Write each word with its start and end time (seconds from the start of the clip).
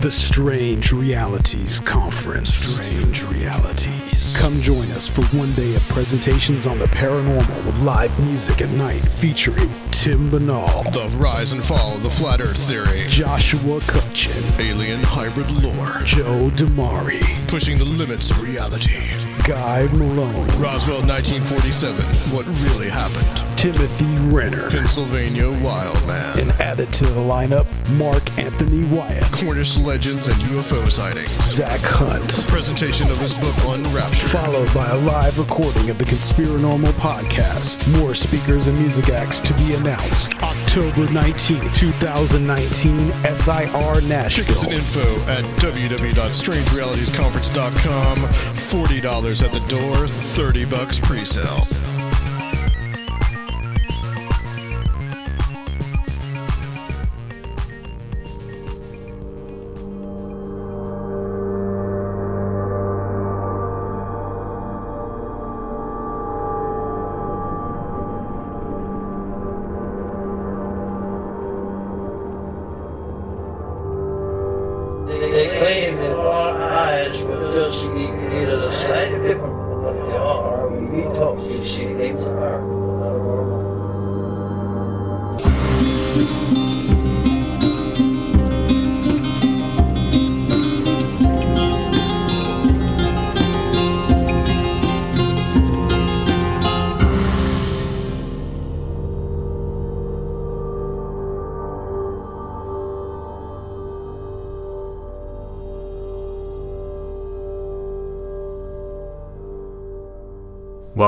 the 0.00 0.10
Strange 0.10 0.92
Realities 0.92 1.78
Conference. 1.80 2.54
Strange 2.54 3.22
Realities. 3.24 4.34
Come 4.38 4.58
join 4.60 4.90
us 4.92 5.06
for 5.06 5.22
one 5.36 5.52
day 5.52 5.74
of 5.74 5.82
presentations 5.88 6.66
on 6.66 6.78
the 6.78 6.86
paranormal 6.86 7.66
with 7.66 7.78
live 7.82 8.18
music 8.26 8.62
at 8.62 8.70
night 8.70 9.00
featuring 9.00 9.70
Tim 9.90 10.30
Binnall, 10.30 10.90
The 10.92 11.14
rise 11.18 11.52
and 11.52 11.62
fall 11.62 11.96
of 11.96 12.02
the 12.02 12.08
flat 12.08 12.40
earth 12.40 12.56
theory. 12.66 13.06
Joshua 13.08 13.80
Cutchin, 13.80 14.42
Alien 14.58 15.02
hybrid 15.02 15.50
lore. 15.50 16.00
Joe 16.04 16.50
Damari, 16.54 17.22
Pushing 17.48 17.76
the 17.76 17.84
limits 17.84 18.30
of 18.30 18.42
reality. 18.42 19.29
Guy 19.46 19.86
Malone, 19.92 20.46
Roswell 20.58 21.02
1947. 21.02 22.02
What 22.34 22.46
really 22.64 22.88
happened. 22.88 23.26
Timothy 23.56 24.06
Renner, 24.34 24.70
Pennsylvania 24.70 25.50
Wild 25.62 26.04
Man. 26.06 26.38
and 26.38 26.50
added 26.52 26.90
to 26.94 27.04
the 27.04 27.20
lineup, 27.20 27.66
Mark 27.98 28.22
Anthony 28.38 28.84
Wyatt, 28.86 29.22
Cornish 29.32 29.76
legends 29.76 30.28
and 30.28 30.36
UFO 30.44 30.88
sightings. 30.90 31.28
Zach 31.42 31.80
Hunt. 31.82 32.46
Presentation 32.48 33.10
of 33.10 33.18
his 33.18 33.34
book 33.34 33.54
Unraptured. 33.66 34.30
Followed 34.30 34.72
by 34.72 34.88
a 34.88 34.96
live 35.00 35.38
recording 35.38 35.90
of 35.90 35.98
the 35.98 36.04
Conspiranormal 36.06 36.92
podcast. 36.92 37.86
More 38.00 38.14
speakers 38.14 38.66
and 38.66 38.78
music 38.78 39.10
acts 39.10 39.42
to 39.42 39.52
be 39.54 39.74
announced. 39.74 40.34
October 40.42 41.06
19, 41.12 41.60
2019, 41.72 42.98
SIR 43.34 43.68
Tickets 43.68 43.98
and 43.98 44.08
Nashville. 44.08 44.72
info 44.72 45.14
at 45.30 45.44
www.strangerealitiesconference.com. 45.60 48.16
$40 48.16 49.29
at 49.30 49.52
the 49.52 49.60
door, 49.68 50.08
30 50.08 50.64
bucks 50.64 50.98
pre-sale. 50.98 51.89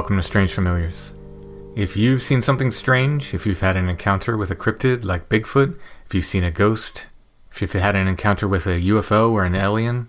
Welcome 0.03 0.17
to 0.17 0.25
Strange 0.25 0.53
Familiars. 0.53 1.13
If 1.77 1.97
you've 1.97 2.25
seen 2.25 2.43
something 2.43 2.73
strange, 2.73 3.33
if 3.35 3.47
you've 3.47 3.61
had 3.61 3.77
an 3.77 3.89
encounter 3.89 4.37
with 4.37 4.51
a 4.51 4.57
cryptid 4.57 5.05
like 5.05 5.29
Bigfoot, 5.29 5.79
if 6.07 6.13
you've 6.13 6.25
seen 6.25 6.43
a 6.43 6.51
ghost, 6.51 7.07
if 7.53 7.63
you've 7.63 7.71
had 7.71 7.95
an 7.95 8.09
encounter 8.09 8.49
with 8.49 8.67
a 8.67 8.81
UFO 8.81 9.31
or 9.31 9.45
an 9.45 9.55
alien, 9.55 10.09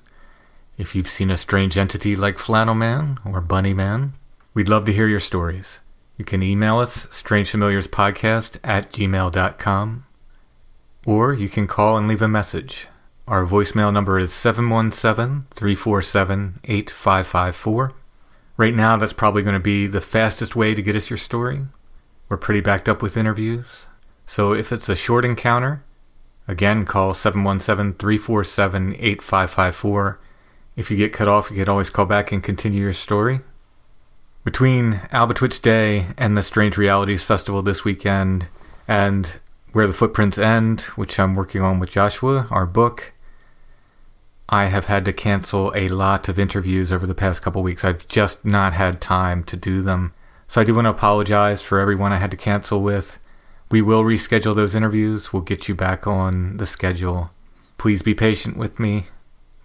if 0.79 0.95
you've 0.95 1.07
seen 1.07 1.29
a 1.29 1.37
strange 1.37 1.77
entity 1.77 2.15
like 2.15 2.39
Flannel 2.39 2.73
Man 2.73 3.19
or 3.23 3.39
Bunny 3.39 3.75
Man, 3.75 4.13
we'd 4.55 4.67
love 4.67 4.85
to 4.85 4.93
hear 4.93 5.07
your 5.07 5.19
stories. 5.19 5.77
You 6.17 6.25
can 6.25 6.41
email 6.41 6.79
us, 6.79 7.05
strangefamiliarspodcast 7.05 8.57
at 8.63 8.91
gmail.com, 8.91 10.05
or 11.05 11.33
you 11.33 11.49
can 11.49 11.67
call 11.67 11.97
and 11.97 12.07
leave 12.07 12.23
a 12.23 12.27
message. 12.27 12.87
Our 13.27 13.45
voicemail 13.45 13.93
number 13.93 14.17
is 14.17 14.33
717 14.33 15.45
347 15.51 16.61
8554. 16.63 17.93
Right 18.55 18.75
now, 18.75 18.97
that's 18.97 19.13
probably 19.13 19.41
going 19.41 19.55
to 19.55 19.59
be 19.59 19.87
the 19.87 20.01
fastest 20.01 20.55
way 20.55 20.75
to 20.75 20.81
get 20.81 20.95
us 20.95 21.09
your 21.09 21.17
story. 21.17 21.67
We're 22.29 22.37
pretty 22.37 22.61
backed 22.61 22.87
up 22.87 23.01
with 23.01 23.17
interviews. 23.17 23.87
So 24.25 24.53
if 24.53 24.71
it's 24.71 24.89
a 24.89 24.95
short 24.95 25.25
encounter, 25.25 25.83
again, 26.47 26.85
call 26.85 27.13
717 27.13 27.97
347 27.97 28.93
8554. 28.93 30.19
If 30.75 30.91
you 30.91 30.97
get 30.97 31.13
cut 31.13 31.27
off, 31.27 31.49
you 31.49 31.57
can 31.57 31.69
always 31.69 31.89
call 31.89 32.05
back 32.05 32.31
and 32.31 32.43
continue 32.43 32.81
your 32.81 32.93
story. 32.93 33.41
Between 34.43 35.01
Albatwitch 35.11 35.61
Day 35.61 36.07
and 36.17 36.37
the 36.37 36.41
Strange 36.41 36.77
Realities 36.77 37.23
Festival 37.23 37.61
this 37.61 37.83
weekend, 37.85 38.47
and 38.87 39.39
Where 39.71 39.87
the 39.87 39.93
Footprints 39.93 40.37
End, 40.37 40.81
which 40.95 41.19
I'm 41.19 41.35
working 41.35 41.61
on 41.61 41.79
with 41.79 41.91
Joshua, 41.91 42.47
our 42.51 42.65
book, 42.65 43.13
I 44.49 44.65
have 44.65 44.85
had 44.85 45.05
to 45.05 45.13
cancel 45.13 45.71
a 45.75 45.89
lot 45.89 46.27
of 46.29 46.37
interviews 46.37 46.91
over 46.91 47.07
the 47.07 47.15
past 47.15 47.41
couple 47.41 47.63
weeks. 47.63 47.85
I've 47.85 48.07
just 48.07 48.45
not 48.45 48.73
had 48.73 49.01
time 49.01 49.43
to 49.45 49.55
do 49.55 49.81
them. 49.81 50.13
So 50.47 50.61
I 50.61 50.63
do 50.63 50.75
want 50.75 50.85
to 50.85 50.91
apologize 50.91 51.61
for 51.61 51.79
everyone 51.79 52.11
I 52.11 52.17
had 52.17 52.31
to 52.31 52.37
cancel 52.37 52.81
with. 52.81 53.19
We 53.71 53.81
will 53.81 54.03
reschedule 54.03 54.55
those 54.55 54.75
interviews. 54.75 55.33
We'll 55.33 55.41
get 55.41 55.67
you 55.67 55.75
back 55.75 56.05
on 56.05 56.57
the 56.57 56.65
schedule. 56.65 57.31
Please 57.77 58.01
be 58.01 58.13
patient 58.13 58.57
with 58.57 58.79
me. 58.79 59.07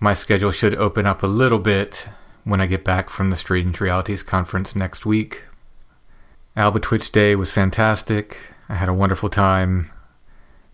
My 0.00 0.14
schedule 0.14 0.52
should 0.52 0.74
open 0.76 1.06
up 1.06 1.22
a 1.22 1.26
little 1.26 1.58
bit 1.58 2.08
when 2.44 2.60
I 2.60 2.66
get 2.66 2.84
back 2.84 3.10
from 3.10 3.30
the 3.30 3.36
Strange 3.36 3.80
Realities 3.80 4.22
conference 4.22 4.74
next 4.74 5.04
week. 5.04 5.44
Albatwitch 6.56 7.12
Day 7.12 7.36
was 7.36 7.52
fantastic. 7.52 8.38
I 8.68 8.76
had 8.76 8.88
a 8.88 8.94
wonderful 8.94 9.28
time. 9.28 9.90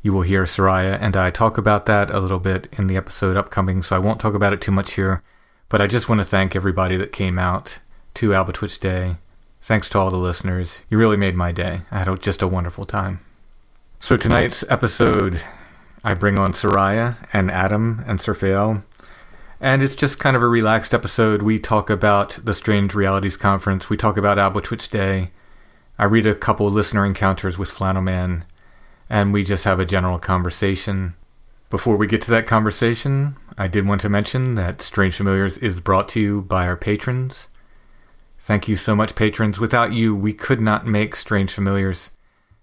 You 0.05 0.13
will 0.13 0.21
hear 0.21 0.45
Seriah 0.45 0.99
and 1.01 1.17
I 1.17 1.31
talk 1.31 1.57
about 1.57 1.87
that 1.87 2.11
a 2.11 2.21
little 2.21 2.39
bit 2.39 2.69
in 2.73 2.89
the 2.89 2.97
episode 2.97 3.39
upcoming, 3.39 3.83
so 3.83 3.97
I 3.97 3.99
won't 3.99 4.21
talk 4.21 4.35
about 4.35 4.53
it 4.53 4.61
too 4.61 4.71
much 4.71 4.93
here. 4.93 5.23
But 5.71 5.81
I 5.81 5.87
just 5.87 6.11
want 6.11 6.19
to 6.19 6.27
thank 6.27 6.55
everybody 6.55 6.99
that 6.99 7.11
came 7.11 7.39
out 7.39 7.79
to 8.17 8.29
Albatwitch 8.29 8.79
Day. 8.79 9.17
Thanks 9.63 9.89
to 9.89 9.99
all 9.99 10.11
the 10.11 10.19
listeners. 10.19 10.83
You 10.91 10.99
really 10.99 11.17
made 11.17 11.37
my 11.37 11.53
day. 11.53 11.81
I 11.91 12.01
had 12.01 12.21
just 12.21 12.43
a 12.43 12.47
wonderful 12.47 12.85
time. 12.85 13.21
So 13.99 14.19
tonight's 14.19 14.63
episode, 14.69 15.41
I 16.05 16.13
bring 16.13 16.39
on 16.39 16.53
Seriah 16.53 17.17
and 17.33 17.51
Adam 17.51 18.05
and 18.07 18.21
Surfael. 18.21 18.85
And 19.59 19.83
it's 19.83 19.95
just 19.95 20.19
kind 20.19 20.37
of 20.37 20.43
a 20.43 20.49
relaxed 20.49 20.93
episode. 20.93 21.41
We 21.41 21.59
talk 21.59 21.89
about 21.89 22.39
the 22.45 22.53
Strange 22.53 22.95
Realities 22.95 23.39
Conference. 23.39 23.89
We 23.89 23.97
talk 23.97 24.19
about 24.19 24.37
Albatwitch 24.37 24.91
Day. 24.91 25.31
I 25.99 26.05
read 26.05 26.27
a 26.27 26.35
couple 26.35 26.69
listener 26.69 27.07
encounters 27.07 27.57
with 27.57 27.71
Flannel 27.71 28.03
Man 28.03 28.45
and 29.15 29.33
we 29.33 29.45
just 29.45 29.63
have 29.63 29.79
a 29.79 29.85
general 29.85 30.19
conversation. 30.19 31.15
Before 31.71 31.97
we 31.97 32.09
get 32.09 32.21
to 32.23 32.33
that 32.33 32.49
conversation, 32.49 33.37
I 33.57 33.69
did 33.69 33.87
want 33.87 34.01
to 34.01 34.09
mention 34.09 34.57
that 34.57 34.83
Strange 34.83 35.15
Familiars 35.15 35.57
is 35.57 35.79
brought 35.79 36.09
to 36.11 36.21
you 36.21 36.43
by 36.43 36.67
our 36.67 36.77
patrons. 36.77 37.47
Thank 38.41 38.67
you 38.67 38.75
so 38.75 38.97
much, 38.97 39.15
patrons. 39.15 39.61
Without 39.61 39.93
you, 39.93 40.17
we 40.17 40.33
could 40.33 40.61
not 40.61 40.85
make 40.85 41.15
Strange 41.15 41.53
Familiars. 41.53 42.11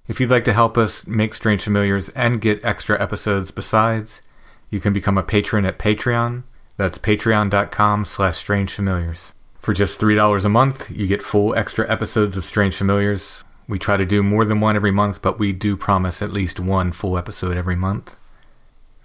If 0.10 0.20
you'd 0.20 0.30
like 0.30 0.44
to 0.44 0.52
help 0.52 0.78
us 0.78 1.08
make 1.08 1.34
Strange 1.34 1.64
Familiars 1.64 2.10
and 2.10 2.42
get 2.42 2.66
extra 2.66 3.02
episodes 3.02 3.50
besides, 3.50 4.22
you 4.70 4.82
can 4.82 4.92
become 4.92 5.18
a 5.18 5.24
patron 5.24 5.64
at 5.64 5.80
Patreon. 5.80 6.44
That's 6.76 6.98
patreon.com 6.98 8.04
slash 8.04 8.46
strangefamiliars. 8.46 9.32
For 9.62 9.74
just 9.74 10.02
$3 10.02 10.44
a 10.44 10.50
month, 10.50 10.92
you 10.92 11.08
get 11.08 11.24
full 11.24 11.56
extra 11.56 11.90
episodes 11.90 12.36
of 12.36 12.44
Strange 12.44 12.76
Familiars. 12.76 13.46
We 13.68 13.80
try 13.80 13.98
to 13.98 14.06
do 14.06 14.24
more 14.24 14.46
than 14.46 14.60
one 14.60 14.76
every 14.76 14.92
month, 14.92 15.22
but 15.22 15.40
we 15.40 15.54
do 15.54 15.78
promise 15.78 16.22
at 16.22 16.34
least 16.34 16.60
one 16.60 16.92
full 16.92 17.18
episode 17.18 17.58
every 17.58 17.76
month. 17.76 18.16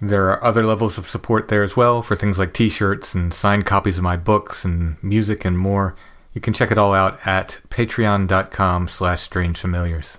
There 0.00 0.30
are 0.30 0.44
other 0.44 0.64
levels 0.64 0.98
of 0.98 1.06
support 1.06 1.48
there 1.48 1.62
as 1.62 1.76
well 1.76 2.02
for 2.02 2.16
things 2.16 2.38
like 2.38 2.52
t 2.52 2.68
shirts 2.68 3.14
and 3.14 3.32
signed 3.32 3.64
copies 3.64 3.96
of 3.96 4.04
my 4.04 4.16
books 4.16 4.64
and 4.64 5.02
music 5.02 5.44
and 5.44 5.58
more. 5.58 5.96
You 6.34 6.40
can 6.40 6.52
check 6.52 6.70
it 6.70 6.78
all 6.78 6.92
out 6.92 7.18
at 7.26 7.60
patreon.com 7.70 8.88
slash 8.88 9.26
strangefamiliars. 9.26 10.18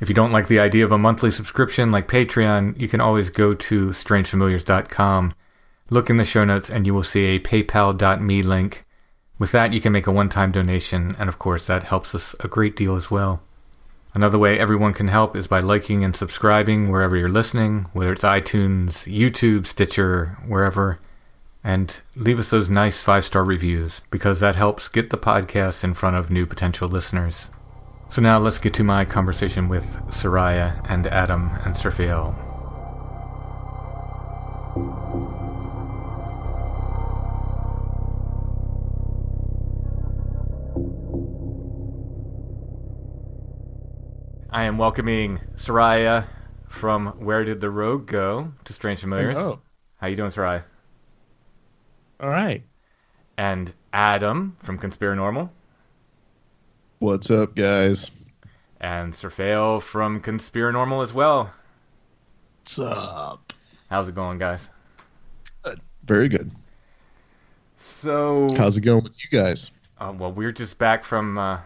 If 0.00 0.10
you 0.10 0.14
don't 0.14 0.32
like 0.32 0.48
the 0.48 0.58
idea 0.58 0.84
of 0.84 0.92
a 0.92 0.98
monthly 0.98 1.30
subscription 1.30 1.90
like 1.90 2.08
Patreon, 2.08 2.78
you 2.78 2.88
can 2.88 3.00
always 3.00 3.30
go 3.30 3.54
to 3.54 3.88
strangefamiliars.com, 3.88 5.32
look 5.88 6.10
in 6.10 6.18
the 6.18 6.24
show 6.24 6.44
notes, 6.44 6.68
and 6.68 6.86
you 6.86 6.92
will 6.92 7.02
see 7.02 7.24
a 7.24 7.38
paypal.me 7.38 8.42
link. 8.42 8.84
With 9.38 9.52
that, 9.52 9.72
you 9.72 9.80
can 9.80 9.92
make 9.92 10.06
a 10.06 10.12
one 10.12 10.28
time 10.28 10.52
donation, 10.52 11.16
and 11.18 11.30
of 11.30 11.38
course, 11.38 11.66
that 11.66 11.84
helps 11.84 12.14
us 12.14 12.34
a 12.40 12.48
great 12.48 12.76
deal 12.76 12.94
as 12.94 13.10
well. 13.10 13.42
Another 14.16 14.38
way 14.38 14.58
everyone 14.58 14.94
can 14.94 15.08
help 15.08 15.36
is 15.36 15.46
by 15.46 15.60
liking 15.60 16.02
and 16.02 16.16
subscribing 16.16 16.90
wherever 16.90 17.18
you're 17.18 17.28
listening, 17.28 17.84
whether 17.92 18.14
it's 18.14 18.22
iTunes, 18.22 19.04
YouTube, 19.06 19.66
Stitcher, 19.66 20.38
wherever. 20.46 20.98
And 21.62 21.94
leave 22.14 22.38
us 22.38 22.48
those 22.48 22.70
nice 22.70 23.02
five 23.02 23.26
star 23.26 23.44
reviews 23.44 24.00
because 24.10 24.40
that 24.40 24.56
helps 24.56 24.88
get 24.88 25.10
the 25.10 25.18
podcast 25.18 25.84
in 25.84 25.92
front 25.92 26.16
of 26.16 26.30
new 26.30 26.46
potential 26.46 26.88
listeners. 26.88 27.50
So 28.08 28.22
now 28.22 28.38
let's 28.38 28.58
get 28.58 28.72
to 28.74 28.82
my 28.82 29.04
conversation 29.04 29.68
with 29.68 29.98
Seriah 30.08 30.80
and 30.88 31.06
Adam 31.08 31.50
and 31.66 31.74
Serfael. 31.74 32.45
I 44.56 44.62
am 44.62 44.78
welcoming 44.78 45.40
Seriah 45.54 46.28
from 46.66 47.08
Where 47.22 47.44
Did 47.44 47.60
the 47.60 47.68
Road 47.68 48.06
Go 48.06 48.54
to 48.64 48.72
Strange 48.72 49.00
Familiars. 49.00 49.36
Hello. 49.36 49.60
How 49.98 50.06
you 50.06 50.16
doing, 50.16 50.30
Seriah? 50.30 50.64
All 52.18 52.30
right. 52.30 52.62
And 53.36 53.74
Adam 53.92 54.56
from 54.58 54.78
Conspiranormal. 54.78 55.50
What's 57.00 57.30
up, 57.30 57.54
guys? 57.54 58.10
And 58.80 59.12
Serfael 59.12 59.82
from 59.82 60.22
Conspiranormal 60.22 61.02
as 61.02 61.12
well. 61.12 61.52
What's 62.62 62.78
up? 62.78 63.52
How's 63.90 64.08
it 64.08 64.14
going, 64.14 64.38
guys? 64.38 64.70
Very 66.04 66.30
good. 66.30 66.50
So, 67.76 68.48
How's 68.56 68.78
it 68.78 68.80
going 68.80 69.04
with 69.04 69.22
you 69.22 69.38
guys? 69.38 69.70
uh, 69.98 70.14
well, 70.16 70.32
we're 70.32 70.50
just 70.50 70.78
back 70.78 71.04
from 71.04 71.36
uh, 71.36 71.58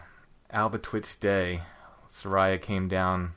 Alba 0.51 0.77
Twitch 0.77 1.17
Day. 1.21 1.61
Seriah 2.11 2.57
came 2.57 2.87
down 2.87 3.31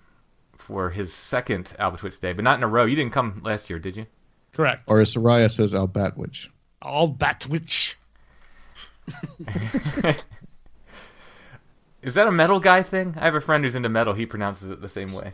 for 0.57 0.91
his 0.91 1.15
second 1.15 1.75
Albatwitch 1.79 2.21
Day, 2.21 2.33
but 2.33 2.45
not 2.45 2.59
in 2.59 2.65
a 2.65 2.69
row. 2.69 2.85
You 2.85 2.97
didn't 2.97 3.13
come 3.13 3.41
last 3.45 3.71
year, 3.71 3.79
did 3.79 3.97
you? 3.97 4.07
Correct. 4.53 4.83
Or 4.87 5.01
as 5.01 5.15
Seriah 5.15 5.51
says, 5.51 5.73
Albatwitch. 5.73 6.49
Albatwitch. 6.83 7.95
Is 12.03 12.15
that 12.15 12.27
a 12.27 12.33
metal 12.33 12.61
guy 12.61 12.83
thing? 12.83 13.15
I 13.19 13.25
have 13.25 13.35
a 13.35 13.41
friend 13.41 13.65
who's 13.65 13.75
into 13.75 13.89
metal. 13.89 14.13
He 14.13 14.27
pronounces 14.27 14.71
it 14.71 14.83
the 14.83 14.89
same 14.89 15.13
way. 15.13 15.33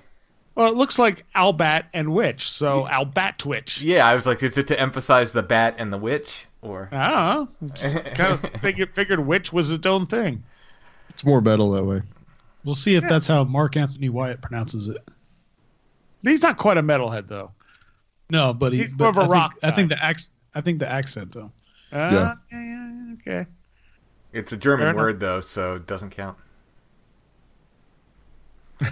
Well, 0.54 0.68
it 0.68 0.74
looks 0.74 0.98
like 0.98 1.24
Albat 1.34 1.84
and 1.94 2.12
Witch, 2.12 2.50
so 2.50 2.86
Albatwitch. 2.90 3.80
Yeah, 3.82 4.06
I 4.06 4.14
was 4.14 4.26
like, 4.26 4.42
is 4.42 4.58
it 4.58 4.68
to 4.68 4.78
emphasize 4.78 5.32
the 5.32 5.42
bat 5.42 5.76
and 5.78 5.92
the 5.92 5.98
witch, 5.98 6.46
or 6.60 6.88
I 6.92 7.34
don't 7.34 7.62
know. 7.62 8.00
kind 8.14 8.32
of 8.32 8.40
figured, 8.60 8.94
figured 8.94 9.20
Witch 9.26 9.52
was 9.52 9.70
its 9.70 9.86
own 9.86 10.06
thing. 10.06 10.44
It's 11.08 11.24
more 11.24 11.40
metal 11.40 11.70
that 11.72 11.84
way. 11.84 12.02
We'll 12.64 12.74
see 12.74 12.94
if 12.96 13.04
that's 13.08 13.26
how 13.26 13.44
Mark 13.44 13.76
Anthony 13.76 14.08
Wyatt 14.10 14.42
pronounces 14.42 14.88
it. 14.88 15.06
He's 16.22 16.42
not 16.42 16.58
quite 16.58 16.76
a 16.76 16.82
metalhead, 16.82 17.26
though. 17.28 17.52
No, 18.28 18.52
but 18.52 18.72
he, 18.72 18.80
He's 18.80 18.92
but 18.92 19.04
more 19.04 19.10
of 19.10 19.16
a 19.16 19.20
I 19.20 19.24
think- 19.24 19.32
rock 19.32 19.54
I 19.62 19.70
think 19.72 19.88
the 19.88 20.04
accent. 20.04 20.34
I 20.54 20.60
think 20.60 20.78
the 20.80 20.88
accent 20.88 21.32
though. 21.32 21.50
Uh, 21.92 21.96
Yeah. 22.12 22.34
yeah, 22.52 22.64
yeah, 22.64 23.14
okay. 23.14 23.46
it's 24.32 24.52
a 24.52 24.56
Fair 24.56 24.60
German 24.60 24.86
enough. 24.88 24.96
word 24.96 25.20
though, 25.20 25.40
so 25.40 25.74
it 25.74 25.86
doesn't 25.86 26.10
count. 26.10 26.36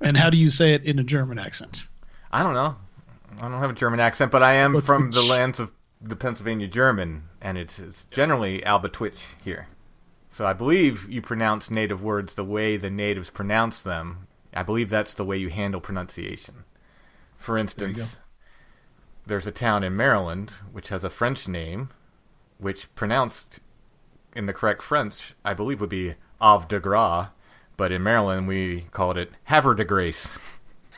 And 0.00 0.16
how 0.16 0.28
do 0.30 0.36
you 0.36 0.50
say 0.50 0.74
it 0.74 0.84
in 0.84 0.98
a 0.98 1.02
German 1.02 1.38
accent? 1.38 1.86
I 2.32 2.42
don't 2.42 2.54
know. 2.54 2.76
I 3.40 3.48
don't 3.48 3.60
have 3.60 3.70
a 3.70 3.74
German 3.74 4.00
accent, 4.00 4.30
but 4.30 4.42
I 4.42 4.54
am 4.54 4.72
But 4.74 4.84
from 4.84 5.10
the 5.12 5.22
lands 5.22 5.58
of 5.58 5.72
the 6.00 6.14
Pennsylvania 6.16 6.68
German, 6.68 7.24
and 7.40 7.56
it's, 7.56 7.78
it's 7.78 8.04
generally 8.06 8.62
Alba 8.64 8.88
Twitch 8.90 9.24
here. 9.42 9.66
So 10.34 10.44
I 10.44 10.52
believe 10.52 11.08
you 11.08 11.22
pronounce 11.22 11.70
native 11.70 12.02
words 12.02 12.34
the 12.34 12.42
way 12.42 12.76
the 12.76 12.90
natives 12.90 13.30
pronounce 13.30 13.80
them. 13.80 14.26
I 14.52 14.64
believe 14.64 14.90
that's 14.90 15.14
the 15.14 15.24
way 15.24 15.36
you 15.36 15.48
handle 15.48 15.80
pronunciation. 15.80 16.64
For 17.38 17.56
instance, 17.56 18.18
there's 19.24 19.46
a 19.46 19.52
town 19.52 19.84
in 19.84 19.96
Maryland 19.96 20.50
which 20.72 20.88
has 20.88 21.04
a 21.04 21.08
French 21.08 21.46
name, 21.46 21.90
which 22.58 22.92
pronounced 22.96 23.60
in 24.34 24.46
the 24.46 24.52
correct 24.52 24.82
French, 24.82 25.36
I 25.44 25.54
believe 25.54 25.80
would 25.80 25.88
be 25.88 26.16
Havre 26.40 26.66
de 26.66 26.80
Gras, 26.80 27.28
but 27.76 27.92
in 27.92 28.02
Maryland 28.02 28.48
we 28.48 28.86
called 28.90 29.16
it 29.16 29.30
Havre 29.44 29.76
de 29.76 29.84
Grace. 29.84 30.36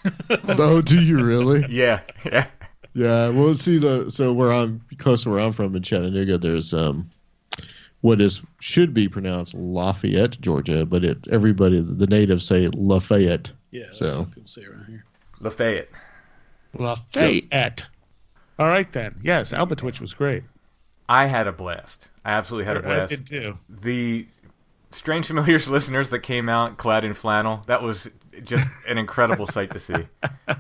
oh, 0.49 0.81
do 0.81 0.99
you 0.99 1.23
really? 1.23 1.63
Yeah, 1.69 2.01
yeah. 2.25 2.47
Yeah. 2.95 3.29
Well, 3.29 3.55
see 3.55 3.77
the 3.77 4.11
so 4.11 4.33
where 4.33 4.51
I'm 4.51 4.81
close 4.97 5.25
to 5.25 5.31
where 5.31 5.41
I'm 5.41 5.53
from 5.53 5.77
in 5.77 5.83
Chattanooga. 5.83 6.39
There's 6.39 6.73
um, 6.73 7.11
what 8.03 8.21
is 8.21 8.41
should 8.61 8.93
be 8.95 9.09
pronounced 9.09 9.55
Lafayette, 9.55 10.41
Georgia, 10.41 10.85
but 10.87 11.05
it 11.05 11.27
everybody 11.31 11.81
the 11.81 12.07
natives 12.07 12.47
say 12.47 12.69
Lafayette. 12.75 13.51
Yeah, 13.71 13.85
that's 13.87 13.99
So- 13.99 14.21
what 14.21 14.31
people 14.31 14.49
say 14.49 14.65
around 14.65 14.87
here. 14.87 15.05
Lafayette. 15.41 15.89
Lafayette. 16.79 17.87
All 18.59 18.67
right, 18.69 18.91
then. 18.93 19.17
Yes, 19.23 19.53
Albatwitch 19.53 20.01
was 20.01 20.15
great. 20.15 20.43
I 21.09 21.27
had 21.27 21.47
a 21.47 21.53
blast. 21.53 22.09
I 22.25 22.33
absolutely 22.33 22.65
had 22.67 22.77
a 22.79 22.83
blast. 22.83 23.11
did 23.11 23.27
too. 23.27 23.59
The 23.69 24.27
Strange 24.93 25.27
Familiars 25.27 25.69
listeners 25.69 26.11
that 26.11 26.21
came 26.21 26.49
out 26.49 26.79
clad 26.79 27.05
in 27.05 27.15
flannel, 27.15 27.63
that 27.67 27.83
was 27.83 28.09
just 28.45 28.69
an 28.89 28.99
incredible 28.99 29.47
sight 29.47 29.71
to 29.73 29.81
see. 29.81 29.95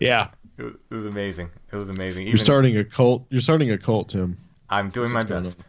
Yeah. 0.00 0.28
It 0.58 0.62
was, 0.62 0.74
it 0.90 0.94
was 0.94 1.06
amazing. 1.06 1.50
It 1.72 1.76
was 1.76 1.88
amazing. 1.90 2.26
You're 2.28 2.36
starting 2.38 2.76
a 2.78 2.84
cult. 2.84 3.26
You're 3.30 3.40
starting 3.42 3.70
a 3.72 3.78
cult, 3.78 4.10
Tim. 4.10 4.38
I'm 4.70 4.90
doing 4.90 5.10
my 5.12 5.20
what's 5.20 5.28
going 5.28 5.42
best. 5.44 5.64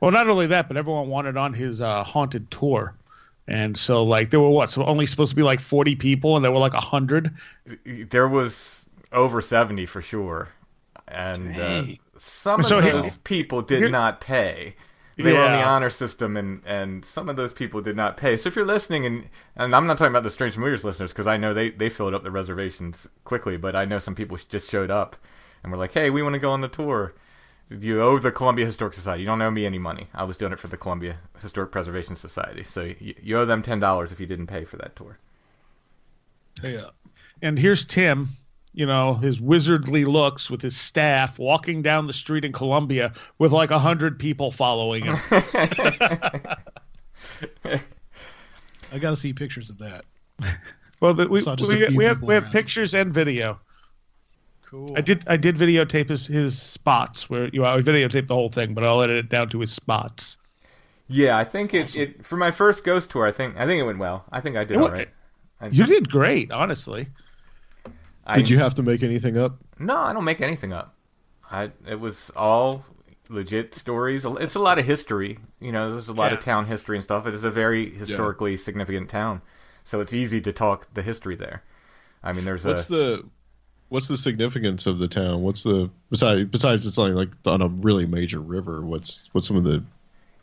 Well, 0.00 0.10
not 0.10 0.28
only 0.28 0.46
that, 0.48 0.68
but 0.68 0.76
everyone 0.76 1.08
wanted 1.08 1.36
on 1.36 1.54
his 1.54 1.80
uh, 1.80 2.04
haunted 2.04 2.50
tour. 2.50 2.94
And 3.48 3.76
so, 3.76 4.02
like, 4.04 4.30
there 4.30 4.40
were 4.40 4.50
what? 4.50 4.70
So 4.70 4.84
only 4.84 5.06
supposed 5.06 5.30
to 5.30 5.36
be 5.36 5.42
like 5.42 5.60
40 5.60 5.94
people, 5.96 6.36
and 6.36 6.44
there 6.44 6.50
were 6.52 6.58
like 6.58 6.72
100. 6.72 7.32
There 7.84 8.26
was 8.28 8.86
over 9.12 9.40
70 9.40 9.86
for 9.86 10.02
sure. 10.02 10.48
And 11.08 11.54
uh, 11.56 11.82
Dang. 11.82 11.98
some 12.18 12.60
of 12.60 12.66
So 12.66 12.80
here- 12.80 12.92
those 13.00 13.16
people 13.18 13.62
did 13.62 13.78
here- 13.78 13.88
not 13.88 14.20
pay. 14.20 14.74
They 15.18 15.32
were 15.32 15.38
on 15.40 15.52
the 15.52 15.64
honor 15.64 15.88
system, 15.88 16.36
and, 16.36 16.60
and 16.66 17.02
some 17.02 17.30
of 17.30 17.36
those 17.36 17.54
people 17.54 17.80
did 17.80 17.96
not 17.96 18.18
pay. 18.18 18.36
So 18.36 18.48
if 18.48 18.54
you're 18.56 18.66
listening, 18.66 19.06
and 19.06 19.28
and 19.56 19.74
I'm 19.74 19.86
not 19.86 19.96
talking 19.96 20.12
about 20.12 20.24
the 20.24 20.30
Strange 20.30 20.52
Familiars 20.52 20.84
listeners 20.84 21.10
because 21.10 21.26
I 21.26 21.38
know 21.38 21.54
they, 21.54 21.70
they 21.70 21.88
filled 21.88 22.12
up 22.12 22.22
the 22.22 22.30
reservations 22.30 23.06
quickly, 23.24 23.56
but 23.56 23.74
I 23.74 23.86
know 23.86 23.98
some 23.98 24.14
people 24.14 24.36
just 24.50 24.68
showed 24.68 24.90
up 24.90 25.16
and 25.62 25.72
were 25.72 25.78
like, 25.78 25.92
"Hey, 25.92 26.10
we 26.10 26.22
want 26.22 26.34
to 26.34 26.38
go 26.38 26.50
on 26.50 26.60
the 26.60 26.68
tour." 26.68 27.14
You 27.68 28.00
owe 28.00 28.18
the 28.18 28.30
Columbia 28.30 28.64
Historic 28.64 28.94
Society. 28.94 29.22
You 29.22 29.26
don't 29.26 29.42
owe 29.42 29.50
me 29.50 29.66
any 29.66 29.78
money. 29.78 30.06
I 30.14 30.22
was 30.24 30.36
doing 30.36 30.52
it 30.52 30.60
for 30.60 30.68
the 30.68 30.76
Columbia 30.76 31.16
Historic 31.42 31.72
Preservation 31.72 32.14
Society, 32.14 32.62
so 32.62 32.82
you, 32.82 33.14
you 33.20 33.38
owe 33.38 33.44
them 33.44 33.62
ten 33.62 33.80
dollars 33.80 34.12
if 34.12 34.20
you 34.20 34.26
didn't 34.26 34.46
pay 34.46 34.64
for 34.64 34.76
that 34.76 34.94
tour. 34.94 35.18
Yeah. 36.62 36.76
Uh, 36.76 36.90
and 37.42 37.58
here's 37.58 37.84
Tim, 37.84 38.28
you 38.72 38.86
know, 38.86 39.14
his 39.14 39.40
wizardly 39.40 40.06
looks 40.06 40.48
with 40.50 40.62
his 40.62 40.76
staff 40.76 41.38
walking 41.38 41.82
down 41.82 42.06
the 42.06 42.12
street 42.12 42.44
in 42.44 42.52
Columbia 42.52 43.12
with 43.38 43.50
like 43.50 43.70
100 43.70 44.18
people 44.18 44.50
following 44.50 45.04
him. 45.04 45.16
I 48.92 48.98
got 49.00 49.10
to 49.10 49.16
see 49.16 49.32
pictures 49.32 49.70
of 49.70 49.78
that. 49.78 50.04
well, 51.00 51.14
the, 51.14 51.26
we, 51.28 51.40
Saw 51.40 51.56
we, 51.56 51.88
we 51.96 52.04
have, 52.04 52.22
we 52.22 52.34
have 52.34 52.50
pictures 52.52 52.94
and 52.94 53.12
video. 53.12 53.58
Cool. 54.76 54.92
I 54.94 55.00
did 55.00 55.24
I 55.26 55.38
did 55.38 55.56
videotape 55.56 56.10
his, 56.10 56.26
his 56.26 56.60
spots 56.60 57.30
where 57.30 57.48
you 57.48 57.62
know, 57.62 57.66
I 57.66 57.78
videotaped 57.80 58.28
the 58.28 58.34
whole 58.34 58.50
thing, 58.50 58.74
but 58.74 58.84
I'll 58.84 59.00
edit 59.00 59.16
it 59.16 59.28
down 59.30 59.48
to 59.50 59.60
his 59.60 59.72
spots. 59.72 60.36
Yeah, 61.08 61.38
I 61.38 61.44
think 61.44 61.72
it, 61.72 61.96
it 61.96 62.26
for 62.26 62.36
my 62.36 62.50
first 62.50 62.84
ghost 62.84 63.10
tour. 63.10 63.26
I 63.26 63.32
think 63.32 63.56
I 63.56 63.64
think 63.64 63.80
it 63.80 63.84
went 63.84 63.98
well. 63.98 64.24
I 64.30 64.40
think 64.42 64.56
I 64.56 64.64
did 64.64 64.76
It 64.76 64.80
all 64.82 64.90
wa- 64.90 65.04
I, 65.62 65.68
You 65.68 65.86
did 65.86 66.10
great, 66.10 66.52
honestly. 66.52 67.08
I, 68.26 68.34
Did 68.34 68.50
you 68.50 68.58
have 68.58 68.74
to 68.74 68.82
make 68.82 69.02
anything 69.02 69.38
up? 69.38 69.56
No, 69.78 69.96
I 69.96 70.12
don't 70.12 70.24
make 70.24 70.40
anything 70.42 70.72
up. 70.74 70.94
I 71.50 71.70
it 71.88 72.00
was 72.00 72.30
all 72.36 72.84
legit 73.30 73.74
stories. 73.74 74.26
It's 74.26 74.56
a 74.56 74.60
lot 74.60 74.78
of 74.78 74.84
history. 74.84 75.38
You 75.60 75.72
know, 75.72 75.90
there's 75.90 76.08
a 76.08 76.12
lot 76.12 76.32
Yeah. 76.32 76.38
of 76.38 76.44
town 76.44 76.66
history 76.66 76.96
and 76.98 77.04
stuff. 77.04 77.26
It 77.26 77.34
is 77.34 77.44
a 77.44 77.50
very 77.50 77.94
historically 77.94 78.56
significant 78.58 79.08
town, 79.08 79.40
so 79.84 80.00
it's 80.00 80.12
easy 80.12 80.40
to 80.42 80.52
talk 80.52 80.92
the 80.92 81.02
history 81.02 81.36
there. 81.36 81.62
I 82.22 82.32
mean, 82.32 82.44
there's 82.44 82.64
What's 82.64 82.90
a 82.90 82.92
the 82.92 83.24
what's 83.88 84.08
the 84.08 84.16
significance 84.16 84.86
of 84.86 84.98
the 84.98 85.08
town? 85.08 85.42
What's 85.42 85.62
the 85.62 85.90
besides 86.10 86.48
besides 86.50 86.86
it's 86.86 86.98
on 86.98 87.14
like 87.14 87.30
on 87.44 87.62
a 87.62 87.68
really 87.68 88.06
major 88.06 88.40
river? 88.40 88.82
What's 88.82 89.28
what's 89.32 89.46
some 89.46 89.56
of 89.56 89.64
the 89.64 89.82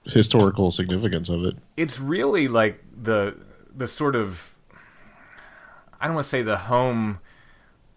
historical 0.06 0.72
significance 0.72 1.30
of 1.30 1.46
it? 1.46 1.56
it's 1.78 2.00
really 2.00 2.48
like 2.48 2.84
the 3.02 3.36
the 3.76 3.88
sort 3.88 4.16
of 4.16 4.56
I 6.00 6.08
don't 6.08 6.16
want 6.16 6.26
to 6.26 6.30
say 6.30 6.42
the 6.42 6.58
home 6.58 7.20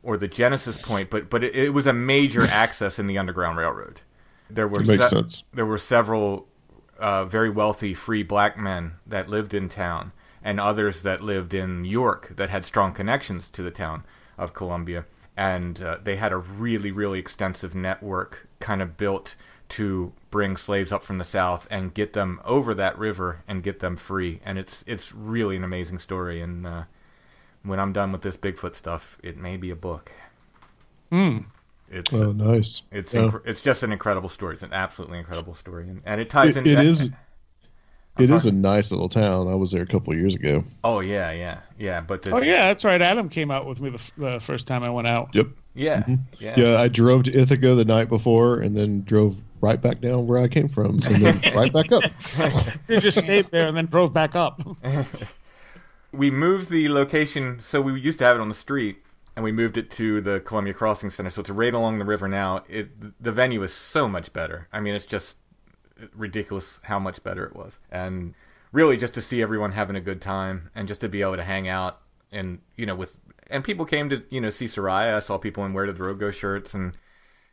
or 0.02 0.16
the 0.16 0.28
genesis 0.28 0.78
point, 0.78 1.10
but 1.10 1.28
but 1.28 1.42
it, 1.42 1.54
it 1.54 1.70
was 1.70 1.86
a 1.86 1.92
major 1.92 2.46
access 2.46 2.98
in 2.98 3.06
the 3.06 3.18
Underground 3.18 3.58
Railroad. 3.58 4.00
There 4.48 4.68
were 4.68 4.80
makes 4.80 5.04
se- 5.04 5.16
sense. 5.16 5.42
there 5.52 5.66
were 5.66 5.78
several 5.78 6.46
uh, 6.98 7.24
very 7.24 7.50
wealthy 7.50 7.94
free 7.94 8.22
black 8.22 8.56
men 8.56 8.92
that 9.06 9.28
lived 9.28 9.52
in 9.52 9.68
town, 9.68 10.12
and 10.42 10.60
others 10.60 11.02
that 11.02 11.20
lived 11.20 11.52
in 11.52 11.84
York 11.84 12.32
that 12.36 12.50
had 12.50 12.64
strong 12.64 12.92
connections 12.92 13.48
to 13.50 13.62
the 13.62 13.72
town 13.72 14.04
of 14.38 14.54
Columbia. 14.54 15.04
And 15.36 15.82
uh, 15.82 15.98
they 16.02 16.16
had 16.16 16.32
a 16.32 16.36
really, 16.38 16.90
really 16.90 17.18
extensive 17.18 17.74
network 17.74 18.48
kind 18.60 18.80
of 18.80 18.96
built 18.96 19.34
to 19.70 20.12
bring 20.30 20.56
slaves 20.56 20.92
up 20.92 21.02
from 21.02 21.18
the 21.18 21.24
south 21.24 21.66
and 21.70 21.92
get 21.92 22.12
them 22.14 22.40
over 22.44 22.72
that 22.74 22.96
river 22.98 23.42
and 23.48 23.62
get 23.62 23.80
them 23.80 23.96
free. 23.96 24.40
And 24.44 24.58
it's 24.58 24.82
it's 24.86 25.12
really 25.12 25.56
an 25.56 25.64
amazing 25.64 25.98
story. 25.98 26.40
And 26.40 26.66
uh, 26.66 26.82
when 27.62 27.78
I'm 27.80 27.92
done 27.92 28.12
with 28.12 28.22
this 28.22 28.36
Bigfoot 28.36 28.74
stuff, 28.74 29.18
it 29.22 29.36
may 29.36 29.56
be 29.56 29.70
a 29.70 29.76
book. 29.76 30.10
Hmm. 31.10 31.38
It's 31.90 32.12
Oh, 32.14 32.32
nice. 32.32 32.82
it's 32.90 33.12
Yeah. 33.14 33.22
incre- 33.22 33.42
it's 33.46 33.60
just 33.60 33.82
an 33.82 33.92
incredible 33.92 34.28
story. 34.28 34.54
It's 34.54 34.62
an 34.62 34.72
absolutely 34.72 35.18
incredible 35.18 35.54
story, 35.54 35.88
and, 35.88 36.02
and 36.04 36.20
it 36.20 36.28
ties 36.30 36.56
It- 36.56 36.66
in. 36.66 36.72
it 36.72 36.76
that- 36.76 36.84
is- 36.84 37.02
I'm 37.08 37.16
It 38.18 38.30
is 38.30 38.46
a 38.46 38.52
nice 38.52 38.90
little 38.90 39.08
town. 39.08 39.48
I 39.48 39.54
was 39.54 39.70
there 39.72 39.82
a 39.82 39.86
couple 39.86 40.12
of 40.12 40.18
years 40.18 40.34
ago. 40.34 40.64
Oh 40.84 41.00
yeah, 41.00 41.30
yeah, 41.32 41.60
yeah. 41.78 42.00
But 42.00 42.22
this, 42.22 42.32
Oh 42.32 42.38
yeah, 42.42 42.68
that's 42.68 42.84
right. 42.84 43.00
Adam 43.02 43.28
came 43.28 43.50
out 43.50 43.66
with 43.66 43.80
me 43.80 43.90
the, 43.90 43.96
f- 43.96 44.10
the 44.16 44.40
first 44.40 44.66
time 44.66 44.82
I 44.82 44.90
went 44.90 45.06
out. 45.06 45.34
Yep. 45.34 45.46
yeah, 45.74 46.00
Mm-hmm. 46.00 46.14
yeah, 46.38 46.54
Yeah, 46.58 46.80
I 46.80 46.88
drove 46.88 47.24
to 47.24 47.38
Ithaca 47.38 47.74
the 47.74 47.84
night 47.84 48.08
before 48.08 48.60
and 48.60 48.76
then 48.76 49.02
drove 49.02 49.36
right 49.60 49.80
back 49.80 50.00
down 50.00 50.26
where 50.26 50.38
I 50.38 50.48
came 50.48 50.68
from 50.68 51.00
and 51.06 51.16
then 51.24 51.40
right 51.54 51.72
back 51.72 51.92
up. 51.92 52.04
You 52.88 53.00
just 53.00 53.18
stayed 53.18 53.50
there 53.50 53.66
and 53.68 53.76
then 53.76 53.86
drove 53.86 54.12
back 54.12 54.34
up. 54.34 54.60
We 56.12 56.30
moved 56.30 56.70
the 56.70 56.88
location, 56.88 57.58
so 57.60 57.82
we 57.82 58.00
used 58.00 58.20
to 58.20 58.24
have 58.24 58.36
it 58.36 58.40
on 58.40 58.48
the 58.48 58.54
street, 58.54 58.98
and 59.34 59.44
we 59.44 59.52
moved 59.52 59.76
it 59.76 59.90
to 59.92 60.20
the 60.22 60.40
Columbia 60.40 60.72
Crossing 60.72 61.10
Center. 61.10 61.28
So 61.30 61.40
it's 61.40 61.50
right 61.50 61.74
along 61.74 61.98
the 61.98 62.06
river 62.06 62.26
now. 62.26 62.64
It 62.68 63.22
the 63.22 63.32
venue 63.32 63.62
is 63.62 63.74
so 63.74 64.08
much 64.08 64.32
better. 64.32 64.68
I 64.72 64.80
mean, 64.80 64.94
it's 64.94 65.04
just 65.04 65.36
ridiculous 66.14 66.80
how 66.84 66.98
much 66.98 67.22
better 67.22 67.44
it 67.44 67.54
was, 67.56 67.78
and 67.90 68.34
really 68.72 68.96
just 68.96 69.14
to 69.14 69.22
see 69.22 69.42
everyone 69.42 69.72
having 69.72 69.96
a 69.96 70.00
good 70.00 70.20
time 70.20 70.70
and 70.74 70.88
just 70.88 71.00
to 71.00 71.08
be 71.08 71.22
able 71.22 71.36
to 71.36 71.44
hang 71.44 71.68
out 71.68 72.00
and 72.32 72.58
you 72.76 72.84
know 72.84 72.94
with 72.94 73.16
and 73.48 73.62
people 73.64 73.84
came 73.86 74.10
to 74.10 74.22
you 74.30 74.40
know 74.40 74.50
see 74.50 74.66
Seriah. 74.66 75.14
I 75.16 75.20
saw 75.20 75.38
people 75.38 75.64
in 75.64 75.72
Where 75.72 75.86
Did 75.86 75.96
the 75.96 76.02
Road 76.02 76.18
Go 76.20 76.30
shirts 76.30 76.74
and. 76.74 76.92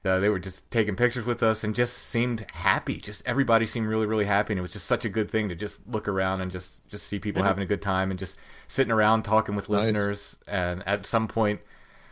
Uh, 0.05 0.19
they 0.19 0.27
were 0.27 0.37
just 0.37 0.69
taking 0.69 0.97
pictures 0.97 1.25
with 1.25 1.41
us 1.41 1.63
and 1.63 1.73
just 1.73 1.97
seemed 1.97 2.45
happy. 2.51 2.97
Just 2.97 3.23
everybody 3.25 3.65
seemed 3.65 3.87
really, 3.87 4.05
really 4.05 4.25
happy, 4.25 4.51
and 4.51 4.59
it 4.59 4.61
was 4.61 4.73
just 4.73 4.85
such 4.85 5.05
a 5.05 5.09
good 5.09 5.31
thing 5.31 5.47
to 5.47 5.55
just 5.55 5.79
look 5.87 6.09
around 6.09 6.41
and 6.41 6.51
just 6.51 6.85
just 6.89 7.07
see 7.07 7.19
people 7.19 7.41
having 7.41 7.63
a 7.63 7.65
good 7.65 7.81
time 7.81 8.09
and 8.11 8.19
just 8.19 8.37
sitting 8.67 8.91
around 8.91 9.23
talking 9.23 9.55
with 9.55 9.69
Nice. 9.69 9.79
listeners. 9.85 10.37
And 10.45 10.85
at 10.85 11.05
some 11.05 11.29
point, 11.29 11.61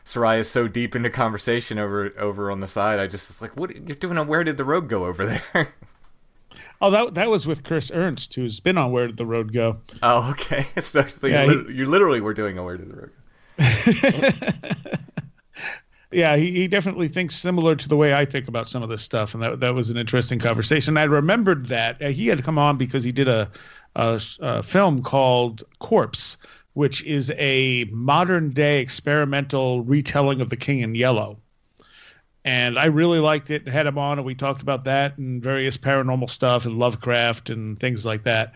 Seriah 0.05 0.39
is 0.39 0.49
so 0.49 0.69
deep 0.69 0.95
into 0.95 1.09
conversation 1.09 1.77
over 1.77 2.13
over 2.17 2.49
on 2.49 2.61
the 2.61 2.67
side. 2.69 2.97
I 2.97 3.07
just 3.07 3.27
was 3.27 3.41
like, 3.41 3.57
"What 3.57 3.75
you're 3.75 3.97
doing? 3.97 4.17
On 4.17 4.25
where 4.25 4.45
did 4.45 4.55
the 4.55 4.63
road 4.63 4.87
go 4.87 5.03
over 5.03 5.25
there?" 5.25 5.73
Oh, 6.81 6.89
that 6.91 7.13
that 7.13 7.29
was 7.29 7.45
with 7.47 7.63
Chris 7.63 7.91
Ernst, 7.93 8.33
who's 8.33 8.59
been 8.59 8.77
on 8.77 8.91
Where 8.91 9.07
Did 9.07 9.17
the 9.17 9.25
Road 9.25 9.53
Go? 9.53 9.77
oh, 10.01 10.31
okay. 10.31 10.65
So, 10.81 11.05
Yeah, 11.23 11.43
you, 11.45 11.63
he- 11.65 11.73
you 11.75 11.85
literally 11.85 12.21
were 12.21 12.33
doing 12.33 12.57
a 12.57 12.63
where 12.63 12.77
did 12.77 12.89
the 12.89 12.95
road 12.95 13.11
go? 13.59 14.77
Yeah, 16.13 16.35
he, 16.35 16.51
he 16.51 16.67
definitely 16.67 17.07
thinks 17.07 17.35
similar 17.37 17.73
to 17.73 17.87
the 17.87 17.95
way 17.95 18.13
I 18.13 18.25
think 18.25 18.49
about 18.49 18.67
some 18.67 18.83
of 18.83 18.89
this 18.89 19.01
stuff, 19.01 19.33
and 19.33 19.41
that 19.41 19.61
that 19.61 19.73
was 19.73 19.89
an 19.91 19.95
interesting 19.97 20.39
conversation. 20.39 20.97
I 20.97 21.03
remembered 21.03 21.67
that 21.67 22.01
uh, 22.01 22.09
he 22.09 22.27
had 22.27 22.43
come 22.43 22.57
on 22.57 22.77
because 22.77 23.05
he 23.05 23.13
did 23.13 23.29
a, 23.29 23.49
a, 23.95 24.19
a 24.41 24.61
film 24.61 25.03
called 25.03 25.63
Corpse, 25.79 26.35
which 26.73 27.01
is 27.05 27.31
a 27.37 27.85
modern 27.93 28.49
day 28.49 28.81
experimental 28.81 29.83
retelling 29.85 30.41
of 30.41 30.49
The 30.49 30.57
King 30.57 30.79
in 30.81 30.95
Yellow. 30.95 31.39
And 32.43 32.79
I 32.79 32.85
really 32.85 33.19
liked 33.19 33.51
it. 33.51 33.63
And 33.63 33.71
had 33.71 33.85
him 33.85 33.97
on, 33.97 34.17
and 34.17 34.25
we 34.25 34.35
talked 34.35 34.61
about 34.61 34.83
that 34.85 35.17
and 35.17 35.41
various 35.41 35.77
paranormal 35.77 36.29
stuff 36.29 36.65
and 36.65 36.79
Lovecraft 36.79 37.49
and 37.49 37.79
things 37.79 38.05
like 38.05 38.23
that. 38.23 38.53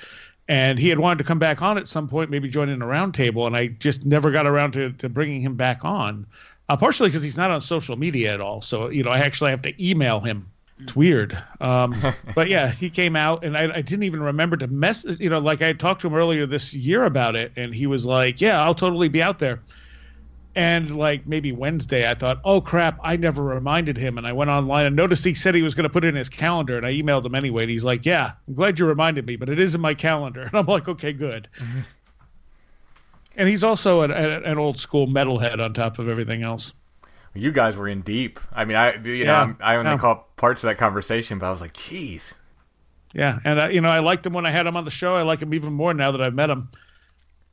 And 0.47 0.77
he 0.77 0.89
had 0.89 0.99
wanted 0.99 1.19
to 1.19 1.23
come 1.23 1.39
back 1.39 1.61
on 1.61 1.77
at 1.77 1.87
some 1.87 2.07
point, 2.07 2.29
maybe 2.29 2.49
join 2.49 2.69
in 2.69 2.81
a 2.81 2.85
roundtable, 2.85 3.47
and 3.47 3.55
I 3.55 3.67
just 3.67 4.05
never 4.05 4.29
got 4.31 4.45
around 4.45 4.73
to, 4.73 4.91
to 4.93 5.09
bringing 5.09 5.41
him 5.41 5.55
back 5.55 5.83
on. 5.83 6.27
Uh, 6.67 6.75
partially 6.75 7.09
because 7.09 7.23
he's 7.23 7.37
not 7.37 7.51
on 7.51 7.61
social 7.61 7.95
media 7.95 8.33
at 8.33 8.41
all, 8.41 8.59
so 8.59 8.89
you 8.89 9.03
know 9.03 9.11
I 9.11 9.19
actually 9.19 9.51
have 9.51 9.61
to 9.63 9.83
email 9.83 10.19
him. 10.19 10.49
It's 10.79 10.95
weird, 10.95 11.37
um, 11.61 11.95
but 12.35 12.49
yeah, 12.49 12.71
he 12.71 12.89
came 12.89 13.15
out, 13.15 13.45
and 13.45 13.55
I, 13.55 13.75
I 13.75 13.81
didn't 13.81 14.01
even 14.03 14.21
remember 14.21 14.57
to 14.57 14.67
mess. 14.67 15.05
You 15.19 15.29
know, 15.29 15.37
like 15.37 15.61
I 15.61 15.73
talked 15.73 16.01
to 16.01 16.07
him 16.07 16.15
earlier 16.15 16.47
this 16.47 16.73
year 16.73 17.05
about 17.05 17.35
it, 17.35 17.51
and 17.55 17.73
he 17.73 17.85
was 17.85 18.07
like, 18.07 18.41
"Yeah, 18.41 18.61
I'll 18.63 18.73
totally 18.73 19.09
be 19.09 19.21
out 19.21 19.37
there." 19.37 19.61
And 20.57 20.95
like 20.95 21.27
maybe 21.27 21.51
Wednesday, 21.51 22.09
I 22.09 22.13
thought, 22.13 22.39
"Oh 22.45 22.62
crap, 22.62 22.97
I 23.03 23.17
never 23.17 23.43
reminded 23.43 23.97
him." 23.97 24.17
And 24.17 24.25
I 24.25 24.31
went 24.31 24.50
online 24.50 24.85
and 24.85 24.95
noticed 24.95 25.25
he 25.25 25.33
said 25.33 25.53
he 25.53 25.62
was 25.62 25.75
going 25.75 25.83
to 25.83 25.89
put 25.89 26.05
it 26.05 26.09
in 26.09 26.15
his 26.15 26.29
calendar, 26.29 26.77
and 26.77 26.85
I 26.85 26.93
emailed 26.93 27.25
him 27.25 27.35
anyway. 27.35 27.63
And 27.63 27.71
he's 27.71 27.83
like, 27.83 28.05
"Yeah, 28.05 28.31
I'm 28.47 28.53
glad 28.53 28.79
you 28.79 28.85
reminded 28.85 29.25
me, 29.25 29.35
but 29.35 29.50
it 29.50 29.59
is 29.59 29.75
in 29.75 29.81
my 29.81 29.93
calendar." 29.93 30.43
And 30.45 30.55
I'm 30.55 30.65
like, 30.65 30.88
"Okay, 30.88 31.12
good." 31.12 31.50
And 33.38 33.50
he's 33.50 33.63
also 33.63 34.01
an, 34.01 34.12
an 34.12 34.43
an 34.45 34.57
old 34.57 34.79
school 34.79 35.07
metalhead 35.07 35.59
on 35.63 35.74
top 35.74 36.00
of 36.00 36.07
everything 36.07 36.43
else. 36.43 36.74
You 37.33 37.51
guys 37.51 37.75
were 37.75 37.89
in 37.89 38.01
deep. 38.01 38.39
I 38.53 38.63
mean, 38.63 38.77
I 38.77 38.93
you 39.03 39.25
know 39.25 39.31
Yeah, 39.33 39.39
I'm- 39.39 39.57
I 39.62 39.75
only 39.75 39.91
yeah. 39.91 39.97
caught 39.97 40.38
parts 40.38 40.63
of 40.63 40.67
that 40.69 40.77
conversation, 40.77 41.38
but 41.38 41.47
I 41.47 41.51
was 41.51 41.59
like, 41.62 41.74
"Jeez." 41.74 42.33
Yeah, 43.13 43.39
and 43.43 43.59
uh, 43.59 43.65
you 43.67 43.81
know, 43.81 43.89
I 43.89 44.00
liked 44.00 44.25
him 44.25 44.31
when 44.33 44.45
I 44.45 44.51
had 44.51 44.65
him 44.67 44.77
on 44.77 44.85
the 44.85 44.91
show. 44.91 45.15
I 45.15 45.24
like 45.24 45.41
him 45.41 45.53
even 45.53 45.74
more 45.74 45.93
now 45.93 46.12
that 46.12 46.21
I've 46.21 46.33
met 46.33 46.50
him. 46.50 46.69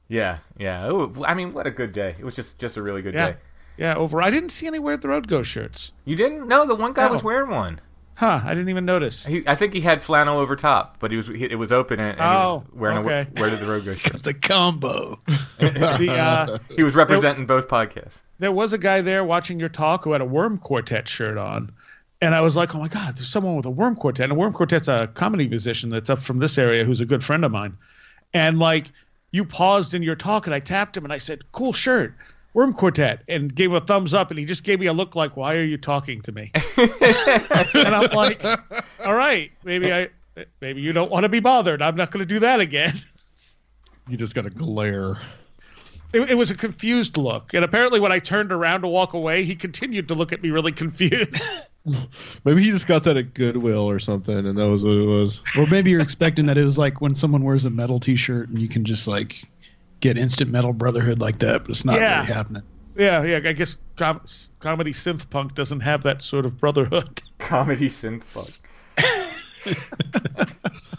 Yeah, 0.09 0.39
yeah. 0.59 0.87
Oh, 0.89 1.13
I 1.27 1.35
mean, 1.35 1.53
what 1.53 1.67
a 1.67 1.71
good 1.71 1.93
day. 1.93 2.15
It 2.19 2.25
was 2.25 2.37
just 2.37 2.59
just 2.59 2.77
a 2.77 2.83
really 2.83 3.03
good 3.03 3.15
Yeah, 3.15 3.33
day. 3.33 3.37
yeah. 3.79 3.95
Over, 3.95 4.21
I 4.23 4.31
didn't 4.31 4.51
see 4.51 4.67
any 4.67 4.79
Where 4.79 4.97
the 4.97 5.09
Road 5.09 5.27
Go 5.29 5.43
shirts. 5.43 5.93
You 6.05 6.17
didn't? 6.17 6.47
No, 6.49 6.67
the 6.67 6.75
one 6.75 6.93
guy 6.93 7.07
was 7.11 7.23
wearing 7.23 7.51
one. 7.51 7.81
Huh? 8.15 8.43
I 8.45 8.51
didn't 8.53 8.69
even 8.69 8.85
notice. 8.85 9.25
He, 9.25 9.43
I 9.47 9.55
think 9.55 9.73
he 9.73 9.81
had 9.81 10.05
flannel 10.05 10.39
over 10.39 10.55
top, 10.55 10.97
but 11.01 11.11
he 11.11 11.17
was 11.17 11.29
he, 11.29 11.45
it 11.45 11.55
was 11.59 11.73
open 11.73 11.99
and, 11.99 12.11
and 12.11 12.19
he 12.21 12.25
was 12.25 12.63
Oh, 12.63 12.65
wearing 12.79 12.99
a 12.99 13.01
okay. 13.01 13.27
a 13.37 13.41
Where 13.41 13.49
Did 13.51 13.61
the 13.61 13.67
Road 13.67 13.85
Go 13.87 13.95
shirt. 13.95 14.23
The 14.23 14.35
combo. 14.35 15.19
The, 15.59 16.13
uh, 16.13 16.59
He 16.77 16.83
was 16.83 16.95
representing 16.95 17.47
both 17.47 17.69
podcasts. 17.69 18.15
there 18.39 18.53
was 18.53 18.73
a 18.75 18.79
guy 18.79 19.01
there 19.01 19.25
watching 19.25 19.59
your 19.59 19.69
talk 19.71 20.05
who 20.05 20.13
had 20.13 20.21
a 20.21 20.25
Worm 20.27 20.59
Quartet 20.59 21.09
shirt 21.09 21.39
on, 21.39 21.73
and 22.21 22.35
I 22.35 22.41
was 22.43 22.55
like, 22.55 22.75
"Oh 22.75 22.79
my 22.79 22.89
God, 22.89 23.17
there's 23.17 23.29
someone 23.29 23.57
with 23.57 23.65
a 23.67 23.71
Worm 23.71 23.97
Quartet." 23.97 24.25
And 24.25 24.33
a 24.33 24.35
Worm 24.35 24.53
Quartet's 24.53 24.89
a 24.89 25.09
comedy 25.15 25.49
musician 25.49 25.89
that's 25.89 26.11
up 26.11 26.21
from 26.23 26.37
this 26.39 26.59
area 26.59 26.85
who's 26.85 27.01
a 27.01 27.07
good 27.07 27.25
friend 27.25 27.45
of 27.47 27.51
mine. 27.53 27.77
And 28.35 28.59
like, 28.59 28.93
you 29.33 29.45
paused 29.45 29.95
in 29.95 30.03
your 30.03 30.15
talk, 30.15 30.47
and 30.47 30.55
I 30.55 30.61
tapped 30.61 30.97
him, 30.97 31.05
and 31.05 31.13
I 31.13 31.19
said, 31.19 31.51
"Cool 31.53 31.73
shirt." 31.73 32.15
Worm 32.55 32.75
Quartet 32.75 33.23
and 33.29 33.55
gave 33.55 33.71
him 33.71 33.77
a 33.77 33.81
thumbs 33.81 34.13
up, 34.13 34.31
and 34.31 34.39
he 34.39 34.45
just 34.45 34.63
gave 34.63 34.79
me 34.79 34.87
a 34.87 34.93
look 34.93 35.17
like, 35.17 35.39
"Why 35.39 35.57
are 35.57 35.65
you 35.65 35.79
talking 35.79 36.21
to 36.23 36.33
me?" 36.33 36.51
and 36.77 37.95
I'm 37.95 38.11
like, 38.11 38.45
"All 38.45 39.15
right, 39.15 39.51
maybe 39.65 39.93
I, 39.93 40.11
maybe 40.61 40.83
you 40.83 40.93
don't 40.93 41.11
want 41.11 41.25
to 41.25 41.31
be 41.31 41.41
bothered. 41.41 41.81
I'm 41.81 41.97
not 41.97 42.11
going 42.11 42.27
to 42.27 42.35
do 42.35 42.41
that 42.41 42.61
again." 42.61 43.01
You 44.07 44.19
just 44.19 44.35
got 44.35 44.43
to 44.43 44.51
glare. 44.51 45.17
It, 46.13 46.31
it 46.31 46.35
was 46.35 46.51
a 46.51 46.55
confused 46.55 47.17
look, 47.17 47.55
and 47.55 47.65
apparently, 47.65 48.01
when 48.01 48.13
I 48.13 48.19
turned 48.19 48.53
around 48.53 48.83
to 48.83 48.89
walk 48.89 49.15
away, 49.15 49.45
he 49.45 49.55
continued 49.55 50.09
to 50.09 50.15
look 50.15 50.33
at 50.33 50.43
me 50.43 50.51
really 50.51 50.73
confused. 50.73 51.43
Maybe 52.45 52.63
he 52.63 52.71
just 52.71 52.87
got 52.87 53.05
that 53.05 53.17
at 53.17 53.35
Goodwill 53.35 53.89
or 53.91 53.99
something, 53.99 54.37
and 54.47 54.57
that 54.59 54.69
was 54.69 54.85
what 54.85 54.93
it 54.95 55.05
was. 55.07 55.41
or 55.59 55.67
maybe 55.67 55.91
you're 55.91 56.01
expecting 56.01 56.47
that 56.47 56.57
it 56.57 56.65
was 56.65 56.79
like 56.79 57.01
when 57.01 57.15
someone 57.15 57.43
wears 57.43 57.65
a 57.65 57.71
metal 57.71 57.99
T-shirt 57.99 58.49
and 58.49 58.59
you 58.61 58.69
can 58.69 58.85
just 58.85 59.09
like 59.09 59.43
get 60.01 60.17
instant 60.17 60.51
metal 60.51 60.73
brotherhood 60.73 61.19
like 61.19 61.39
that, 61.41 61.63
but 61.63 61.71
it's 61.71 61.85
not 61.85 62.01
Yeah. 62.01 62.21
really 62.23 62.33
happening. 62.33 62.63
yeah, 62.97 63.23
yeah. 63.25 63.41
I 63.49 63.53
guess 63.53 63.77
com- 63.97 64.21
comedy 64.61 64.93
synth 64.93 65.29
punk 65.31 65.55
doesn't 65.55 65.81
have 65.81 66.03
that 66.05 66.23
sort 66.23 66.45
of 66.47 66.59
brotherhood. 66.59 67.21
Comedy 67.39 67.89
synth 67.89 68.23
fuck. 68.25 68.51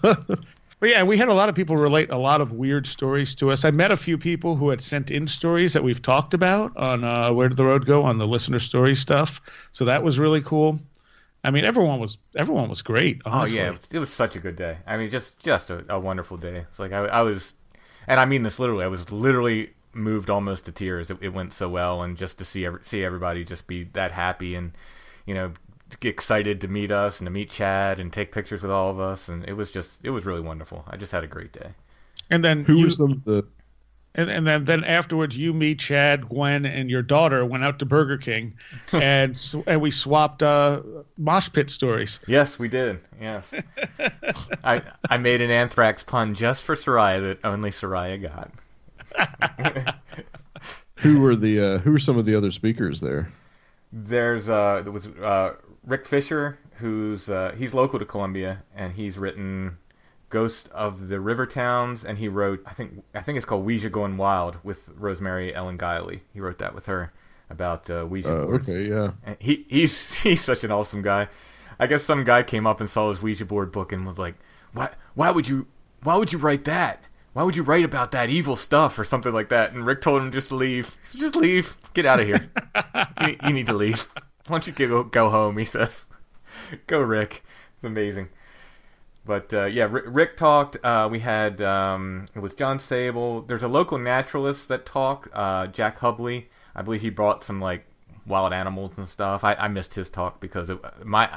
But 0.84 0.90
yeah, 0.90 1.04
we 1.04 1.16
had 1.16 1.30
a 1.30 1.34
lot 1.34 1.48
of 1.48 1.56
people 1.56 1.78
relate 1.78 2.10
a 2.10 2.18
lot 2.18 2.42
of 2.42 2.52
weird 2.52 2.86
stories 2.86 3.34
to 3.36 3.52
us. 3.52 3.64
I 3.64 3.72
met 3.72 3.92
a 3.92 3.96
few 3.96 4.18
people 4.18 4.58
who 4.58 4.68
had 4.68 4.82
sent 4.82 5.12
in 5.12 5.30
stories 5.30 5.72
that 5.72 5.82
we've 5.82 6.02
talked 6.02 6.34
about 6.34 6.76
on 6.76 7.06
uh, 7.06 7.32
Where 7.32 7.48
Did 7.48 7.56
the 7.56 7.64
Road 7.64 7.86
Go 7.86 8.04
on 8.04 8.18
the 8.18 8.28
listener 8.28 8.60
story 8.60 8.94
stuff. 8.94 9.40
So 9.72 9.86
that 9.86 10.04
was 10.04 10.20
really 10.20 10.42
cool. 10.42 10.82
I 11.42 11.52
mean, 11.52 11.64
everyone 11.64 12.02
was 12.02 12.18
everyone 12.36 12.68
was 12.68 12.82
great. 12.82 13.22
Honestly. 13.24 13.60
Oh 13.60 13.64
yeah, 13.64 13.70
it 13.70 13.72
was, 13.72 13.88
it 13.94 14.00
was 14.00 14.10
such 14.10 14.36
a 14.36 14.40
good 14.40 14.58
day. 14.58 14.80
I 14.86 14.98
mean, 14.98 15.10
just 15.10 15.40
just 15.40 15.70
a, 15.70 15.86
a 15.88 15.98
wonderful 15.98 16.36
day. 16.36 16.66
It's 16.70 16.80
like 16.80 16.92
I, 16.92 17.06
I 17.06 17.22
was, 17.22 17.56
and 18.06 18.20
I 18.20 18.26
mean 18.26 18.44
this 18.44 18.60
literally. 18.60 18.84
I 18.84 18.90
was 18.90 19.10
literally 19.10 19.72
moved 19.94 20.30
almost 20.30 20.66
to 20.66 20.74
tears. 20.74 21.10
It, 21.10 21.18
it 21.22 21.30
went 21.30 21.54
so 21.54 21.70
well, 21.70 22.02
and 22.02 22.18
just 22.18 22.40
to 22.40 22.44
see 22.44 22.66
every, 22.66 22.84
see 22.84 23.06
everybody 23.06 23.46
just 23.46 23.68
be 23.68 23.86
that 23.94 24.12
happy 24.12 24.54
and 24.54 24.74
you 25.26 25.34
know 25.34 25.54
excited 26.02 26.62
to 26.62 26.68
meet 26.68 26.92
us 26.92 27.20
and 27.20 27.26
to 27.28 27.32
meet 27.32 27.50
Chad 27.50 28.00
and 28.00 28.12
take 28.12 28.32
pictures 28.32 28.62
with 28.62 28.72
all 28.72 28.90
of 28.90 29.00
us, 29.00 29.28
and 29.28 29.48
it 29.48 29.54
was 29.54 29.72
just 29.72 30.00
it 30.04 30.10
was 30.12 30.26
really 30.26 30.42
wonderful. 30.42 30.86
I 30.88 30.98
just 30.98 31.12
had 31.12 31.24
a 31.24 31.28
great 31.28 31.52
day. 31.52 31.72
And 32.30 32.44
then 32.44 32.64
Who 32.66 32.78
you, 32.78 32.86
were 32.86 32.90
some 32.90 33.12
of 33.12 33.24
the? 33.26 33.46
and, 34.16 34.30
and 34.30 34.46
then, 34.46 34.64
then 34.66 34.84
afterwards, 34.84 35.38
you, 35.38 35.54
me, 35.54 35.76
Chad, 35.76 36.30
Gwen, 36.30 36.66
and 36.66 36.90
your 36.90 37.02
daughter 37.02 37.46
went 37.46 37.64
out 37.64 37.80
to 37.80 37.86
Burger 37.86 38.18
King, 38.18 38.54
and 38.92 39.40
and 39.66 39.82
we 39.82 39.92
swapped 39.92 40.44
uh, 40.44 40.82
mosh 41.18 41.52
pit 41.52 41.70
stories. 41.70 42.20
Yes, 42.28 42.60
we 42.60 42.68
did. 42.68 43.00
Yes, 43.20 43.52
I 44.64 44.82
I 45.10 45.18
made 45.18 45.42
an 45.42 45.50
anthrax 45.50 46.04
pun 46.04 46.36
just 46.36 46.62
for 46.64 46.76
Seriah 46.76 47.22
that 47.22 47.40
only 47.44 47.72
Seriah 47.72 48.18
got. 48.22 48.52
Who 50.98 51.20
were 51.20 51.36
the? 51.36 51.60
Uh, 51.60 51.78
who 51.80 51.92
were 51.92 52.00
some 52.00 52.18
of 52.18 52.26
the 52.26 52.36
other 52.36 52.52
speakers 52.52 53.00
there? 53.00 53.32
There's 53.92 54.50
uh 54.50 54.82
there 54.84 54.92
was 54.92 55.08
uh 55.08 55.56
Rick 55.86 56.06
Fisher 56.06 56.60
who's 56.78 57.30
uh 57.30 57.54
he's 57.58 57.74
local 57.74 58.00
to 58.00 58.06
Columbia 58.06 58.64
and 58.76 58.94
he's 58.94 59.18
written 59.18 59.78
Ghost 60.30 60.68
of 60.70 61.10
the 61.10 61.20
River 61.20 61.46
Towns, 61.46 62.04
and 62.04 62.18
he 62.18 62.28
wrote 62.28 62.64
I 62.66 62.74
think 62.74 63.04
I 63.14 63.22
think 63.22 63.38
it's 63.38 63.46
called 63.46 63.66
Ouija 63.66 63.90
Going 63.90 64.18
Wild 64.18 64.58
with 64.64 64.90
Rosemary 64.96 65.54
Ellen 65.54 65.78
Guiley. 65.78 66.22
He 66.34 66.40
wrote 66.40 66.58
that 66.58 66.74
with 66.74 66.88
her 66.88 67.14
about 67.52 67.88
uh, 67.90 68.06
Ouija 68.10 68.34
Uh, 68.36 68.46
boards. 68.46 68.68
okay, 68.68 68.90
yeah. 68.90 69.12
And 69.24 69.38
he 69.40 69.66
he's 69.70 70.14
he's 70.24 70.42
such 70.42 70.64
an 70.64 70.72
awesome 70.72 71.04
guy. 71.04 71.28
I 71.80 71.86
guess 71.88 72.04
some 72.04 72.24
guy 72.24 72.42
came 72.44 72.66
up 72.66 72.80
and 72.80 72.90
saw 72.90 73.10
his 73.10 73.22
Ouija 73.22 73.46
board 73.46 73.72
book 73.72 73.92
and 73.92 74.08
was 74.08 74.18
like, 74.18 74.34
"Why 74.74 74.90
why 75.14 75.30
would 75.30 75.48
you 75.48 75.68
why 76.02 76.16
would 76.16 76.34
you 76.34 76.40
write 76.40 76.64
that? 76.64 77.04
Why 77.34 77.44
would 77.44 77.56
you 77.56 77.64
write 77.64 77.86
about 77.86 78.12
that 78.12 78.30
evil 78.32 78.56
stuff 78.56 78.98
or 78.98 79.04
something 79.06 79.34
like 79.34 79.50
that?" 79.50 79.74
And 79.74 79.86
Rick 79.86 80.02
told 80.02 80.24
him 80.24 80.32
just 80.32 80.48
to 80.50 80.56
leave. 80.56 80.90
Said, 81.04 81.22
just 81.22 81.36
leave. 81.36 81.76
Get 81.94 82.06
out 82.08 82.20
of 82.20 82.26
here. 82.26 82.50
you, 83.22 83.36
you 83.46 83.54
need 83.54 83.68
to 83.68 83.74
leave. 83.74 84.08
Why 84.48 84.60
don't 84.60 84.68
you 84.68 84.88
go 84.88 85.04
go 85.04 85.30
home? 85.30 85.58
He 85.58 85.66
says. 85.66 86.06
go 86.88 87.00
Rick. 87.02 87.44
It's 87.76 87.84
amazing. 87.84 88.30
But 89.26 89.54
uh, 89.54 89.66
yeah, 89.66 89.88
Rick, 89.90 90.06
Rick 90.08 90.38
talked. 90.38 90.78
Uh, 90.84 91.08
we 91.10 91.20
had 91.20 91.62
um, 91.62 92.26
it 92.36 92.40
was 92.40 92.54
John 92.54 92.78
Sable. 92.80 93.42
There's 93.42 93.64
a 93.64 93.70
local 93.70 93.98
naturalist 93.98 94.68
that 94.68 94.86
talked. 94.86 95.30
Uh, 95.34 95.68
Jack 95.68 96.00
Hubley. 96.00 96.46
I 96.76 96.82
believe 96.82 97.02
he 97.02 97.10
brought 97.10 97.44
some 97.44 97.62
like 97.62 97.86
wild 98.26 98.52
animals 98.54 98.94
and 98.98 99.08
stuff. 99.08 99.44
I, 99.44 99.54
I 99.54 99.68
missed 99.68 99.94
his 99.94 100.10
talk 100.10 100.42
because 100.42 100.70
it, 100.70 100.80
my 101.06 101.30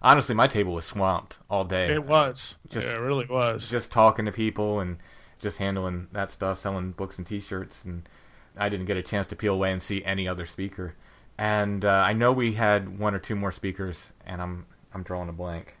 honestly 0.00 0.34
my 0.34 0.46
table 0.46 0.72
was 0.72 0.86
swamped 0.86 1.38
all 1.50 1.64
day. 1.64 1.92
It 1.92 2.04
was. 2.04 2.56
Just- 2.68 2.86
yeah, 2.86 2.94
it 2.94 3.00
really 3.00 3.26
was. 3.26 3.68
just 3.68 3.92
talking 3.92 4.24
to 4.24 4.32
people 4.32 4.80
and 4.80 4.96
just 5.38 5.58
handling 5.58 6.08
that 6.12 6.30
stuff, 6.30 6.58
selling 6.60 6.92
books 6.92 7.18
and 7.18 7.26
T-shirts, 7.26 7.84
and 7.84 8.08
I 8.56 8.70
didn't 8.70 8.86
get 8.86 8.96
a 8.96 9.02
chance 9.02 9.26
to 9.28 9.36
peel 9.36 9.52
away 9.54 9.72
and 9.72 9.82
see 9.82 10.02
any 10.04 10.26
other 10.26 10.46
speaker. 10.46 10.94
And 11.38 11.84
uh, 11.84 11.90
I 11.90 12.12
know 12.14 12.32
we 12.32 12.54
had 12.54 12.98
one 12.98 13.14
or 13.14 13.18
two 13.18 13.36
more 13.36 13.52
speakers, 13.52 14.12
and 14.26 14.40
I'm 14.40 14.66
I'm 14.94 15.02
drawing 15.02 15.28
a 15.28 15.32
blank 15.32 15.74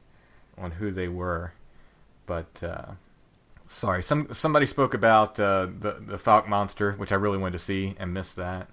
on 0.58 0.70
who 0.70 0.90
they 0.90 1.08
were, 1.08 1.52
but 2.26 2.62
uh, 2.62 2.92
sorry. 3.66 4.02
Some 4.02 4.28
somebody 4.32 4.66
spoke 4.66 4.92
about 4.94 5.40
uh, 5.40 5.68
the 5.78 5.96
the 5.98 6.18
Falk 6.18 6.48
Monster, 6.48 6.92
which 6.92 7.12
I 7.12 7.14
really 7.14 7.38
wanted 7.38 7.58
to 7.58 7.64
see 7.64 7.94
and 7.98 8.12
missed 8.12 8.36
that. 8.36 8.68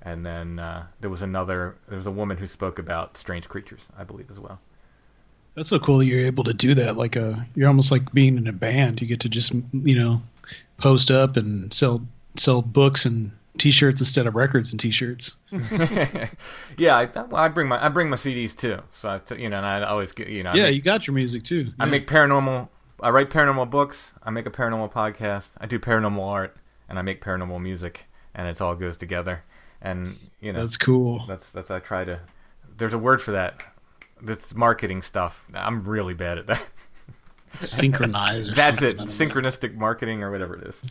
And 0.00 0.26
then 0.26 0.58
uh, 0.58 0.86
there 1.00 1.10
was 1.10 1.22
another. 1.22 1.76
There 1.88 1.98
was 1.98 2.06
a 2.06 2.10
woman 2.10 2.36
who 2.38 2.46
spoke 2.46 2.78
about 2.78 3.16
strange 3.16 3.48
creatures, 3.48 3.86
I 3.96 4.04
believe, 4.04 4.30
as 4.30 4.40
well. 4.40 4.58
That's 5.54 5.68
so 5.68 5.78
cool 5.78 5.98
that 5.98 6.06
you're 6.06 6.20
able 6.26 6.44
to 6.44 6.54
do 6.54 6.74
that. 6.74 6.96
Like 6.96 7.14
a, 7.14 7.46
you're 7.54 7.68
almost 7.68 7.90
like 7.92 8.10
being 8.12 8.38
in 8.38 8.46
a 8.46 8.52
band. 8.52 9.00
You 9.00 9.06
get 9.06 9.20
to 9.20 9.28
just, 9.28 9.52
you 9.72 9.98
know, 9.98 10.22
post 10.78 11.10
up 11.10 11.36
and 11.36 11.72
sell 11.72 12.00
sell 12.36 12.62
books 12.62 13.04
and 13.04 13.30
T-shirts 13.58 14.00
instead 14.00 14.26
of 14.26 14.34
records 14.34 14.70
and 14.70 14.80
T-shirts. 14.80 15.36
yeah, 16.78 16.96
I, 16.96 17.08
I 17.34 17.48
bring 17.48 17.68
my 17.68 17.84
I 17.84 17.88
bring 17.88 18.08
my 18.08 18.16
CDs 18.16 18.56
too. 18.56 18.78
So 18.92 19.10
I, 19.10 19.18
t- 19.18 19.42
you 19.42 19.48
know, 19.50 19.58
and 19.58 19.66
I 19.66 19.82
always 19.84 20.12
get 20.12 20.28
you 20.28 20.42
know. 20.42 20.54
Yeah, 20.54 20.64
make, 20.64 20.74
you 20.74 20.82
got 20.82 21.06
your 21.06 21.14
music 21.14 21.44
too. 21.44 21.72
I 21.78 21.84
make 21.84 22.06
paranormal. 22.06 22.68
I 23.00 23.10
write 23.10 23.30
paranormal 23.30 23.70
books. 23.70 24.12
I 24.22 24.30
make 24.30 24.46
a 24.46 24.50
paranormal 24.50 24.92
podcast. 24.92 25.48
I 25.58 25.66
do 25.66 25.78
paranormal 25.78 26.24
art, 26.26 26.56
and 26.88 26.98
I 26.98 27.02
make 27.02 27.22
paranormal 27.22 27.60
music, 27.60 28.06
and 28.34 28.48
it 28.48 28.60
all 28.60 28.74
goes 28.74 28.96
together. 28.96 29.42
And 29.80 30.16
you 30.40 30.52
know, 30.52 30.60
That's 30.62 30.76
cool. 30.76 31.24
that's 31.26 31.50
that's 31.50 31.70
I 31.70 31.80
try 31.80 32.04
to. 32.04 32.20
There's 32.76 32.94
a 32.94 32.98
word 32.98 33.20
for 33.20 33.32
that. 33.32 33.62
That's 34.22 34.54
marketing 34.54 35.02
stuff. 35.02 35.44
I'm 35.52 35.82
really 35.82 36.14
bad 36.14 36.38
at 36.38 36.46
that. 36.46 36.66
Synchronize. 37.58 38.50
That's 38.54 38.80
it. 38.80 38.96
Synchronistic 38.98 39.74
marketing 39.74 40.22
or 40.22 40.30
whatever 40.30 40.56
it 40.56 40.68
is. 40.68 40.82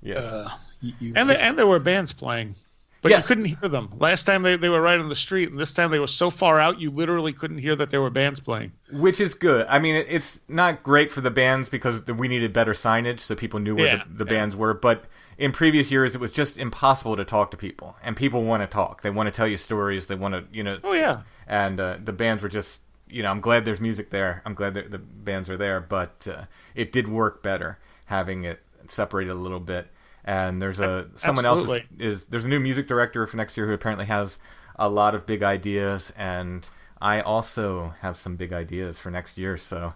Yes. 0.00 0.22
Uh, 0.22 0.50
you, 0.84 0.92
you, 1.00 1.12
and 1.16 1.28
the, 1.28 1.40
and 1.40 1.58
there 1.58 1.66
were 1.66 1.78
bands 1.78 2.12
playing, 2.12 2.54
but 3.02 3.10
Yes. 3.10 3.24
you 3.24 3.28
couldn't 3.28 3.44
hear 3.60 3.68
them. 3.68 3.92
Last 3.98 4.24
time 4.24 4.42
they, 4.42 4.56
they 4.56 4.68
were 4.68 4.80
right 4.80 4.98
on 4.98 5.08
the 5.08 5.14
street, 5.16 5.50
and 5.50 5.58
this 5.58 5.72
time 5.72 5.90
they 5.90 5.98
were 5.98 6.06
so 6.06 6.30
far 6.30 6.58
out 6.60 6.80
you 6.80 6.90
literally 6.90 7.32
couldn't 7.32 7.58
hear 7.58 7.76
that 7.76 7.90
there 7.90 8.00
were 8.00 8.10
bands 8.10 8.40
playing. 8.40 8.72
Which 8.92 9.20
is 9.20 9.34
good. 9.34 9.66
I 9.68 9.78
mean, 9.78 9.94
it, 9.96 10.06
it's 10.08 10.40
not 10.48 10.82
great 10.82 11.10
for 11.10 11.20
the 11.20 11.30
bands 11.30 11.68
because 11.68 12.06
we 12.06 12.28
needed 12.28 12.52
better 12.52 12.72
signage 12.72 13.20
so 13.20 13.34
people 13.34 13.60
knew 13.60 13.74
where 13.76 13.86
Yeah, 13.96 14.02
the, 14.08 14.24
the 14.24 14.32
yeah. 14.32 14.38
bands 14.38 14.56
were. 14.56 14.74
But 14.74 15.04
in 15.36 15.52
previous 15.52 15.90
years, 15.90 16.14
it 16.14 16.20
was 16.20 16.30
just 16.32 16.56
impossible 16.58 17.16
to 17.16 17.24
talk 17.24 17.50
to 17.50 17.56
people, 17.56 17.96
and 18.02 18.16
people 18.16 18.44
want 18.44 18.62
to 18.62 18.66
talk. 18.66 19.02
They 19.02 19.10
want 19.10 19.26
to 19.26 19.32
tell 19.32 19.48
you 19.48 19.56
stories. 19.56 20.06
They 20.06 20.14
want 20.14 20.34
to, 20.34 20.44
you 20.56 20.62
know, 20.62 20.78
Oh 20.84 20.92
yeah, 20.92 21.22
and 21.46 21.78
uh, 21.80 21.98
the 22.02 22.12
bands 22.12 22.42
were 22.42 22.48
just, 22.48 22.82
you 23.08 23.22
know, 23.22 23.30
I'm 23.30 23.40
glad 23.40 23.64
there's 23.64 23.80
music 23.80 24.10
there. 24.10 24.42
I'm 24.46 24.54
glad 24.54 24.74
that 24.74 24.90
the 24.90 24.98
bands 24.98 25.50
are 25.50 25.56
there, 25.56 25.80
but 25.80 26.26
uh, 26.30 26.44
it 26.74 26.92
did 26.92 27.08
work 27.08 27.42
better 27.42 27.78
having 28.06 28.44
it 28.44 28.60
separated 28.88 29.30
a 29.32 29.34
little 29.34 29.60
bit. 29.60 29.88
And 30.24 30.60
there's 30.62 30.80
a 30.80 31.08
someone 31.16 31.44
else 31.44 31.70
is, 31.70 31.82
is 31.98 32.24
there's 32.26 32.44
a 32.46 32.48
new 32.48 32.60
music 32.60 32.88
director 32.88 33.26
for 33.26 33.36
next 33.36 33.56
year 33.56 33.66
who 33.66 33.72
apparently 33.74 34.06
has 34.06 34.38
a 34.76 34.88
lot 34.88 35.14
of 35.14 35.26
big 35.26 35.42
ideas, 35.42 36.12
and 36.16 36.68
I 37.00 37.20
also 37.20 37.94
have 38.00 38.16
some 38.16 38.36
big 38.36 38.52
ideas 38.52 38.98
for 38.98 39.10
next 39.10 39.36
year. 39.36 39.58
So 39.58 39.94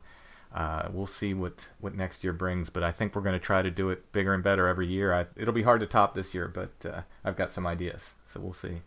uh, 0.54 0.88
we'll 0.92 1.06
see 1.06 1.32
what 1.34 1.68
what 1.80 1.94
next 1.94 2.22
year 2.24 2.32
brings. 2.34 2.68
But 2.70 2.82
I 2.82 2.90
think 2.90 3.14
we're 3.14 3.22
going 3.22 3.38
to 3.38 3.44
try 3.44 3.62
to 3.62 3.70
do 3.70 3.88
it 3.90 4.12
bigger 4.12 4.34
and 4.34 4.42
better 4.44 4.68
every 4.68 4.86
year. 4.86 5.14
I, 5.14 5.26
it'll 5.36 5.54
be 5.54 5.62
hard 5.62 5.80
to 5.80 5.86
top 5.86 6.14
this 6.14 6.34
year, 6.34 6.46
but 6.48 6.72
uh, 6.88 7.00
I've 7.24 7.36
got 7.36 7.50
some 7.50 7.66
ideas, 7.66 8.12
so 8.32 8.40
we'll 8.40 8.52
see. 8.52 8.82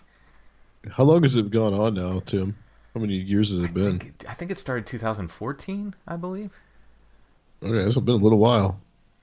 How 0.92 1.04
long 1.04 1.24
has 1.24 1.36
it 1.36 1.50
gone 1.52 1.74
on 1.74 1.94
now, 1.96 2.20
Tim? 2.26 2.56
How 2.94 3.02
many 3.02 3.16
years 3.16 3.50
has 3.52 3.60
it 3.60 3.70
I 3.70 3.72
been? 3.72 4.00
think, 4.00 4.06
it, 4.06 4.26
I 4.30 4.34
think 4.34 4.52
it 4.52 4.58
started 4.58 4.86
2014, 4.86 5.96
I 6.08 6.16
believe. 6.18 6.52
Okay, 7.64 7.78
it's 7.88 7.96
been 7.96 8.16
a 8.16 8.24
little 8.24 8.40
while. 8.40 8.80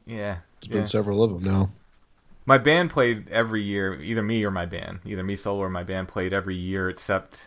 Yeah, 0.06 0.38
It's 0.58 0.68
yeah. 0.68 0.72
been 0.72 0.86
several 0.86 1.22
of 1.22 1.30
them 1.32 1.42
now. 1.42 1.70
My 2.48 2.56
band 2.56 2.88
played 2.88 3.28
every 3.28 3.62
year, 3.62 4.00
either 4.00 4.22
me 4.22 4.42
or 4.42 4.50
my 4.50 4.64
band, 4.64 5.00
either 5.04 5.22
me 5.22 5.36
solo 5.36 5.60
or 5.60 5.68
my 5.68 5.84
band 5.84 6.08
played 6.08 6.32
every 6.32 6.56
year, 6.56 6.88
except 6.88 7.46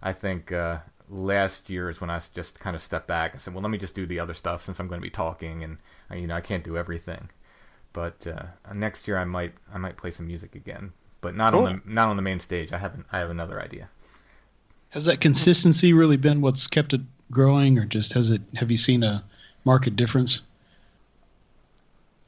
I 0.00 0.14
think 0.14 0.50
uh, 0.50 0.78
last 1.10 1.68
year 1.68 1.90
is 1.90 2.00
when 2.00 2.08
I 2.08 2.22
just 2.32 2.58
kind 2.58 2.74
of 2.74 2.80
stepped 2.80 3.06
back 3.06 3.34
and 3.34 3.42
said, 3.42 3.52
"Well, 3.52 3.62
let 3.62 3.68
me 3.68 3.76
just 3.76 3.94
do 3.94 4.06
the 4.06 4.18
other 4.18 4.32
stuff 4.32 4.62
since 4.62 4.80
I'm 4.80 4.88
going 4.88 4.98
to 4.98 5.06
be 5.06 5.10
talking, 5.10 5.62
and 5.62 5.76
uh, 6.10 6.14
you 6.14 6.26
know 6.26 6.34
I 6.34 6.40
can't 6.40 6.64
do 6.64 6.78
everything." 6.78 7.28
But 7.92 8.26
uh, 8.26 8.44
next 8.72 9.06
year 9.06 9.18
I 9.18 9.26
might 9.26 9.52
I 9.74 9.76
might 9.76 9.98
play 9.98 10.10
some 10.10 10.26
music 10.26 10.54
again, 10.54 10.94
but 11.20 11.36
not 11.36 11.52
on 11.52 11.64
the 11.64 11.80
not 11.84 12.08
on 12.08 12.16
the 12.16 12.22
main 12.22 12.40
stage. 12.40 12.72
I 12.72 12.78
haven't 12.78 13.04
I 13.12 13.18
have 13.18 13.28
another 13.28 13.60
idea. 13.60 13.90
has 14.88 15.04
that 15.04 15.20
consistency 15.20 15.92
really 15.92 16.16
been 16.16 16.40
what's 16.40 16.66
kept 16.66 16.94
it 16.94 17.02
growing, 17.30 17.76
or 17.76 17.84
just 17.84 18.14
has 18.14 18.30
it? 18.30 18.40
Have 18.54 18.70
you 18.70 18.78
seen 18.78 19.02
a 19.02 19.22
market 19.66 19.96
difference? 19.96 20.40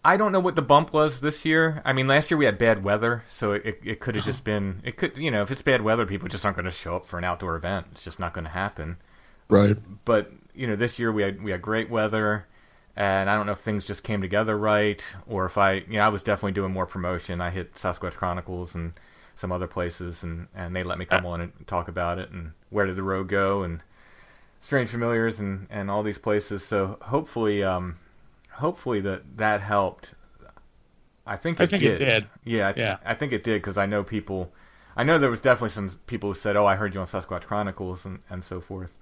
I 0.05 0.17
don't 0.17 0.33
know 0.33 0.41
what 0.41 0.57
the 0.57 0.63
bump 0.63 0.93
was 0.93 1.21
this 1.21 1.45
year. 1.45 1.81
I 1.85 1.93
mean, 1.93 2.09
last 2.09 2.31
year 2.31 2.37
we 2.37 2.45
had 2.45 2.59
bad 2.59 2.83
weather, 2.83 3.23
so 3.29 3.53
it, 3.53 3.79
it, 3.85 4.01
could 4.01 4.17
have 4.17 4.25
just 4.25 4.43
been. 4.43 4.81
It 4.85 4.97
could, 4.97 5.17
you 5.17 5.31
know, 5.31 5.43
if 5.43 5.51
it's 5.53 5.63
bad 5.63 5.83
weather, 5.83 6.07
people 6.07 6.29
just 6.29 6.45
aren't 6.45 6.57
going 6.57 6.65
to 6.65 6.73
show 6.73 6.97
up 6.97 7.07
for 7.07 7.19
an 7.19 7.25
outdoor 7.25 7.55
event. 7.55 7.87
It's 7.93 8.03
just 8.03 8.19
not 8.19 8.35
going 8.35 8.45
to 8.45 8.51
happen. 8.51 8.97
Right. 9.49 9.77
But 10.05 10.33
you 10.55 10.67
know, 10.67 10.75
this 10.75 10.99
year 10.99 11.13
we 11.13 11.23
had 11.23 11.43
we 11.43 11.53
had 11.53 11.63
great 11.63 11.89
weather, 11.89 12.47
and 12.97 13.31
I 13.31 13.37
don't 13.37 13.47
know 13.47 13.53
if 13.53 13.61
things 13.61 13.85
just 13.85 14.03
came 14.03 14.21
together 14.21 14.59
right, 14.59 15.05
or 15.29 15.47
if 15.47 15.57
I, 15.57 15.75
you 15.75 15.95
know, 15.95 16.01
I 16.01 16.09
was 16.09 16.23
definitely 16.25 16.53
doing 16.53 16.73
more 16.73 16.87
promotion. 16.87 17.41
I 17.41 17.51
hit 17.51 17.75
Sasquatch 17.75 18.15
Chronicles 18.15 18.75
and 18.75 18.95
some 19.37 19.53
other 19.53 19.69
places, 19.69 20.25
and 20.25 20.49
and 20.55 20.75
they 20.75 20.83
let 20.83 20.99
me 20.99 21.05
come 21.05 21.25
on 21.27 21.41
and 21.41 21.53
talk 21.67 21.87
about 21.87 22.19
it, 22.19 22.31
and 22.31 22.53
where 22.71 22.87
did 22.87 22.97
the 22.97 23.03
road 23.05 23.29
go, 23.29 23.63
and 23.63 23.83
Strange 24.61 24.91
Familiars, 24.91 25.39
and 25.39 25.69
and 25.71 25.91
all 25.91 26.03
these 26.03 26.19
places. 26.19 26.65
So 26.65 26.99
hopefully, 27.03 27.63
um, 27.63 27.99
hopefully 28.55 29.01
that 29.01 29.37
that 29.37 29.61
helped. 29.61 30.15
I 31.27 31.37
think 31.37 31.61
it 31.61 31.65
I 31.65 31.67
think 31.67 31.83
did. 31.83 32.01
it 32.01 32.05
did. 32.05 32.31
Yeah, 32.45 32.69
I, 32.69 32.73
th- 32.73 32.85
Yeah. 32.85 32.97
I 33.05 33.15
think 33.15 33.33
it 33.33 33.43
did 33.43 33.63
because 33.63 33.77
I 33.77 33.87
know 33.87 34.03
people. 34.03 34.53
I 34.97 35.05
know 35.05 35.19
there 35.19 35.31
was 35.31 35.41
definitely 35.41 35.71
some 35.71 35.91
people 36.07 36.31
who 36.31 36.35
said, 36.35 36.57
"Oh, 36.57 36.67
I 36.67 36.75
heard 36.77 36.95
you 36.95 37.01
on 37.01 37.07
Sasquatch 37.07 37.43
Chronicles," 37.43 38.05
and 38.05 38.21
and 38.29 38.43
so 38.45 38.61
forth. 38.61 38.97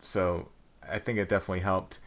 So 0.00 0.48
I 0.88 0.98
think 0.98 1.18
it 1.18 1.28
definitely 1.28 1.60
helped. 1.60 1.98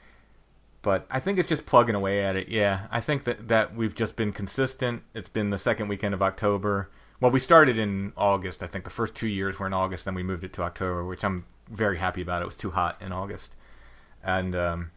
But 0.82 1.08
I 1.10 1.20
think 1.20 1.40
it's 1.40 1.50
just 1.50 1.66
plugging 1.66 1.96
away 1.96 2.24
at 2.24 2.36
it. 2.36 2.50
Yeah, 2.50 2.88
I 2.92 3.00
think 3.02 3.24
that 3.24 3.48
that 3.48 3.76
we've 3.76 3.96
just 3.96 4.16
been 4.16 4.32
consistent. 4.32 5.02
It's 5.16 5.30
been 5.30 5.50
the 5.50 5.58
second 5.58 5.88
weekend 5.88 6.14
of 6.14 6.22
October. 6.22 6.90
Well, 7.22 7.32
we 7.32 7.40
started 7.40 7.80
in 7.80 8.12
August. 8.18 8.62
I 8.62 8.68
think 8.68 8.84
the 8.84 8.90
first 8.92 9.16
two 9.16 9.28
years 9.28 9.58
were 9.58 9.66
in 9.66 9.74
August. 9.74 10.04
Then 10.06 10.14
we 10.16 10.22
moved 10.22 10.44
it 10.44 10.54
to 10.54 10.62
October, 10.64 11.04
which 11.06 11.24
I'm 11.24 11.46
very 11.72 11.98
happy 11.98 12.22
about. 12.22 12.42
It 12.42 12.46
was 12.46 12.58
too 12.58 12.72
hot 12.72 13.02
in 13.02 13.12
August, 13.14 13.56
and 14.24 14.54
um, 14.56 14.92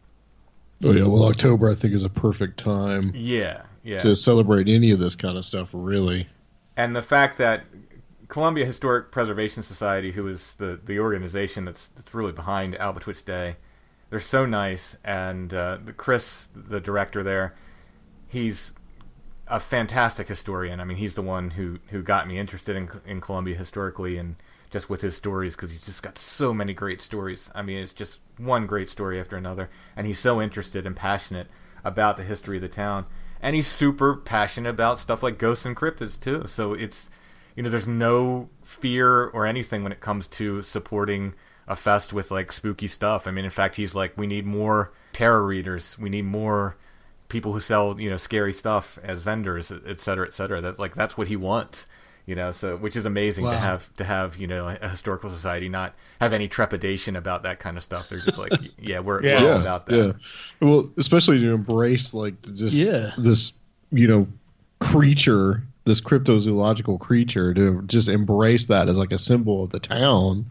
Oh 0.85 0.93
yeah. 0.93 1.05
Well, 1.05 1.25
October 1.25 1.71
I 1.71 1.75
think 1.75 1.95
is 1.95 2.05
a 2.05 2.09
perfect 2.09 2.59
time 2.59 3.13
yeah, 3.15 3.63
yeah. 3.83 3.99
to 4.01 4.15
celebrate 4.15 4.69
any 4.69 4.91
of 4.93 4.99
this 5.01 5.17
kind 5.17 5.37
of 5.37 5.45
stuff. 5.45 5.71
Really. 5.73 6.29
and 6.77 6.95
the 6.95 7.03
fact 7.03 7.39
that 7.39 7.65
Columbia 8.29 8.67
Historic 8.67 9.11
Preservation 9.11 9.63
Society, 9.63 10.13
who 10.13 10.27
is 10.29 10.55
the 10.57 10.79
the 10.85 11.01
organization 11.01 11.65
that's 11.65 11.89
that's 11.97 12.15
really 12.15 12.33
behind 12.33 12.75
Albatwitch 12.75 13.25
Day, 13.25 13.57
they're 14.11 14.21
so 14.21 14.47
nice, 14.47 14.97
and 15.05 15.53
uh, 15.53 15.79
the 15.85 15.93
Chris, 15.93 16.49
the 16.55 16.81
director 16.81 17.23
there, 17.23 17.55
he's 18.27 18.73
a 19.47 19.59
fantastic 19.59 20.29
historian. 20.29 20.79
I 20.79 20.85
mean, 20.85 20.99
he's 20.99 21.15
the 21.15 21.23
one 21.23 21.51
who 21.53 21.79
who 21.89 22.03
got 22.03 22.29
me 22.29 22.39
interested 22.39 22.77
in 22.77 22.89
in 23.07 23.21
Columbia 23.21 23.57
historically, 23.57 24.17
and 24.19 24.37
just 24.69 24.91
with 24.91 25.01
his 25.01 25.17
stories 25.17 25.55
because 25.57 25.71
he's 25.71 25.87
just 25.87 26.03
got 26.03 26.19
so 26.19 26.53
many 26.53 26.75
great 26.75 27.03
stories. 27.03 27.51
I 27.55 27.63
mean, 27.63 27.79
it's 27.79 27.93
just 27.93 28.21
one 28.37 28.67
great 28.67 28.91
story 28.91 29.21
after 29.21 29.37
another, 29.37 29.71
and 29.97 30.07
he's 30.07 30.19
so 30.19 30.41
interested 30.41 30.87
and 30.87 30.95
passionate 30.95 31.49
about 31.85 32.17
the 32.17 32.25
history 32.25 32.57
of 32.57 32.63
the 32.63 32.69
town, 32.69 33.07
and 33.41 33.57
he's 33.57 33.67
super 33.67 34.17
passionate 34.17 34.71
about 34.71 34.99
stuff 34.99 35.23
like 35.23 35.39
ghosts 35.39 35.65
and 35.65 35.77
cryptids 35.77 36.21
too. 36.21 36.45
So 36.47 36.75
it's 36.75 37.11
you 37.59 37.65
know, 37.65 37.71
there's 37.71 37.89
no 37.89 38.51
fear 38.63 39.25
or 39.27 39.45
anything 39.45 39.83
when 39.83 39.91
it 39.91 39.99
comes 39.99 40.29
to 40.29 40.63
supporting 40.63 41.35
a 41.67 41.75
fest 41.75 42.13
with 42.13 42.31
like 42.31 42.53
spooky 42.53 42.87
stuff. 42.87 43.27
I 43.27 43.33
mean, 43.33 43.45
in 43.45 43.51
fact, 43.51 43.75
he's 43.75 43.97
like, 43.97 44.17
we 44.17 44.29
need 44.29 44.47
more 44.47 44.93
tarot 45.13 45.41
readers, 45.41 45.99
we 45.99 46.09
need 46.09 46.25
more 46.25 46.77
people 47.29 47.53
who 47.53 47.61
sell 47.61 48.01
you 48.01 48.09
know 48.09 48.17
scary 48.17 48.53
stuff 48.53 48.99
as 49.03 49.23
vendors, 49.23 49.73
et 49.87 50.01
cetera, 50.01 50.27
et 50.27 50.33
cetera. 50.33 50.61
That 50.61 50.79
like 50.79 50.95
that's 50.95 51.19
what 51.19 51.29
he 51.29 51.37
wants. 51.37 51.87
You 52.29 52.35
know, 52.35 52.53
so 52.53 52.77
which 52.77 52.95
is 52.95 53.07
amazing 53.07 53.47
to 53.47 53.57
have 53.57 53.91
to 53.97 54.05
have 54.05 54.37
you 54.37 54.47
know 54.47 54.69
a 54.69 54.89
historical 54.89 55.31
society 55.31 55.71
not 55.71 55.95
have 56.21 56.35
any 56.35 56.47
trepidation 56.47 57.17
about 57.17 57.43
that 57.45 57.59
kind 57.59 57.79
of 57.79 57.83
stuff. 57.83 58.11
They're 58.11 58.21
just 58.21 58.37
like, 58.37 58.53
yeah, 58.79 58.99
we're, 58.99 59.23
Yeah. 59.25 59.43
we're 59.43 59.53
all 59.55 59.61
about 59.63 59.87
that. 59.87 59.97
Yeah. 59.97 60.13
Well, 60.61 60.91
especially 60.99 61.41
to 61.41 61.53
embrace 61.55 62.13
like 62.13 62.35
just 62.43 62.75
Yeah. 62.75 63.13
this, 63.17 63.55
you 63.93 64.07
know, 64.07 64.29
creature, 64.79 65.63
this 65.87 66.03
cryptozoological 66.03 67.01
creature, 67.01 67.55
to 67.55 67.81
just 67.87 68.09
embrace 68.09 68.67
that 68.67 68.91
as 68.91 68.99
like 68.99 69.13
a 69.13 69.19
symbol 69.19 69.65
of 69.65 69.71
the 69.71 69.81
town. 69.81 70.45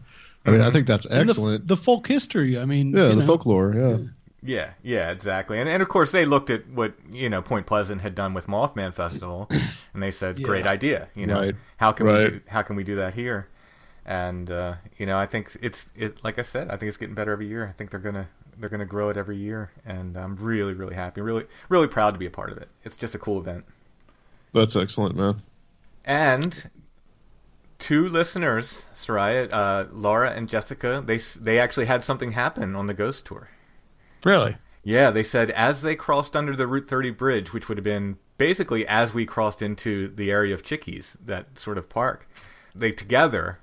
I 0.44 0.50
mm-hmm. 0.50 0.58
mean, 0.58 0.66
I 0.66 0.72
think 0.72 0.88
that's 0.88 1.06
And 1.06 1.28
the- 1.28 1.32
excellent. 1.32 1.68
The, 1.68 1.76
folk 1.76 2.08
history. 2.08 2.58
I 2.58 2.64
mean, 2.64 2.90
yeah, 2.90 3.04
the 3.04 3.14
know, 3.16 3.26
folklore. 3.26 3.72
Yeah. 3.72 3.88
Yeah, 3.90 3.96
yeah, 4.42 4.70
yeah, 4.82 5.10
exactly. 5.10 5.58
And 5.58 5.68
and 5.68 5.82
of 5.82 5.88
course 5.88 6.10
they 6.12 6.24
looked 6.24 6.50
at 6.50 6.68
what 6.68 6.94
you 7.10 7.28
know 7.28 7.42
Point 7.42 7.66
Pleasant 7.66 8.00
had 8.02 8.14
done 8.14 8.34
with 8.34 8.46
Mothman 8.46 8.94
Festival, 8.94 9.48
and 9.94 10.02
they 10.02 10.10
said, 10.10 10.42
"Great 10.42 10.66
idea." 10.66 11.08
You 11.14 11.26
know, 11.26 11.40
Right. 11.40 11.56
how 11.78 11.92
can 11.92 12.06
we 12.06 12.12
Right. 12.12 12.30
do, 12.32 12.40
how 12.48 12.62
can 12.62 12.76
we 12.76 12.84
do 12.84 12.96
that 12.96 13.14
here? 13.14 13.48
And 14.06 14.50
uh, 14.50 14.74
you 14.96 15.06
know, 15.06 15.18
I 15.18 15.26
think 15.26 15.56
it's 15.60 15.90
it 15.96 16.22
like 16.24 16.38
I 16.38 16.42
said, 16.42 16.68
I 16.70 16.76
think 16.76 16.88
it's 16.88 16.96
getting 16.96 17.14
better 17.14 17.32
every 17.32 17.46
year. 17.48 17.66
I 17.66 17.72
think 17.72 17.90
they're 17.90 18.00
gonna 18.00 18.28
they're 18.56 18.70
gonna 18.70 18.86
grow 18.86 19.10
it 19.10 19.16
every 19.16 19.36
year, 19.36 19.70
and 19.84 20.16
I'm 20.16 20.36
really 20.36 20.72
really 20.72 20.94
happy, 20.94 21.20
really 21.20 21.44
really 21.68 21.88
proud 21.88 22.12
to 22.12 22.18
be 22.18 22.26
a 22.26 22.30
part 22.30 22.50
of 22.50 22.58
it. 22.58 22.68
It's 22.84 22.96
just 22.96 23.14
a 23.14 23.18
cool 23.18 23.38
event. 23.38 23.64
That's 24.54 24.76
excellent, 24.76 25.14
man. 25.14 25.42
And 26.06 26.70
two 27.78 28.08
listeners, 28.08 28.86
Seriah, 28.94 29.52
uh, 29.52 29.84
Laura 29.92 30.30
and 30.30 30.48
Jessica, 30.48 31.02
they 31.04 31.18
they 31.18 31.58
actually 31.58 31.86
had 31.86 32.02
something 32.02 32.32
happen 32.32 32.74
on 32.74 32.86
the 32.86 32.94
Ghost 32.94 33.26
Tour. 33.26 33.48
Really? 34.24 34.56
Yeah, 34.82 35.10
they 35.10 35.22
said 35.22 35.50
as 35.50 35.82
they 35.82 35.96
crossed 35.96 36.34
under 36.34 36.56
the 36.56 36.66
Route 36.66 36.88
30 36.88 37.10
bridge, 37.10 37.52
which 37.52 37.68
would 37.68 37.78
have 37.78 37.84
been 37.84 38.18
basically 38.38 38.86
as 38.86 39.12
we 39.12 39.26
crossed 39.26 39.60
into 39.60 40.08
the 40.08 40.30
area 40.30 40.54
of 40.54 40.62
Chickies, 40.62 41.16
that 41.24 41.58
sort 41.58 41.76
of 41.76 41.88
park, 41.88 42.28
they 42.74 42.92
together, 42.92 43.58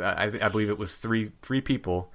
I, 0.00 0.32
I 0.40 0.48
believe 0.48 0.70
it 0.70 0.78
was 0.78 0.94
three 0.94 1.32
three 1.42 1.60
people, 1.60 2.10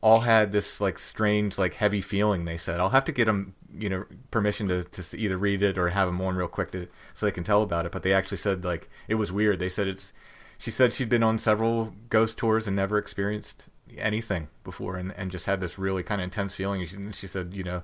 all 0.00 0.20
had 0.20 0.52
this 0.52 0.80
like 0.80 0.98
strange 0.98 1.58
like 1.58 1.74
heavy 1.74 2.00
feeling. 2.00 2.44
They 2.44 2.56
said 2.56 2.80
I'll 2.80 2.90
have 2.90 3.04
to 3.06 3.12
get 3.12 3.26
them 3.26 3.54
you 3.76 3.88
know 3.88 4.04
permission 4.30 4.68
to 4.68 4.84
to 4.84 5.18
either 5.18 5.36
read 5.36 5.62
it 5.62 5.76
or 5.76 5.90
have 5.90 6.08
them 6.08 6.20
on 6.20 6.36
real 6.36 6.48
quick 6.48 6.70
to 6.72 6.88
so 7.14 7.26
they 7.26 7.32
can 7.32 7.44
tell 7.44 7.62
about 7.62 7.84
it. 7.86 7.92
But 7.92 8.02
they 8.02 8.12
actually 8.12 8.38
said 8.38 8.64
like 8.64 8.88
it 9.08 9.16
was 9.16 9.32
weird. 9.32 9.58
They 9.58 9.68
said 9.68 9.88
it's. 9.88 10.12
She 10.60 10.72
said 10.72 10.92
she'd 10.92 11.08
been 11.08 11.22
on 11.22 11.38
several 11.38 11.94
ghost 12.08 12.36
tours 12.36 12.66
and 12.66 12.74
never 12.74 12.98
experienced 12.98 13.68
anything 13.96 14.48
before, 14.64 14.96
and, 14.96 15.12
and 15.16 15.30
just 15.30 15.46
had 15.46 15.60
this 15.60 15.78
really 15.78 16.02
kind 16.02 16.20
of 16.20 16.24
intense 16.24 16.54
feeling. 16.54 16.84
She, 16.86 16.96
she 17.12 17.26
said, 17.26 17.54
you 17.54 17.64
know, 17.64 17.82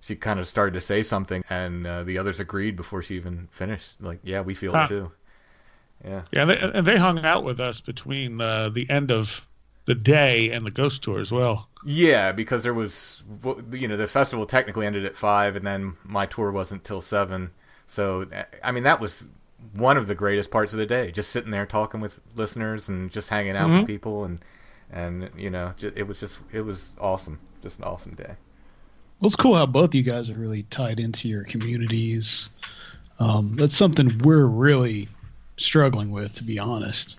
she 0.00 0.16
kind 0.16 0.40
of 0.40 0.48
started 0.48 0.74
to 0.74 0.80
say 0.80 1.02
something, 1.02 1.44
and 1.50 1.86
uh, 1.86 2.02
the 2.02 2.18
others 2.18 2.40
agreed 2.40 2.76
before 2.76 3.02
she 3.02 3.16
even 3.16 3.48
finished. 3.50 4.00
Like, 4.00 4.20
yeah, 4.22 4.40
we 4.40 4.54
feel 4.54 4.72
Huh. 4.72 4.84
it 4.84 4.88
too. 4.88 5.12
Yeah. 6.04 6.22
Yeah, 6.32 6.44
they, 6.46 6.58
and 6.58 6.86
they 6.86 6.96
hung 6.96 7.24
out 7.24 7.44
with 7.44 7.60
us 7.60 7.80
between 7.80 8.40
uh, 8.40 8.70
the 8.70 8.88
end 8.90 9.12
of 9.12 9.46
the 9.84 9.94
day 9.94 10.50
and 10.50 10.66
the 10.66 10.70
ghost 10.70 11.02
tour 11.02 11.20
as 11.20 11.30
well. 11.30 11.68
Yeah, 11.84 12.32
because 12.32 12.62
there 12.62 12.74
was, 12.74 13.22
you 13.72 13.88
know, 13.88 13.96
the 13.96 14.06
festival 14.06 14.46
technically 14.46 14.86
ended 14.86 15.04
at 15.04 15.16
five, 15.16 15.56
and 15.56 15.66
then 15.66 15.96
my 16.04 16.26
tour 16.26 16.50
wasn't 16.52 16.84
till 16.84 17.00
seven. 17.00 17.50
So, 17.86 18.26
I 18.62 18.72
mean, 18.72 18.84
that 18.84 19.00
was 19.00 19.26
one 19.72 19.96
of 19.96 20.06
the 20.08 20.14
greatest 20.14 20.50
parts 20.50 20.72
of 20.72 20.78
the 20.78 20.86
day. 20.86 21.10
Just 21.12 21.30
sitting 21.30 21.50
there 21.50 21.66
talking 21.66 22.00
with 22.00 22.18
listeners 22.34 22.88
and 22.88 23.10
just 23.10 23.28
hanging 23.28 23.56
out 23.56 23.70
with 23.70 23.86
people, 23.86 24.24
and 24.24 24.40
and 24.92 25.30
you 25.36 25.50
know, 25.50 25.74
it 25.80 26.06
was 26.06 26.20
just 26.20 26.38
it 26.52 26.62
was 26.62 26.92
awesome, 26.98 27.38
just 27.62 27.78
an 27.78 27.84
awesome 27.84 28.14
day. 28.14 28.36
Well, 29.20 29.28
it's 29.28 29.36
cool 29.36 29.54
how 29.54 29.66
both 29.66 29.94
you 29.94 30.02
guys 30.02 30.28
are 30.28 30.34
really 30.34 30.64
tied 30.64 30.98
into 30.98 31.28
your 31.28 31.44
communities. 31.44 32.48
Um, 33.20 33.54
that's 33.56 33.76
something 33.76 34.18
we're 34.18 34.46
really 34.46 35.08
struggling 35.56 36.10
with, 36.10 36.32
to 36.34 36.44
be 36.44 36.58
honest. 36.58 37.16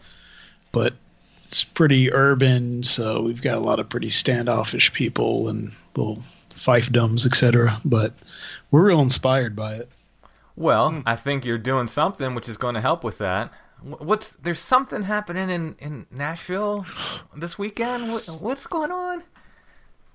But 0.73 0.95
it's 1.45 1.63
pretty 1.63 2.11
urban, 2.11 2.83
so 2.83 3.21
we've 3.21 3.41
got 3.41 3.57
a 3.57 3.61
lot 3.61 3.79
of 3.79 3.87
pretty 3.87 4.09
standoffish 4.09 4.91
people 4.91 5.47
and 5.47 5.71
little 5.95 6.21
fiefdoms, 6.55 7.25
etc. 7.25 7.79
But 7.85 8.13
we're 8.71 8.87
real 8.87 8.99
inspired 8.99 9.55
by 9.55 9.75
it. 9.75 9.89
Well, 10.55 11.03
I 11.05 11.15
think 11.15 11.45
you're 11.45 11.57
doing 11.57 11.87
something 11.87 12.35
which 12.35 12.49
is 12.49 12.57
going 12.57 12.75
to 12.75 12.81
help 12.81 13.03
with 13.03 13.17
that. 13.19 13.51
Wh- 13.83 14.01
What's 14.01 14.31
there's 14.41 14.59
something 14.59 15.03
happening 15.03 15.49
in 15.49 15.75
in 15.79 16.05
Nashville 16.11 16.85
this 17.35 17.57
weekend? 17.57 18.11
What, 18.11 18.27
what's 18.41 18.67
going 18.67 18.91
on? 18.91 19.23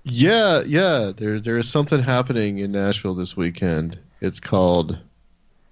Yeah, 0.03 0.61
yeah. 0.65 1.11
There, 1.15 1.39
there 1.39 1.57
is 1.57 1.69
something 1.69 2.01
happening 2.01 2.59
in 2.59 2.71
Nashville 2.71 3.15
this 3.15 3.35
weekend. 3.35 3.99
It's 4.21 4.39
called 4.39 4.97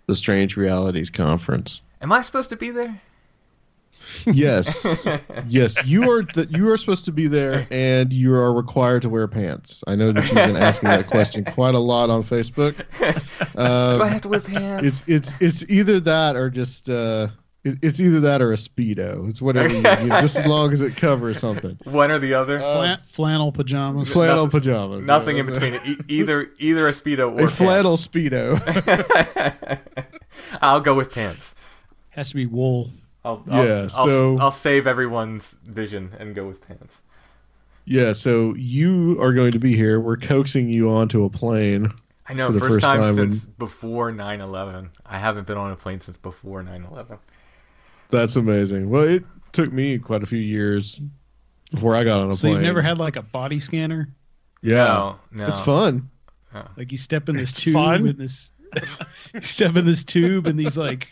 the 0.08 0.16
Strange 0.16 0.58
Realities 0.58 1.10
Conference. 1.10 1.82
Am 2.02 2.12
I 2.12 2.22
supposed 2.22 2.50
to 2.50 2.56
be 2.58 2.70
there? 2.70 3.02
Yes, 4.26 4.86
yes. 5.48 5.76
You 5.86 6.10
are. 6.12 6.24
The, 6.24 6.48
you 6.50 6.70
are 6.70 6.78
supposed 6.78 7.04
to 7.06 7.12
be 7.12 7.28
there, 7.28 7.68
and 7.72 8.14
you 8.14 8.34
are 8.34 8.54
required 8.54 9.02
to 9.04 9.10
wear 9.10 9.28
pants. 9.28 9.84
I 9.88 9.96
know 9.96 10.12
that 10.14 10.24
you've 10.26 10.34
been 10.34 10.56
asking 10.56 10.90
that 10.90 11.08
question 11.08 11.44
quite 11.44 11.76
a 11.76 11.80
lot 11.80 12.10
on 12.10 12.24
Facebook. 12.24 12.76
Do 13.00 13.60
I 13.62 13.94
Um, 14.02 14.08
have 14.10 14.22
to 14.22 14.30
wear 14.30 14.40
pants? 14.40 15.04
it's 15.08 15.32
it's 15.42 15.42
it's 15.64 15.70
either 15.72 16.00
that 16.02 16.36
or 16.38 16.50
just 16.50 16.90
uh, 16.90 17.28
it's 17.82 18.00
either 18.00 18.20
that 18.22 18.42
or 18.42 18.54
a 18.54 18.56
speedo. 18.58 19.30
It's 19.30 19.42
whatever, 19.42 19.70
you, 19.70 19.78
you, 19.78 20.10
just 20.22 20.36
as 20.38 20.46
long 20.48 20.72
as 20.74 20.82
it 20.82 20.96
covers 20.98 21.40
something. 21.40 21.78
One 21.84 22.12
or 22.12 22.20
the 22.20 22.34
other. 22.34 22.60
Uh, 22.62 22.74
Flan- 22.74 23.00
flannel 23.08 23.52
pajamas. 23.52 24.10
Flannel 24.10 24.46
nothing- 24.46 24.60
pajamas. 24.62 25.06
Nothing 25.06 25.38
yeah, 25.38 25.44
in 25.44 25.50
between. 25.54 25.74
E- 25.86 25.98
either 26.08 26.50
either 26.60 26.88
a 26.88 26.92
speedo 26.92 27.40
or 27.40 27.46
a 27.46 27.50
flannel 27.52 27.98
pants. 27.98 28.08
speedo. 28.08 29.80
I'll 30.62 30.82
go 30.82 30.94
with 30.94 31.12
pants. 31.12 31.54
Has 32.12 32.30
to 32.30 32.36
be 32.36 32.46
wool. 32.46 32.90
I'll, 33.26 33.44
I'll, 33.50 33.66
Yeah, 33.66 33.82
I'll, 33.96 34.06
so- 34.08 34.38
I'll 34.40 34.52
save 34.52 34.88
everyone's 34.88 35.56
vision 35.66 36.14
and 36.20 36.34
go 36.36 36.48
with 36.48 36.66
pants. 36.68 36.96
yeah. 37.86 38.14
So 38.14 38.54
you 38.56 39.22
are 39.22 39.34
going 39.34 39.52
to 39.52 39.60
be 39.60 39.76
here. 39.76 40.00
We're 40.00 40.18
coaxing 40.18 40.70
you 40.70 40.90
onto 40.90 41.24
a 41.26 41.30
plane. 41.30 41.92
I 42.30 42.34
know, 42.34 42.48
For 42.48 42.54
the 42.54 42.60
first, 42.60 42.72
first 42.74 42.84
time, 42.84 43.02
time 43.02 43.16
since 43.16 43.46
in- 43.46 43.54
before 43.58 44.12
9/11. 44.12 44.90
I 45.06 45.18
haven't 45.18 45.48
been 45.48 45.58
on 45.58 45.72
a 45.72 45.76
plane 45.78 46.00
since 46.02 46.18
before 46.18 46.62
9/11. 46.62 47.20
That's 48.10 48.36
amazing. 48.36 48.90
Well, 48.90 49.04
it 49.04 49.24
took 49.52 49.72
me 49.74 49.98
quite 49.98 50.24
a 50.24 50.26
few 50.26 50.40
years 50.40 51.00
before 51.72 51.96
I 51.96 52.04
got 52.04 52.22
on 52.22 52.32
a 52.32 52.34
So 52.36 52.42
plane. 52.42 52.54
So 52.54 52.58
you've 52.58 52.66
never 52.66 52.82
had 52.82 52.98
like 52.98 53.16
a 53.16 53.22
body 53.22 53.60
scanner? 53.60 54.10
Yeah, 54.62 54.86
No, 54.86 55.16
no. 55.32 55.48
it's 55.48 55.60
fun. 55.60 56.10
Like 56.76 56.92
you 56.92 56.98
step 56.98 57.30
in 57.30 57.36
this 57.36 57.52
It's 57.52 57.60
tube 57.62 57.74
fun. 57.74 58.08
and 58.08 58.18
this 58.18 58.50
step 59.42 59.76
in 59.76 59.86
this 59.86 60.04
tube 60.04 60.48
and 60.48 60.58
these 60.58 60.76
like 60.78 61.08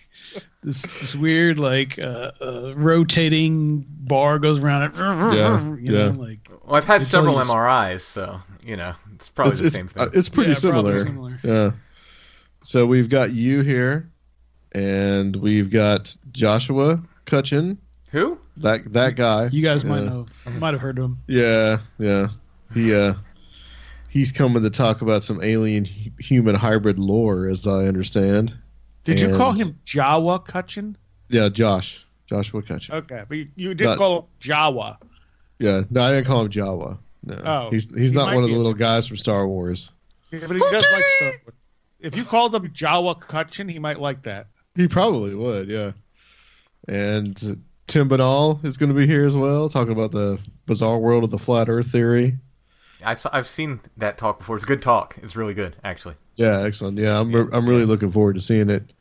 this 0.63 0.81
this 0.99 1.13
weird 1.15 1.60
like 1.60 1.99
uh, 1.99 2.31
uh, 2.41 2.73
rotating 2.75 3.86
bar 3.88 4.39
goes 4.39 4.58
around 4.58 4.84
it. 4.84 4.91
Yeah, 4.97 5.62
you 5.75 5.91
know, 5.91 6.05
yeah. 6.08 6.12
like 6.17 6.49
Well, 6.65 6.75
I've 6.75 6.86
had 6.86 7.05
several 7.05 7.36
always- 7.36 7.47
MRIs, 7.49 7.99
so 8.01 8.39
you 8.63 8.75
know 8.75 8.95
it's 9.13 9.29
probably 9.29 9.51
it's, 9.51 9.60
the 9.62 9.67
it's, 9.67 9.75
same 9.75 9.88
thing. 9.88 10.01
uh, 10.03 10.10
it's 10.13 10.29
pretty 10.29 10.51
Yeah, 10.51 10.58
similar. 10.58 10.95
similar. 10.97 11.39
Yeah. 11.43 11.71
So 12.63 12.88
we've 12.88 13.10
got 13.10 13.31
you 13.31 13.62
here, 13.62 14.10
and 14.75 15.35
we've 15.38 15.69
got 15.71 16.15
Joshua 16.33 17.01
Cutchin. 17.25 17.77
Who? 18.11 18.38
That 18.57 18.91
that 18.93 19.15
guy. 19.15 19.47
you 19.51 19.61
guys 19.63 19.83
might 19.85 20.03
Yeah. 20.03 20.09
know 20.09 20.25
might 20.59 20.73
have 20.73 20.81
heard 20.81 20.97
of 20.99 21.05
him. 21.05 21.17
Yeah, 21.27 21.79
yeah. 21.97 22.27
He 22.73 22.93
uh, 22.93 23.13
he's 24.09 24.31
coming 24.31 24.63
to 24.63 24.69
talk 24.69 25.01
about 25.01 25.23
some 25.23 25.41
alien 25.43 25.85
human 25.85 26.55
hybrid 26.55 26.99
lore, 26.99 27.47
as 27.47 27.65
I 27.67 27.85
understand. 27.88 28.53
Did 29.05 29.19
you 29.19 29.35
call 29.38 29.51
him 29.51 29.79
Jawa 29.85 30.45
Cutchin? 30.45 30.97
Yeah, 31.29 31.49
Josh. 31.49 32.05
Joshua 32.27 32.61
Cutchin. 32.63 32.95
Okay, 32.95 33.23
but 33.27 33.38
you, 33.38 33.47
you 33.55 33.73
did 33.75 33.85
Not- 33.85 33.97
call 33.99 34.19
him 34.19 34.25
Jawa. 34.41 34.97
Yeah, 35.59 35.83
no, 35.91 36.03
I 36.03 36.11
didn't 36.11 36.25
call 36.27 36.41
him 36.45 36.49
Jawa. 36.51 36.97
No, 37.23 37.41
Oh, 37.45 37.69
he's 37.71 37.88
he's 37.95 38.11
he 38.11 38.15
not 38.15 38.33
one 38.33 38.43
of 38.43 38.47
be 38.47 38.53
the 38.53 38.57
a- 38.57 38.57
little 38.57 38.73
guys 38.73 39.07
from 39.07 39.17
Star 39.17 39.47
Wars. 39.47 39.89
Yeah, 40.31 40.39
but 40.47 40.55
he 40.55 40.59
does 40.59 40.85
like 40.91 41.03
Star 41.17 41.29
Wars. 41.45 41.55
If 41.99 42.15
you 42.15 42.23
called 42.25 42.53
him 42.55 42.69
Jawa 42.69 43.19
Cutchin, 43.19 43.67
he 43.69 43.79
might 43.79 43.99
like 43.99 44.23
that. 44.23 44.47
He 44.75 44.88
probably 44.88 45.33
would, 45.35 45.69
yeah. 45.69 45.91
And 46.88 47.35
Tim 47.88 48.09
Binnall 48.09 48.63
is 48.65 48.77
going 48.77 48.89
to 48.89 48.95
be 48.95 49.07
here 49.07 49.25
as 49.25 49.35
well, 49.35 49.69
talking 49.69 49.93
about 49.93 50.11
the 50.11 50.39
bizarre 50.65 50.99
world 50.99 51.23
of 51.23 51.31
the 51.31 51.39
flat 51.39 51.69
Earth 51.69 51.91
theory. 51.91 52.38
I 53.03 53.13
saw, 53.13 53.29
I've 53.31 53.47
seen 53.47 53.81
that 53.97 54.17
talk 54.17 54.39
before. 54.39 54.55
It's 54.55 54.65
a 54.65 54.67
good 54.67 54.81
talk. 54.81 55.17
It's 55.21 55.35
really 55.35 55.53
good, 55.53 55.75
actually. 55.83 56.15
Yeah, 56.35 56.63
excellent. 56.63 56.97
Yeah, 56.97 57.19
I'm 57.19 57.33
I'm 57.53 57.67
really 57.69 57.85
looking 57.85 58.11
forward 58.11 58.35
to 58.35 58.41
seeing 58.41 58.69
it. 58.69 58.91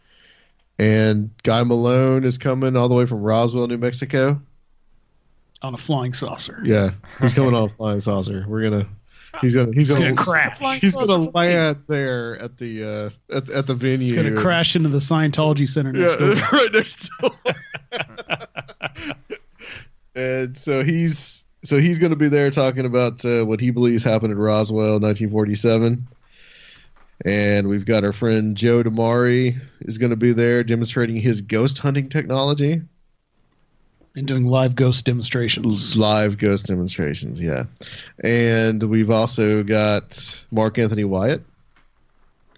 And 0.79 1.31
Guy 1.43 1.63
Malone 1.63 2.25
is 2.25 2.37
coming 2.39 2.77
all 2.77 2.89
the 2.89 2.95
way 2.95 3.07
from 3.07 3.23
Roswell, 3.23 3.67
New 3.67 3.79
Mexico. 3.79 4.41
On 5.63 5.73
a 5.73 5.79
flying 5.79 6.13
saucer. 6.13 6.61
Yeah, 6.65 6.91
he's 7.21 7.33
coming 7.33 7.55
on 7.55 7.65
a 7.65 7.69
flying 7.69 8.01
saucer. 8.01 8.45
We're 8.47 8.63
gonna, 8.63 8.87
he's 9.41 9.55
gonna, 9.55 9.73
he's 9.73 9.89
gonna, 9.89 10.13
gonna 10.13 10.17
crash. 10.17 10.81
He's 10.81 10.95
gonna 10.95 11.31
land 11.31 11.85
there 11.89 12.39
at 12.41 12.59
the 12.59 13.11
uh, 13.31 13.37
at, 13.37 13.49
at 13.51 13.67
the 13.67 13.75
venue. 13.75 13.99
He's 14.07 14.13
gonna 14.13 14.41
crash 14.41 14.77
into 14.77 14.89
the 14.89 14.99
Scientology 14.99 15.69
Center 15.69 15.93
next 15.93 16.21
Yeah, 16.21 16.35
door. 16.35 16.35
right 16.53 16.73
next 16.73 17.11
door. 17.21 17.31
and 20.15 20.57
so 20.57 20.85
he's 20.85 21.45
so 21.65 21.79
he's 21.79 21.99
going 21.99 22.11
to 22.11 22.17
be 22.17 22.29
there 22.29 22.51
talking 22.51 22.85
about 22.85 23.25
uh, 23.25 23.45
what 23.45 23.59
he 23.59 23.71
believes 23.71 24.03
happened 24.03 24.33
at 24.33 24.39
Roswell, 24.39 25.01
1947. 25.01 26.07
And 27.25 27.69
we've 27.69 27.87
got 27.87 28.05
our 28.05 28.13
friend 28.13 28.57
Joe 28.57 28.83
Damari 28.83 29.59
is 29.81 29.97
going 29.97 30.11
to 30.11 30.17
be 30.17 30.33
there 30.33 30.63
demonstrating 30.63 31.17
his 31.17 31.41
ghost 31.41 31.79
hunting 31.79 32.09
technology. 32.09 32.83
And 34.17 34.27
doing 34.29 34.47
live 34.47 34.77
ghost 34.77 35.05
demonstrations. 35.05 35.97
Live 35.97 36.39
ghost 36.39 36.67
demonstrations, 36.67 37.41
yeah. 37.41 37.65
And 38.23 38.83
we've 38.85 39.11
also 39.11 39.65
got 39.65 40.45
Mark 40.53 40.79
Anthony 40.79 41.05
Wyatt, 41.05 41.43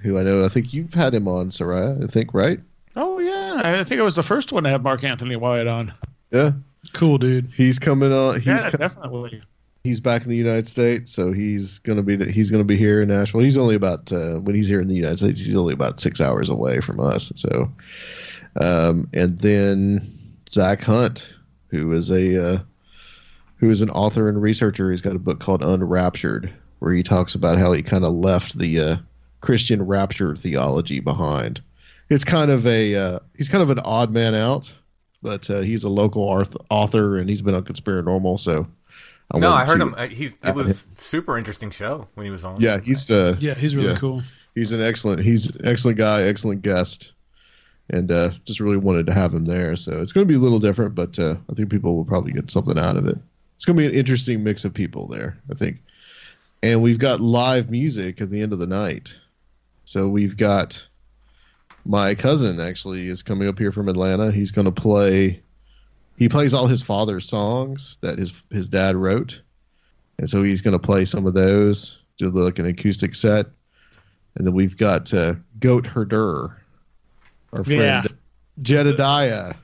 who 0.02 0.18
I 0.18 0.22
know, 0.22 0.44
I 0.44 0.48
think 0.50 0.74
you've 0.74 0.92
had 0.92 1.14
him 1.14 1.26
on, 1.28 1.50
Seriah, 1.50 2.04
I 2.04 2.06
think, 2.08 2.34
right? 2.34 2.60
Oh 2.94 3.18
yeah, 3.18 3.60
I 3.64 3.84
think 3.84 4.00
I 4.00 4.04
was 4.04 4.16
the 4.16 4.22
first 4.22 4.52
one 4.52 4.64
to 4.64 4.70
have 4.70 4.82
Mark 4.82 5.02
Anthony 5.04 5.36
Wyatt 5.36 5.66
on. 5.66 5.94
Yeah. 6.30 6.52
Cool, 6.92 7.18
dude. 7.18 7.50
He's 7.54 7.78
coming 7.78 8.12
on. 8.12 8.36
He's 8.36 8.46
yeah, 8.46 8.70
co- 8.70 8.78
definitely. 8.78 9.42
he's 9.84 10.00
back 10.00 10.22
in 10.22 10.28
the 10.28 10.36
United 10.36 10.66
States, 10.68 11.12
so 11.12 11.32
he's 11.32 11.78
gonna 11.80 12.02
be 12.02 12.30
he's 12.30 12.50
gonna 12.50 12.64
be 12.64 12.76
here 12.76 13.02
in 13.02 13.08
Nashville. 13.08 13.40
He's 13.40 13.58
only 13.58 13.74
about 13.74 14.12
uh, 14.12 14.34
when 14.36 14.54
he's 14.54 14.68
here 14.68 14.80
in 14.80 14.88
the 14.88 14.94
United 14.94 15.18
States, 15.18 15.44
he's 15.44 15.56
only 15.56 15.72
about 15.74 16.00
six 16.00 16.20
hours 16.20 16.48
away 16.48 16.80
from 16.80 17.00
us. 17.00 17.32
So, 17.36 17.70
um, 18.60 19.08
and 19.12 19.38
then 19.40 20.12
Zach 20.50 20.82
Hunt, 20.82 21.32
who 21.76 21.92
is 21.92 22.10
a 22.10 22.54
uh, 22.54 22.58
who 23.58 23.70
is 23.70 23.82
an 23.82 23.90
author 23.90 24.28
and 24.28 24.40
researcher. 24.40 24.90
He's 24.90 25.00
got 25.00 25.16
a 25.16 25.18
book 25.20 25.40
called 25.40 25.62
Unraptured, 25.62 26.52
where 26.78 26.92
he 26.92 27.02
talks 27.02 27.34
about 27.34 27.58
how 27.58 27.72
he 27.72 27.82
kind 27.82 28.04
of 28.04 28.14
left 28.14 28.58
the 28.58 28.80
uh, 28.80 28.96
Christian 29.40 29.82
rapture 29.82 30.36
theology 30.36 31.00
behind. 31.00 31.62
It's 32.08 32.24
kind 32.24 32.50
of 32.50 32.66
a 32.66 32.94
uh, 32.94 33.18
he's 33.36 33.48
kind 33.48 33.62
of 33.62 33.70
an 33.70 33.80
odd 33.80 34.10
man 34.12 34.34
out, 34.34 34.72
but 35.22 35.48
uh, 35.50 35.60
he's 35.60 35.84
a 35.84 35.88
local 35.88 36.28
arth- 36.28 36.56
author 36.70 37.18
and 37.18 37.28
he's 37.28 37.42
been 37.42 37.54
on 37.54 37.64
Conspiranormal, 37.64 38.38
so. 38.40 38.66
I 39.32 39.38
no, 39.38 39.52
I 39.52 39.64
heard 39.64 39.80
him. 39.80 39.92
uh, 39.98 40.06
He's 40.06 40.36
it 40.44 40.54
was 40.54 40.86
super 40.98 41.36
interesting 41.36 41.72
show 41.72 42.06
when 42.14 42.26
he 42.26 42.30
was 42.30 42.44
on. 42.44 42.60
Yeah, 42.60 42.78
he's 42.78 43.10
uh, 43.10 43.34
Yeah, 43.40 43.54
he's 43.54 43.74
really 43.74 43.88
Yeah. 43.88 43.96
cool. 43.96 44.22
he's 44.54 44.70
an 44.70 44.80
excellent 44.80 45.20
he's 45.24 45.50
an 45.50 45.66
excellent 45.66 45.98
guy, 45.98 46.22
excellent 46.22 46.62
guest, 46.62 47.10
and 47.90 48.10
uh, 48.10 48.30
just 48.44 48.60
really 48.60 48.76
wanted 48.76 49.06
to 49.06 49.14
have 49.14 49.32
him 49.32 49.44
there. 49.44 49.76
So 49.76 50.00
it's 50.00 50.12
going 50.12 50.26
to 50.26 50.28
be 50.28 50.36
a 50.36 50.42
little 50.42 50.58
different, 50.58 50.94
but 50.94 51.18
uh, 51.18 51.36
I 51.50 51.54
think 51.54 51.70
people 51.70 51.94
will 51.94 52.04
probably 52.04 52.32
get 52.32 52.50
something 52.50 52.78
out 52.78 52.96
of 52.96 53.06
it. 53.06 53.18
It's 53.56 53.64
going 53.64 53.76
to 53.76 53.82
be 53.82 53.86
an 53.86 53.94
interesting 53.94 54.42
mix 54.42 54.64
of 54.64 54.74
people 54.74 55.06
there, 55.06 55.38
I 55.50 55.54
think. 55.54 55.78
And 56.62 56.82
we've 56.82 56.98
got 56.98 57.20
live 57.20 57.70
music 57.70 58.20
at 58.20 58.30
the 58.30 58.42
end 58.42 58.52
of 58.52 58.58
the 58.58 58.66
night. 58.66 59.14
So 59.84 60.08
we've 60.08 60.36
got 60.36 60.84
my 61.86 62.14
cousin 62.14 62.60
actually 62.60 63.08
is 63.08 63.22
coming 63.22 63.48
up 63.48 63.58
here 63.58 63.72
from 63.72 63.88
Atlanta. 63.88 64.32
He's 64.32 64.50
going 64.50 64.64
to 64.64 64.72
play. 64.72 65.40
He 66.18 66.28
plays 66.28 66.52
all 66.52 66.66
his 66.66 66.82
father's 66.82 67.28
songs 67.28 67.98
that 68.00 68.18
his 68.18 68.32
his 68.50 68.68
dad 68.68 68.96
wrote, 68.96 69.40
and 70.18 70.28
so 70.28 70.42
he's 70.42 70.60
going 70.60 70.72
to 70.72 70.84
play 70.84 71.04
some 71.04 71.26
of 71.26 71.34
those, 71.34 71.98
do 72.18 72.30
like 72.30 72.58
an 72.58 72.66
acoustic 72.66 73.14
set, 73.14 73.46
and 74.34 74.46
then 74.46 74.54
we've 74.54 74.76
got 74.76 75.12
uh, 75.14 75.34
Goat 75.60 75.86
Herder, 75.86 76.60
our 77.58 77.64
friend 77.64 77.80
Yeah. 77.80 78.04
Jedediah, 78.62 79.54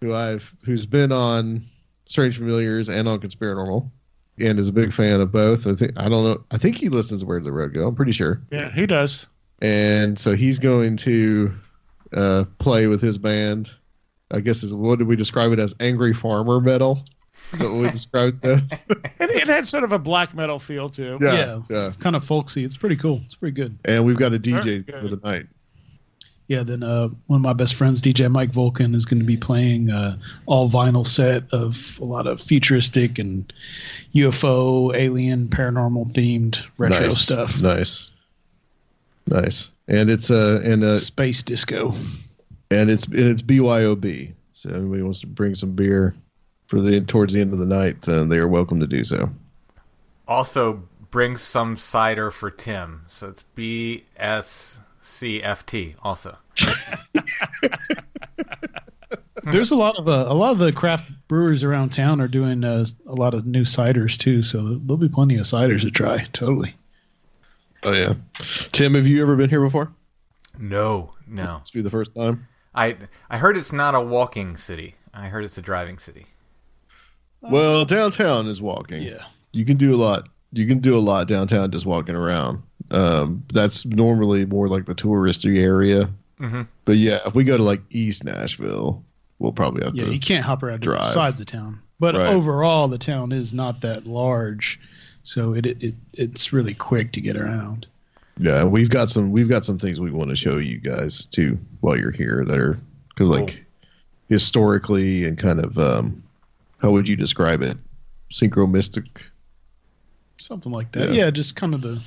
who 0.00 0.14
I've 0.14 0.52
who's 0.64 0.86
been 0.86 1.12
on 1.12 1.64
Strange 2.06 2.36
Familiars 2.38 2.88
and 2.88 3.08
on 3.08 3.20
Conspiranormal, 3.20 3.90
and 4.38 4.58
is 4.58 4.68
a 4.68 4.72
big 4.72 4.92
fan 4.92 5.20
of 5.20 5.32
both. 5.32 5.66
I 5.66 5.74
think 5.74 5.92
I 5.96 6.08
don't 6.08 6.24
know. 6.24 6.44
I 6.50 6.58
think 6.58 6.76
he 6.76 6.88
listens 6.88 7.20
to 7.20 7.26
Where 7.26 7.38
Did 7.38 7.46
the 7.46 7.52
Road 7.52 7.72
Go. 7.74 7.86
I'm 7.88 7.94
pretty 7.94 8.12
sure 8.12 8.40
Yeah, 8.50 8.70
he 8.72 8.86
does. 8.86 9.26
and 9.62 10.18
so 10.18 10.34
he's 10.36 10.58
going 10.58 10.96
to 10.98 11.54
uh, 12.12 12.44
play 12.58 12.86
with 12.86 13.00
his 13.00 13.18
band. 13.18 13.70
I 14.30 14.40
guess 14.40 14.62
is 14.62 14.74
what 14.74 14.98
did 14.98 15.06
we 15.08 15.16
describe 15.16 15.52
it 15.52 15.58
as? 15.58 15.74
Angry 15.80 16.12
farmer 16.12 16.60
metal. 16.60 17.04
Is 17.52 17.60
that 17.60 17.70
what 17.70 17.80
we 17.80 17.90
described 17.90 18.44
it 18.44 18.48
as? 18.50 18.70
And 19.18 19.30
it 19.30 19.46
had 19.48 19.66
sort 19.66 19.82
of 19.84 19.92
a 19.92 19.98
black 19.98 20.34
metal 20.34 20.58
feel 20.58 20.88
too. 20.90 21.18
yeah, 21.22 21.32
Yeah. 21.34 21.60
yeah. 21.70 21.92
Kind 22.00 22.14
of 22.16 22.24
folksy. 22.24 22.64
It's 22.64 22.76
pretty 22.76 22.96
cool. 22.96 23.22
It's 23.24 23.34
pretty 23.34 23.54
good. 23.54 23.78
And 23.84 24.04
we've 24.04 24.16
got 24.18 24.34
a 24.34 24.38
DJ 24.38 24.84
for 25.00 25.08
the 25.08 25.16
night. 25.24 25.46
Yeah, 26.48 26.62
then 26.62 26.82
uh, 26.84 27.08
one 27.26 27.38
of 27.38 27.42
my 27.42 27.52
best 27.52 27.74
friends, 27.74 28.00
DJ 28.00 28.30
Mike 28.30 28.52
Vulcan, 28.52 28.94
is 28.94 29.04
going 29.04 29.18
to 29.18 29.24
be 29.24 29.36
playing 29.36 29.90
uh, 29.90 30.16
all 30.46 30.70
vinyl 30.70 31.06
set 31.06 31.42
of 31.52 31.98
a 32.00 32.04
lot 32.04 32.28
of 32.28 32.40
futuristic 32.40 33.18
and 33.18 33.52
UFO, 34.14 34.94
alien, 34.94 35.48
paranormal 35.48 36.12
themed 36.12 36.62
retro 36.78 37.08
nice. 37.08 37.18
stuff. 37.18 37.60
Nice, 37.60 38.10
nice. 39.26 39.70
And 39.88 40.08
it's 40.08 40.30
uh 40.30 40.60
and 40.64 40.82
uh 40.84 40.98
Space 40.98 41.42
disco. 41.42 41.92
and 42.70 42.90
it's 42.90 43.06
and 43.06 43.18
it's 43.18 43.42
BYOB. 43.42 44.32
So 44.52 44.70
anybody 44.70 45.02
wants 45.02 45.20
to 45.20 45.26
bring 45.26 45.54
some 45.54 45.72
beer 45.72 46.14
for 46.66 46.80
the 46.80 47.00
towards 47.00 47.32
the 47.32 47.40
end 47.40 47.52
of 47.52 47.58
the 47.58 47.66
night, 47.66 48.02
then 48.02 48.28
they 48.28 48.38
are 48.38 48.48
welcome 48.48 48.80
to 48.80 48.86
do 48.86 49.04
so. 49.04 49.30
Also, 50.28 50.82
bring 51.10 51.36
some 51.36 51.76
cider 51.76 52.30
for 52.30 52.50
Tim. 52.50 53.04
So 53.08 53.28
it's 53.28 53.44
BSCFT. 55.06 55.94
Also, 56.02 56.36
There's 59.44 59.70
a 59.70 59.76
lot 59.76 59.96
of 59.96 60.08
uh, 60.08 60.26
a 60.28 60.34
lot 60.34 60.52
of 60.52 60.58
the 60.58 60.72
craft 60.72 61.08
brewers 61.28 61.62
around 61.62 61.90
town 61.90 62.20
are 62.20 62.26
doing 62.26 62.64
uh, 62.64 62.84
a 63.06 63.14
lot 63.14 63.32
of 63.32 63.46
new 63.46 63.62
ciders 63.62 64.18
too, 64.18 64.42
so 64.42 64.62
there'll 64.62 64.96
be 64.96 65.08
plenty 65.08 65.36
of 65.36 65.46
ciders 65.46 65.82
to 65.82 65.90
try. 65.90 66.24
Totally. 66.32 66.74
Oh 67.84 67.92
yeah, 67.92 68.14
Tim, 68.72 68.94
have 68.94 69.06
you 69.06 69.22
ever 69.22 69.36
been 69.36 69.50
here 69.50 69.60
before? 69.62 69.92
no, 70.58 71.12
no. 71.28 71.58
This 71.60 71.70
be 71.70 71.82
the 71.82 71.90
first 71.90 72.12
time. 72.14 72.48
I 72.74 72.96
I 73.30 73.38
heard 73.38 73.56
it's 73.56 73.72
not 73.72 73.94
a 73.94 74.00
walking 74.00 74.56
city. 74.56 74.96
I 75.14 75.28
heard 75.28 75.44
it's 75.44 75.56
a 75.58 75.62
driving 75.62 75.98
city. 75.98 76.26
Well, 77.40 77.84
downtown 77.84 78.48
is 78.48 78.60
walking. 78.60 79.02
Yeah. 79.02 79.24
you 79.52 79.64
can 79.64 79.76
do 79.76 79.94
a 79.94 79.96
lot. 79.98 80.28
You 80.52 80.66
can 80.66 80.80
do 80.80 80.96
a 80.96 80.98
lot 80.98 81.28
downtown 81.28 81.70
just 81.70 81.86
walking 81.86 82.16
around. 82.16 82.62
Um, 82.90 83.42
that's 83.52 83.84
normally 83.84 84.44
more 84.46 84.68
like 84.68 84.86
the 84.86 84.94
touristy 84.94 85.58
area. 85.60 86.08
hmm 86.38 86.62
But 86.84 86.96
yeah, 86.96 87.18
if 87.26 87.34
we 87.34 87.42
go 87.44 87.56
to 87.56 87.62
like 87.62 87.80
East 87.90 88.22
Nashville, 88.24 89.02
we'll 89.38 89.52
probably 89.52 89.84
have 89.84 89.94
Yeah, 89.96 90.04
to. 90.04 90.12
you 90.12 90.20
can't 90.20 90.44
hop 90.44 90.62
around 90.62 90.80
drive. 90.80 90.98
different 90.98 91.14
sides 91.14 91.40
of 91.40 91.46
town. 91.46 91.80
But 91.98 92.14
Right. 92.14 92.26
overall, 92.26 92.88
the 92.88 92.98
town 92.98 93.32
is 93.32 93.52
not 93.52 93.80
that 93.80 94.06
large, 94.06 94.78
so 95.24 95.54
it, 95.54 95.64
it, 95.66 95.82
it 95.82 95.94
it's 96.12 96.52
really 96.52 96.74
quick 96.74 97.10
to 97.12 97.20
get 97.20 97.36
around. 97.36 97.86
Yeah, 98.38 98.64
we've 98.64 98.90
got 98.90 99.08
some. 99.08 99.32
We've 99.32 99.48
got 99.48 99.64
some 99.64 99.78
things 99.78 99.98
we 99.98 100.10
want 100.10 100.28
to 100.28 100.36
show 100.36 100.58
you 100.58 100.76
guys 100.78 101.24
too 101.24 101.58
while 101.80 101.98
you're 101.98 102.10
here 102.12 102.44
that 102.46 102.58
are 102.58 102.78
because 103.08 103.28
like 103.28 103.64
historically 104.28 105.24
and 105.24 105.38
kind 105.38 105.58
of 105.58 105.78
um, 105.78 106.22
how 106.78 106.90
would 106.90 107.08
you 107.08 107.16
describe 107.16 107.62
it? 107.62 107.78
Synchromystic. 108.32 109.06
Something 110.38 110.72
like 110.72 110.92
that. 110.92 111.14
Yeah. 111.14 111.24
Yeah. 111.24 111.30
just 111.30 111.56
kind 111.56 111.74
of 111.74 111.80
the. 111.80 112.00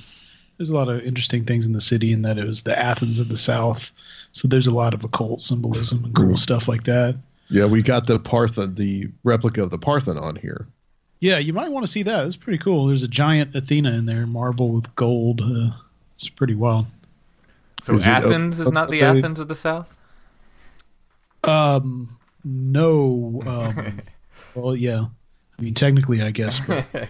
There's 0.60 0.68
a 0.68 0.74
lot 0.74 0.90
of 0.90 1.00
interesting 1.00 1.46
things 1.46 1.64
in 1.64 1.72
the 1.72 1.80
city, 1.80 2.12
in 2.12 2.20
that 2.20 2.36
it 2.36 2.44
was 2.44 2.60
the 2.60 2.78
Athens 2.78 3.18
of 3.18 3.30
the 3.30 3.38
South, 3.38 3.90
so 4.32 4.46
there's 4.46 4.66
a 4.66 4.70
lot 4.70 4.92
of 4.92 5.02
occult 5.02 5.40
symbolism 5.42 6.04
and 6.04 6.14
cool 6.14 6.36
stuff 6.36 6.68
like 6.68 6.84
that. 6.84 7.16
Yeah, 7.48 7.64
we 7.64 7.80
got 7.80 8.06
the 8.06 8.20
Parthen, 8.20 8.74
the 8.74 9.08
replica 9.24 9.62
of 9.62 9.70
the 9.70 9.78
Parthenon 9.78 10.36
here. 10.36 10.66
Yeah, 11.20 11.38
you 11.38 11.54
might 11.54 11.70
want 11.70 11.86
to 11.86 11.90
see 11.90 12.02
that. 12.02 12.26
It's 12.26 12.36
pretty 12.36 12.58
cool. 12.58 12.88
There's 12.88 13.02
a 13.02 13.08
giant 13.08 13.56
Athena 13.56 13.90
in 13.92 14.04
there, 14.04 14.26
marble 14.26 14.68
with 14.68 14.94
gold. 14.96 15.40
Uh, 15.40 15.70
it's 16.14 16.28
pretty 16.28 16.54
wild. 16.54 16.84
So 17.80 17.94
Is 17.94 18.06
it 18.06 18.10
Athens 18.10 18.60
o- 18.60 18.64
is 18.64 18.70
not 18.70 18.90
the 18.90 19.02
okay? 19.02 19.18
Athens 19.18 19.38
of 19.40 19.48
the 19.48 19.54
South. 19.54 19.96
Um, 21.42 22.18
no. 22.44 23.42
Um, 23.46 24.02
well, 24.54 24.76
yeah. 24.76 25.06
I 25.58 25.62
mean, 25.62 25.72
technically, 25.72 26.20
I 26.20 26.32
guess, 26.32 26.60
but 26.60 26.84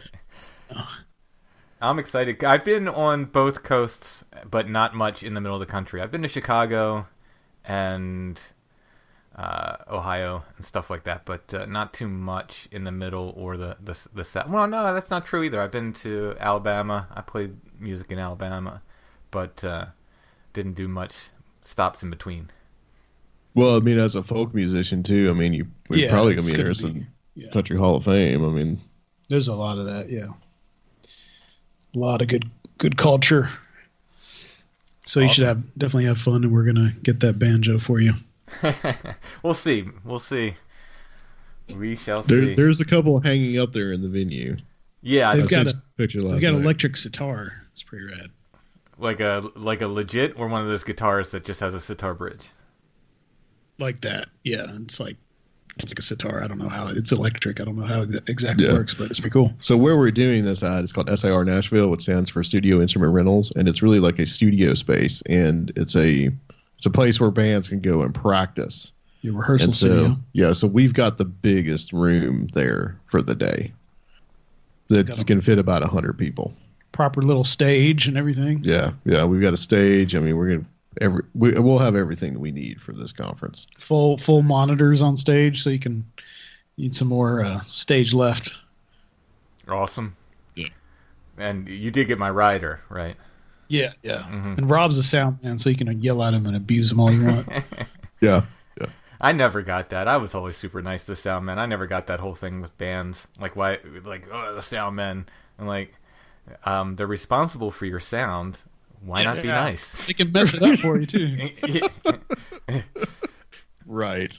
I'm 1.81 1.99
excited. 1.99 2.43
I've 2.45 2.65
been 2.65 2.89
on 2.89 3.27
both 3.27 3.63
coasts, 3.63 4.25
but 4.51 4.69
not 4.69 4.95
much 4.95 5.23
in 5.23 5.35
the 5.35 5.41
middle 5.41 5.57
of 5.57 5.61
the 5.61 5.73
country. 5.73 6.01
I've 6.01 6.11
been 6.11 6.23
to 6.23 6.29
Chicago 6.29 7.07
and 7.65 8.41
uh, 9.35 9.77
Ohio 9.89 10.45
and 10.57 10.67
stuff 10.67 10.91
like 10.91 11.05
that, 11.05 11.25
but 11.25 11.53
uh, 11.55 11.65
not 11.67 11.95
too 11.95 12.09
much 12.09 12.69
in 12.71 12.85
the 12.85 12.93
middle 12.93 13.33
or 13.37 13.57
the, 13.57 13.77
the 13.83 13.99
the 14.13 14.25
south. 14.25 14.49
Well, 14.49 14.67
no, 14.67 14.93
that's 14.93 15.11
not 15.11 15.25
true 15.25 15.43
either. 15.43 15.61
I've 15.61 15.71
been 15.71 15.93
to 15.95 16.37
Alabama. 16.39 17.09
I 17.15 17.23
played 17.23 17.57
music 17.81 18.13
in 18.13 18.19
Alabama, 18.19 18.83
but 19.31 19.65
uh, 19.65 19.87
didn't 20.53 20.75
do 20.75 20.89
much 20.89 21.31
stops 21.63 22.03
in 22.03 22.11
between. 22.11 22.51
Well, 23.55 23.77
I 23.77 23.81
mean, 23.81 23.99
as 23.99 24.17
a 24.17 24.23
folk 24.23 24.55
musician 24.55 25.03
too, 25.03 25.31
I 25.31 25.33
mean, 25.33 25.53
you 25.55 25.67
we're 25.89 26.01
Yeah, 26.01 26.11
probably 26.11 26.35
gonna 26.35 26.47
be 26.47 26.53
gonna 26.53 26.61
interested 26.69 26.97
in 26.97 27.07
yeah. 27.35 27.51
Country 27.53 27.77
Hall 27.77 27.97
of 27.97 28.05
Fame. 28.05 28.45
I 28.45 28.49
mean, 28.51 28.81
there's 29.29 29.49
a 29.49 29.55
lot 29.55 29.79
of 29.79 29.87
that. 29.87 30.11
Yeah, 30.11 30.29
a 31.95 31.99
lot 31.99 32.23
of 32.23 32.29
good 32.29 32.51
good 32.79 32.97
culture. 32.97 33.51
So 35.05 35.21
you 35.21 35.29
should 35.29 35.45
have 35.45 35.63
definitely 35.77 36.05
have 36.07 36.19
fun, 36.21 36.45
and 36.45 36.53
we're 36.53 36.65
gonna 36.65 36.95
get 37.03 37.21
that 37.21 37.39
banjo 37.39 37.79
for 37.79 38.01
you. 38.01 38.13
we'll 39.43 39.55
see. 39.55 39.85
We'll 40.05 40.19
see. 40.21 40.55
We 41.69 41.97
shall 41.97 42.23
there, 42.23 42.43
see. 42.47 42.55
there's 42.55 42.81
a 42.81 42.85
couple 42.85 43.21
hanging 43.21 43.59
up 43.59 43.73
there 43.73 43.93
in 43.93 44.03
the 44.03 44.09
venue. 44.09 44.57
yeah, 45.03 45.35
They've 45.35 45.45
I 45.45 45.49
got 45.49 45.67
a- 45.67 45.71
a 45.71 45.83
picture 45.97 46.21
last 46.23 46.33
We've 46.35 46.43
got 46.43 46.53
night. 46.55 46.63
electric 46.63 46.97
sitar. 46.97 47.53
It's 47.73 47.83
pretty 47.83 48.07
rad. 48.07 48.31
like 48.99 49.21
a 49.21 49.43
like 49.57 49.81
a 49.81 49.89
legit 49.89 50.35
or 50.39 50.49
one 50.49 50.63
of 50.63 50.69
those 50.69 50.85
guitars 50.85 51.31
that 51.31 51.45
just 51.45 51.61
has 51.61 51.75
a 51.75 51.81
sitar 51.81 52.15
bridge. 52.15 52.49
Like 53.79 54.01
that. 54.03 54.29
Yeah, 54.45 54.67
it's 54.83 55.01
like 55.01 55.17
it's 55.77 55.91
like 55.91 55.99
a 55.99 56.03
sitar. 56.03 56.43
I 56.43 56.47
don't 56.47 56.59
know 56.59 56.69
how 56.69 56.87
it's 56.89 57.13
electric. 57.13 57.61
I 57.61 57.65
don't 57.65 57.77
know 57.77 57.87
how 57.87 58.03
it 58.03 58.29
exactly 58.29 58.67
Yeah. 58.67 58.73
works, 58.75 58.95
but 58.95 59.11
it's 59.11 59.21
pretty 59.21 59.33
cool. 59.33 59.53
So 59.61 59.77
where 59.77 59.97
we're 59.97 60.11
doing 60.11 60.45
this 60.45 60.63
at 60.63 60.85
is 60.85 60.93
called 60.93 61.09
SIR 61.09 61.45
Nashville, 61.45 61.89
which 61.89 62.03
stands 62.03 62.29
for 62.31 62.43
Studio 62.45 62.81
Instrument 62.81 63.13
Rentals, 63.15 63.53
and 63.57 63.69
it's 63.69 63.83
really 63.83 64.01
like 64.01 64.19
a 64.19 64.27
studio 64.27 64.75
space, 64.75 65.23
and 65.27 65.73
it's 65.77 65.97
a 65.97 66.31
it's 66.77 66.87
a 66.87 66.91
place 66.91 67.21
where 67.21 67.31
bands 67.31 67.69
can 67.69 67.81
go 67.81 68.03
and 68.03 68.15
practice. 68.15 68.93
Your 69.23 69.35
rehearsal 69.35 69.67
And 69.67 69.77
so 69.77 69.87
studio. 69.87 70.17
yeah, 70.33 70.53
so 70.55 70.67
we've 70.67 70.95
got 70.95 71.19
the 71.19 71.27
biggest 71.27 71.93
room 71.93 72.49
there 72.55 72.99
for 73.11 73.21
the 73.21 73.35
day. 73.35 73.73
That's 74.89 75.23
can 75.25 75.41
fit 75.41 75.59
about 75.59 75.83
hundred 75.85 76.19
people. 76.19 76.53
proper 76.93 77.23
little 77.23 77.45
stage 77.45 78.09
and 78.09 78.17
everything. 78.19 78.61
Yeah, 78.65 78.93
yeah, 79.05 79.25
we've 79.25 79.41
got 79.41 79.53
a 79.53 79.57
stage. 79.57 80.17
I 80.17 80.19
mean, 80.19 80.37
we're 80.37 80.49
gonna 80.57 80.65
every 81.01 81.23
we, 81.35 81.53
we'll 81.53 81.79
have 81.79 81.97
everything 81.97 82.35
that 82.35 82.41
we 82.41 82.51
need 82.51 82.81
for 82.81 82.93
this 82.93 83.13
conference. 83.13 83.67
Full 83.79 84.19
full 84.19 84.43
monitors 84.43 85.03
on 85.03 85.17
stage, 85.17 85.63
so 85.63 85.71
you 85.71 85.79
can 85.79 86.05
need 86.77 86.95
some 86.95 87.09
more 87.09 87.45
uh, 87.45 87.61
stage 87.61 88.15
left. 88.15 88.55
Awesome. 89.69 90.17
Yeah. 90.55 90.69
And 91.39 91.69
you 91.69 91.91
did 91.91 92.09
get 92.09 92.19
my 92.19 92.31
rider, 92.31 92.81
right? 92.89 93.17
Yeah, 93.69 93.91
yeah. 94.03 94.23
Mhm. 94.23 94.59
And 94.59 94.69
Rob's 94.69 94.99
a 94.99 95.03
sound 95.03 95.43
man, 95.43 95.57
so 95.59 95.71
you 95.71 95.77
can 95.77 96.03
yell 96.03 96.23
at 96.25 96.35
him 96.35 96.47
and 96.47 96.57
abuse 96.57 96.91
him 96.91 97.01
all 97.01 97.13
you 97.13 97.27
want. 97.27 97.49
Yeah, 98.21 98.43
yeah. 98.79 98.89
I 99.21 99.33
never 99.33 99.63
got 99.63 99.89
that. 99.91 100.07
I 100.09 100.19
was 100.19 100.35
always 100.35 100.57
super 100.57 100.83
nice 100.83 101.05
to 101.05 101.13
the 101.13 101.17
sound 101.17 101.47
man. 101.47 101.59
I 101.59 101.65
never 101.65 101.87
got 101.87 102.07
that 102.09 102.21
whole 102.21 102.35
thing 102.35 102.61
with 102.61 102.77
bands. 102.77 103.27
Like 103.39 103.57
why 103.57 103.79
like 104.05 104.29
oh 104.31 104.55
the 104.55 104.61
sound 104.63 104.97
men 104.97 105.25
and 105.57 105.67
like 105.67 105.95
um 106.67 106.97
they're 106.97 107.07
responsible 107.07 107.71
for 107.71 107.87
your 107.87 108.01
sound. 108.01 108.59
Why 109.05 109.25
not 109.25 109.41
be 109.43 109.49
Yeah. 109.49 109.65
nice? 109.65 110.07
they 110.07 110.13
can 110.13 110.31
mess 110.33 110.53
it 110.55 110.63
up 110.63 110.79
for 110.81 110.99
you 110.99 111.07
too. 111.07 111.51
Right. 113.87 114.39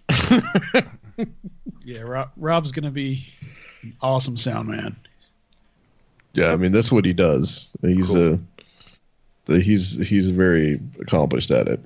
Yeah, 1.83 2.01
Rob, 2.01 2.31
Rob's 2.37 2.71
gonna 2.71 2.91
be 2.91 3.25
an 3.81 3.93
awesome 4.01 4.37
sound 4.37 4.69
man. 4.69 4.95
yeah, 6.33 6.51
I 6.53 6.55
mean 6.55 6.71
that's 6.71 6.91
what 6.91 7.03
he 7.05 7.11
does. 7.13 7.69
He's 7.81 8.11
Cool. 8.11 8.33
uh 8.35 8.37
the- 9.45 9.59
he's 9.59 9.97
he's 10.07 10.29
very 10.29 10.79
accomplished 11.01 11.51
at 11.51 11.67
it. 11.67 11.81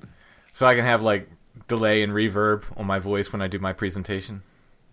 so 0.52 0.66
I 0.66 0.74
can 0.76 0.84
have 0.84 1.02
like 1.02 1.28
delay 1.66 2.02
and 2.04 2.12
reverb 2.12 2.62
on 2.76 2.86
my 2.86 2.98
voice 3.00 3.32
when 3.32 3.42
I 3.42 3.48
do 3.48 3.58
my 3.58 3.72
presentation. 3.72 4.42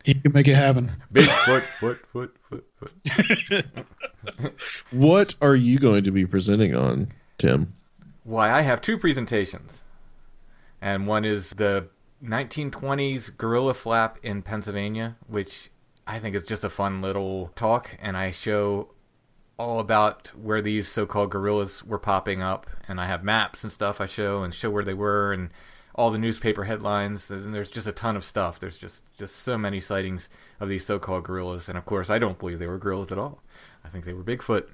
He 0.04 0.16
can 0.16 0.34
make 0.34 0.48
it 0.48 0.56
happen. 0.56 0.92
Big 1.12 1.30
foot, 1.30 1.64
foot, 1.80 2.00
foot, 2.12 2.36
foot, 2.50 2.66
foot. 2.80 3.66
What 4.92 5.36
are 5.42 5.56
you 5.56 5.80
going 5.80 6.04
to 6.06 6.12
be 6.12 6.26
presenting 6.26 6.76
on, 6.76 7.12
Tim? 7.38 7.74
Why, 8.24 8.52
I 8.52 8.62
have 8.62 8.82
two 8.82 8.98
presentations. 8.98 9.82
And 10.82 11.08
one 11.08 11.26
is 11.26 11.52
the 11.52 11.88
1920s 12.24 13.38
Gorilla 13.38 13.74
Flap 13.74 14.18
in 14.24 14.42
Pennsylvania, 14.42 15.18
which 15.28 15.70
I 16.08 16.20
think 16.20 16.36
is 16.36 16.46
just 16.46 16.64
a 16.64 16.70
fun 16.70 17.02
little 17.02 17.52
talk. 17.56 17.98
And 18.02 18.16
I 18.18 18.32
show 18.32 18.90
all 19.58 19.80
about 19.80 20.32
where 20.36 20.62
these 20.62 20.88
so 20.88 21.06
called 21.06 21.32
gorillas 21.32 21.84
were 21.84 22.00
popping 22.00 22.42
up. 22.42 22.70
And 22.88 23.00
I 23.00 23.08
have 23.08 23.24
maps 23.24 23.64
and 23.64 23.72
stuff 23.72 24.02
I 24.02 24.06
show 24.06 24.44
and 24.44 24.54
show 24.54 24.70
where 24.70 24.84
they 24.84 24.94
were 24.94 25.34
and 25.34 25.50
all 25.96 26.12
the 26.12 26.18
newspaper 26.18 26.64
headlines. 26.64 27.30
And 27.30 27.54
there's 27.54 27.72
just 27.72 27.88
a 27.88 27.92
ton 27.92 28.16
of 28.16 28.24
stuff. 28.24 28.60
There's 28.60 28.78
just, 28.78 29.04
just 29.18 29.36
so 29.36 29.58
many 29.58 29.80
sightings 29.80 30.28
of 30.60 30.70
these 30.70 30.86
so 30.86 31.00
called 31.00 31.26
gorillas. 31.26 31.70
And 31.70 31.78
of 31.78 31.86
course, 31.86 32.10
I 32.10 32.20
don't 32.20 32.40
believe 32.40 32.60
they 32.60 32.68
were 32.68 32.78
gorillas 32.78 33.12
at 33.12 33.18
all. 33.18 33.42
I 33.84 33.90
think 33.90 34.06
they 34.06 34.14
were 34.14 34.24
Bigfoot, 34.24 34.68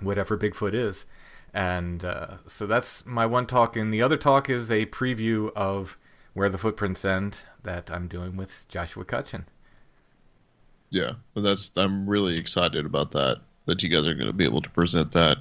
whatever 0.00 0.36
Bigfoot 0.36 0.74
is. 0.74 1.04
And 1.54 2.04
uh, 2.04 2.38
so 2.46 2.66
that's 2.66 3.04
my 3.04 3.26
one 3.26 3.46
talk. 3.46 3.76
And 3.76 3.92
the 3.92 4.02
other 4.02 4.16
talk 4.16 4.48
is 4.48 4.70
a 4.70 4.86
preview 4.86 5.52
of 5.54 5.98
Where 6.32 6.48
the 6.48 6.58
Footprints 6.58 7.04
End 7.04 7.38
that 7.62 7.90
I'm 7.90 8.08
doing 8.08 8.36
with 8.36 8.66
Joshua 8.68 9.04
Cutchin. 9.04 9.46
Yeah, 10.90 11.12
well, 11.34 11.42
that's 11.44 11.70
I'm 11.76 12.08
really 12.08 12.36
excited 12.36 12.84
about 12.84 13.12
that. 13.12 13.40
That 13.66 13.82
you 13.82 13.88
guys 13.88 14.06
are 14.06 14.14
going 14.14 14.26
to 14.26 14.32
be 14.32 14.44
able 14.44 14.60
to 14.62 14.70
present 14.70 15.12
that 15.12 15.38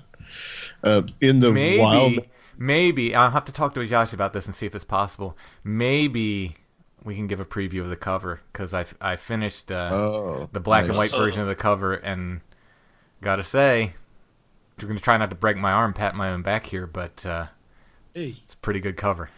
uh, 0.84 1.02
in 1.20 1.40
the 1.40 1.52
Maybe, 1.52 1.80
wild. 1.80 2.20
maybe 2.58 3.16
I'll 3.16 3.32
have 3.32 3.46
to 3.46 3.52
talk 3.52 3.74
to 3.76 3.86
Josh 3.86 4.14
about 4.14 4.32
this 4.34 4.46
and 4.46 4.56
see 4.56 4.66
if 4.66 4.76
it's 4.76 4.86
possible. 4.86 5.36
Maybe 5.64 6.56
we 7.04 7.16
can 7.16 7.28
give 7.28 7.40
a 7.40 7.46
preview 7.46 7.82
of 7.82 7.90
the 7.90 7.96
cover 7.96 8.42
because 8.54 8.74
I 8.74 8.86
I 9.02 9.16
finished 9.16 9.72
uh, 9.72 9.90
Oh, 9.92 10.50
the 10.52 10.60
black 10.60 10.86
and 10.86 10.96
white 10.96 11.12
version 11.12 11.42
of 11.42 11.48
the 11.48 11.56
cover 11.56 11.94
and 11.96 12.42
gotta 13.22 13.44
say, 13.44 13.96
I'm 14.82 14.88
gonna 14.90 15.00
try 15.00 15.18
not 15.18 15.30
to 15.30 15.36
break 15.36 15.58
my 15.58 15.72
arm, 15.72 15.94
pat 15.94 16.16
my 16.16 16.32
own 16.32 16.42
back 16.42 16.66
here, 16.66 16.88
but 16.88 17.26
uh, 17.26 17.48
Hey, 18.14 18.36
it's 18.44 18.54
a 18.54 18.58
pretty 18.58 18.80
good 18.80 18.98
cover. 18.98 19.30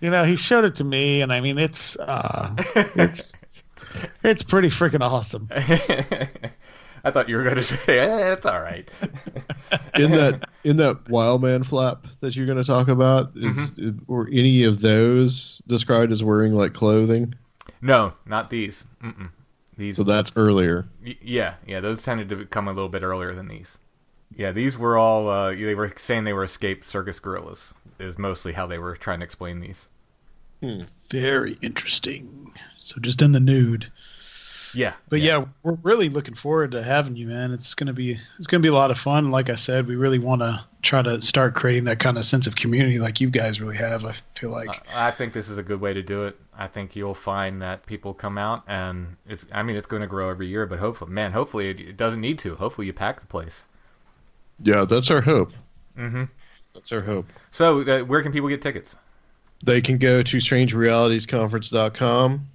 You 0.00 0.10
know, 0.10 0.22
he 0.24 0.36
showed 0.36 0.64
it 0.64 0.76
to 0.76 0.84
me, 0.84 1.20
and 1.22 1.32
I 1.32 1.40
mean, 1.40 1.58
it's 1.58 1.96
uh, 1.96 2.54
it's 2.94 3.34
it's 4.22 4.42
pretty 4.44 4.68
freaking 4.68 5.00
awesome. 5.00 5.48
I 7.04 7.10
thought 7.12 7.28
you 7.28 7.36
were 7.36 7.44
going 7.44 7.56
to 7.56 7.62
say, 7.62 7.98
eh, 8.00 8.32
it's 8.32 8.44
all 8.44 8.60
right. 8.60 8.90
in 9.94 10.10
that 10.12 10.48
in 10.64 10.76
that 10.78 11.08
wild 11.08 11.42
man 11.42 11.62
flap 11.62 12.06
that 12.20 12.34
you're 12.36 12.46
going 12.46 12.58
to 12.58 12.64
talk 12.64 12.88
about, 12.88 13.28
is, 13.36 13.72
Mm-hmm. 13.72 14.12
were 14.12 14.28
any 14.32 14.64
of 14.64 14.80
those 14.80 15.62
described 15.68 16.12
as 16.12 16.22
wearing 16.22 16.54
like 16.54 16.74
clothing? 16.74 17.34
no, 17.80 18.12
not 18.26 18.50
these. 18.50 18.84
Mm-mm. 19.02 19.30
These, 19.76 19.96
So 19.96 20.02
that's 20.02 20.32
earlier. 20.34 20.86
y- 21.04 21.16
yeah, 21.22 21.54
yeah, 21.66 21.78
those 21.80 22.02
tended 22.02 22.28
to 22.30 22.44
come 22.46 22.66
a 22.66 22.72
little 22.72 22.88
bit 22.88 23.02
earlier 23.04 23.32
than 23.32 23.46
these. 23.46 23.78
Yeah, 24.36 24.52
these 24.52 24.78
were 24.78 24.96
all. 24.96 25.28
Uh, 25.28 25.50
they 25.50 25.74
were 25.74 25.92
saying 25.96 26.24
they 26.24 26.32
were 26.32 26.44
escaped 26.44 26.84
circus 26.86 27.18
gorillas. 27.18 27.74
Is 27.98 28.16
mostly 28.16 28.52
how 28.52 28.66
they 28.66 28.78
were 28.78 28.94
trying 28.96 29.18
to 29.20 29.24
explain 29.24 29.60
these. 29.60 29.88
very 31.10 31.58
interesting. 31.62 32.52
So 32.76 33.00
just 33.00 33.22
in 33.22 33.32
the 33.32 33.40
nude. 33.40 33.90
Yeah, 34.74 34.92
But 35.08 35.20
yeah. 35.20 35.46
we're 35.62 35.78
really 35.82 36.08
looking 36.10 36.34
forward 36.34 36.72
to 36.72 36.82
having 36.82 37.16
you, 37.16 37.26
man. 37.26 37.52
It's 37.52 37.74
gonna 37.74 37.94
be 37.94 38.18
it's 38.38 38.46
gonna 38.46 38.60
be 38.60 38.68
a 38.68 38.74
lot 38.74 38.90
of 38.90 38.98
fun. 38.98 39.30
Like 39.30 39.48
I 39.48 39.54
said, 39.54 39.86
we 39.86 39.96
really 39.96 40.18
want 40.18 40.42
to 40.42 40.62
try 40.82 41.00
to 41.02 41.20
start 41.22 41.54
creating 41.54 41.84
that 41.84 41.98
kind 41.98 42.18
of 42.18 42.24
sense 42.24 42.46
of 42.46 42.54
community, 42.54 42.98
like 42.98 43.20
you 43.20 43.30
guys 43.30 43.60
really 43.60 43.76
have. 43.76 44.04
I 44.04 44.14
feel 44.36 44.50
like. 44.50 44.68
I 44.92 45.08
I 45.08 45.10
think 45.10 45.32
this 45.32 45.48
is 45.48 45.58
a 45.58 45.62
good 45.62 45.80
way 45.80 45.94
to 45.94 46.02
do 46.02 46.24
it. 46.24 46.38
I 46.56 46.66
think 46.66 46.94
you'll 46.94 47.14
find 47.14 47.62
that 47.62 47.86
people 47.86 48.12
come 48.14 48.36
out, 48.36 48.62
and 48.66 49.16
it's. 49.26 49.46
I 49.52 49.62
mean, 49.62 49.76
it's 49.76 49.86
going 49.86 50.02
to 50.02 50.08
grow 50.08 50.28
every 50.28 50.48
year, 50.48 50.66
but 50.66 50.80
hopefully, 50.80 51.12
man, 51.12 51.32
hopefully 51.32 51.70
it, 51.70 51.80
it 51.80 51.96
doesn't 51.96 52.20
need 52.20 52.38
to. 52.40 52.56
Hopefully, 52.56 52.86
you 52.86 52.92
pack 52.92 53.20
the 53.20 53.26
place. 53.26 53.64
Yeah, 54.62 54.84
that's 54.84 55.10
our 55.10 55.20
hope. 55.20 55.52
Mm-hmm. 55.96 56.24
That's 56.74 56.92
our 56.92 57.00
hope. 57.00 57.26
So, 57.50 57.80
uh, 57.82 58.04
where 58.04 58.22
can 58.22 58.30
people 58.32 58.48
get 58.48 58.62
tickets? 58.62 58.94
They 59.64 59.80
can 59.80 59.98
go 59.98 60.22
to 60.22 60.36
strangerealitiesconference.com 60.36 62.46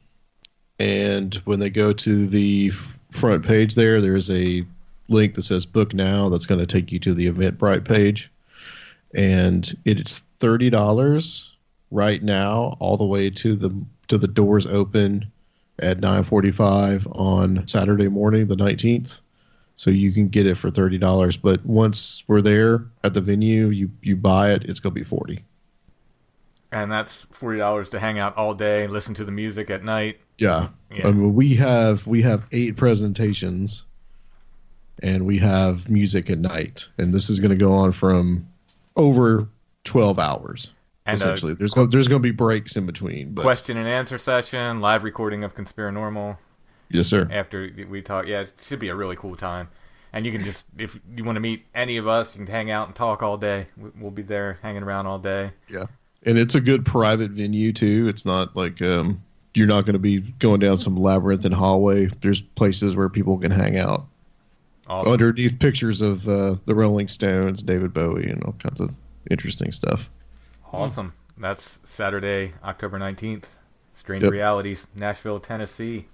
and 0.79 1.35
when 1.45 1.59
they 1.59 1.69
go 1.69 1.93
to 1.93 2.27
the 2.27 2.71
front 3.11 3.45
page 3.45 3.75
there, 3.75 4.01
there's 4.01 4.31
a 4.31 4.65
link 5.07 5.35
that 5.35 5.43
says 5.43 5.65
book 5.65 5.93
now 5.93 6.29
that's 6.29 6.45
going 6.45 6.59
to 6.59 6.65
take 6.65 6.91
you 6.91 6.99
to 6.99 7.13
the 7.13 7.31
Eventbrite 7.31 7.85
page. 7.85 8.31
And 9.13 9.71
it's 9.85 10.21
$30 10.39 11.43
right 11.91 12.23
now 12.23 12.75
all 12.79 12.97
the 12.97 13.05
way 13.05 13.29
to 13.29 13.55
the 13.55 13.73
to 14.07 14.17
the 14.17 14.27
doors 14.27 14.65
open 14.65 15.31
at 15.79 16.01
9:45 16.01 17.07
on 17.17 17.65
Saturday 17.67 18.09
morning 18.09 18.47
the 18.47 18.55
19th. 18.55 19.19
So 19.75 19.89
you 19.89 20.11
can 20.11 20.27
get 20.27 20.45
it 20.45 20.55
for 20.55 20.69
$30, 20.69 21.41
but 21.41 21.65
once 21.65 22.23
we're 22.27 22.41
there 22.41 22.85
at 23.03 23.13
the 23.13 23.21
venue, 23.21 23.69
you 23.69 23.89
you 24.01 24.15
buy 24.15 24.51
it, 24.51 24.63
it's 24.65 24.79
going 24.79 24.93
to 24.93 24.99
be 24.99 25.03
40. 25.03 25.43
And 26.71 26.91
that's 26.91 27.27
forty 27.31 27.59
dollars 27.59 27.91
to 27.91 27.99
hang 27.99 28.17
out 28.17 28.35
all 28.35 28.55
day, 28.55 28.83
and 28.83 28.91
listen 28.91 29.13
to 29.15 29.23
the 29.25 29.31
music 29.31 29.69
at 29.69 29.83
night. 29.83 30.19
Yeah. 30.39 30.69
Yeah. 30.91 31.07
I 31.07 31.11
mean, 31.11 31.35
we 31.35 31.53
have 31.53 32.07
we 32.07 32.23
have 32.23 32.45
eight 32.51 32.77
presentations, 32.77 33.83
and 35.03 35.27
we 35.27 35.37
have 35.37 35.87
music 35.87 36.31
at 36.31 36.39
night, 36.39 36.87
and 36.97 37.13
this 37.13 37.29
is 37.29 37.39
going 37.39 37.51
to 37.51 37.55
go 37.55 37.73
on 37.73 37.91
from 37.91 38.47
over 38.95 39.47
twelve 39.83 40.17
hours. 40.17 40.71
And 41.05 41.13
uh, 41.13 41.23
essentially, 41.23 41.53
there's 41.53 41.75
no, 41.75 41.85
there's 41.85 42.07
going 42.07 42.23
to 42.23 42.27
be 42.27 42.31
breaks 42.31 42.75
in 42.75 42.87
between. 42.87 43.35
But 43.35 43.43
question 43.43 43.77
and 43.77 43.87
answer 43.87 44.17
session, 44.17 44.81
live 44.81 45.03
recording 45.03 45.43
of 45.43 45.55
Conspiranormal. 45.55 46.37
Yes, 46.93 47.07
sir. 47.07 47.27
After 47.31 47.69
we 47.89 48.01
talk, 48.01 48.27
yeah, 48.27 48.41
it 48.41 48.53
should 48.61 48.79
be 48.79 48.87
a 48.89 48.95
really 48.95 49.15
cool 49.17 49.35
time. 49.35 49.67
And 50.13 50.25
you 50.25 50.31
can 50.31 50.43
just, 50.43 50.65
if 50.77 50.99
you 51.15 51.23
want 51.23 51.35
to 51.37 51.39
meet 51.39 51.65
any 51.73 51.97
of 51.97 52.07
us, 52.07 52.35
you 52.35 52.45
can 52.45 52.51
hang 52.53 52.69
out 52.69 52.87
and 52.87 52.95
talk 52.95 53.21
all 53.23 53.35
day. 53.37 53.67
We- 53.75 53.89
We'll 53.99 54.11
be 54.11 54.21
there 54.21 54.59
hanging 54.61 54.83
around 54.83 55.07
all 55.07 55.17
day. 55.19 55.51
Yeah, 55.67 55.85
and 56.25 56.37
it's 56.37 56.55
a 56.55 56.61
good 56.61 56.85
private 56.85 57.31
venue 57.31 57.73
too. 57.73 58.07
It's 58.07 58.23
not 58.25 58.55
like 58.55 58.81
um, 58.81 59.21
you're 59.55 59.67
not 59.67 59.81
going 59.85 59.93
to 59.93 59.99
be 59.99 60.19
going 60.19 60.59
down 60.59 60.77
some 60.77 60.95
labyrinthine 60.95 61.51
hallway. 61.51 62.09
There's 62.21 62.41
places 62.41 62.95
where 62.95 63.09
people 63.09 63.37
can 63.39 63.49
hang 63.51 63.77
out 63.79 64.05
Awesome. 64.87 65.13
underneath 65.13 65.57
pictures 65.59 66.01
of 66.01 66.27
uh, 66.29 66.55
the 66.65 66.75
Rolling 66.75 67.07
Stones, 67.07 67.61
David 67.63 67.91
Bowie, 67.93 68.29
and 68.29 68.43
all 68.43 68.53
kinds 68.59 68.81
of 68.81 68.91
interesting 69.31 69.71
stuff. 69.71 70.01
Awesome. 70.71 71.13
That's 71.37 71.79
Saturday, 71.83 72.53
October 72.63 72.99
19th. 72.99 73.45
Strange 73.95 74.23
Yep. 74.23 74.31
Realities, 74.31 74.87
Nashville, 74.95 75.39
Tennessee. 75.39 76.05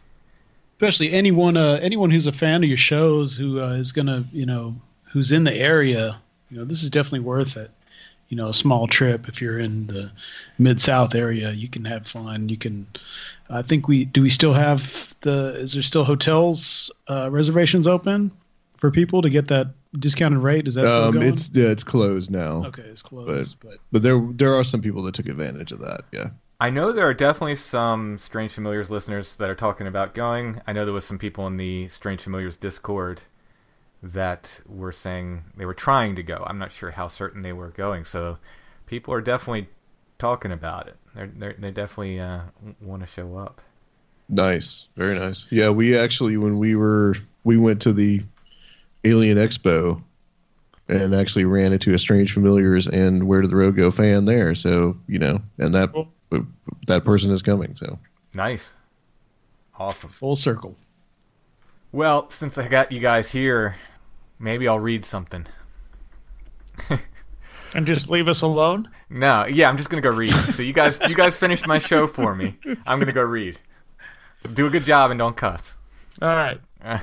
Especially 0.80 1.12
anyone 1.12 1.58
uh, 1.58 1.78
anyone 1.82 2.10
who's 2.10 2.26
a 2.26 2.32
fan 2.32 2.64
of 2.64 2.70
your 2.70 2.78
shows 2.78 3.36
who 3.36 3.60
uh, 3.60 3.72
is 3.74 3.92
gonna 3.92 4.24
you 4.32 4.46
know 4.46 4.74
who's 5.12 5.34
in 5.34 5.44
the 5.44 5.54
area 5.54 6.18
you 6.50 6.58
know 6.58 6.64
this 6.64 6.82
is 6.82 6.90
definitely 6.90 7.20
worth 7.20 7.58
it 7.58 7.70
you 8.30 8.38
know 8.38 8.48
a 8.48 8.54
small 8.54 8.88
trip 8.88 9.28
if 9.28 9.42
you're 9.42 9.60
in 9.60 9.88
the 9.88 10.10
mid 10.58 10.80
south 10.80 11.16
area 11.16 11.52
you 11.52 11.68
can 11.68 11.84
have 11.84 12.08
fun 12.08 12.48
you 12.48 12.56
can 12.56 12.88
i 13.50 13.62
think 13.62 13.90
we 13.90 14.06
do 14.06 14.22
we 14.22 14.30
still 14.30 14.54
have 14.54 15.14
the 15.22 15.54
is 15.60 15.74
there 15.74 15.84
still 15.84 16.06
hotels 16.06 16.90
uh, 17.10 17.28
reservations 17.30 17.86
open 17.86 18.32
for 18.78 18.90
people 18.90 19.22
to 19.22 19.30
get 19.30 19.48
that 19.50 19.68
discounted 20.00 20.40
rate 20.40 20.66
is 20.68 20.76
that 20.76 20.84
still 20.88 21.04
Um, 21.06 21.14
going 21.16 21.28
it's 21.28 21.50
yeah, 21.54 21.66
it's 21.68 21.84
closed 21.84 22.32
now. 22.32 22.64
okay 22.68 22.84
it's 22.84 23.02
closed 23.02 23.58
but, 23.60 23.80
But 23.92 24.02
there 24.04 24.26
there 24.32 24.54
are 24.56 24.64
some 24.64 24.82
people 24.82 25.04
that 25.04 25.16
took 25.16 25.28
advantage 25.28 25.74
of 25.74 25.80
that. 25.80 26.02
Yeah. 26.14 26.30
I 26.62 26.70
know 26.70 26.92
there 26.92 27.08
are 27.08 27.14
definitely 27.14 27.56
some 27.56 28.18
Strange 28.18 28.52
Familiars 28.52 28.90
listeners 28.90 29.38
that 29.38 29.50
are 29.50 29.56
talking 29.56 29.88
about 29.88 30.14
going. 30.14 30.62
I 30.68 30.74
know 30.74 30.84
there 30.84 30.94
was 30.94 31.06
some 31.06 31.18
people 31.18 31.48
in 31.48 31.56
the 31.56 31.88
Strange 31.88 32.22
Familiars 32.22 32.58
Discord 32.58 33.22
that 34.04 34.60
were 34.66 34.92
saying 34.92 35.44
they 35.56 35.66
were 35.66 35.74
trying 35.74 36.16
to 36.16 36.24
go. 36.24 36.44
I'm 36.46 36.60
not 36.60 36.74
sure 36.74 36.92
how 36.92 37.08
certain 37.08 37.44
they 37.44 37.54
were 37.54 37.70
going. 37.70 38.04
So 38.04 38.40
people 38.86 39.14
are 39.14 39.22
definitely 39.22 39.70
talking 40.18 40.52
about 40.52 40.88
it. 40.88 40.98
They're, 41.16 41.32
they're 41.34 41.56
they 41.58 41.72
definitely 41.72 42.20
uh, 42.20 42.42
want 42.82 43.04
to 43.04 43.08
show 43.08 43.38
up. 43.38 43.62
Nice, 44.28 44.86
very 44.98 45.18
nice. 45.18 45.46
Yeah, 45.50 45.70
we 45.70 45.98
actually 45.98 46.36
when 46.36 46.60
we 46.60 46.76
were 46.76 47.16
we 47.46 47.56
went 47.56 47.82
to 47.84 47.94
the 47.94 48.22
Alien 49.06 49.38
Expo 49.38 50.04
and 50.90 51.16
actually 51.16 51.46
ran 51.46 51.72
into 51.72 51.94
a 51.94 52.00
Strange 52.00 52.34
Familiars 52.34 52.86
and 52.86 53.28
Where 53.28 53.42
Did 53.42 53.52
the 53.52 53.56
Road 53.56 53.78
Go 53.78 53.92
fan 53.92 54.26
there. 54.26 54.56
So 54.56 54.98
you 55.08 55.20
know, 55.20 55.42
and 55.58 55.74
that 55.74 55.94
that 56.88 57.04
person 57.06 57.32
is 57.32 57.42
coming. 57.42 57.76
So 57.76 58.00
Nice, 58.34 58.74
awesome. 59.78 60.12
full 60.12 60.36
circle 60.36 60.76
Well, 61.92 62.30
since 62.30 62.58
I 62.58 62.68
got 62.68 62.92
you 62.92 63.00
guys 63.00 63.32
here, 63.32 63.76
maybe 64.38 64.68
I'll 64.68 64.80
read 64.80 65.06
something. 65.06 65.48
And 67.74 67.86
just 67.86 68.10
leave 68.10 68.28
us 68.28 68.42
alone. 68.42 68.90
No, 69.10 69.46
yeah, 69.46 69.70
I'm 69.70 69.78
just 69.78 69.90
gonna 69.90 70.02
go 70.02 70.10
read. 70.10 70.34
So 70.56 70.64
you 70.64 70.74
guys, 70.74 71.00
you 71.08 71.16
guys 71.16 71.36
finished 71.36 71.68
my 71.68 71.78
show 71.78 72.08
for 72.08 72.34
me. 72.36 72.58
I'm 72.86 73.00
gonna 73.00 73.12
go 73.12 73.22
read. 73.22 73.60
Do 74.54 74.66
a 74.66 74.70
good 74.72 74.84
job 74.84 75.12
and 75.12 75.20
don't 75.20 75.38
cuss. 75.38 75.76
All 76.20 76.30
right. 76.30 76.60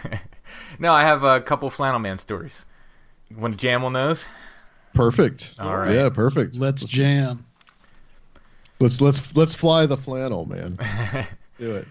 no, 0.81 0.93
I 0.93 1.03
have 1.03 1.23
a 1.23 1.41
couple 1.41 1.71
flannel 1.71 2.01
man 2.01 2.19
stories. 2.19 2.65
Want 3.33 3.55
to 3.55 3.59
jam 3.59 3.85
on 3.85 3.93
those? 3.93 4.25
perfect. 4.95 5.55
All 5.61 5.77
right. 5.77 5.95
Yeah, 5.95 6.09
perfect. 6.09 6.59
let's 6.59 6.85
jam 6.85 7.46
let's 8.79 9.01
let's 9.01 9.35
let's 9.35 9.55
fly 9.55 9.87
the 9.87 9.97
flannel, 9.97 10.47
man. 10.47 10.79
Do 11.59 11.75
it. 11.77 11.89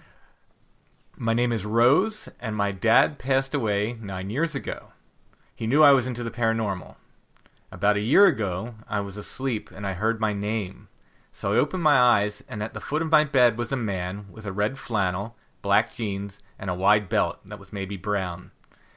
My 1.18 1.34
name 1.34 1.52
is 1.52 1.66
Rose, 1.66 2.30
and 2.42 2.56
my 2.56 2.72
dad 2.72 3.18
passed 3.18 3.54
away 3.54 3.98
nine 4.02 4.30
years 4.30 4.54
ago. 4.54 4.92
He 5.56 5.68
knew 5.68 5.82
I 5.82 5.92
was 5.92 6.08
into 6.08 6.24
the 6.24 6.32
paranormal. 6.32 6.96
About 7.72 7.96
a 7.96 8.02
year 8.02 8.26
ago, 8.26 8.76
I 8.88 9.00
was 9.00 9.18
asleep 9.18 9.72
and 9.72 9.88
I 9.88 9.94
heard 9.94 10.20
my 10.20 10.34
name. 10.34 10.90
So 11.32 11.54
I 11.54 11.58
opened 11.58 11.84
my 11.84 11.98
eyes, 11.98 12.44
and 12.48 12.64
at 12.64 12.74
the 12.74 12.82
foot 12.82 13.02
of 13.02 13.12
my 13.12 13.26
bed 13.26 13.58
was 13.58 13.72
a 13.72 13.78
man 13.78 14.28
with 14.32 14.46
a 14.46 14.54
red 14.54 14.78
flannel, 14.78 15.36
black 15.62 15.94
jeans, 15.94 16.40
and 16.58 16.70
a 16.70 16.76
wide 16.76 17.10
belt 17.10 17.40
that 17.46 17.60
was 17.60 17.74
maybe 17.74 17.98
brown. 17.98 18.52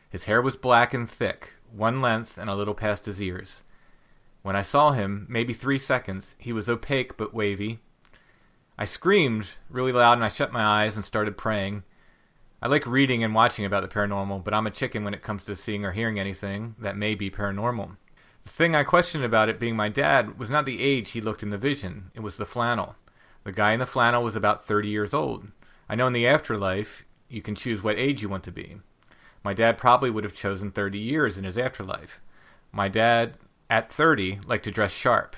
His 0.09 0.25
hair 0.25 0.41
was 0.41 0.57
black 0.57 0.95
and 0.95 1.09
thick, 1.09 1.55
one 1.73 2.01
length 2.01 2.39
and 2.39 2.49
a 2.49 2.55
little 2.55 2.75
past 2.75 3.07
his 3.07 3.21
ears. 3.21 3.63
When 4.49 4.57
I 4.57 4.63
saw 4.63 4.93
him, 4.93 5.27
maybe 5.29 5.53
three 5.53 5.77
seconds, 5.77 6.35
he 6.39 6.55
was 6.55 6.71
opaque 6.71 7.19
but 7.19 7.35
wavy. 7.35 7.81
I 8.79 8.87
screamed 8.87 9.49
really 9.69 9.93
loud 9.93 10.15
and 10.15 10.25
I 10.25 10.31
shut 10.31 10.55
my 10.55 10.65
eyes 10.65 10.97
and 10.97 11.05
started 11.05 11.37
praying. 11.37 11.83
I 12.63 12.69
like 12.69 12.87
reading 12.87 13.23
and 13.23 13.35
watching 13.35 13.67
about 13.67 13.83
the 13.83 13.95
paranormal, 13.95 14.43
but 14.43 14.55
I'm 14.55 14.67
a 14.67 14.71
chicken 14.71 15.05
when 15.05 15.13
it 15.13 15.21
comes 15.21 15.45
to 15.45 15.55
seeing 15.55 15.85
or 15.85 15.93
hearing 15.93 16.19
anything 16.19 16.77
that 16.79 16.97
may 16.97 17.15
be 17.15 17.31
paranormal. 17.31 17.99
The 18.45 18.49
thing 18.49 18.75
I 18.75 18.85
questioned 18.85 19.23
about 19.23 19.51
it 19.51 19.61
being 19.61 19.77
my 19.77 19.91
dad 19.91 20.39
was 20.39 20.49
not 20.49 20.65
the 20.65 20.83
age 20.83 21.11
he 21.11 21.21
looked 21.21 21.43
in 21.43 21.51
the 21.51 21.59
vision, 21.59 22.11
it 22.15 22.21
was 22.21 22.39
the 22.39 22.47
flannel. 22.47 22.97
The 23.45 23.53
guy 23.53 23.75
in 23.75 23.81
the 23.81 23.85
flannel 23.85 24.23
was 24.23 24.35
about 24.35 24.65
30 24.65 24.89
years 24.89 25.13
old. 25.13 25.49
I 25.91 25.95
know 25.95 26.07
in 26.07 26.15
the 26.15 26.27
afterlife, 26.27 27.05
you 27.29 27.43
can 27.43 27.55
choose 27.55 27.83
what 27.83 27.99
age 27.99 28.23
you 28.23 28.31
want 28.31 28.45
to 28.45 28.51
be. 28.51 28.79
My 29.45 29.53
dad 29.53 29.77
probably 29.77 30.09
would 30.09 30.25
have 30.25 30.33
chosen 30.33 30.71
30 30.71 30.99
years 30.99 31.37
in 31.37 31.45
his 31.45 31.59
afterlife. 31.59 32.23
My 32.73 32.89
dad, 32.89 33.35
at 33.71 33.91
30, 33.91 34.41
liked 34.47 34.65
to 34.65 34.71
dress 34.71 34.93
sharp. 34.93 35.37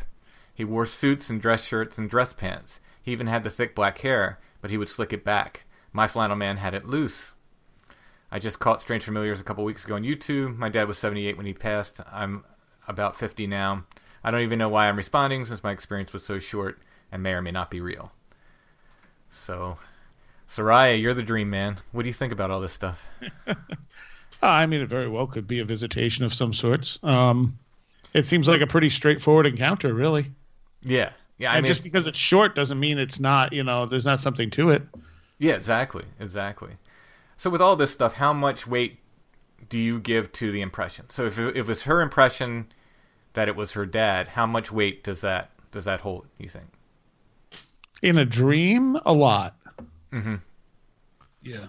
He 0.55 0.65
wore 0.65 0.87
suits 0.87 1.31
and 1.31 1.41
dress 1.41 1.65
shirts 1.65 1.99
and 1.99 2.09
dress 2.09 2.33
pants. 2.33 2.81
He 3.03 3.13
even 3.13 3.27
had 3.27 3.45
the 3.45 3.51
thick 3.51 3.75
black 3.75 3.99
hair, 3.99 4.39
but 4.61 4.71
he 4.71 4.77
would 4.77 4.89
slick 4.89 5.13
it 5.13 5.25
back. 5.25 5.65
My 5.93 6.07
flannel 6.07 6.37
man 6.37 6.59
had 6.59 6.75
it 6.75 6.87
loose. 6.87 7.35
I 8.31 8.39
just 8.39 8.61
caught 8.61 8.81
Strange 8.81 9.05
Familiars 9.05 9.41
a 9.41 9.45
couple 9.45 9.65
weeks 9.65 9.85
ago 9.85 9.97
on 9.97 10.03
YouTube. 10.03 10.57
My 10.57 10.69
dad 10.69 10.87
was 10.87 10.99
78 10.99 11.37
when 11.37 11.47
he 11.47 11.53
passed. 11.53 12.01
I'm 12.13 12.45
about 12.87 13.17
50 13.17 13.47
now. 13.47 13.85
I 14.23 14.31
don't 14.31 14.43
even 14.43 14.59
know 14.59 14.69
why 14.69 14.89
I'm 14.89 14.97
responding 14.97 15.47
since 15.47 15.65
my 15.65 15.73
experience 15.73 16.13
was 16.13 16.25
so 16.25 16.39
short 16.39 16.79
and 17.11 17.23
may 17.23 17.33
or 17.33 17.43
may 17.43 17.51
not 17.51 17.71
be 17.71 17.81
real. 17.81 18.13
So, 19.31 19.79
Seriah, 20.47 21.01
you're 21.01 21.15
the 21.15 21.23
dream 21.23 21.51
man. 21.51 21.79
What 21.91 22.03
do 22.03 22.09
you 22.09 22.15
think 22.15 22.33
about 22.33 22.51
all 22.51 22.61
this 22.61 22.73
stuff? 22.73 23.09
I 24.43 24.67
mean, 24.67 24.81
it 24.81 24.89
very 24.89 25.09
well 25.09 25.27
could 25.27 25.47
be 25.47 25.59
a 25.59 25.65
visitation 25.65 26.25
of 26.25 26.33
some 26.33 26.53
sorts. 26.53 26.99
Um, 27.03 27.59
it 28.15 28.27
seems 28.27 28.49
like 28.49 28.61
a 28.61 28.67
pretty 28.67 28.89
straightforward 28.89 29.47
encounter, 29.47 29.93
really. 29.95 30.31
Yeah. 30.83 31.11
Yeah, 31.39 31.53
I 31.53 31.57
and 31.57 31.65
mean, 31.65 31.71
just 31.71 31.83
because 31.83 32.07
it's 32.07 32.19
short 32.19 32.55
doesn't 32.55 32.79
mean 32.79 32.99
it's 32.99 33.19
not. 33.19 33.53
You 33.55 33.65
know, 33.65 33.87
there's 33.87 34.05
not 34.05 34.21
something 34.21 34.51
to 34.51 34.71
it. 34.71 34.83
Yeah, 35.39 35.55
exactly, 35.55 36.05
exactly. 36.19 36.73
So 37.39 37.49
with 37.49 37.63
all 37.63 37.77
this 37.77 37.91
stuff, 37.91 38.15
how 38.15 38.35
much 38.35 38.67
weight 38.67 38.99
do 39.71 39.79
you 39.79 39.99
give 39.99 40.33
to 40.33 40.53
the 40.53 40.61
impression? 40.61 41.07
So 41.09 41.25
if 41.25 41.39
it, 41.39 41.57
if 41.57 41.57
it 41.57 41.67
was 41.67 41.83
her 41.85 42.03
impression 42.03 42.67
that 43.33 43.49
it 43.49 43.57
was 43.57 43.73
her 43.73 43.87
dad, 43.87 44.29
how 44.29 44.45
much 44.45 44.71
weight 44.71 45.03
does 45.03 45.23
that 45.23 45.51
does 45.73 45.87
that 45.87 46.03
hold? 46.03 46.27
You 46.37 46.51
think? 46.51 46.67
In 48.03 48.19
a 48.19 48.27
dream, 48.27 48.99
a 49.07 49.13
lot. 49.15 49.57
Mm-hmm. 50.13 50.37
yeah 51.43 51.69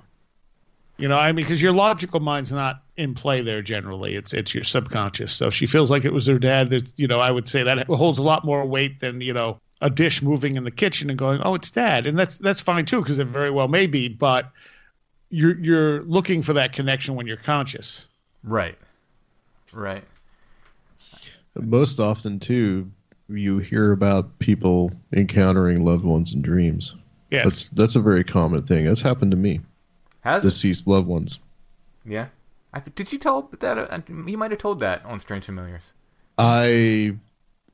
You 0.97 1.07
know, 1.07 1.17
I 1.17 1.31
mean, 1.31 1.45
because 1.45 1.61
your 1.61 1.71
logical 1.71 2.19
mind's 2.19 2.51
not 2.51 2.83
in 3.01 3.13
play 3.15 3.41
there. 3.41 3.61
Generally, 3.61 4.15
it's 4.15 4.33
it's 4.33 4.53
your 4.53 4.63
subconscious. 4.63 5.31
So 5.31 5.47
if 5.47 5.53
she 5.53 5.65
feels 5.65 5.91
like 5.91 6.05
it 6.05 6.13
was 6.13 6.27
her 6.27 6.39
dad, 6.39 6.69
that 6.69 6.91
you 6.95 7.07
know, 7.07 7.19
I 7.19 7.31
would 7.31 7.47
say 7.47 7.63
that 7.63 7.87
holds 7.87 8.19
a 8.19 8.23
lot 8.23 8.45
more 8.45 8.65
weight 8.65 8.99
than 8.99 9.21
you 9.21 9.33
know 9.33 9.59
a 9.81 9.89
dish 9.89 10.21
moving 10.21 10.55
in 10.55 10.63
the 10.63 10.71
kitchen 10.71 11.09
and 11.09 11.17
going, 11.17 11.41
oh, 11.43 11.55
it's 11.55 11.71
dad, 11.71 12.07
and 12.07 12.17
that's 12.17 12.37
that's 12.37 12.61
fine 12.61 12.85
too, 12.85 13.01
because 13.01 13.19
it 13.19 13.27
very 13.27 13.51
well 13.51 13.67
may 13.67 13.87
be. 13.87 14.07
But 14.07 14.51
you're 15.29 15.57
you're 15.57 16.03
looking 16.03 16.41
for 16.41 16.53
that 16.53 16.73
connection 16.73 17.15
when 17.15 17.27
you're 17.27 17.37
conscious. 17.37 18.07
Right. 18.43 18.77
Right. 19.73 20.03
Most 21.55 21.99
often, 21.99 22.39
too, 22.39 22.89
you 23.27 23.59
hear 23.59 23.91
about 23.91 24.39
people 24.39 24.91
encountering 25.13 25.83
loved 25.83 26.03
ones 26.03 26.33
in 26.33 26.41
dreams. 26.41 26.95
Yes. 27.29 27.43
That's 27.43 27.69
that's 27.69 27.95
a 27.95 28.01
very 28.01 28.23
common 28.23 28.63
thing. 28.63 28.85
That's 28.85 29.01
happened 29.01 29.31
to 29.31 29.37
me. 29.37 29.61
Has 30.21 30.43
it? 30.43 30.47
Deceased 30.47 30.87
loved 30.87 31.07
ones. 31.07 31.39
Yeah. 32.05 32.27
I 32.73 32.79
did 32.79 33.11
you 33.11 33.19
tell 33.19 33.49
that? 33.59 33.77
Uh, 33.77 33.99
you 34.25 34.37
might 34.37 34.51
have 34.51 34.59
told 34.59 34.79
that 34.79 35.03
on 35.05 35.19
Strange 35.19 35.45
Familiars. 35.45 35.93
I, 36.37 37.15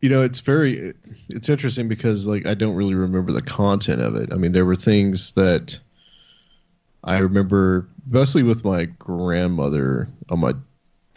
you 0.01 0.09
know, 0.09 0.21
it's 0.23 0.39
very, 0.39 0.93
it's 1.29 1.49
interesting 1.49 1.87
because 1.87 2.27
like 2.27 2.45
I 2.45 2.53
don't 2.53 2.75
really 2.75 2.95
remember 2.95 3.31
the 3.31 3.41
content 3.41 4.01
of 4.01 4.15
it. 4.15 4.31
I 4.31 4.35
mean, 4.35 4.51
there 4.51 4.65
were 4.65 4.75
things 4.75 5.31
that 5.31 5.77
I 7.03 7.19
remember, 7.19 7.87
mostly 8.09 8.43
with 8.43 8.65
my 8.65 8.85
grandmother 8.85 10.09
on 10.29 10.39
my 10.39 10.53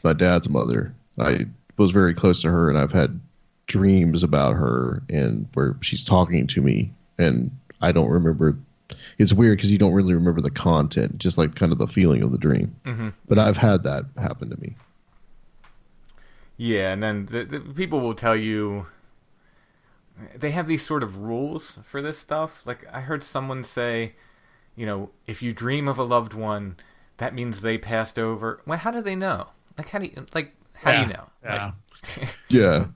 my 0.03 0.13
dad's 0.13 0.49
mother. 0.49 0.95
I 1.19 1.47
was 1.77 1.91
very 1.91 2.15
close 2.15 2.41
to 2.43 2.51
her, 2.51 2.69
and 2.69 2.79
I've 2.79 2.93
had 2.93 3.21
dreams 3.67 4.23
about 4.23 4.55
her 4.55 5.03
and 5.09 5.47
where 5.55 5.77
she's 5.81 6.05
talking 6.05 6.47
to 6.49 6.61
me, 6.61 6.93
and 7.19 7.51
I 7.81 7.93
don't 7.93 8.11
remember. 8.11 8.57
It's 9.21 9.35
weird 9.35 9.59
because 9.59 9.71
you 9.71 9.77
don't 9.77 9.93
really 9.93 10.15
remember 10.15 10.41
the 10.41 10.51
content, 10.51 11.19
just 11.19 11.37
like 11.37 11.55
kind 11.55 11.73
of 11.73 11.79
the 11.79 11.87
feeling 11.87 12.23
of 12.23 12.33
the 12.33 12.39
dream. 12.39 12.75
Mm-hmm. 12.87 13.11
But 13.29 13.39
I've 13.39 13.59
had 13.59 13.83
that 13.83 14.07
happen 14.17 14.49
to 14.49 14.59
me. 14.59 14.77
Yeah, 16.57 16.91
and 16.93 17.03
then 17.03 17.27
the, 17.27 17.45
the 17.45 17.61
people 17.61 18.01
will 18.01 18.15
tell 18.15 18.35
you 18.35 18.87
they 20.35 20.53
have 20.53 20.67
these 20.67 20.85
sort 20.85 21.03
of 21.03 21.19
rules 21.19 21.79
for 21.85 22.01
this 22.01 22.17
stuff. 22.19 22.63
Like 22.65 22.87
I 22.91 23.03
heard 23.03 23.23
someone 23.23 23.63
say, 23.63 24.15
you 24.75 24.87
know, 24.87 25.11
if 25.27 25.43
you 25.43 25.53
dream 25.53 25.87
of 25.87 25.99
a 25.99 26.05
loved 26.05 26.33
one, 26.33 26.77
that 27.19 27.35
means 27.35 27.61
they 27.61 27.77
passed 27.77 28.19
over. 28.19 28.63
Well, 28.67 28.79
how 28.79 28.91
do 28.91 29.03
they 29.03 29.17
know? 29.17 29.49
Like 29.77 29.91
how 29.91 29.99
do 29.99 30.07
you 30.07 30.27
like 30.35 30.55
how 30.73 30.93
do 30.93 30.99
you 31.01 31.07
know? 31.13 31.29
Yeah. 31.45 31.73
Yeah. 32.49 32.87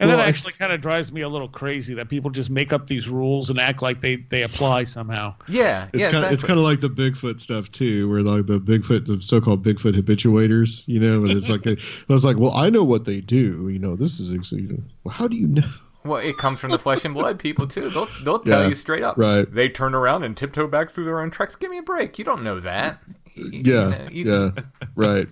And 0.00 0.08
Well, 0.08 0.16
that 0.16 0.28
actually 0.28 0.54
kind 0.54 0.72
of 0.72 0.80
drives 0.80 1.12
me 1.12 1.20
a 1.20 1.28
little 1.28 1.48
crazy 1.48 1.92
that 1.94 2.08
people 2.08 2.30
just 2.30 2.48
make 2.50 2.72
up 2.72 2.86
these 2.88 3.06
rules 3.06 3.50
and 3.50 3.60
act 3.60 3.82
like 3.82 4.00
they, 4.00 4.16
they 4.16 4.42
apply 4.42 4.84
somehow. 4.84 5.34
Yeah, 5.46 5.88
It's 5.92 6.00
yeah, 6.00 6.10
kind 6.10 6.24
of, 6.24 6.32
exactly. 6.32 6.34
it's 6.34 6.44
kind 6.44 6.58
of 6.58 6.64
like 6.64 6.80
the 6.80 6.88
Bigfoot 6.88 7.38
stuff 7.38 7.70
too, 7.70 8.08
where 8.08 8.22
like 8.22 8.46
the 8.46 8.58
Bigfoot, 8.58 9.06
the 9.06 9.20
so-called 9.22 9.62
Bigfoot 9.62 9.94
habituators, 9.94 10.84
you 10.86 10.98
know, 11.00 11.22
and 11.24 11.32
it's 11.32 11.50
like 11.50 11.66
I 11.66 11.76
was 12.08 12.24
like, 12.24 12.38
well, 12.38 12.52
I 12.54 12.70
know 12.70 12.82
what 12.82 13.04
they 13.04 13.20
do, 13.20 13.68
you 13.68 13.78
know. 13.78 13.94
This 13.94 14.18
is 14.18 14.30
you 14.52 14.62
know, 14.62 14.82
well, 15.04 15.14
how 15.14 15.28
do 15.28 15.36
you 15.36 15.46
know? 15.48 15.68
well, 16.02 16.16
it 16.16 16.38
comes 16.38 16.60
from 16.60 16.70
the 16.70 16.78
flesh 16.78 17.04
and 17.04 17.12
blood 17.12 17.38
people 17.38 17.66
too. 17.66 17.90
They'll 17.90 18.08
they'll 18.24 18.38
tell 18.38 18.62
Yeah, 18.62 18.68
you 18.68 18.74
straight 18.74 19.02
up. 19.02 19.18
right. 19.18 19.46
They 19.52 19.68
turn 19.68 19.94
around 19.94 20.22
and 20.24 20.34
tiptoe 20.34 20.66
back 20.66 20.88
through 20.90 21.04
their 21.04 21.20
own 21.20 21.30
tracks. 21.30 21.56
Give 21.56 21.70
me 21.70 21.76
a 21.76 21.82
break. 21.82 22.18
You 22.18 22.24
don't 22.24 22.42
know 22.42 22.58
that. 22.60 23.00
Y- 23.36 23.44
you 23.52 23.62
Yeah, 23.74 23.88
know, 23.90 24.08
you- 24.10 24.24
yeah, 24.56 24.62
right. 24.96 25.28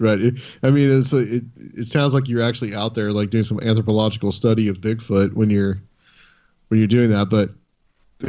Right. 0.00 0.18
It, 0.20 0.34
I 0.62 0.70
mean, 0.70 0.90
it's 0.98 1.12
it. 1.12 1.44
It 1.56 1.86
sounds 1.88 2.14
like 2.14 2.26
you're 2.26 2.42
actually 2.42 2.74
out 2.74 2.94
there, 2.94 3.12
like 3.12 3.28
doing 3.30 3.44
some 3.44 3.60
anthropological 3.60 4.32
study 4.32 4.66
of 4.66 4.78
Bigfoot 4.78 5.34
when 5.34 5.50
you're 5.50 5.80
when 6.68 6.80
you're 6.80 6.86
doing 6.88 7.10
that. 7.10 7.26
But 7.28 7.50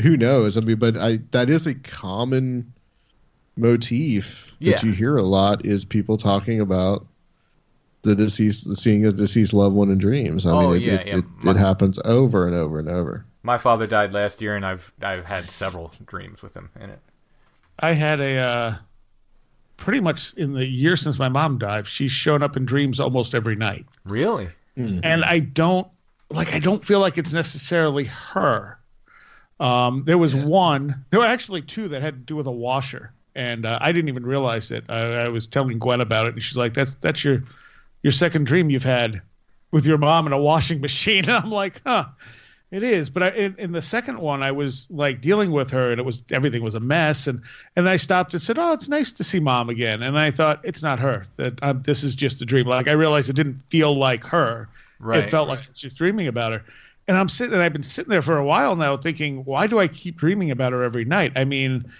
who 0.01 0.17
knows? 0.17 0.57
I 0.57 0.61
mean, 0.61 0.77
but 0.77 0.97
I 0.97 1.19
that 1.31 1.49
is 1.49 1.65
a 1.67 1.73
common 1.75 2.73
motif 3.57 4.51
Yeah. 4.59 4.73
that 4.75 4.83
you 4.83 4.91
hear 4.91 5.17
a 5.17 5.23
lot 5.23 5.65
is 5.65 5.85
people 5.85 6.17
talking 6.17 6.59
about 6.59 7.05
the 8.03 8.15
deceased, 8.15 8.75
seeing 8.77 9.05
a 9.05 9.11
deceased 9.11 9.53
loved 9.53 9.75
one 9.75 9.89
in 9.91 9.97
dreams. 9.97 10.45
I 10.45 10.51
Oh, 10.51 10.71
mean, 10.71 10.81
it, 10.81 10.85
yeah, 10.85 10.93
it, 10.95 11.07
yeah. 11.07 11.17
It, 11.19 11.25
My- 11.43 11.51
it 11.51 11.57
happens 11.57 11.99
over 12.03 12.47
and 12.47 12.55
over 12.55 12.79
and 12.79 12.89
over. 12.89 13.25
My 13.43 13.57
father 13.57 13.87
died 13.87 14.11
last 14.13 14.41
year, 14.41 14.55
and 14.55 14.65
I've 14.65 14.91
I've 15.01 15.25
had 15.25 15.49
several 15.49 15.93
dreams 16.05 16.41
with 16.43 16.53
him 16.53 16.69
in 16.79 16.89
it. 16.91 16.99
I 17.79 17.93
had 17.93 18.19
a 18.19 18.37
uh, 18.37 18.75
pretty 19.81 19.99
much 19.99 20.33
in 20.35 20.53
the 20.53 20.65
year 20.65 20.95
since 20.95 21.19
my 21.19 21.27
mom 21.27 21.57
died, 21.57 21.87
she's 21.87 22.11
shown 22.11 22.41
up 22.43 22.55
in 22.55 22.65
dreams 22.65 22.99
almost 22.99 23.35
every 23.35 23.55
night. 23.55 23.85
Really? 24.05 24.49
and 25.03 25.25
I 25.25 25.39
don't 25.39 25.87
like 26.29 26.53
I 26.53 26.59
don't 26.59 26.83
feel 26.85 26.99
like 27.01 27.17
it's 27.17 27.33
necessarily 27.33 28.05
her. 28.05 28.77
Um, 29.59 30.03
there 30.05 30.17
was 30.17 30.33
one. 30.33 31.03
There 31.09 31.19
were 31.19 31.25
actually 31.25 31.61
two 31.61 31.87
that 31.89 32.01
had 32.01 32.13
to 32.13 32.19
do 32.19 32.35
with 32.35 32.47
a 32.47 32.51
washer, 32.51 33.11
and 33.35 33.65
uh, 33.65 33.77
I 33.81 33.91
didn't 33.91 34.09
even 34.09 34.25
realize 34.25 34.71
it. 34.71 34.85
I, 34.89 35.25
I 35.25 35.27
was 35.27 35.45
telling 35.45 35.77
Gwen 35.77 35.99
about 36.01 36.27
it, 36.27 36.33
and 36.33 36.41
she's 36.41 36.57
like, 36.57 36.73
"That's 36.73 36.95
that's 37.01 37.23
your 37.23 37.43
your 38.01 38.11
second 38.11 38.45
dream 38.45 38.69
you've 38.69 38.83
had 38.83 39.21
with 39.71 39.85
your 39.85 39.97
mom 39.97 40.25
and 40.25 40.33
a 40.33 40.37
washing 40.37 40.79
machine." 40.87 41.25
And 41.25 41.37
I'm 41.37 41.51
like, 41.51 41.81
"Huh." 41.85 42.05
It 42.71 42.83
is, 42.83 43.09
but 43.09 43.21
I, 43.21 43.29
in, 43.31 43.55
in 43.57 43.71
the 43.73 43.81
second 43.81 44.19
one, 44.19 44.41
I 44.41 44.53
was 44.53 44.87
like 44.89 45.19
dealing 45.19 45.51
with 45.51 45.71
her, 45.71 45.91
and 45.91 45.99
it 45.99 46.03
was 46.03 46.21
everything 46.31 46.63
was 46.63 46.73
a 46.73 46.79
mess, 46.79 47.27
and 47.27 47.41
and 47.75 47.87
I 47.87 47.97
stopped 47.97 48.33
and 48.33 48.41
said, 48.41 48.57
"Oh, 48.57 48.71
it's 48.71 48.87
nice 48.87 49.11
to 49.13 49.25
see 49.25 49.41
mom 49.41 49.69
again." 49.69 50.01
And 50.01 50.17
I 50.17 50.31
thought 50.31 50.61
it's 50.63 50.81
not 50.81 50.97
her. 50.99 51.27
That 51.35 51.61
um, 51.61 51.81
this 51.81 52.01
is 52.01 52.15
just 52.15 52.41
a 52.41 52.45
dream. 52.45 52.65
Like 52.65 52.87
I 52.87 52.93
realized 52.93 53.29
it 53.29 53.35
didn't 53.35 53.61
feel 53.69 53.93
like 53.97 54.23
her. 54.23 54.69
Right, 54.99 55.25
It 55.25 55.31
felt 55.31 55.49
like 55.49 55.59
she's 55.73 55.95
dreaming 55.95 56.27
about 56.27 56.53
her. 56.53 56.63
And 57.07 57.17
I'm 57.17 57.27
sitting, 57.27 57.53
and 57.53 57.61
I've 57.61 57.73
been 57.73 57.83
sitting 57.83 58.09
there 58.09 58.21
for 58.21 58.37
a 58.37 58.45
while 58.45 58.75
now, 58.75 58.95
thinking, 58.95 59.43
why 59.43 59.67
do 59.67 59.79
I 59.79 59.87
keep 59.87 60.15
dreaming 60.15 60.51
about 60.51 60.71
her 60.71 60.83
every 60.83 61.03
night? 61.03 61.33
I 61.35 61.43
mean, 61.43 61.91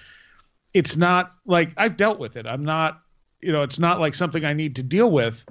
it's 0.74 0.96
not 0.96 1.34
like 1.46 1.74
I've 1.76 1.98
dealt 1.98 2.20
with 2.20 2.38
it. 2.38 2.46
I'm 2.46 2.64
not, 2.64 3.02
you 3.42 3.52
know, 3.52 3.64
it's 3.64 3.80
not 3.80 4.00
like 4.00 4.16
something 4.16 4.46
I 4.46 4.54
need 4.54 4.78
to 4.78 4.84
deal 4.84 5.12
with. 5.12 5.44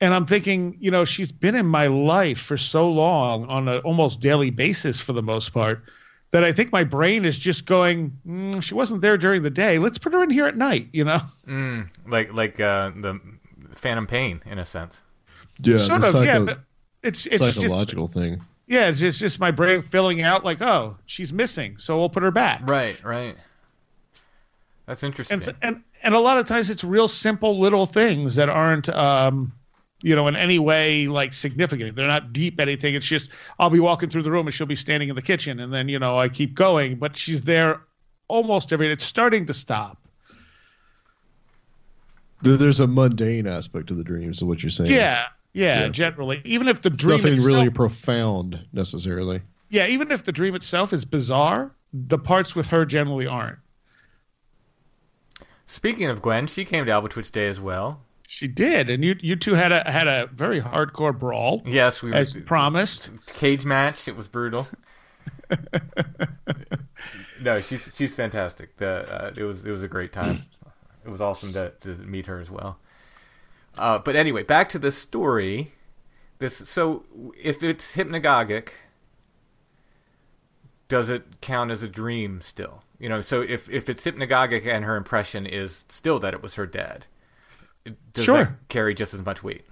And 0.00 0.12
I'm 0.12 0.26
thinking, 0.26 0.76
you 0.78 0.90
know, 0.90 1.04
she's 1.04 1.32
been 1.32 1.54
in 1.54 1.66
my 1.66 1.86
life 1.86 2.38
for 2.38 2.56
so 2.58 2.90
long 2.90 3.46
on 3.46 3.66
an 3.68 3.78
almost 3.80 4.20
daily 4.20 4.50
basis 4.50 5.00
for 5.00 5.12
the 5.14 5.22
most 5.22 5.54
part 5.54 5.82
that 6.32 6.44
I 6.44 6.52
think 6.52 6.70
my 6.70 6.84
brain 6.84 7.24
is 7.24 7.38
just 7.38 7.64
going, 7.64 8.12
mm, 8.26 8.62
she 8.62 8.74
wasn't 8.74 9.00
there 9.00 9.16
during 9.16 9.42
the 9.42 9.48
day. 9.50 9.78
Let's 9.78 9.96
put 9.96 10.12
her 10.12 10.22
in 10.22 10.28
here 10.28 10.46
at 10.46 10.56
night, 10.56 10.88
you 10.92 11.04
know? 11.04 11.20
Mm, 11.46 11.88
like 12.06 12.32
like 12.34 12.60
uh, 12.60 12.90
the 12.96 13.18
Phantom 13.74 14.06
Pain 14.06 14.42
in 14.44 14.58
a 14.58 14.64
sense. 14.66 14.94
Yeah, 15.60 15.78
sort 15.78 16.02
the 16.02 16.08
of, 16.08 16.14
yeah. 16.16 16.34
psycho- 16.34 16.44
But 16.46 16.58
it's 17.02 17.24
it's 17.26 17.38
just 17.42 17.54
psychological 17.60 18.08
thing. 18.08 18.42
yeah, 18.66 18.88
it's 18.88 18.98
just, 19.00 19.18
just 19.20 19.40
my 19.40 19.50
brain 19.50 19.80
filling 19.80 20.20
out 20.20 20.44
like, 20.44 20.60
oh, 20.60 20.98
she's 21.06 21.32
missing, 21.32 21.78
so 21.78 21.98
we'll 21.98 22.10
put 22.10 22.22
her 22.22 22.30
back. 22.32 22.60
Right, 22.68 23.02
right. 23.02 23.36
That's 24.84 25.02
interesting. 25.02 25.40
And 25.42 25.56
and 25.62 25.82
and 26.02 26.14
a 26.14 26.20
lot 26.20 26.36
of 26.38 26.46
times 26.46 26.68
it's 26.68 26.84
real 26.84 27.08
simple 27.08 27.58
little 27.58 27.86
things 27.86 28.34
that 28.36 28.48
aren't 28.50 28.88
um 28.90 29.52
you 30.02 30.14
know 30.14 30.26
in 30.28 30.36
any 30.36 30.58
way 30.58 31.06
like 31.08 31.32
significant. 31.34 31.96
They're 31.96 32.06
not 32.06 32.32
deep 32.32 32.60
anything. 32.60 32.94
It's 32.94 33.06
just 33.06 33.30
I'll 33.58 33.70
be 33.70 33.80
walking 33.80 34.10
through 34.10 34.22
the 34.22 34.30
room 34.30 34.46
and 34.46 34.54
she'll 34.54 34.66
be 34.66 34.76
standing 34.76 35.08
in 35.08 35.14
the 35.16 35.22
kitchen 35.22 35.60
and 35.60 35.72
then 35.72 35.88
you 35.88 35.98
know 35.98 36.18
I 36.18 36.28
keep 36.28 36.54
going, 36.54 36.96
but 36.96 37.16
she's 37.16 37.42
there 37.42 37.80
almost 38.28 38.72
every 38.72 38.90
it's 38.92 39.04
starting 39.04 39.46
to 39.46 39.54
stop. 39.54 39.98
There's 42.42 42.80
a 42.80 42.86
mundane 42.86 43.46
aspect 43.46 43.86
to 43.88 43.94
the 43.94 44.04
dreams, 44.04 44.42
of 44.42 44.48
what 44.48 44.62
you're 44.62 44.70
saying. 44.70 44.90
Yeah. 44.90 45.26
Yeah, 45.54 45.84
Yeah. 45.84 45.88
generally. 45.88 46.42
Even 46.44 46.68
if 46.68 46.82
the 46.82 46.90
It's 46.90 46.98
dream 46.98 47.16
nothing 47.16 47.32
itself, 47.32 47.48
really 47.48 47.70
profound 47.70 48.58
necessarily. 48.74 49.40
Yeah, 49.70 49.86
even 49.86 50.12
if 50.12 50.24
the 50.24 50.32
dream 50.32 50.54
itself 50.54 50.92
is 50.92 51.06
bizarre, 51.06 51.72
the 51.94 52.18
parts 52.18 52.54
with 52.54 52.66
her 52.66 52.84
generally 52.84 53.26
aren't. 53.26 53.58
Speaking 55.64 56.06
of 56.10 56.20
Gwen, 56.20 56.46
she 56.46 56.64
came 56.66 56.84
to 56.84 56.92
Albatwitch 56.92 57.32
Day 57.32 57.48
as 57.48 57.58
well. 57.58 58.02
She 58.28 58.48
did, 58.48 58.90
and 58.90 59.04
you 59.04 59.16
you 59.20 59.36
two 59.36 59.54
had 59.54 59.72
a 59.72 59.90
had 59.90 60.08
a 60.08 60.26
very 60.26 60.60
hardcore 60.60 61.16
brawl 61.16 61.62
Yes, 61.64 62.02
we 62.02 62.10
were 62.10 62.24
promised. 62.44 63.10
cage 63.26 63.64
match. 63.64 64.08
It 64.08 64.16
was 64.16 64.28
brutal. 64.28 64.66
no, 67.40 67.60
she's 67.60 67.88
she's 67.96 68.14
fantastic. 68.14 68.76
The, 68.78 68.88
uh, 68.88 69.32
it 69.36 69.44
was 69.44 69.64
it 69.64 69.70
was 69.70 69.82
a 69.82 69.88
great 69.88 70.12
time. 70.12 70.44
It 71.04 71.10
was 71.10 71.20
awesome 71.20 71.52
to 71.52 71.70
to 71.80 71.88
meet 72.04 72.26
her 72.26 72.40
as 72.40 72.50
well. 72.50 72.78
Uh, 73.78 73.98
but 73.98 74.16
anyway, 74.16 74.42
back 74.42 74.68
to 74.70 74.78
the 74.78 74.90
story. 74.92 75.72
This 76.38 76.56
so 76.68 77.04
if 77.40 77.62
it's 77.62 77.94
hypnagogic, 77.94 78.70
does 80.88 81.08
it 81.08 81.40
count 81.40 81.70
as 81.70 81.82
a 81.82 81.88
dream 81.88 82.40
still? 82.40 82.82
You 82.98 83.08
know, 83.08 83.20
so 83.20 83.40
if 83.42 83.68
if 83.70 83.88
it's 83.88 84.04
hypnagogic 84.04 84.66
and 84.66 84.84
her 84.84 84.96
impression 84.96 85.46
is 85.46 85.84
still 85.88 86.18
that 86.20 86.34
it 86.34 86.42
was 86.42 86.54
her 86.54 86.66
dad, 86.66 87.06
does 88.12 88.24
Sure. 88.24 88.44
that 88.44 88.68
carry 88.68 88.94
just 88.94 89.14
as 89.14 89.22
much 89.24 89.42
weight? 89.42 89.64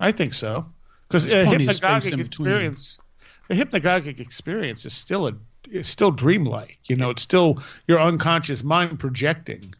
I 0.00 0.12
think 0.12 0.34
so, 0.34 0.66
because 1.08 1.26
a 1.26 1.28
There's 1.30 1.46
plenty 1.48 1.66
of 1.66 1.74
space 1.74 1.88
hypnagogic 2.10 2.20
experience, 2.20 3.00
the 3.48 3.54
hypnagogic 3.54 4.20
experience 4.20 4.84
is 4.86 4.92
still 4.92 5.26
a 5.28 5.32
is 5.70 5.86
still 5.88 6.10
dreamlike. 6.10 6.78
You 6.88 6.96
know, 6.96 7.10
it's 7.10 7.22
still 7.22 7.62
your 7.88 8.00
unconscious 8.00 8.62
mind 8.62 8.98
projecting. 9.00 9.74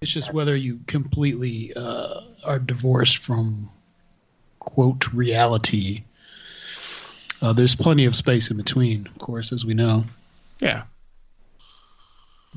It's 0.00 0.10
just 0.10 0.32
whether 0.32 0.56
you 0.56 0.80
completely 0.86 1.72
uh, 1.76 2.22
are 2.44 2.58
divorced 2.58 3.18
from 3.18 3.68
quote 4.58 5.12
reality. 5.12 6.04
Uh, 7.42 7.52
there's 7.52 7.74
plenty 7.74 8.04
of 8.06 8.16
space 8.16 8.50
in 8.50 8.56
between, 8.56 9.06
of 9.06 9.18
course, 9.18 9.52
as 9.52 9.64
we 9.64 9.74
know. 9.74 10.04
Yeah, 10.60 10.82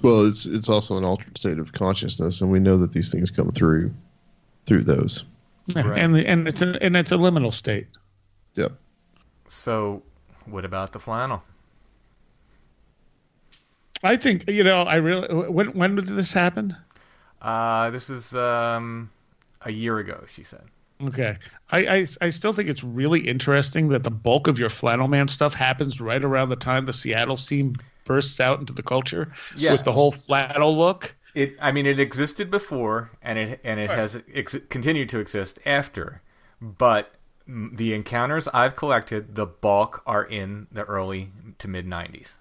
Well, 0.02 0.26
it's 0.26 0.46
it's 0.46 0.70
also 0.70 0.98
an 0.98 1.04
altered 1.04 1.38
state 1.38 1.60
of 1.60 1.72
consciousness, 1.74 2.42
and 2.42 2.52
we 2.52 2.60
know 2.60 2.78
that 2.78 2.92
these 2.94 3.12
things 3.12 3.30
come 3.30 3.52
through 3.52 3.94
through 4.66 4.84
those. 4.84 5.24
Right. 5.76 5.98
and 6.00 6.16
the, 6.16 6.28
and 6.28 6.48
it's 6.48 6.62
a, 6.62 6.82
and 6.84 6.96
it's 6.98 7.12
a 7.12 7.16
liminal 7.16 7.54
state. 7.54 7.88
Yep. 8.56 8.74
So, 9.48 10.02
what 10.46 10.66
about 10.66 10.92
the 10.92 11.00
flannel? 11.00 11.42
I 14.04 14.16
think 14.18 14.50
you 14.50 14.64
know. 14.64 14.82
I 14.82 14.96
really 14.96 15.28
when 15.50 15.68
when 15.78 15.96
did 15.96 16.08
this 16.08 16.34
happen? 16.34 16.76
Uh, 17.42 17.90
this 17.90 18.10
is 18.10 18.34
um, 18.34 19.10
a 19.62 19.72
year 19.72 20.00
ago, 20.00 20.24
she 20.28 20.44
said. 20.44 20.64
Okay, 21.04 21.38
I, 21.72 21.86
I 22.00 22.08
I 22.22 22.30
still 22.30 22.54
think 22.54 22.70
it's 22.70 22.84
really 22.84 23.28
interesting 23.28 23.90
that 23.90 24.04
the 24.04 24.12
bulk 24.12 24.48
of 24.48 24.60
your 24.60 24.70
flannel 24.70 25.08
man 25.08 25.28
stuff 25.28 25.54
happens 25.54 26.00
right 26.02 26.24
around 26.24 26.50
the 26.50 26.56
time 26.56 26.86
the 26.86 26.94
Seattle 26.94 27.38
scene 27.38 27.76
bursts 28.06 28.40
out 28.40 28.60
into 28.60 28.74
the 28.74 28.84
culture 28.84 29.32
Yeah. 29.56 29.72
with 29.74 29.84
the 29.84 29.92
whole 29.94 30.12
flannel 30.12 30.78
look. 30.78 31.16
It, 31.36 31.56
I 31.60 31.72
mean, 31.72 31.86
it 31.86 32.00
existed 32.00 32.52
before, 32.52 33.12
and 33.22 33.40
it 33.40 33.60
and 33.64 33.80
it 33.80 33.90
has 33.90 34.22
ex- 34.34 34.58
continued 34.70 35.10
to 35.10 35.20
exist 35.20 35.60
after. 35.66 36.22
But 36.62 37.14
the 37.48 37.94
encounters 37.94 38.48
I've 38.54 38.76
collected, 38.76 39.36
the 39.36 39.46
bulk 39.46 40.02
are 40.06 40.24
in 40.24 40.68
the 40.72 40.84
early 40.84 41.32
to 41.60 41.68
mid 41.68 41.88
'90s. 41.88 42.38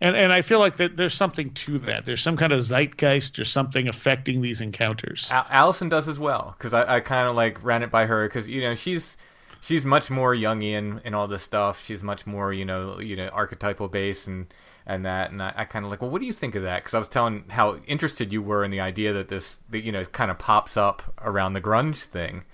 And 0.00 0.14
and 0.14 0.32
I 0.32 0.42
feel 0.42 0.58
like 0.58 0.76
that 0.76 0.96
there's 0.96 1.14
something 1.14 1.50
to 1.54 1.78
that. 1.80 2.04
There's 2.04 2.20
some 2.20 2.36
kind 2.36 2.52
of 2.52 2.60
zeitgeist 2.60 3.38
or 3.38 3.44
something 3.44 3.88
affecting 3.88 4.42
these 4.42 4.60
encounters. 4.60 5.30
Al- 5.32 5.46
Allison 5.48 5.88
does 5.88 6.06
as 6.06 6.18
well 6.18 6.54
because 6.58 6.74
I, 6.74 6.96
I 6.96 7.00
kind 7.00 7.28
of 7.28 7.34
like 7.34 7.62
ran 7.64 7.82
it 7.82 7.90
by 7.90 8.06
her 8.06 8.28
because 8.28 8.46
you 8.46 8.60
know 8.60 8.74
she's 8.74 9.16
she's 9.62 9.84
much 9.86 10.10
more 10.10 10.34
Jungian 10.34 11.02
in 11.04 11.14
all 11.14 11.26
this 11.26 11.42
stuff. 11.42 11.82
She's 11.82 12.02
much 12.02 12.26
more 12.26 12.52
you 12.52 12.64
know 12.66 13.00
you 13.00 13.16
know 13.16 13.28
archetypal 13.28 13.88
based 13.88 14.26
and 14.26 14.52
and 14.86 15.04
that 15.04 15.30
and 15.30 15.42
I, 15.42 15.52
I 15.56 15.64
kind 15.64 15.84
of 15.84 15.90
like 15.90 16.00
well 16.00 16.10
what 16.10 16.20
do 16.20 16.26
you 16.26 16.32
think 16.32 16.54
of 16.54 16.62
that 16.62 16.78
because 16.78 16.94
I 16.94 16.98
was 16.98 17.08
telling 17.08 17.44
how 17.48 17.78
interested 17.86 18.32
you 18.32 18.42
were 18.42 18.64
in 18.64 18.70
the 18.70 18.80
idea 18.80 19.12
that 19.12 19.28
this 19.28 19.58
that, 19.70 19.80
you 19.80 19.92
know 19.92 20.04
kind 20.04 20.30
of 20.30 20.38
pops 20.38 20.76
up 20.76 21.02
around 21.20 21.54
the 21.54 21.60
grunge 21.60 22.04
thing, 22.04 22.44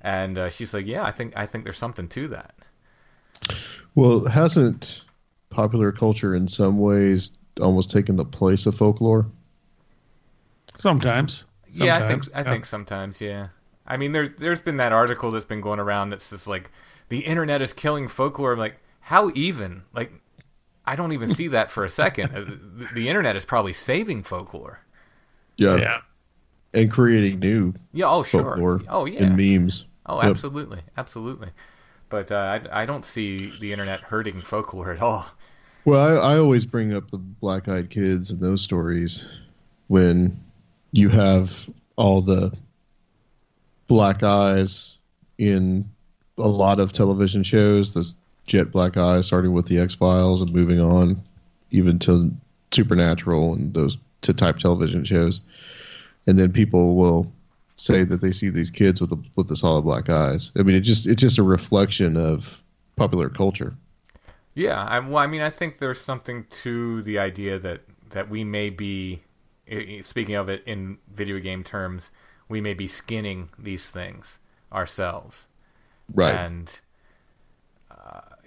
and 0.00 0.36
uh, 0.36 0.50
she's 0.50 0.74
like 0.74 0.86
yeah 0.86 1.04
I 1.04 1.10
think 1.10 1.32
I 1.36 1.46
think 1.46 1.64
there's 1.64 1.78
something 1.78 2.08
to 2.08 2.28
that. 2.28 2.54
Well, 3.94 4.26
hasn't 4.26 5.02
popular 5.50 5.92
culture 5.92 6.34
in 6.34 6.48
some 6.48 6.78
ways 6.78 7.30
almost 7.60 7.90
taken 7.90 8.16
the 8.16 8.24
place 8.24 8.66
of 8.66 8.76
folklore? 8.76 9.26
Sometimes. 10.78 11.44
Yeah, 11.68 11.96
I 11.96 12.08
think 12.08 12.24
Sometimes, 12.24 12.46
I 12.46 12.50
think 12.50 12.66
sometimes, 12.66 13.20
yeah. 13.20 13.48
I 13.86 13.96
mean, 13.96 14.12
there's 14.12 14.30
there's 14.38 14.60
been 14.60 14.78
that 14.78 14.92
article 14.92 15.30
that's 15.30 15.44
been 15.44 15.60
going 15.60 15.80
around 15.80 16.10
that's 16.10 16.30
just 16.30 16.46
like 16.46 16.70
the 17.08 17.20
internet 17.20 17.62
is 17.62 17.72
killing 17.72 18.08
folklore. 18.08 18.52
I'm 18.52 18.58
like, 18.58 18.76
how 19.00 19.30
even? 19.34 19.82
Like, 19.92 20.12
I 20.86 20.96
don't 20.96 21.12
even 21.12 21.28
see 21.28 21.48
that 21.48 21.70
for 21.70 21.84
a 21.84 21.88
second. 21.90 22.34
Uh, 22.34 22.40
the, 22.40 22.88
the 22.94 23.08
internet 23.08 23.36
is 23.36 23.44
probably 23.44 23.72
saving 23.72 24.22
folklore. 24.22 24.80
Yeah. 25.56 25.76
Yeah. 25.76 26.00
And 26.72 26.90
creating 26.90 27.40
new 27.40 27.74
Yeah. 27.92 28.06
Oh, 28.08 28.22
sure. 28.22 28.42
folklore 28.42 28.80
Oh, 28.88 29.04
yeah. 29.04 29.24
and 29.24 29.36
memes. 29.36 29.84
Oh, 30.06 30.20
Yep. 30.22 30.30
absolutely, 30.30 30.80
absolutely. 30.96 31.50
But 32.08 32.32
uh, 32.32 32.58
I 32.72 32.82
I 32.82 32.86
don't 32.86 33.04
see 33.04 33.52
the 33.60 33.72
internet 33.72 34.00
hurting 34.00 34.42
folklore 34.42 34.90
at 34.92 35.00
all. 35.02 35.26
Well, 35.84 36.00
I, 36.20 36.32
I 36.34 36.38
always 36.38 36.64
bring 36.66 36.92
up 36.94 37.10
the 37.10 37.18
black 37.18 37.68
eyed 37.68 37.90
kids 37.90 38.30
and 38.30 38.40
those 38.40 38.60
stories 38.62 39.24
when 39.88 40.38
you 40.92 41.08
have 41.08 41.68
all 41.96 42.20
the 42.22 42.52
black 43.86 44.22
eyes 44.22 44.96
in 45.38 45.88
a 46.38 46.48
lot 46.48 46.80
of 46.80 46.92
television 46.92 47.42
shows. 47.42 47.94
This 47.94 48.14
jet 48.50 48.72
black 48.72 48.96
eyes, 48.96 49.26
starting 49.26 49.52
with 49.52 49.66
the 49.66 49.78
X 49.78 49.94
Files 49.94 50.40
and 50.40 50.52
moving 50.52 50.80
on, 50.80 51.22
even 51.70 51.98
to 52.00 52.30
Supernatural 52.72 53.54
and 53.54 53.72
those 53.74 53.96
to 54.22 54.34
type 54.34 54.58
television 54.58 55.04
shows. 55.04 55.40
And 56.26 56.38
then 56.38 56.52
people 56.52 56.96
will 56.96 57.32
say 57.76 58.04
that 58.04 58.20
they 58.20 58.32
see 58.32 58.50
these 58.50 58.70
kids 58.70 59.00
with 59.00 59.10
the 59.10 59.18
with 59.36 59.48
the 59.48 59.56
solid 59.56 59.82
black 59.82 60.08
eyes. 60.08 60.50
I 60.58 60.62
mean, 60.62 60.76
it 60.76 60.80
just 60.80 61.06
it's 61.06 61.20
just 61.20 61.38
a 61.38 61.42
reflection 61.42 62.16
of 62.16 62.58
popular 62.96 63.28
culture. 63.28 63.74
Yeah, 64.54 64.84
I, 64.84 64.98
well, 64.98 65.18
I 65.18 65.28
mean, 65.28 65.40
I 65.40 65.50
think 65.50 65.78
there's 65.78 66.00
something 66.00 66.46
to 66.62 67.02
the 67.02 67.18
idea 67.18 67.58
that 67.60 67.82
that 68.10 68.28
we 68.28 68.42
may 68.42 68.68
be, 68.68 69.22
speaking 70.02 70.34
of 70.34 70.48
it 70.48 70.62
in 70.66 70.98
video 71.12 71.38
game 71.38 71.62
terms, 71.62 72.10
we 72.48 72.60
may 72.60 72.74
be 72.74 72.88
skinning 72.88 73.50
these 73.56 73.88
things 73.88 74.38
ourselves. 74.72 75.46
Right. 76.12 76.34
And 76.34 76.80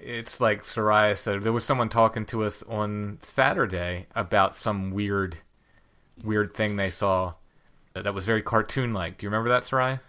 it's 0.06 0.40
like 0.42 0.64
Seriah 0.64 1.16
said, 1.18 1.44
there 1.44 1.54
was 1.54 1.66
someone 1.66 1.90
talking 1.90 2.26
to 2.28 2.44
us 2.44 2.64
on 2.64 3.20
Saturday 3.22 4.08
about 4.16 4.56
some 4.56 4.92
weird, 4.92 5.38
weird 6.24 6.54
thing 6.54 6.76
they 6.76 6.90
saw 6.90 7.34
that 7.94 8.14
was 8.14 8.26
very 8.26 8.42
cartoon-like. 8.42 9.18
Do 9.18 9.26
you 9.26 9.30
remember 9.30 9.50
that, 9.50 9.64
Seriah? 9.66 10.02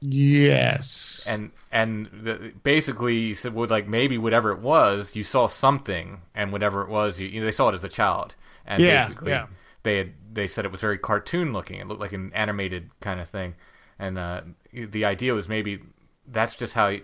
Yes. 0.00 1.26
and 1.26 1.52
and 1.70 2.06
the, 2.12 2.52
basically 2.62 3.18
you 3.18 3.34
said 3.34 3.54
well 3.54 3.68
like 3.68 3.86
maybe 3.86 4.18
whatever 4.18 4.50
it 4.50 4.58
was 4.60 5.14
you 5.14 5.24
saw 5.24 5.46
something 5.46 6.20
and 6.34 6.52
whatever 6.52 6.82
it 6.82 6.88
was 6.88 7.20
you, 7.20 7.28
you 7.28 7.40
know, 7.40 7.46
they 7.46 7.52
saw 7.52 7.68
it 7.68 7.74
as 7.74 7.84
a 7.84 7.88
child 7.88 8.34
and 8.66 8.82
Yeah, 8.82 9.06
basically 9.06 9.30
yeah. 9.30 9.46
they 9.82 9.98
had 9.98 10.12
they 10.32 10.46
said 10.48 10.64
it 10.64 10.72
was 10.72 10.80
very 10.80 10.98
cartoon 10.98 11.52
looking 11.52 11.78
it 11.78 11.86
looked 11.86 12.00
like 12.00 12.12
an 12.12 12.32
animated 12.34 12.90
kind 13.00 13.20
of 13.20 13.28
thing 13.28 13.54
and 13.98 14.18
uh, 14.18 14.40
the 14.72 15.04
idea 15.04 15.34
was 15.34 15.48
maybe 15.48 15.80
that's 16.26 16.54
just 16.56 16.74
how 16.74 16.96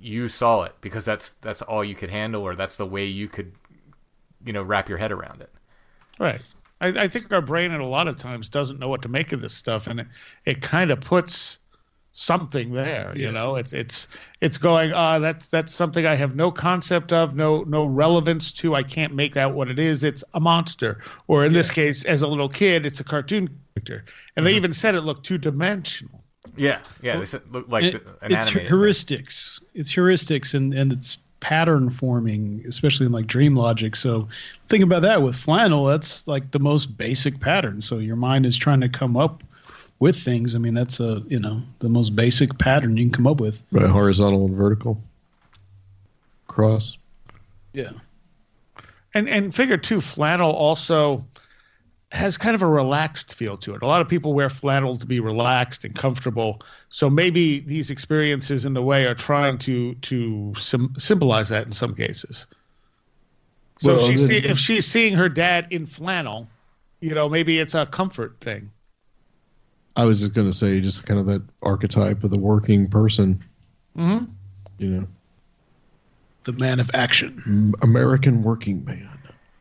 you 0.00 0.28
saw 0.28 0.62
it 0.62 0.74
because 0.80 1.04
that's 1.04 1.34
that's 1.40 1.62
all 1.62 1.84
you 1.84 1.94
could 1.94 2.10
handle 2.10 2.42
or 2.42 2.54
that's 2.54 2.76
the 2.76 2.86
way 2.86 3.04
you 3.04 3.28
could 3.28 3.52
you 4.44 4.52
know 4.52 4.62
wrap 4.62 4.88
your 4.88 4.98
head 4.98 5.10
around 5.12 5.40
it 5.40 5.50
Right. 6.18 6.40
I, 6.80 6.88
I 6.88 7.08
think 7.08 7.32
our 7.32 7.40
brain 7.40 7.72
at 7.72 7.80
a 7.80 7.86
lot 7.86 8.08
of 8.08 8.18
times 8.18 8.48
doesn't 8.48 8.78
know 8.78 8.88
what 8.88 9.02
to 9.02 9.08
make 9.08 9.32
of 9.32 9.40
this 9.40 9.54
stuff, 9.54 9.86
and 9.86 10.00
it, 10.00 10.06
it 10.44 10.62
kind 10.62 10.90
of 10.90 11.00
puts 11.00 11.58
something 12.12 12.72
there. 12.72 13.12
You 13.16 13.32
know, 13.32 13.56
it's 13.56 13.72
it's 13.72 14.08
it's 14.40 14.58
going. 14.58 14.92
Uh, 14.92 15.18
that's 15.18 15.46
that's 15.46 15.74
something 15.74 16.06
I 16.06 16.14
have 16.14 16.36
no 16.36 16.50
concept 16.50 17.12
of, 17.12 17.34
no 17.34 17.62
no 17.62 17.84
relevance 17.84 18.52
to. 18.52 18.74
I 18.74 18.82
can't 18.82 19.14
make 19.14 19.36
out 19.36 19.54
what 19.54 19.68
it 19.68 19.78
is. 19.78 20.04
It's 20.04 20.22
a 20.34 20.40
monster, 20.40 21.02
or 21.26 21.44
in 21.44 21.52
this 21.52 21.70
case, 21.70 22.04
as 22.04 22.22
a 22.22 22.28
little 22.28 22.48
kid, 22.48 22.86
it's 22.86 23.00
a 23.00 23.04
cartoon 23.04 23.48
character, 23.74 24.04
and 24.36 24.46
they 24.46 24.54
even 24.54 24.72
said 24.72 24.94
it 24.94 25.02
looked 25.02 25.26
two 25.26 25.38
dimensional. 25.38 26.22
Yeah 26.58 26.80
yeah 27.02 27.18
this 27.18 27.34
looked 27.50 27.70
like 27.70 27.84
It- 27.84 27.94
an 28.22 28.32
it's 28.32 28.46
animated 28.48 28.54
thing. 28.54 28.78
heuristics. 28.78 29.60
It's 29.74 29.92
heuristics 29.92 30.54
and, 30.54 30.74
and 30.74 30.92
it's 30.92 31.16
pattern 31.40 31.88
forming, 31.88 32.64
especially 32.66 33.06
in 33.06 33.12
like 33.12 33.26
dream 33.28 33.54
logic. 33.54 33.94
So 33.94 34.28
think 34.68 34.82
about 34.82 35.02
that 35.02 35.22
with 35.22 35.36
flannel. 35.36 35.84
That's 35.84 36.26
like 36.26 36.50
the 36.50 36.58
most 36.58 36.96
basic 36.98 37.38
pattern. 37.40 37.80
So 37.80 37.98
your 37.98 38.16
mind 38.16 38.44
is 38.44 38.58
trying 38.58 38.80
to 38.80 38.88
come 38.88 39.16
up 39.16 39.42
with 40.00 40.16
things. 40.16 40.54
I 40.54 40.58
mean, 40.58 40.74
that's 40.74 40.98
a 41.00 41.22
you 41.28 41.38
know 41.38 41.62
the 41.78 41.88
most 41.88 42.16
basic 42.16 42.58
pattern 42.58 42.96
you 42.96 43.04
can 43.04 43.12
come 43.12 43.26
up 43.26 43.40
with. 43.40 43.62
Right, 43.70 43.88
horizontal 43.88 44.46
and 44.46 44.56
vertical. 44.56 45.00
Cross. 46.48 46.96
Yeah. 47.72 47.90
and 49.14 49.28
and 49.28 49.54
figure 49.54 49.76
two 49.76 50.00
flannel 50.00 50.50
also 50.52 51.24
has 52.10 52.38
kind 52.38 52.54
of 52.54 52.62
a 52.62 52.66
relaxed 52.66 53.34
feel 53.34 53.56
to 53.58 53.74
it. 53.74 53.82
A 53.82 53.86
lot 53.86 54.00
of 54.00 54.08
people 54.08 54.32
wear 54.32 54.48
flannel 54.48 54.96
to 54.98 55.04
be 55.06 55.20
relaxed 55.20 55.84
and 55.84 55.94
comfortable. 55.94 56.62
So 56.88 57.10
maybe 57.10 57.60
these 57.60 57.90
experiences 57.90 58.64
in 58.64 58.72
the 58.72 58.82
way 58.82 59.04
are 59.04 59.14
trying 59.14 59.58
to 59.58 59.94
to 59.94 60.54
sim- 60.58 60.94
symbolize 60.96 61.50
that 61.50 61.66
in 61.66 61.72
some 61.72 61.94
cases. 61.94 62.46
So 63.80 63.94
Well, 63.94 64.00
if 64.00 64.06
she's 64.06 64.26
see, 64.26 64.36
if 64.38 64.58
she's 64.58 64.86
seeing 64.86 65.14
her 65.14 65.28
dad 65.28 65.66
in 65.70 65.86
flannel, 65.86 66.48
you 67.00 67.14
know, 67.14 67.28
maybe 67.28 67.58
it's 67.58 67.74
a 67.74 67.86
comfort 67.86 68.36
thing. 68.40 68.70
I 69.96 70.04
was 70.04 70.20
just 70.20 70.32
going 70.32 70.46
to 70.50 70.56
say, 70.56 70.80
just 70.80 71.04
kind 71.04 71.18
of 71.18 71.26
that 71.26 71.42
archetype 71.62 72.22
of 72.22 72.30
the 72.30 72.38
working 72.38 72.88
person. 72.88 73.42
Mm-hmm. 73.96 74.26
You 74.78 74.88
know, 74.88 75.08
The 76.44 76.52
man 76.52 76.78
of 76.78 76.90
action. 76.94 77.74
American 77.82 78.42
working 78.44 78.84
man. 78.84 79.17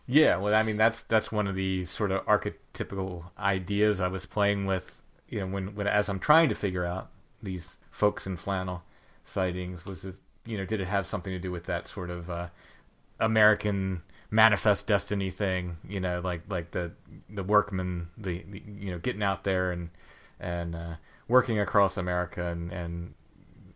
Yeah, 0.08 0.38
well, 0.38 0.54
I 0.56 0.64
mean 0.64 0.78
that's 0.78 1.02
that's 1.04 1.32
one 1.32 1.48
of 1.48 1.56
the 1.56 1.86
sort 1.86 2.12
of 2.12 2.26
archetypical 2.26 3.26
ideas 3.38 4.00
I 4.00 4.08
was 4.08 4.26
playing 4.26 4.66
with, 4.66 5.02
you 5.28 5.40
know, 5.42 5.48
when 5.48 5.76
when 5.76 5.88
as 5.88 6.08
I'm 6.10 6.20
trying 6.20 6.50
to 6.50 6.56
figure 6.56 6.86
out 6.86 7.10
these 7.44 7.78
folks 7.92 8.26
in 8.26 8.38
flannel 8.38 8.84
sightings 9.26 9.86
was 9.86 10.04
this, 10.04 10.18
you 10.46 10.58
know, 10.58 10.66
did 10.66 10.80
it 10.80 10.88
have 10.88 11.06
something 11.08 11.34
to 11.34 11.40
do 11.40 11.52
with 11.52 11.66
that 11.66 11.88
sort 11.88 12.10
of 12.10 12.30
uh, 12.30 12.48
American 13.20 14.04
manifest 14.32 14.88
destiny 14.88 15.30
thing, 15.32 15.78
you 15.88 16.00
know, 16.00 16.22
like 16.24 16.42
like 16.50 16.72
the 16.72 16.92
the 17.30 17.44
workman, 17.44 18.10
the, 18.18 18.44
the 18.50 18.64
you 18.80 18.92
know, 18.92 19.00
getting 19.00 19.24
out 19.24 19.44
there 19.44 19.72
and 19.72 19.90
and 20.40 20.76
uh, 20.76 20.96
working 21.28 21.60
across 21.60 21.98
America 21.98 22.46
and 22.48 22.72
and 22.72 23.14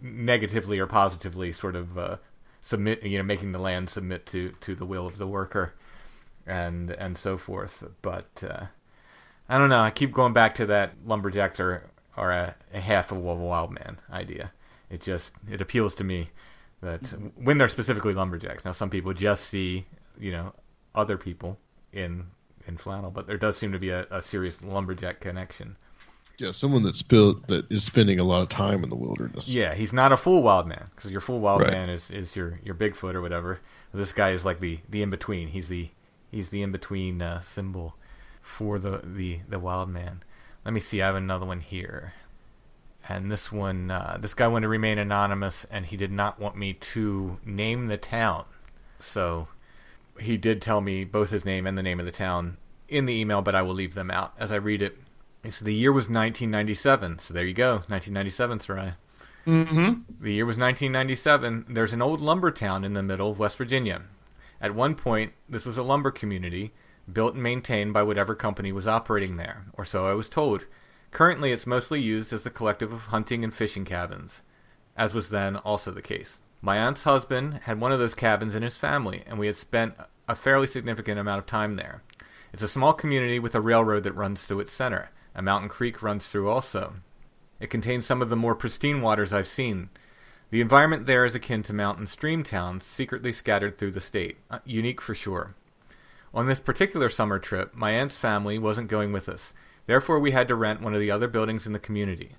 negatively 0.01 0.79
or 0.79 0.88
positively 0.88 1.51
sort 1.51 1.75
of 1.75 1.97
uh, 1.97 2.17
submit, 2.61 3.03
you 3.03 3.17
know, 3.17 3.23
making 3.23 3.51
the 3.51 3.59
land 3.59 3.89
submit 3.89 4.25
to 4.27 4.51
to 4.61 4.75
the 4.75 4.86
will 4.86 5.07
of 5.07 5.17
the 5.17 5.27
worker 5.27 5.73
and 6.46 6.92
and 6.92 7.18
so 7.18 7.38
forth. 7.38 7.84
But 8.02 8.44
uh, 8.48 8.66
I 9.50 9.58
don't 9.58 9.70
know. 9.70 9.82
I 9.82 9.92
keep 9.92 10.14
going 10.14 10.34
back 10.34 10.56
to 10.56 10.66
that 10.68 10.94
lumberjacks 11.06 11.60
are 11.60 11.89
are 12.18 12.32
a, 12.32 12.56
a 12.74 12.80
half 12.80 13.12
of 13.12 13.18
a 13.18 13.22
wild 13.22 13.72
man 13.72 14.00
idea. 14.12 14.52
It 14.89 15.02
just 15.02 15.34
it 15.50 15.62
appeals 15.62 15.96
to 15.96 16.04
me 16.04 16.30
that 16.82 17.02
when 17.36 17.58
they're 17.58 17.68
specifically 17.68 18.14
lumberjacks. 18.14 18.66
Now 18.66 18.72
some 18.74 18.89
people 18.89 19.14
just 19.14 19.48
see 19.48 19.86
you 20.20 20.32
know 20.32 20.54
other 20.96 21.18
people 21.18 21.58
in 21.94 22.26
in 22.68 22.78
flannel, 22.78 23.12
but 23.12 23.28
there 23.28 23.38
does 23.38 23.58
seem 23.58 23.72
to 23.72 23.80
be 23.80 23.89
a, 23.89 24.06
a 24.12 24.22
serious 24.22 24.62
lumberjack 24.62 25.20
connection. 25.20 25.78
Yeah, 26.38 26.52
someone 26.52 26.82
that's 26.82 27.02
built 27.04 27.48
that 27.48 27.70
is 27.72 27.84
spending 27.84 28.20
a 28.20 28.24
lot 28.24 28.42
of 28.42 28.50
time 28.50 28.84
in 28.84 28.89
the 28.89 28.96
wilderness. 28.96 29.48
Yeah, 29.48 29.76
he's 29.76 29.94
not 29.94 30.12
a 30.12 30.18
full 30.18 30.42
wild 30.42 30.68
man 30.68 30.86
because 30.96 31.12
your 31.12 31.22
full 31.22 31.39
wild 31.39 31.62
Right. 31.62 31.72
man 31.72 31.89
is, 31.89 32.10
is 32.10 32.36
your, 32.36 32.60
your 32.64 32.74
Bigfoot 32.74 33.14
or 33.14 33.22
whatever. 33.22 33.60
This 33.94 34.12
guy 34.12 34.32
is 34.32 34.44
like 34.44 34.60
the, 34.60 34.80
the 34.89 35.04
in 35.04 35.12
between. 35.12 35.50
He's 35.50 35.68
the 35.68 35.89
he's 36.32 36.49
the 36.49 36.63
in 36.63 36.71
between 36.71 37.21
uh, 37.21 37.41
symbol 37.41 37.95
for 38.41 38.79
the, 38.79 39.01
the 39.03 39.39
the 39.47 39.59
wild 39.59 39.89
man. 39.89 40.23
Let 40.65 40.73
me 40.73 40.79
see. 40.79 41.01
I 41.01 41.07
have 41.07 41.15
another 41.15 41.45
one 41.45 41.59
here, 41.59 42.13
and 43.07 43.32
this 43.32 43.51
one 43.51 43.91
uh, 43.91 44.17
this 44.19 44.34
guy 44.34 44.47
wanted 44.47 44.65
to 44.65 44.69
remain 44.69 44.97
anonymous, 44.97 45.65
and 45.69 45.86
he 45.86 45.97
did 45.97 46.11
not 46.11 46.39
want 46.39 46.55
me 46.55 46.73
to 46.73 47.38
name 47.45 47.88
the 47.88 47.97
town. 47.97 48.45
So 48.99 49.47
he 50.19 50.38
did 50.38 50.61
tell 50.61 50.82
me 50.82 51.03
both 51.03 51.29
his 51.29 51.45
name 51.45 51.67
and 51.67 51.77
the 51.77 51.84
name 51.84 51.99
of 51.99 52.05
the 52.05 52.11
town 52.11 52.57
in 52.88 53.05
the 53.05 53.13
email, 53.13 53.41
but 53.41 53.55
I 53.55 53.61
will 53.61 53.73
leave 53.73 53.93
them 53.93 54.11
out 54.11 54.34
as 54.38 54.51
I 54.51 54.57
read 54.57 54.82
it. 54.82 54.97
So 55.49 55.65
the 55.65 55.73
year 55.73 55.91
was 55.91 56.03
1997. 56.03 57.19
So 57.19 57.34
there 57.34 57.45
you 57.45 57.53
go, 57.53 57.75
1997, 57.88 58.59
Seriah. 58.59 58.95
Mm-hmm. 59.47 60.23
The 60.23 60.34
year 60.34 60.45
was 60.45 60.57
1997. 60.57 61.65
There's 61.69 61.93
an 61.93 62.01
old 62.01 62.21
lumber 62.21 62.51
town 62.51 62.84
in 62.84 62.93
the 62.93 63.01
middle 63.01 63.32
of 63.32 63.39
West 63.39 63.57
Virginia. 63.57 64.03
At 64.62 64.76
one 64.76 64.95
point, 64.95 65.34
this 65.49 65.66
was 65.66 65.78
a 65.78 65.84
lumber 65.84 66.12
community 66.12 66.72
built 67.12 67.34
and 67.34 67.43
maintained 67.43 67.93
by 67.93 68.03
whatever 68.03 68.36
company 68.36 68.72
was 68.72 68.88
operating 68.88 69.38
there, 69.38 69.66
or 69.74 69.84
so 69.84 70.05
I 70.05 70.14
was 70.14 70.30
told. 70.30 70.68
Currently, 71.09 71.51
it's 71.51 71.68
mostly 71.68 71.99
used 71.99 72.32
as 72.32 72.43
the 72.43 72.51
collective 72.51 72.93
of 72.93 73.07
hunting 73.07 73.43
and 73.43 73.53
fishing 73.53 73.84
cabins, 73.84 74.43
as 74.95 75.14
was 75.14 75.30
then 75.30 75.57
also 75.57 75.91
the 75.91 76.01
case. 76.01 76.38
My 76.62 76.78
aunt's 76.78 77.03
husband 77.03 77.62
had 77.64 77.82
one 77.82 77.91
of 77.91 77.99
those 77.99 78.14
cabins 78.14 78.53
in 78.53 78.62
his 78.62 78.78
family, 78.78 79.24
and 79.26 79.39
we 79.39 79.47
had 79.47 79.55
spent 79.55 79.95
a 80.28 80.36
fairly 80.36 80.68
significant 80.68 81.20
amount 81.20 81.39
of 81.39 81.47
time 81.47 81.76
there. 81.76 82.03
It's 82.53 82.62
a 82.62 82.68
small 82.68 82.93
community 82.93 83.39
with 83.39 83.55
a 83.55 83.62
railroad 83.62 84.03
that 84.03 84.14
runs 84.14 84.45
through 84.45 84.59
its 84.59 84.74
center. 84.74 85.09
A 85.34 85.41
mountain 85.41 85.70
creek 85.70 86.03
runs 86.03 86.28
through 86.28 86.49
also. 86.49 86.95
It 87.59 87.70
contains 87.70 88.05
some 88.05 88.22
of 88.22 88.30
the 88.30 88.36
more 88.36 88.55
pristine 88.55 89.01
waters 89.01 89.34
I've 89.34 89.47
seen. 89.47 89.89
The 90.52 90.60
environment 90.60 91.06
there 91.06 91.24
is 91.24 91.34
akin 91.34 91.64
to 91.64 91.74
mountain 91.74 92.08
stream 92.08 92.43
towns 92.43 92.86
secretly 92.86 93.32
scattered 93.32 93.78
through 93.78 93.91
the 93.91 94.02
state, 94.02 94.38
uh, 94.49 94.60
unique 94.66 94.99
for 94.99 95.16
sure. 95.16 95.56
On 96.34 96.45
this 96.45 96.60
particular 96.60 97.08
summer 97.08 97.39
trip, 97.39 97.74
my 97.74 97.91
aunt's 97.91 98.18
family 98.18 98.60
wasn't 98.60 98.89
going 98.89 99.14
with 99.14 99.30
us. 99.30 99.54
Therefore, 99.86 100.20
we 100.20 100.32
had 100.32 100.49
to 100.49 100.56
rent 100.56 100.82
one 100.82 100.93
of 100.93 100.99
the 100.99 101.10
other 101.10 101.30
buildings 101.30 101.66
in 101.66 101.72
the 101.72 101.80
community. 101.80 102.36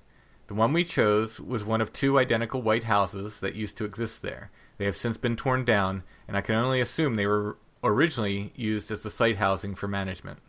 The 0.48 0.54
one 0.54 0.74
we 0.74 0.84
chose 0.84 1.40
was 1.40 1.64
one 1.64 1.80
of 1.80 1.90
two 1.94 2.18
identical 2.18 2.60
white 2.60 2.84
houses 2.84 3.40
that 3.40 3.54
used 3.54 3.78
to 3.78 3.86
exist 3.86 4.20
there. 4.20 4.50
They 4.76 4.84
have 4.84 4.96
since 4.96 5.16
been 5.16 5.36
torn 5.36 5.64
down, 5.64 6.02
and 6.28 6.36
I 6.36 6.42
can 6.42 6.54
only 6.54 6.82
assume 6.82 7.14
they 7.14 7.26
were 7.26 7.56
originally 7.82 8.52
used 8.54 8.90
as 8.90 9.02
the 9.02 9.10
site 9.10 9.36
housing 9.36 9.74
for 9.74 9.88
management. 9.88 10.40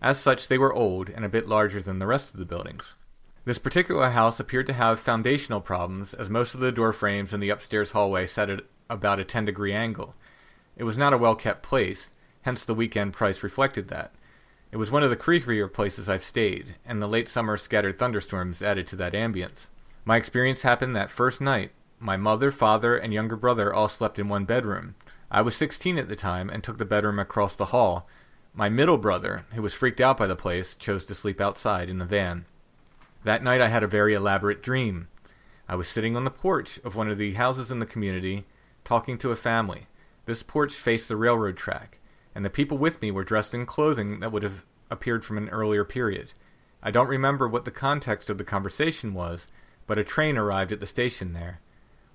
As 0.00 0.18
such, 0.18 0.48
they 0.48 0.58
were 0.58 0.74
old 0.74 1.08
and 1.08 1.24
a 1.24 1.28
bit 1.28 1.46
larger 1.46 1.80
than 1.80 2.00
the 2.00 2.06
rest 2.06 2.32
of 2.32 2.40
the 2.40 2.44
buildings. 2.44 2.96
This 3.44 3.58
particular 3.58 4.10
house 4.10 4.38
appeared 4.38 4.66
to 4.66 4.72
have 4.72 5.00
foundational 5.00 5.60
problems, 5.60 6.14
as 6.14 6.30
most 6.30 6.54
of 6.54 6.60
the 6.60 6.70
door 6.70 6.92
frames 6.92 7.34
in 7.34 7.40
the 7.40 7.50
upstairs 7.50 7.90
hallway 7.90 8.24
sat 8.26 8.48
at 8.48 8.62
about 8.88 9.18
a 9.18 9.24
10 9.24 9.46
degree 9.46 9.72
angle. 9.72 10.14
It 10.76 10.84
was 10.84 10.96
not 10.96 11.12
a 11.12 11.18
well 11.18 11.34
kept 11.34 11.64
place, 11.64 12.12
hence 12.42 12.64
the 12.64 12.74
weekend 12.74 13.14
price 13.14 13.42
reflected 13.42 13.88
that. 13.88 14.12
It 14.70 14.76
was 14.76 14.92
one 14.92 15.02
of 15.02 15.10
the 15.10 15.16
creepier 15.16 15.70
places 15.70 16.08
I've 16.08 16.22
stayed, 16.22 16.76
and 16.86 17.02
the 17.02 17.08
late 17.08 17.28
summer 17.28 17.56
scattered 17.56 17.98
thunderstorms 17.98 18.62
added 18.62 18.86
to 18.88 18.96
that 18.96 19.12
ambience. 19.12 19.66
My 20.04 20.16
experience 20.16 20.62
happened 20.62 20.94
that 20.94 21.10
first 21.10 21.40
night. 21.40 21.72
My 21.98 22.16
mother, 22.16 22.52
father, 22.52 22.96
and 22.96 23.12
younger 23.12 23.36
brother 23.36 23.74
all 23.74 23.88
slept 23.88 24.20
in 24.20 24.28
one 24.28 24.44
bedroom. 24.44 24.94
I 25.32 25.42
was 25.42 25.56
16 25.56 25.98
at 25.98 26.08
the 26.08 26.16
time 26.16 26.48
and 26.48 26.62
took 26.62 26.78
the 26.78 26.84
bedroom 26.84 27.18
across 27.18 27.56
the 27.56 27.66
hall. 27.66 28.08
My 28.54 28.68
middle 28.68 28.98
brother, 28.98 29.46
who 29.54 29.62
was 29.62 29.74
freaked 29.74 30.00
out 30.00 30.16
by 30.16 30.28
the 30.28 30.36
place, 30.36 30.76
chose 30.76 31.04
to 31.06 31.14
sleep 31.14 31.40
outside 31.40 31.88
in 31.88 31.98
the 31.98 32.04
van. 32.04 32.46
That 33.24 33.44
night 33.44 33.60
I 33.60 33.68
had 33.68 33.82
a 33.82 33.88
very 33.88 34.14
elaborate 34.14 34.62
dream. 34.62 35.08
I 35.68 35.76
was 35.76 35.86
sitting 35.86 36.16
on 36.16 36.24
the 36.24 36.30
porch 36.30 36.80
of 36.84 36.96
one 36.96 37.08
of 37.08 37.18
the 37.18 37.34
houses 37.34 37.70
in 37.70 37.78
the 37.78 37.86
community, 37.86 38.44
talking 38.84 39.16
to 39.18 39.30
a 39.30 39.36
family. 39.36 39.86
This 40.26 40.42
porch 40.42 40.74
faced 40.74 41.08
the 41.08 41.16
railroad 41.16 41.56
track, 41.56 41.98
and 42.34 42.44
the 42.44 42.50
people 42.50 42.78
with 42.78 43.00
me 43.00 43.10
were 43.10 43.24
dressed 43.24 43.54
in 43.54 43.64
clothing 43.64 44.20
that 44.20 44.32
would 44.32 44.42
have 44.42 44.64
appeared 44.90 45.24
from 45.24 45.38
an 45.38 45.48
earlier 45.50 45.84
period. 45.84 46.32
I 46.82 46.90
don't 46.90 47.08
remember 47.08 47.46
what 47.46 47.64
the 47.64 47.70
context 47.70 48.28
of 48.28 48.38
the 48.38 48.44
conversation 48.44 49.14
was, 49.14 49.46
but 49.86 49.98
a 49.98 50.04
train 50.04 50.36
arrived 50.36 50.72
at 50.72 50.80
the 50.80 50.86
station 50.86 51.32
there. 51.32 51.60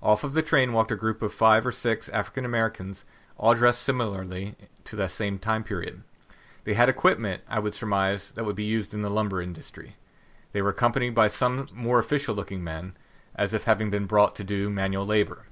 Off 0.02 0.24
of 0.24 0.34
the 0.34 0.42
train 0.42 0.72
walked 0.72 0.92
a 0.92 0.96
group 0.96 1.22
of 1.22 1.32
five 1.32 1.66
or 1.66 1.72
six 1.72 2.08
African 2.10 2.44
Americans, 2.44 3.04
all 3.38 3.54
dressed 3.54 3.82
similarly 3.82 4.56
to 4.84 4.94
that 4.96 5.10
same 5.10 5.38
time 5.38 5.64
period. 5.64 6.02
They 6.64 6.74
had 6.74 6.90
equipment, 6.90 7.42
I 7.48 7.60
would 7.60 7.74
surmise, 7.74 8.30
that 8.32 8.44
would 8.44 8.56
be 8.56 8.64
used 8.64 8.92
in 8.92 9.00
the 9.02 9.10
lumber 9.10 9.40
industry. 9.40 9.96
They 10.58 10.62
were 10.62 10.70
accompanied 10.70 11.14
by 11.14 11.28
some 11.28 11.68
more 11.72 12.00
official 12.00 12.34
looking 12.34 12.64
men, 12.64 12.96
as 13.36 13.54
if 13.54 13.62
having 13.62 13.90
been 13.90 14.06
brought 14.06 14.34
to 14.34 14.42
do 14.42 14.68
manual 14.68 15.06
labor. 15.06 15.46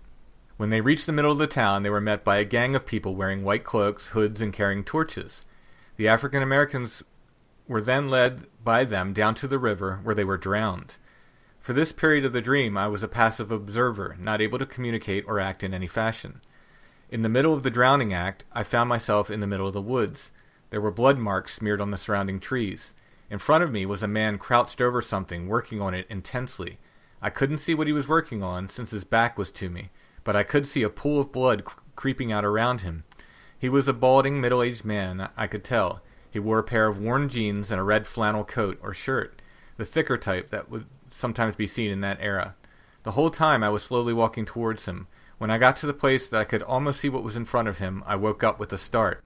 When 0.57 0.71
they 0.71 0.81
reached 0.81 1.07
the 1.07 1.13
middle 1.13 1.31
of 1.31 1.39
the 1.39 1.47
town, 1.47 1.85
they 1.85 1.91
were 1.91 2.01
met 2.01 2.25
by 2.25 2.39
a 2.39 2.45
gang 2.45 2.75
of 2.75 2.87
people 2.87 3.15
wearing 3.15 3.45
white 3.45 3.63
cloaks, 3.63 4.09
hoods, 4.09 4.41
and 4.41 4.53
carrying 4.53 4.83
torches. 4.83 5.47
The 5.97 6.09
African 6.09 6.43
Americans 6.43 7.05
were 7.69 7.81
then 7.81 8.09
led 8.09 8.49
by 8.65 8.83
them 8.83 9.13
down 9.13 9.37
to 9.37 9.47
the 9.47 9.61
river, 9.61 10.01
where 10.03 10.13
they 10.17 10.25
were 10.25 10.37
drowned. 10.37 10.97
For 11.61 11.73
this 11.73 11.93
period 11.93 12.25
of 12.25 12.33
the 12.33 12.41
dream, 12.41 12.77
I 12.77 12.89
was 12.89 13.05
a 13.05 13.07
passive 13.07 13.53
observer, 13.53 14.17
not 14.19 14.41
able 14.41 14.59
to 14.59 14.67
communicate 14.67 15.25
or 15.29 15.39
act 15.39 15.63
in 15.63 15.73
any 15.73 15.87
fashion. 15.87 16.41
In 17.11 17.23
the 17.23 17.29
middle 17.29 17.55
of 17.55 17.63
the 17.63 17.71
drowning 17.71 18.13
act, 18.13 18.43
I 18.51 18.65
found 18.65 18.89
myself 18.89 19.31
in 19.31 19.39
the 19.39 19.47
middle 19.47 19.69
of 19.69 19.73
the 19.73 19.81
woods. 19.81 20.33
There 20.71 20.81
were 20.81 20.91
blood 20.91 21.17
marks 21.17 21.55
smeared 21.55 21.81
on 21.81 21.93
the 21.93 21.97
surrounding 21.97 22.41
trees. 22.41 22.93
In 23.29 23.39
front 23.39 23.65
of 23.65 23.73
me 23.73 23.85
was 23.85 24.03
a 24.03 24.09
man 24.09 24.39
crouched 24.39 24.81
over 24.81 25.03
something, 25.03 25.49
working 25.49 25.81
on 25.81 25.95
it 25.95 26.07
intensely. 26.09 26.79
I 27.21 27.31
couldn't 27.31 27.59
see 27.59 27.75
what 27.75 27.87
he 27.87 27.93
was 27.93 28.07
working 28.07 28.43
on, 28.43 28.69
since 28.69 28.91
his 28.91 29.05
back 29.05 29.37
was 29.37 29.51
to 29.53 29.69
me, 29.69 29.91
but 30.23 30.37
I 30.37 30.43
could 30.43 30.69
see 30.69 30.83
a 30.83 30.91
pool 30.91 31.21
of 31.21 31.33
blood 31.33 31.65
c- 31.67 31.75
creeping 31.97 32.31
out 32.31 32.45
around 32.45 32.83
him. 32.83 33.05
He 33.59 33.69
was 33.69 33.89
a 33.89 33.93
balding, 33.93 34.41
middle 34.41 34.63
aged 34.63 34.85
man, 34.85 35.29
I 35.37 35.47
could 35.47 35.65
tell. 35.65 36.03
He 36.31 36.39
wore 36.39 36.59
a 36.59 36.65
pair 36.65 36.87
of 36.87 37.01
worn 37.01 37.29
jeans 37.29 37.71
and 37.71 37.81
a 37.81 37.85
red 37.85 38.07
flannel 38.07 38.45
coat 38.45 38.79
or 38.83 38.95
shirt, 38.95 39.41
the 39.77 39.85
thicker 39.85 40.19
type 40.19 40.51
that 40.51 40.71
would 40.71 40.87
sometimes 41.11 41.57
be 41.57 41.67
seen 41.67 41.91
in 41.91 42.03
that 42.03 42.19
era. 42.21 42.55
The 43.03 43.13
whole 43.13 43.31
time 43.31 43.63
I 43.63 43.71
was 43.71 43.83
slowly 43.83 44.13
walking 44.13 44.45
towards 44.45 44.85
him. 44.85 45.09
When 45.39 45.51
I 45.51 45.59
got 45.59 45.77
to 45.77 45.87
the 45.87 45.95
place 45.95 46.29
that 46.29 46.41
I 46.41 46.45
could 46.45 46.63
almost 46.63 47.01
see 47.01 47.09
what 47.09 47.23
was 47.23 47.37
in 47.37 47.45
front 47.45 47.69
of 47.69 47.79
him, 47.79 48.05
I 48.07 48.17
woke 48.17 48.45
up 48.45 48.59
with 48.59 48.73
a 48.73 48.79
start. 48.79 49.23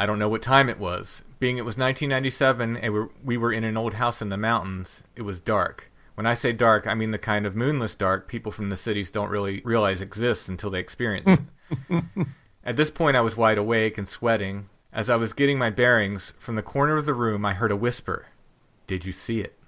I 0.00 0.06
don't 0.06 0.18
know 0.18 0.30
what 0.30 0.40
time 0.40 0.70
it 0.70 0.78
was. 0.78 1.20
Being 1.40 1.58
it 1.58 1.66
was 1.66 1.76
1997 1.76 2.78
and 2.78 3.10
we 3.22 3.36
were 3.36 3.52
in 3.52 3.64
an 3.64 3.76
old 3.76 3.94
house 3.94 4.22
in 4.22 4.30
the 4.30 4.38
mountains, 4.38 5.02
it 5.14 5.20
was 5.22 5.42
dark. 5.42 5.92
When 6.14 6.24
I 6.24 6.32
say 6.32 6.52
dark, 6.52 6.86
I 6.86 6.94
mean 6.94 7.10
the 7.10 7.18
kind 7.18 7.44
of 7.44 7.54
moonless 7.54 7.96
dark 7.96 8.26
people 8.26 8.50
from 8.50 8.70
the 8.70 8.78
cities 8.78 9.10
don't 9.10 9.28
really 9.28 9.60
realize 9.62 10.00
exists 10.00 10.48
until 10.48 10.70
they 10.70 10.80
experience 10.80 11.42
it. 11.90 12.04
At 12.64 12.76
this 12.76 12.90
point, 12.90 13.14
I 13.14 13.20
was 13.20 13.36
wide 13.36 13.58
awake 13.58 13.98
and 13.98 14.08
sweating. 14.08 14.70
As 14.90 15.10
I 15.10 15.16
was 15.16 15.34
getting 15.34 15.58
my 15.58 15.68
bearings, 15.68 16.32
from 16.38 16.56
the 16.56 16.62
corner 16.62 16.96
of 16.96 17.04
the 17.04 17.12
room 17.12 17.44
I 17.44 17.52
heard 17.52 17.70
a 17.70 17.76
whisper 17.76 18.28
Did 18.86 19.04
you 19.04 19.12
see 19.12 19.40
it? 19.40 19.58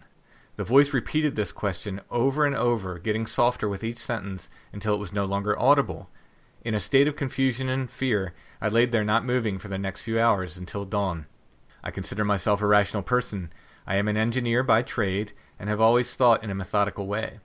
The 0.57 0.65
voice 0.65 0.95
repeated 0.95 1.37
this 1.37 1.53
question 1.53 2.01
over 2.11 2.47
and 2.47 2.57
over, 2.57 2.99
getting 2.99 3.27
softer 3.27 3.69
with 3.69 3.85
each 3.85 3.99
sentence 3.99 4.49
until 4.73 4.95
it 4.95 4.99
was 4.99 5.13
no 5.13 5.27
longer 5.27 5.59
audible. 5.59 6.09
In 6.65 6.77
a 6.77 6.81
state 6.81 7.09
of 7.09 7.17
confusion 7.17 7.69
and 7.69 7.91
fear, 7.91 8.35
I 8.61 8.69
laid 8.69 8.93
there 8.93 9.03
not 9.03 9.25
moving 9.25 9.59
for 9.59 9.67
the 9.67 9.79
next 9.79 10.03
few 10.03 10.21
hours 10.21 10.57
until 10.57 10.85
dawn. 10.85 11.27
I 11.83 11.91
consider 11.91 12.25
myself 12.25 12.63
a 12.63 12.67
rational 12.69 13.03
person. 13.03 13.53
I 13.85 13.97
am 13.97 14.07
an 14.07 14.17
engineer 14.17 14.63
by 14.63 14.83
trade 14.83 15.33
and 15.59 15.69
have 15.69 15.81
always 15.81 16.15
thought 16.15 16.45
in 16.45 16.51
a 16.51 16.55
methodical 16.55 17.09
way. 17.09 17.41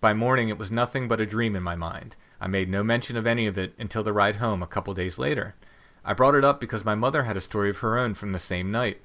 By 0.00 0.12
morning 0.12 0.48
it 0.48 0.58
was 0.58 0.72
nothing 0.72 1.06
but 1.06 1.20
a 1.20 1.26
dream 1.26 1.54
in 1.54 1.62
my 1.62 1.76
mind. 1.76 2.16
I 2.40 2.48
made 2.48 2.68
no 2.68 2.82
mention 2.82 3.16
of 3.16 3.28
any 3.28 3.46
of 3.46 3.56
it 3.56 3.74
until 3.78 4.02
the 4.02 4.12
ride 4.12 4.36
home 4.36 4.60
a 4.60 4.66
couple 4.66 4.92
days 4.92 5.18
later. 5.18 5.54
I 6.04 6.12
brought 6.12 6.34
it 6.34 6.44
up 6.44 6.60
because 6.60 6.84
my 6.84 6.96
mother 6.96 7.22
had 7.22 7.36
a 7.36 7.40
story 7.40 7.70
of 7.70 7.78
her 7.78 7.96
own 7.96 8.14
from 8.14 8.32
the 8.32 8.40
same 8.40 8.72
night. 8.72 9.00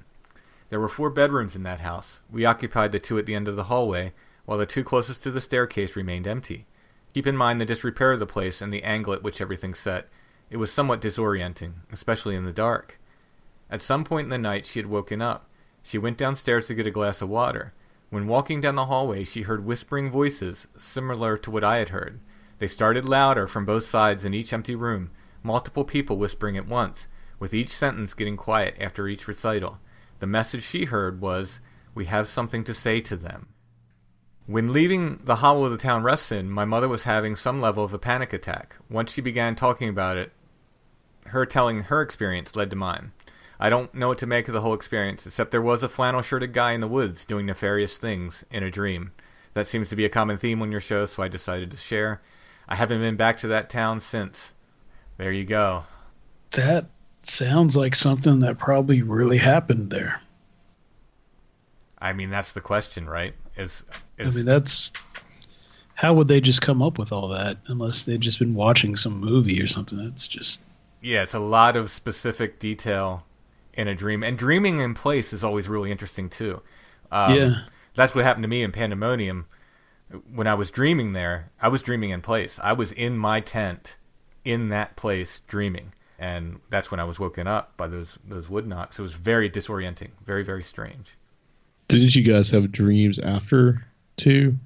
There 0.70 0.80
were 0.80 0.90
four 0.90 1.12
bedrooms 1.12 1.56
in 1.56 1.62
that 1.62 1.82
house. 1.82 2.22
We 2.32 2.44
occupied 2.44 2.92
the 2.92 3.00
two 3.00 3.20
at 3.20 3.28
the 3.28 3.36
end 3.36 3.48
of 3.48 3.56
the 3.56 3.66
hallway, 3.66 4.14
while 4.46 4.58
the 4.58 4.66
two 4.66 4.84
closest 4.84 5.22
to 5.24 5.32
the 5.32 5.42
staircase 5.42 5.96
remained 5.96 6.26
empty. 6.26 6.66
Keep 7.14 7.28
in 7.28 7.38
mind 7.38 7.60
the 7.60 7.66
disrepair 7.66 8.12
of 8.12 8.20
the 8.20 8.26
place 8.26 8.62
and 8.62 8.72
the 8.72 8.84
angle 8.84 9.14
at 9.14 9.24
which 9.24 9.42
everything 9.42 9.74
set. 9.74 10.08
It 10.50 10.58
was 10.58 10.72
somewhat 10.72 11.02
disorienting, 11.02 11.74
especially 11.92 12.36
in 12.36 12.46
the 12.46 12.54
dark. 12.54 13.00
At 13.70 13.82
some 13.82 14.04
point 14.04 14.26
in 14.26 14.30
the 14.30 14.38
night 14.38 14.66
she 14.66 14.80
had 14.80 14.88
woken 14.88 15.22
up. 15.22 15.50
She 15.84 15.98
went 15.98 16.18
downstairs 16.18 16.68
to 16.68 16.76
get 16.76 16.88
a 16.88 16.92
glass 16.92 17.22
of 17.22 17.30
water. 17.30 17.74
When 18.10 18.28
walking 18.28 18.62
down 18.62 18.76
the 18.76 18.86
hallway, 18.86 19.24
she 19.26 19.42
heard 19.42 19.66
whispering 19.66 20.10
voices, 20.10 20.68
similar 20.78 21.38
to 21.38 21.52
what 21.52 21.64
I 21.64 21.78
had 21.78 21.90
heard. 21.90 22.20
They 22.60 22.68
started 22.68 23.08
louder 23.08 23.48
from 23.48 23.66
both 23.66 23.84
sides 23.84 24.24
in 24.24 24.34
each 24.34 24.54
empty 24.54 24.76
room, 24.76 25.12
multiple 25.44 25.84
people 25.84 26.18
whispering 26.18 26.58
at 26.58 26.68
once, 26.68 27.08
with 27.40 27.54
each 27.54 27.70
sentence 27.70 28.14
getting 28.14 28.38
quiet 28.38 28.76
after 28.80 29.08
each 29.08 29.28
recital. 29.28 29.80
The 30.20 30.28
message 30.28 30.64
she 30.64 30.86
heard 30.86 31.22
was, 31.22 31.60
We 31.94 32.06
have 32.06 32.28
something 32.28 32.64
to 32.64 32.74
say 32.74 33.02
to 33.02 33.18
them. 33.18 33.48
When 34.48 34.72
leaving 34.72 35.20
the 35.26 35.38
hollow 35.38 35.66
of 35.66 35.72
the 35.72 35.78
town 35.78 36.04
rests 36.04 36.32
in, 36.32 36.50
my 36.50 36.64
mother 36.64 36.88
was 36.88 37.04
having 37.04 37.36
some 37.36 37.60
level 37.60 37.84
of 37.84 37.94
a 37.94 38.00
panic 38.00 38.32
attack. 38.32 38.78
Once 38.90 39.12
she 39.12 39.20
began 39.20 39.58
talking 39.58 39.90
about 39.90 40.16
it, 40.16 40.32
her 41.28 41.46
telling 41.46 41.82
her 41.84 42.02
experience 42.02 42.56
led 42.56 42.70
to 42.70 42.78
mine. 42.78 43.12
I 43.60 43.70
don't 43.70 43.94
know 43.94 44.08
what 44.08 44.20
to 44.20 44.26
make 44.26 44.48
of 44.48 44.54
the 44.54 44.62
whole 44.62 44.74
experience, 44.74 45.26
except 45.26 45.52
there 45.52 45.62
was 45.62 45.84
a 45.84 45.90
flannel 45.90 46.22
shirted 46.22 46.54
guy 46.54 46.72
in 46.72 46.80
the 46.80 46.88
woods 46.88 47.26
doing 47.26 47.46
nefarious 47.46 47.98
things 47.98 48.46
in 48.50 48.64
a 48.64 48.72
dream. 48.72 49.12
That 49.54 49.68
seems 49.68 49.90
to 49.90 49.98
be 49.98 50.06
a 50.06 50.10
common 50.10 50.38
theme 50.38 50.62
on 50.62 50.72
your 50.72 50.80
show, 50.80 51.06
so 51.06 51.24
I 51.24 51.28
decided 51.28 51.70
to 51.72 51.78
share. 51.78 52.22
I 52.70 52.76
haven't 52.76 53.02
been 53.02 53.18
back 53.18 53.40
to 53.40 53.48
that 53.50 53.70
town 53.70 54.00
since. 54.00 54.54
There 55.18 55.32
you 55.32 55.44
go. 55.44 55.84
That 56.52 56.86
sounds 57.24 57.76
like 57.76 57.96
something 57.96 58.40
that 58.40 58.60
probably 58.60 59.02
really 59.02 59.40
happened 59.40 59.90
there. 59.90 60.22
I 62.00 62.14
mean, 62.14 62.30
that's 62.30 62.54
the 62.54 62.62
question, 62.62 63.10
right? 63.10 63.34
Is, 63.58 63.84
is 64.18 64.36
I 64.36 64.38
mean, 64.38 64.46
that's 64.46 64.92
how 65.96 66.14
would 66.14 66.28
they 66.28 66.40
just 66.40 66.62
come 66.62 66.82
up 66.82 67.00
with 67.00 67.12
all 67.12 67.28
that 67.30 67.58
unless 67.68 68.04
they'd 68.04 68.22
just 68.22 68.38
been 68.38 68.54
watching 68.54 68.96
some 68.96 69.20
movie 69.20 69.62
or 69.62 69.68
something? 69.68 69.98
That's 69.98 70.28
just 70.28 70.62
yeah, 71.02 71.24
it's 71.24 71.34
a 71.34 71.40
lot 71.40 71.76
of 71.76 71.90
specific 71.90 72.60
detail 72.60 73.24
in 73.74 73.88
a 73.88 73.96
dream, 73.96 74.24
and 74.24 74.38
dreaming 74.38 74.80
in 74.80 74.94
place 74.94 75.34
is 75.34 75.44
always 75.44 75.68
really 75.68 75.92
interesting 75.92 76.30
too. 76.30 76.62
Um, 77.12 77.36
yeah, 77.36 77.56
that's 77.96 78.16
what 78.16 78.24
happened 78.24 78.44
to 78.44 78.48
me 78.48 78.64
in 78.64 78.72
Pandemonium. 78.72 79.46
When 80.32 80.48
I 80.48 80.54
was 80.54 80.72
dreaming 80.72 81.14
there, 81.14 81.52
I 81.62 81.68
was 81.68 81.82
dreaming 81.82 82.12
in 82.12 82.22
place. 82.22 82.60
I 82.64 82.74
was 82.74 82.92
in 82.92 83.18
my 83.18 83.42
tent, 83.42 83.98
in 84.46 84.70
that 84.70 84.96
place, 84.96 85.42
dreaming, 85.48 85.94
and 86.18 86.60
that's 86.70 86.92
when 86.92 87.00
I 87.00 87.04
was 87.04 87.20
woken 87.20 87.48
up 87.48 87.76
by 87.78 87.88
those 87.88 88.18
those 88.28 88.50
wood 88.50 88.68
knocks. 88.68 89.00
It 89.00 89.04
was 89.04 89.14
very 89.14 89.50
disorienting, 89.50 90.12
very 90.26 90.44
very 90.44 90.64
strange. 90.64 91.18
Didn't 91.88 92.16
you 92.16 92.24
guys 92.24 92.50
have 92.50 92.72
dreams 92.72 93.18
after 93.20 93.86
too? 94.18 94.58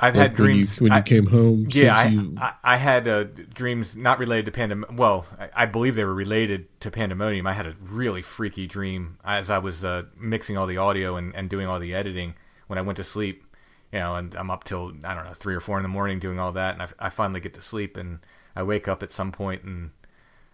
I've 0.00 0.16
Like 0.16 0.30
had 0.30 0.38
when 0.38 0.48
you- 0.48 0.54
dreams 0.54 0.80
when 0.80 0.92
you, 0.92 1.02
came 1.02 1.26
home. 1.26 1.68
Yeah, 1.70 1.96
I, 1.96 2.06
you- 2.08 2.34
I, 2.36 2.52
I 2.64 2.76
had 2.76 3.06
uh, 3.06 3.24
dreams 3.54 3.96
not 3.96 4.18
related 4.18 4.46
to 4.46 4.50
Pandemonium. 4.52 4.96
Well, 4.96 5.26
I, 5.38 5.50
I 5.62 5.66
believe 5.66 5.94
they 5.94 6.04
were 6.04 6.14
related 6.14 6.66
to 6.80 6.90
Pandemonium. 6.90 7.46
I 7.46 7.52
had 7.52 7.66
a 7.66 7.76
really 7.80 8.22
freaky 8.22 8.66
dream 8.66 9.18
as 9.24 9.48
I 9.50 9.58
was 9.58 9.84
uh, 9.84 10.04
mixing 10.18 10.56
all 10.58 10.66
the 10.66 10.78
audio 10.78 11.14
and, 11.16 11.34
and 11.36 11.48
doing 11.48 11.68
all 11.68 11.78
the 11.78 11.94
editing 11.94 12.34
when 12.66 12.78
I 12.78 12.82
went 12.82 12.96
to 12.96 13.04
sleep. 13.04 13.44
You 13.92 13.98
know, 14.00 14.16
and 14.16 14.34
I'm 14.34 14.50
up 14.50 14.64
till 14.64 14.92
I 15.04 15.14
don't 15.14 15.24
know 15.26 15.34
three 15.34 15.54
or 15.54 15.60
four 15.60 15.76
in 15.76 15.82
the 15.82 15.88
morning 15.88 16.18
doing 16.18 16.38
all 16.40 16.50
that, 16.52 16.72
and 16.74 16.82
I, 16.82 16.88
I 16.98 17.08
finally 17.10 17.40
get 17.40 17.52
to 17.54 17.60
sleep, 17.62 17.96
and 17.98 18.20
I 18.56 18.62
wake 18.62 18.88
up 18.88 19.02
at 19.02 19.10
some 19.12 19.30
point, 19.32 19.64
and 19.64 19.90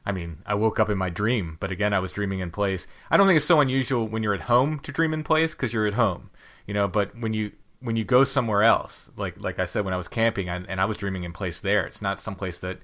I 0.04 0.10
mean, 0.10 0.38
I 0.44 0.54
woke 0.54 0.80
up 0.80 0.90
in 0.90 0.98
my 0.98 1.08
dream, 1.08 1.56
but 1.60 1.70
again, 1.70 1.92
I 1.94 2.00
was 2.00 2.10
dreaming 2.12 2.40
in 2.40 2.50
place. 2.50 2.88
I 3.12 3.16
don't 3.16 3.28
think 3.28 3.36
it's 3.36 3.46
so 3.46 3.60
unusual 3.60 4.08
when 4.08 4.24
you're 4.24 4.34
at 4.34 4.42
home 4.42 4.80
to 4.80 4.90
dream 4.90 5.14
in 5.14 5.22
place 5.22 5.52
because 5.52 5.72
you're 5.72 5.86
at 5.86 5.94
home, 5.94 6.30
you 6.66 6.74
know. 6.74 6.88
But 6.88 7.16
when 7.16 7.32
you 7.32 7.52
when 7.80 7.96
you 7.96 8.04
go 8.04 8.24
somewhere 8.24 8.62
else, 8.62 9.10
like 9.16 9.40
like 9.40 9.58
I 9.58 9.64
said, 9.64 9.84
when 9.84 9.94
I 9.94 9.98
was 9.98 10.08
camping 10.08 10.48
and, 10.48 10.68
and 10.68 10.80
I 10.80 10.84
was 10.84 10.98
dreaming 10.98 11.24
in 11.24 11.32
place 11.32 11.60
there, 11.60 11.86
it's 11.86 12.02
not 12.02 12.20
someplace 12.20 12.58
that 12.58 12.78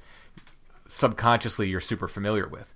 subconsciously 0.89 1.69
you're 1.69 1.81
super 1.81 2.09
familiar 2.09 2.49
with. 2.49 2.73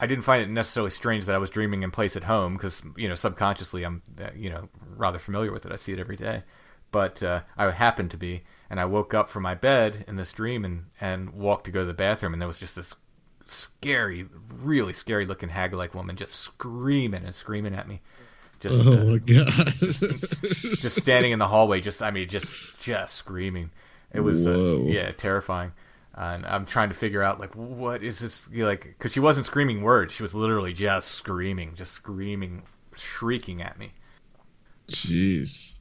I 0.00 0.06
didn't 0.06 0.24
find 0.24 0.42
it 0.42 0.48
necessarily 0.48 0.90
strange 0.90 1.26
that 1.26 1.34
I 1.34 1.38
was 1.38 1.50
dreaming 1.50 1.82
in 1.82 1.90
place 1.90 2.16
at 2.16 2.24
home 2.24 2.54
because 2.54 2.82
you 2.96 3.08
know 3.08 3.14
subconsciously 3.14 3.84
I'm 3.84 4.02
uh, 4.20 4.30
you 4.34 4.50
know 4.50 4.68
rather 4.96 5.18
familiar 5.18 5.52
with 5.52 5.66
it. 5.66 5.72
I 5.72 5.76
see 5.76 5.92
it 5.92 5.98
every 5.98 6.16
day, 6.16 6.42
but 6.90 7.22
uh, 7.22 7.42
I 7.56 7.70
happened 7.70 8.10
to 8.12 8.16
be, 8.16 8.42
and 8.70 8.80
I 8.80 8.84
woke 8.86 9.14
up 9.14 9.28
from 9.28 9.42
my 9.42 9.54
bed 9.54 10.04
in 10.08 10.16
this 10.16 10.32
dream 10.32 10.64
and 10.64 10.86
and 11.00 11.30
walked 11.30 11.66
to 11.66 11.70
go 11.70 11.80
to 11.80 11.86
the 11.86 11.92
bathroom, 11.92 12.32
and 12.32 12.40
there 12.40 12.48
was 12.48 12.58
just 12.58 12.76
this 12.76 12.94
scary, 13.46 14.26
really 14.48 14.92
scary 14.92 15.26
looking 15.26 15.50
hag 15.50 15.72
like 15.74 15.94
woman 15.94 16.16
just 16.16 16.34
screaming 16.34 17.24
and 17.24 17.34
screaming 17.34 17.74
at 17.74 17.86
me, 17.86 18.00
Just 18.62 18.84
Oh 18.84 18.92
uh, 18.92 19.04
my 19.04 19.18
god! 19.18 19.66
just 19.80 21.00
standing 21.00 21.32
in 21.32 21.40
the 21.40 21.48
hallway, 21.48 21.80
just 21.80 22.00
I 22.00 22.12
mean, 22.12 22.28
just 22.28 22.54
just 22.78 23.16
screaming. 23.16 23.72
It 24.12 24.20
was 24.20 24.46
uh, 24.46 24.82
yeah, 24.84 25.10
terrifying. 25.10 25.72
and 26.14 26.46
I'm 26.46 26.64
trying 26.64 26.90
to 26.90 26.94
figure 26.94 27.24
out 27.24 27.40
like 27.40 27.56
what 27.56 28.04
is 28.04 28.20
this 28.20 28.48
you 28.52 28.60
know, 28.60 28.68
like 28.68 28.84
because 28.84 29.12
she 29.12 29.18
wasn't 29.18 29.46
screaming 29.46 29.82
words, 29.82 30.12
she 30.12 30.22
was 30.22 30.32
literally 30.32 30.72
just 30.72 31.08
screaming, 31.08 31.74
just 31.74 31.90
screaming, 31.90 32.62
shrieking 32.94 33.62
at 33.62 33.80
me. 33.80 33.94
Jeez. 34.88 35.74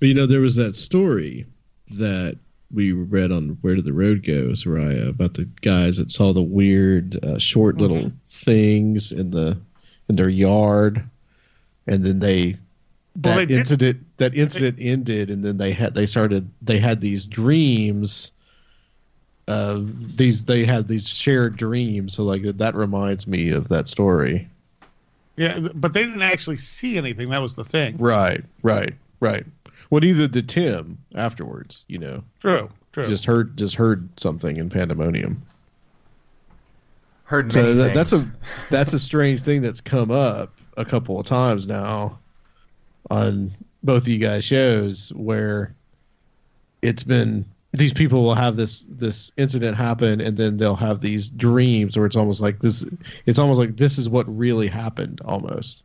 But 0.00 0.08
you 0.08 0.14
know, 0.14 0.26
there 0.26 0.40
was 0.40 0.56
that 0.56 0.76
story 0.76 1.44
that 1.90 2.38
we 2.72 2.92
read 2.92 3.30
on 3.30 3.58
Where 3.60 3.74
Did 3.74 3.84
the 3.84 3.92
Road 3.92 4.24
Go, 4.24 4.54
Seriah, 4.54 5.10
about 5.10 5.34
the 5.34 5.44
guys 5.60 5.98
that 5.98 6.10
saw 6.10 6.32
the 6.32 6.42
weird, 6.42 7.22
uh, 7.22 7.38
short 7.38 7.76
little 7.76 8.12
things 8.30 9.12
in 9.12 9.30
the 9.30 9.60
in 10.08 10.16
their 10.16 10.30
yard, 10.30 11.04
and 11.86 12.04
then 12.04 12.18
they 12.18 12.56
Well, 13.16 13.34
that 13.34 13.36
they 13.36 13.46
did- 13.46 13.58
incident 13.58 14.06
that 14.16 14.34
incident 14.34 14.78
ended, 14.80 15.30
and 15.30 15.44
then 15.44 15.56
they 15.58 15.72
had 15.72 15.94
they 15.94 16.06
started 16.06 16.48
they 16.62 16.78
had 16.78 17.00
these 17.00 17.26
dreams. 17.26 18.30
Uh, 19.46 19.80
these 20.16 20.44
they 20.46 20.64
had 20.64 20.88
these 20.88 21.06
shared 21.06 21.56
dreams, 21.56 22.14
so 22.14 22.24
like 22.24 22.42
that 22.56 22.74
reminds 22.74 23.26
me 23.26 23.50
of 23.50 23.68
that 23.68 23.88
story. 23.88 24.48
Yeah, 25.36 25.58
but 25.74 25.92
they 25.92 26.02
didn't 26.04 26.22
actually 26.22 26.56
see 26.56 26.96
anything. 26.96 27.28
That 27.28 27.42
was 27.42 27.54
the 27.56 27.64
thing. 27.64 27.96
Right, 27.98 28.42
right, 28.62 28.94
right. 29.20 29.44
Well, 29.90 30.00
neither 30.00 30.28
did 30.28 30.48
Tim 30.48 30.96
afterwards. 31.14 31.84
You 31.88 31.98
know, 31.98 32.24
True, 32.40 32.70
true. 32.92 33.04
just 33.06 33.26
heard 33.26 33.56
just 33.58 33.74
heard 33.74 34.08
something 34.18 34.56
in 34.56 34.70
pandemonium. 34.70 35.42
Heard 37.24 37.54
many 37.54 37.66
So 37.68 37.74
that, 37.74 37.94
that's 37.94 38.12
a 38.12 38.26
that's 38.70 38.92
a 38.92 38.98
strange 38.98 39.42
thing 39.42 39.60
that's 39.62 39.80
come 39.80 40.10
up 40.10 40.52
a 40.76 40.84
couple 40.84 41.18
of 41.18 41.26
times 41.26 41.66
now 41.66 42.18
on 43.10 43.54
both 43.82 44.02
of 44.02 44.08
you 44.08 44.18
guys' 44.18 44.44
shows 44.44 45.12
where 45.14 45.74
it's 46.82 47.02
been 47.02 47.44
these 47.72 47.92
people 47.92 48.22
will 48.22 48.34
have 48.34 48.56
this 48.56 48.84
this 48.88 49.32
incident 49.36 49.76
happen 49.76 50.20
and 50.20 50.36
then 50.36 50.56
they'll 50.56 50.76
have 50.76 51.00
these 51.00 51.28
dreams 51.28 51.96
where 51.96 52.06
it's 52.06 52.16
almost 52.16 52.40
like 52.40 52.60
this 52.60 52.84
it's 53.26 53.38
almost 53.38 53.58
like 53.58 53.76
this 53.76 53.98
is 53.98 54.08
what 54.08 54.24
really 54.36 54.68
happened 54.68 55.20
almost 55.24 55.82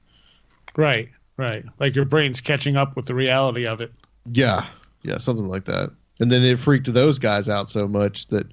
right, 0.79 1.09
right. 1.37 1.65
Like 1.79 1.95
your 1.95 2.05
brain's 2.05 2.41
catching 2.41 2.75
up 2.75 2.95
with 2.95 3.05
the 3.05 3.13
reality 3.13 3.67
of 3.67 3.81
it. 3.81 3.91
Yeah, 4.31 4.65
yeah, 5.03 5.17
something 5.17 5.47
like 5.47 5.65
that. 5.65 5.91
And 6.19 6.31
then 6.31 6.43
it 6.43 6.59
freaked 6.59 6.91
those 6.91 7.19
guys 7.19 7.47
out 7.47 7.69
so 7.69 7.87
much 7.87 8.27
that, 8.27 8.47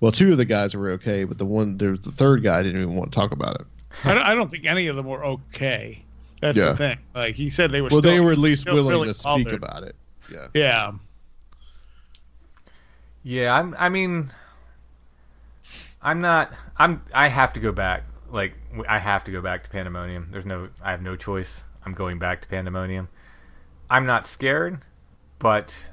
well, 0.00 0.12
two 0.12 0.32
of 0.32 0.38
the 0.38 0.44
guys 0.44 0.74
were 0.74 0.90
okay, 0.90 1.24
but 1.24 1.38
the 1.38 1.44
one 1.44 1.76
there's 1.78 2.00
the 2.00 2.12
third 2.12 2.42
guy 2.42 2.62
didn't 2.62 2.80
even 2.80 2.96
want 2.96 3.12
to 3.12 3.18
talk 3.18 3.32
about 3.32 3.60
it. 3.60 3.66
I 4.04 4.14
don't, 4.14 4.22
I 4.22 4.34
don't 4.34 4.50
think 4.50 4.64
any 4.64 4.86
of 4.88 4.96
them 4.96 5.06
were 5.06 5.24
okay. 5.24 6.04
That's 6.40 6.56
Yeah. 6.58 6.70
the 6.70 6.76
thing. 6.76 6.98
Like 7.14 7.34
he 7.34 7.50
said, 7.50 7.70
they 7.72 7.80
were. 7.80 7.88
Well, 7.90 8.00
still, 8.00 8.10
they 8.12 8.20
were 8.20 8.32
at 8.32 8.38
least 8.38 8.66
willing 8.66 8.88
really 8.88 9.08
to 9.08 9.14
speak 9.14 9.24
bothered. 9.24 9.54
about 9.54 9.82
it. 9.84 9.96
Yeah. 10.30 10.46
Yeah, 10.54 10.92
Yeah, 13.22 13.54
I'm. 13.56 13.74
I 13.78 13.88
mean, 13.88 14.30
I'm 16.00 16.20
not. 16.20 16.52
I'm. 16.76 17.02
I 17.14 17.28
have 17.28 17.52
to 17.54 17.60
go 17.60 17.70
back. 17.72 18.04
Like, 18.30 18.54
I 18.88 18.98
have 18.98 19.24
to 19.24 19.30
go 19.30 19.40
back 19.40 19.62
to 19.64 19.70
Pandemonium. 19.70 20.28
There's 20.32 20.46
no. 20.46 20.68
I 20.82 20.90
have 20.90 21.02
no 21.02 21.16
choice. 21.16 21.62
I'm 21.84 21.92
going 21.92 22.18
back 22.18 22.40
to 22.42 22.48
Pandemonium. 22.48 23.08
I'm 23.90 24.06
not 24.06 24.26
scared, 24.26 24.80
but 25.38 25.90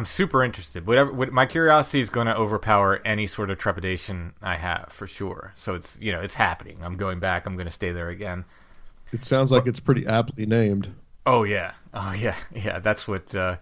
I'm 0.00 0.06
super 0.06 0.42
interested. 0.42 0.86
Whatever. 0.86 1.12
What, 1.12 1.30
my 1.30 1.44
curiosity 1.44 2.00
is 2.00 2.08
going 2.08 2.26
to 2.26 2.34
overpower 2.34 3.02
any 3.04 3.26
sort 3.26 3.50
of 3.50 3.58
trepidation 3.58 4.32
I 4.40 4.56
have 4.56 4.88
for 4.90 5.06
sure. 5.06 5.52
So 5.56 5.74
it's 5.74 5.98
you 6.00 6.10
know 6.10 6.22
it's 6.22 6.32
happening. 6.32 6.78
I'm 6.82 6.96
going 6.96 7.20
back. 7.20 7.44
I'm 7.44 7.54
going 7.54 7.66
to 7.66 7.70
stay 7.70 7.92
there 7.92 8.08
again. 8.08 8.46
It 9.12 9.26
sounds 9.26 9.52
like 9.52 9.66
it's 9.66 9.78
pretty 9.78 10.06
aptly 10.06 10.46
named. 10.46 10.88
Oh 11.26 11.44
yeah, 11.44 11.72
oh 11.92 12.14
yeah, 12.18 12.34
yeah. 12.54 12.78
That's 12.78 13.06
what 13.06 13.34
uh, 13.34 13.56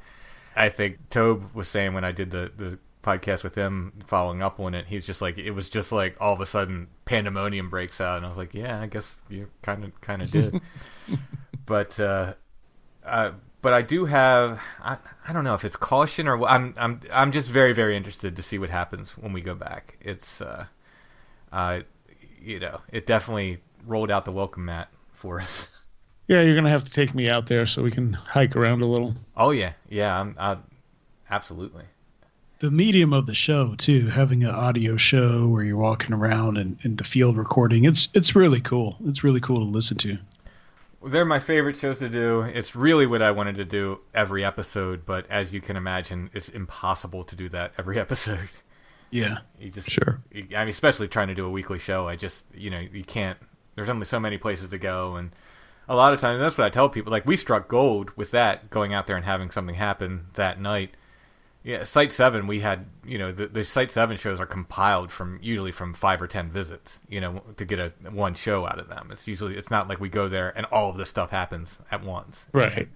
I 0.54 0.68
think 0.68 1.10
Tobe 1.10 1.52
was 1.54 1.66
saying 1.66 1.92
when 1.92 2.04
I 2.04 2.12
did 2.12 2.30
the 2.30 2.52
the 2.56 2.78
podcast 3.02 3.42
with 3.42 3.56
him, 3.56 3.94
following 4.06 4.40
up 4.40 4.60
on 4.60 4.76
it. 4.76 4.86
He's 4.86 5.06
just 5.06 5.20
like, 5.20 5.38
it 5.38 5.50
was 5.50 5.68
just 5.68 5.90
like 5.90 6.16
all 6.20 6.34
of 6.34 6.40
a 6.40 6.46
sudden 6.46 6.86
pandemonium 7.04 7.68
breaks 7.68 8.00
out, 8.00 8.18
and 8.18 8.24
I 8.24 8.28
was 8.28 8.38
like, 8.38 8.54
yeah, 8.54 8.80
I 8.80 8.86
guess 8.86 9.20
you 9.28 9.48
kind 9.62 9.82
of 9.82 10.00
kind 10.00 10.22
of 10.22 10.30
did. 10.30 10.60
but 11.66 11.98
uh, 11.98 12.34
uh, 13.04 13.32
but 13.60 13.72
I 13.72 13.82
do 13.82 14.04
have 14.06 14.60
I, 14.82 14.96
I 15.26 15.32
don't 15.32 15.44
know 15.44 15.54
if 15.54 15.64
it's 15.64 15.76
caution 15.76 16.28
or 16.28 16.42
I'm 16.46 16.74
I'm 16.76 17.00
I'm 17.12 17.32
just 17.32 17.50
very 17.50 17.72
very 17.72 17.96
interested 17.96 18.36
to 18.36 18.42
see 18.42 18.58
what 18.58 18.70
happens 18.70 19.16
when 19.18 19.32
we 19.32 19.40
go 19.40 19.54
back. 19.54 19.96
It's 20.00 20.40
uh, 20.40 20.66
uh, 21.52 21.80
you 22.40 22.60
know, 22.60 22.80
it 22.92 23.06
definitely 23.06 23.58
rolled 23.86 24.10
out 24.10 24.24
the 24.24 24.32
welcome 24.32 24.66
mat 24.66 24.88
for 25.12 25.40
us. 25.40 25.68
yeah. 26.28 26.42
You're 26.42 26.54
gonna 26.54 26.70
have 26.70 26.84
to 26.84 26.90
take 26.90 27.14
me 27.14 27.28
out 27.28 27.46
there 27.46 27.66
so 27.66 27.82
we 27.82 27.90
can 27.90 28.12
hike 28.12 28.54
around 28.56 28.82
a 28.82 28.86
little. 28.86 29.14
Oh 29.36 29.50
yeah, 29.50 29.72
yeah, 29.88 30.20
I'm, 30.20 30.36
I, 30.38 30.58
absolutely. 31.30 31.84
the 32.60 32.70
medium 32.70 33.12
of 33.12 33.26
the 33.26 33.34
show 33.34 33.74
too 33.76 34.08
having 34.08 34.44
an 34.44 34.50
audio 34.50 34.96
show 34.96 35.46
where 35.46 35.62
you're 35.64 35.76
walking 35.76 36.12
around 36.12 36.56
and, 36.56 36.78
and 36.82 36.98
the 36.98 37.04
field 37.04 37.36
recording 37.36 37.84
it's 37.84 38.08
it's 38.14 38.34
really 38.34 38.60
cool 38.60 38.96
it's 39.06 39.22
really 39.22 39.40
cool 39.40 39.58
to 39.58 39.70
listen 39.70 39.96
to 39.96 40.18
They're 41.04 41.24
my 41.24 41.38
favorite 41.38 41.76
shows 41.76 42.00
to 42.00 42.08
do. 42.08 42.42
It's 42.42 42.74
really 42.74 43.06
what 43.06 43.22
I 43.22 43.30
wanted 43.30 43.54
to 43.56 43.64
do 43.64 44.00
every 44.14 44.44
episode, 44.44 45.06
but 45.06 45.30
as 45.30 45.54
you 45.54 45.60
can 45.60 45.76
imagine, 45.76 46.28
it's 46.32 46.48
impossible 46.48 47.22
to 47.24 47.36
do 47.36 47.48
that 47.50 47.72
every 47.78 48.00
episode. 48.04 48.48
yeah 49.10 49.38
You 49.60 49.70
just 49.70 49.88
Sure. 49.90 50.20
you- 50.32 50.48
I 50.56 50.60
mean, 50.60 50.68
especially 50.68 51.06
trying 51.08 51.28
to 51.28 51.34
do 51.34 51.46
a 51.46 51.50
weekly 51.50 51.78
show. 51.78 52.08
I 52.08 52.16
just 52.16 52.44
you 52.54 52.70
know 52.70 52.80
you 52.80 53.04
can't. 53.04 53.38
There's 53.76 53.88
only 53.88 54.06
so 54.06 54.18
many 54.18 54.38
places 54.38 54.70
to 54.70 54.78
go, 54.78 55.14
and 55.14 55.30
a 55.88 55.94
lot 55.94 56.12
of 56.12 56.20
times 56.20 56.40
that's 56.40 56.58
what 56.58 56.64
I 56.66 56.70
tell 56.70 56.88
people. 56.88 57.12
Like 57.12 57.26
we 57.26 57.36
struck 57.36 57.68
gold 57.68 58.10
with 58.16 58.32
that, 58.32 58.68
going 58.70 58.92
out 58.92 59.06
there 59.06 59.16
and 59.16 59.24
having 59.24 59.50
something 59.52 59.76
happen 59.76 60.26
that 60.34 60.60
night. 60.60 60.96
Yeah, 61.64 61.84
Site 61.84 62.12
Seven, 62.12 62.46
we 62.46 62.60
had 62.60 62.86
you 63.04 63.18
know 63.18 63.32
the, 63.32 63.46
the 63.48 63.64
Site 63.64 63.90
Seven 63.90 64.16
shows 64.16 64.40
are 64.40 64.46
compiled 64.46 65.10
from 65.10 65.38
usually 65.42 65.72
from 65.72 65.92
five 65.92 66.22
or 66.22 66.26
ten 66.26 66.50
visits. 66.50 67.00
You 67.08 67.20
know 67.20 67.42
to 67.56 67.64
get 67.64 67.78
a 67.78 67.92
one 68.10 68.34
show 68.34 68.66
out 68.66 68.78
of 68.78 68.88
them. 68.88 69.08
It's 69.12 69.26
usually 69.28 69.56
it's 69.56 69.70
not 69.70 69.88
like 69.88 70.00
we 70.00 70.08
go 70.08 70.28
there 70.28 70.52
and 70.56 70.66
all 70.66 70.90
of 70.90 70.96
this 70.96 71.08
stuff 71.10 71.30
happens 71.30 71.78
at 71.90 72.02
once. 72.04 72.46
Right. 72.52 72.88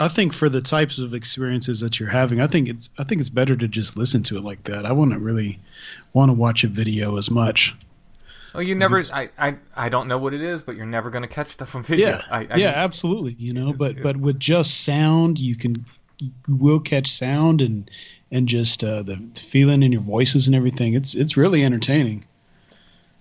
i 0.00 0.08
think 0.08 0.32
for 0.32 0.48
the 0.48 0.60
types 0.60 0.98
of 0.98 1.14
experiences 1.14 1.78
that 1.80 2.00
you're 2.00 2.08
having 2.08 2.40
i 2.40 2.48
think 2.48 2.68
it's 2.68 2.90
i 2.98 3.04
think 3.04 3.20
it's 3.20 3.30
better 3.30 3.54
to 3.54 3.68
just 3.68 3.96
listen 3.96 4.24
to 4.24 4.36
it 4.36 4.42
like 4.42 4.64
that 4.64 4.84
i 4.84 4.90
wouldn't 4.90 5.20
really 5.20 5.60
want 6.14 6.30
to 6.30 6.32
watch 6.32 6.64
a 6.64 6.68
video 6.68 7.16
as 7.16 7.30
much 7.30 7.76
Well, 8.52 8.62
you 8.64 8.74
never. 8.74 9.00
I, 9.12 9.30
I 9.38 9.56
I 9.76 9.88
don't 9.88 10.08
know 10.08 10.18
what 10.18 10.32
it 10.34 10.40
is, 10.40 10.62
but 10.62 10.74
you're 10.76 10.86
never 10.86 11.10
going 11.10 11.22
to 11.22 11.28
catch 11.28 11.48
stuff 11.48 11.74
on 11.76 11.82
video. 11.84 12.08
yeah 12.08 12.22
I, 12.30 12.38
I 12.38 12.42
yeah 12.42 12.54
mean, 12.56 12.66
absolutely 12.66 13.32
you 13.38 13.52
know 13.52 13.72
but 13.72 14.02
but 14.02 14.16
with 14.16 14.38
just 14.40 14.82
sound 14.82 15.38
you 15.38 15.54
can 15.56 15.74
you 15.74 15.84
will 16.48 16.80
catch 16.80 17.10
sound 17.12 17.60
and 17.60 17.90
and 18.30 18.48
just 18.48 18.82
uh, 18.82 19.02
the 19.02 19.16
feeling 19.36 19.82
in 19.82 19.92
your 19.92 20.00
voices 20.00 20.46
and 20.46 20.56
everything 20.56 20.94
it's 20.94 21.14
it's 21.14 21.36
really 21.36 21.62
entertaining 21.64 22.24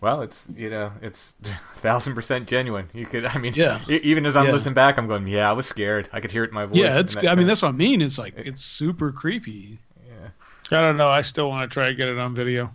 Well, 0.01 0.21
it's 0.21 0.47
you 0.57 0.69
know 0.69 0.91
it's 1.01 1.35
thousand 1.75 2.13
percent 2.15 2.47
genuine. 2.47 2.89
You 2.93 3.05
could. 3.05 3.25
I 3.25 3.37
mean, 3.37 3.53
Yeah. 3.55 3.79
Even 3.87 4.25
as 4.25 4.35
I'm 4.35 4.47
Yeah. 4.47 4.51
listening 4.53 4.73
back, 4.73 4.97
I'm 4.97 5.07
going, 5.07 5.27
yeah, 5.27 5.49
I 5.49 5.53
was 5.53 5.65
scared. 5.65 6.09
I 6.11 6.19
could 6.19 6.31
hear 6.31 6.43
it 6.43 6.49
in 6.49 6.53
my 6.55 6.65
voice. 6.65 6.77
yeah 6.77 6.99
it's 6.99 7.15
i 7.15 7.21
mean 7.21 7.35
kind 7.37 7.49
that's 7.49 7.61
what 7.61 7.69
i 7.69 7.71
mean 7.71 8.01
it's 8.01 8.17
like 8.17 8.33
it's 8.37 8.61
super 8.61 9.11
creepy 9.11 9.79
Yeah, 10.05 10.29
I 10.77 10.81
don't 10.81 10.97
know. 10.97 11.09
I 11.09 11.21
still 11.21 11.49
want 11.49 11.69
to 11.69 11.73
try 11.73 11.87
to 11.87 11.95
get 11.95 12.09
it 12.09 12.17
on 12.19 12.33
video. 12.35 12.73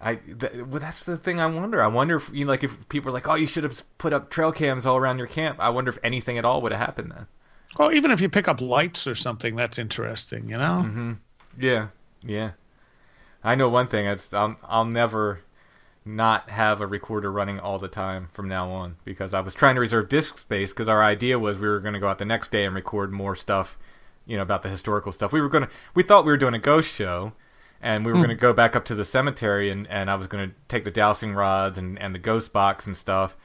I 0.00 0.16
th- 0.16 0.64
well, 0.66 0.80
that's 0.80 1.04
the 1.04 1.16
thing. 1.16 1.38
I 1.40 1.46
wonder. 1.46 1.80
I 1.80 1.86
wonder 1.86 2.16
if 2.16 2.28
you 2.32 2.44
know, 2.44 2.50
like 2.50 2.64
if 2.64 2.88
people 2.88 3.10
are 3.10 3.12
like, 3.14 3.28
oh, 3.28 3.36
you 3.36 3.46
should 3.46 3.62
have 3.62 3.84
put 3.98 4.12
up 4.12 4.30
trail 4.30 4.50
cams 4.50 4.84
all 4.84 4.96
around 4.96 5.18
your 5.18 5.28
camp. 5.28 5.58
I 5.60 5.68
wonder 5.68 5.90
if 5.90 5.98
anything 6.02 6.38
at 6.38 6.44
all 6.44 6.60
would 6.62 6.72
have 6.72 6.80
happened 6.80 7.12
then. 7.12 7.26
Well, 7.78 7.92
even 7.92 8.10
if 8.10 8.20
you 8.20 8.28
pick 8.28 8.48
up 8.48 8.60
lights 8.60 9.06
or 9.06 9.14
something, 9.14 9.56
that's 9.56 9.78
interesting. 9.78 10.48
You 10.48 10.58
know. 10.58 10.82
Mm-hmm. 10.84 11.12
Yeah, 11.58 11.88
yeah. 12.22 12.52
I 13.44 13.54
know 13.54 13.68
one 13.68 13.86
thing. 13.86 14.06
It's 14.06 14.32
I'll 14.32 14.56
I'll 14.64 14.84
never 14.84 15.40
not 16.04 16.50
have 16.50 16.80
a 16.80 16.86
recorder 16.86 17.30
running 17.30 17.60
all 17.60 17.78
the 17.78 17.88
time 17.88 18.28
from 18.32 18.48
now 18.48 18.68
on 18.70 18.96
because 19.04 19.32
I 19.32 19.40
was 19.40 19.54
trying 19.54 19.76
to 19.76 19.80
reserve 19.80 20.08
disk 20.08 20.38
space 20.38 20.72
because 20.72 20.88
our 20.88 21.02
idea 21.02 21.38
was 21.38 21.58
we 21.58 21.68
were 21.68 21.80
going 21.80 21.94
to 21.94 22.00
go 22.00 22.08
out 22.08 22.18
the 22.18 22.24
next 22.24 22.50
day 22.50 22.64
and 22.64 22.74
record 22.74 23.12
more 23.12 23.36
stuff, 23.36 23.78
you 24.26 24.36
know, 24.36 24.42
about 24.42 24.62
the 24.62 24.68
historical 24.68 25.12
stuff. 25.12 25.32
We 25.32 25.40
were 25.40 25.48
going 25.48 25.64
to 25.64 25.70
we 25.94 26.02
thought 26.02 26.24
we 26.24 26.32
were 26.32 26.38
doing 26.38 26.54
a 26.54 26.58
ghost 26.58 26.92
show 26.92 27.32
and 27.80 28.04
we 28.04 28.12
were 28.12 28.18
going 28.18 28.30
to 28.30 28.34
go 28.34 28.52
back 28.52 28.76
up 28.76 28.84
to 28.86 28.94
the 28.94 29.04
cemetery 29.04 29.70
and, 29.70 29.86
and 29.88 30.10
I 30.10 30.14
was 30.14 30.28
going 30.28 30.48
to 30.48 30.54
take 30.68 30.84
the 30.84 30.90
dowsing 30.90 31.34
rods 31.34 31.78
and, 31.78 31.98
and 31.98 32.14
the 32.14 32.18
ghost 32.20 32.52
box 32.52 32.86
and 32.86 32.96
stuff. 32.96 33.36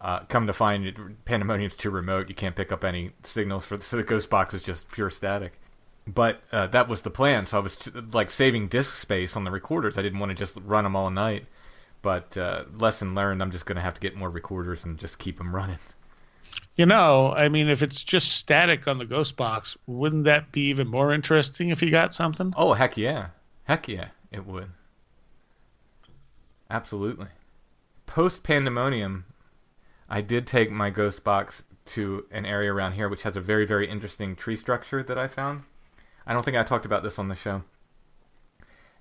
Uh, 0.00 0.20
come 0.20 0.46
to 0.46 0.52
find 0.52 0.86
it, 0.86 1.24
Pandemonium's 1.24 1.76
too 1.76 1.90
remote. 1.90 2.28
You 2.28 2.34
can't 2.34 2.54
pick 2.54 2.70
up 2.70 2.84
any 2.84 3.12
signals 3.22 3.64
for 3.64 3.80
so 3.80 3.96
the 3.96 4.02
ghost 4.02 4.28
box 4.28 4.54
is 4.54 4.62
just 4.62 4.90
pure 4.90 5.10
static 5.10 5.58
but 6.06 6.42
uh, 6.52 6.68
that 6.68 6.88
was 6.88 7.02
the 7.02 7.10
plan. 7.10 7.46
So 7.46 7.58
I 7.58 7.60
was 7.60 7.76
t- 7.76 7.90
like 8.12 8.30
saving 8.30 8.68
disk 8.68 8.94
space 8.96 9.36
on 9.36 9.44
the 9.44 9.50
recorders. 9.50 9.98
I 9.98 10.02
didn't 10.02 10.20
want 10.20 10.30
to 10.30 10.36
just 10.36 10.56
run 10.64 10.84
them 10.84 10.94
all 10.94 11.10
night. 11.10 11.46
But 12.02 12.36
uh, 12.36 12.64
lesson 12.78 13.14
learned. 13.14 13.42
I'm 13.42 13.50
just 13.50 13.66
going 13.66 13.76
to 13.76 13.82
have 13.82 13.94
to 13.94 14.00
get 14.00 14.14
more 14.14 14.30
recorders 14.30 14.84
and 14.84 14.98
just 14.98 15.18
keep 15.18 15.38
them 15.38 15.54
running. 15.54 15.78
You 16.76 16.86
know, 16.86 17.32
I 17.32 17.48
mean, 17.48 17.68
if 17.68 17.82
it's 17.82 18.02
just 18.02 18.34
static 18.34 18.86
on 18.86 18.98
the 18.98 19.04
ghost 19.04 19.36
box, 19.36 19.76
wouldn't 19.86 20.24
that 20.24 20.52
be 20.52 20.62
even 20.66 20.86
more 20.86 21.12
interesting 21.12 21.70
if 21.70 21.82
you 21.82 21.90
got 21.90 22.14
something? 22.14 22.54
Oh 22.56 22.74
heck 22.74 22.96
yeah, 22.96 23.28
heck 23.64 23.88
yeah, 23.88 24.08
it 24.30 24.46
would. 24.46 24.70
Absolutely. 26.70 27.28
Post 28.06 28.42
pandemonium, 28.44 29.24
I 30.08 30.20
did 30.20 30.46
take 30.46 30.70
my 30.70 30.90
ghost 30.90 31.24
box 31.24 31.62
to 31.86 32.26
an 32.30 32.44
area 32.44 32.72
around 32.72 32.92
here 32.92 33.08
which 33.08 33.22
has 33.22 33.36
a 33.36 33.40
very 33.40 33.64
very 33.64 33.88
interesting 33.88 34.34
tree 34.34 34.56
structure 34.56 35.02
that 35.02 35.18
I 35.18 35.28
found. 35.28 35.62
I 36.26 36.32
don't 36.32 36.42
think 36.42 36.56
I 36.56 36.64
talked 36.64 36.86
about 36.86 37.02
this 37.02 37.18
on 37.18 37.28
the 37.28 37.36
show. 37.36 37.62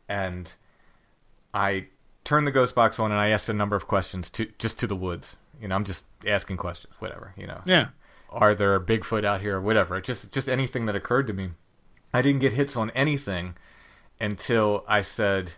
And 0.07 0.53
I 1.53 1.87
turned 2.23 2.45
the 2.45 2.51
ghost 2.51 2.75
box 2.75 2.99
on 2.99 3.11
and 3.11 3.19
I 3.19 3.29
asked 3.29 3.49
a 3.49 3.53
number 3.53 3.75
of 3.75 3.87
questions 3.87 4.29
to 4.31 4.47
just 4.59 4.79
to 4.79 4.87
the 4.87 4.95
woods. 4.95 5.37
You 5.59 5.67
know, 5.67 5.75
I'm 5.75 5.85
just 5.85 6.05
asking 6.27 6.57
questions, 6.57 6.93
whatever, 6.99 7.33
you 7.37 7.47
know. 7.47 7.61
Yeah. 7.65 7.89
Are 8.29 8.53
there 8.53 8.79
Bigfoot 8.79 9.23
out 9.23 9.41
here 9.41 9.57
or 9.57 9.61
whatever? 9.61 9.99
Just 10.01 10.31
just 10.31 10.49
anything 10.49 10.85
that 10.85 10.95
occurred 10.95 11.27
to 11.27 11.33
me. 11.33 11.51
I 12.13 12.21
didn't 12.21 12.41
get 12.41 12.53
hits 12.53 12.75
on 12.75 12.91
anything 12.91 13.55
until 14.19 14.83
I 14.87 15.01
said 15.01 15.53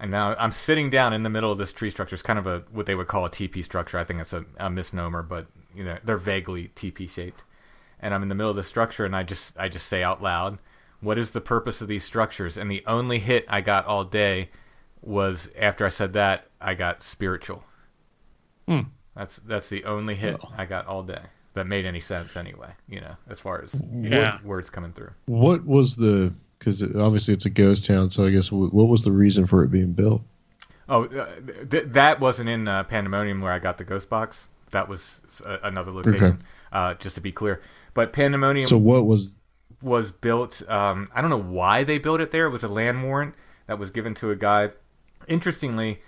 and 0.00 0.10
now 0.10 0.34
I'm 0.38 0.52
sitting 0.52 0.90
down 0.90 1.12
in 1.12 1.22
the 1.22 1.30
middle 1.30 1.50
of 1.52 1.58
this 1.58 1.72
tree 1.72 1.90
structure. 1.90 2.14
It's 2.14 2.22
kind 2.22 2.38
of 2.38 2.46
a 2.46 2.62
what 2.70 2.86
they 2.86 2.94
would 2.94 3.08
call 3.08 3.24
a 3.24 3.30
TP 3.30 3.64
structure. 3.64 3.98
I 3.98 4.04
think 4.04 4.20
it's 4.20 4.32
a, 4.32 4.44
a 4.58 4.70
misnomer, 4.70 5.22
but 5.22 5.46
you 5.74 5.84
know 5.84 5.98
they're 6.04 6.16
vaguely 6.18 6.70
TP 6.76 7.08
shaped. 7.10 7.42
And 8.00 8.14
I'm 8.14 8.22
in 8.22 8.28
the 8.28 8.34
middle 8.36 8.50
of 8.50 8.56
the 8.56 8.62
structure, 8.62 9.04
and 9.04 9.14
I 9.16 9.22
just 9.24 9.56
I 9.58 9.68
just 9.68 9.86
say 9.86 10.02
out 10.02 10.22
loud, 10.22 10.58
"What 11.00 11.18
is 11.18 11.32
the 11.32 11.40
purpose 11.40 11.80
of 11.80 11.88
these 11.88 12.04
structures?" 12.04 12.56
And 12.56 12.70
the 12.70 12.84
only 12.86 13.18
hit 13.18 13.44
I 13.48 13.60
got 13.60 13.86
all 13.86 14.04
day 14.04 14.50
was 15.02 15.48
after 15.58 15.84
I 15.86 15.88
said 15.90 16.12
that 16.14 16.46
I 16.60 16.74
got 16.74 17.02
spiritual. 17.02 17.64
Hmm. 18.66 18.80
That's 19.16 19.40
that's 19.46 19.68
the 19.68 19.84
only 19.84 20.14
hit 20.14 20.36
I 20.56 20.64
got 20.64 20.86
all 20.86 21.02
day 21.02 21.22
that 21.54 21.66
made 21.66 21.86
any 21.86 22.00
sense 22.00 22.36
anyway. 22.36 22.70
You 22.88 23.00
know, 23.00 23.16
as 23.28 23.40
far 23.40 23.62
as 23.62 23.80
Yeah. 23.92 24.34
word- 24.36 24.44
words 24.44 24.70
coming 24.70 24.92
through. 24.92 25.10
What 25.26 25.64
was 25.66 25.96
the? 25.96 26.32
Because 26.58 26.82
obviously 26.82 27.34
it's 27.34 27.46
a 27.46 27.50
ghost 27.50 27.84
town, 27.86 28.10
so 28.10 28.26
I 28.26 28.30
guess 28.30 28.48
wh- 28.48 28.72
what 28.74 28.88
was 28.88 29.02
the 29.02 29.12
reason 29.12 29.46
for 29.46 29.62
it 29.62 29.70
being 29.70 29.92
built? 29.92 30.22
Oh, 30.88 31.04
uh, 31.04 31.26
th- 31.70 31.84
that 31.88 32.18
wasn't 32.18 32.48
in 32.48 32.66
uh, 32.66 32.82
Pandemonium 32.84 33.40
where 33.40 33.52
I 33.52 33.58
got 33.58 33.78
the 33.78 33.84
ghost 33.84 34.08
box. 34.08 34.48
That 34.70 34.88
was 34.88 35.20
uh, 35.44 35.58
another 35.62 35.92
location. 35.92 36.24
Okay. 36.24 36.36
Uh, 36.72 36.94
just 36.94 37.14
to 37.14 37.20
be 37.20 37.32
clear, 37.32 37.62
but 37.94 38.12
Pandemonium 38.12 38.66
So 38.66 38.76
what 38.76 39.06
was? 39.06 39.34
was 39.80 40.10
built. 40.10 40.68
Um, 40.68 41.08
I 41.14 41.20
don't 41.20 41.30
know 41.30 41.40
why 41.40 41.84
they 41.84 41.98
built 41.98 42.20
it 42.20 42.30
there. 42.30 42.46
It 42.46 42.50
was 42.50 42.64
a 42.64 42.68
land 42.68 43.02
warrant 43.04 43.34
that 43.66 43.78
was 43.78 43.90
given 43.90 44.14
to 44.16 44.30
a 44.30 44.36
guy. 44.36 44.70
Interestingly, 45.26 46.00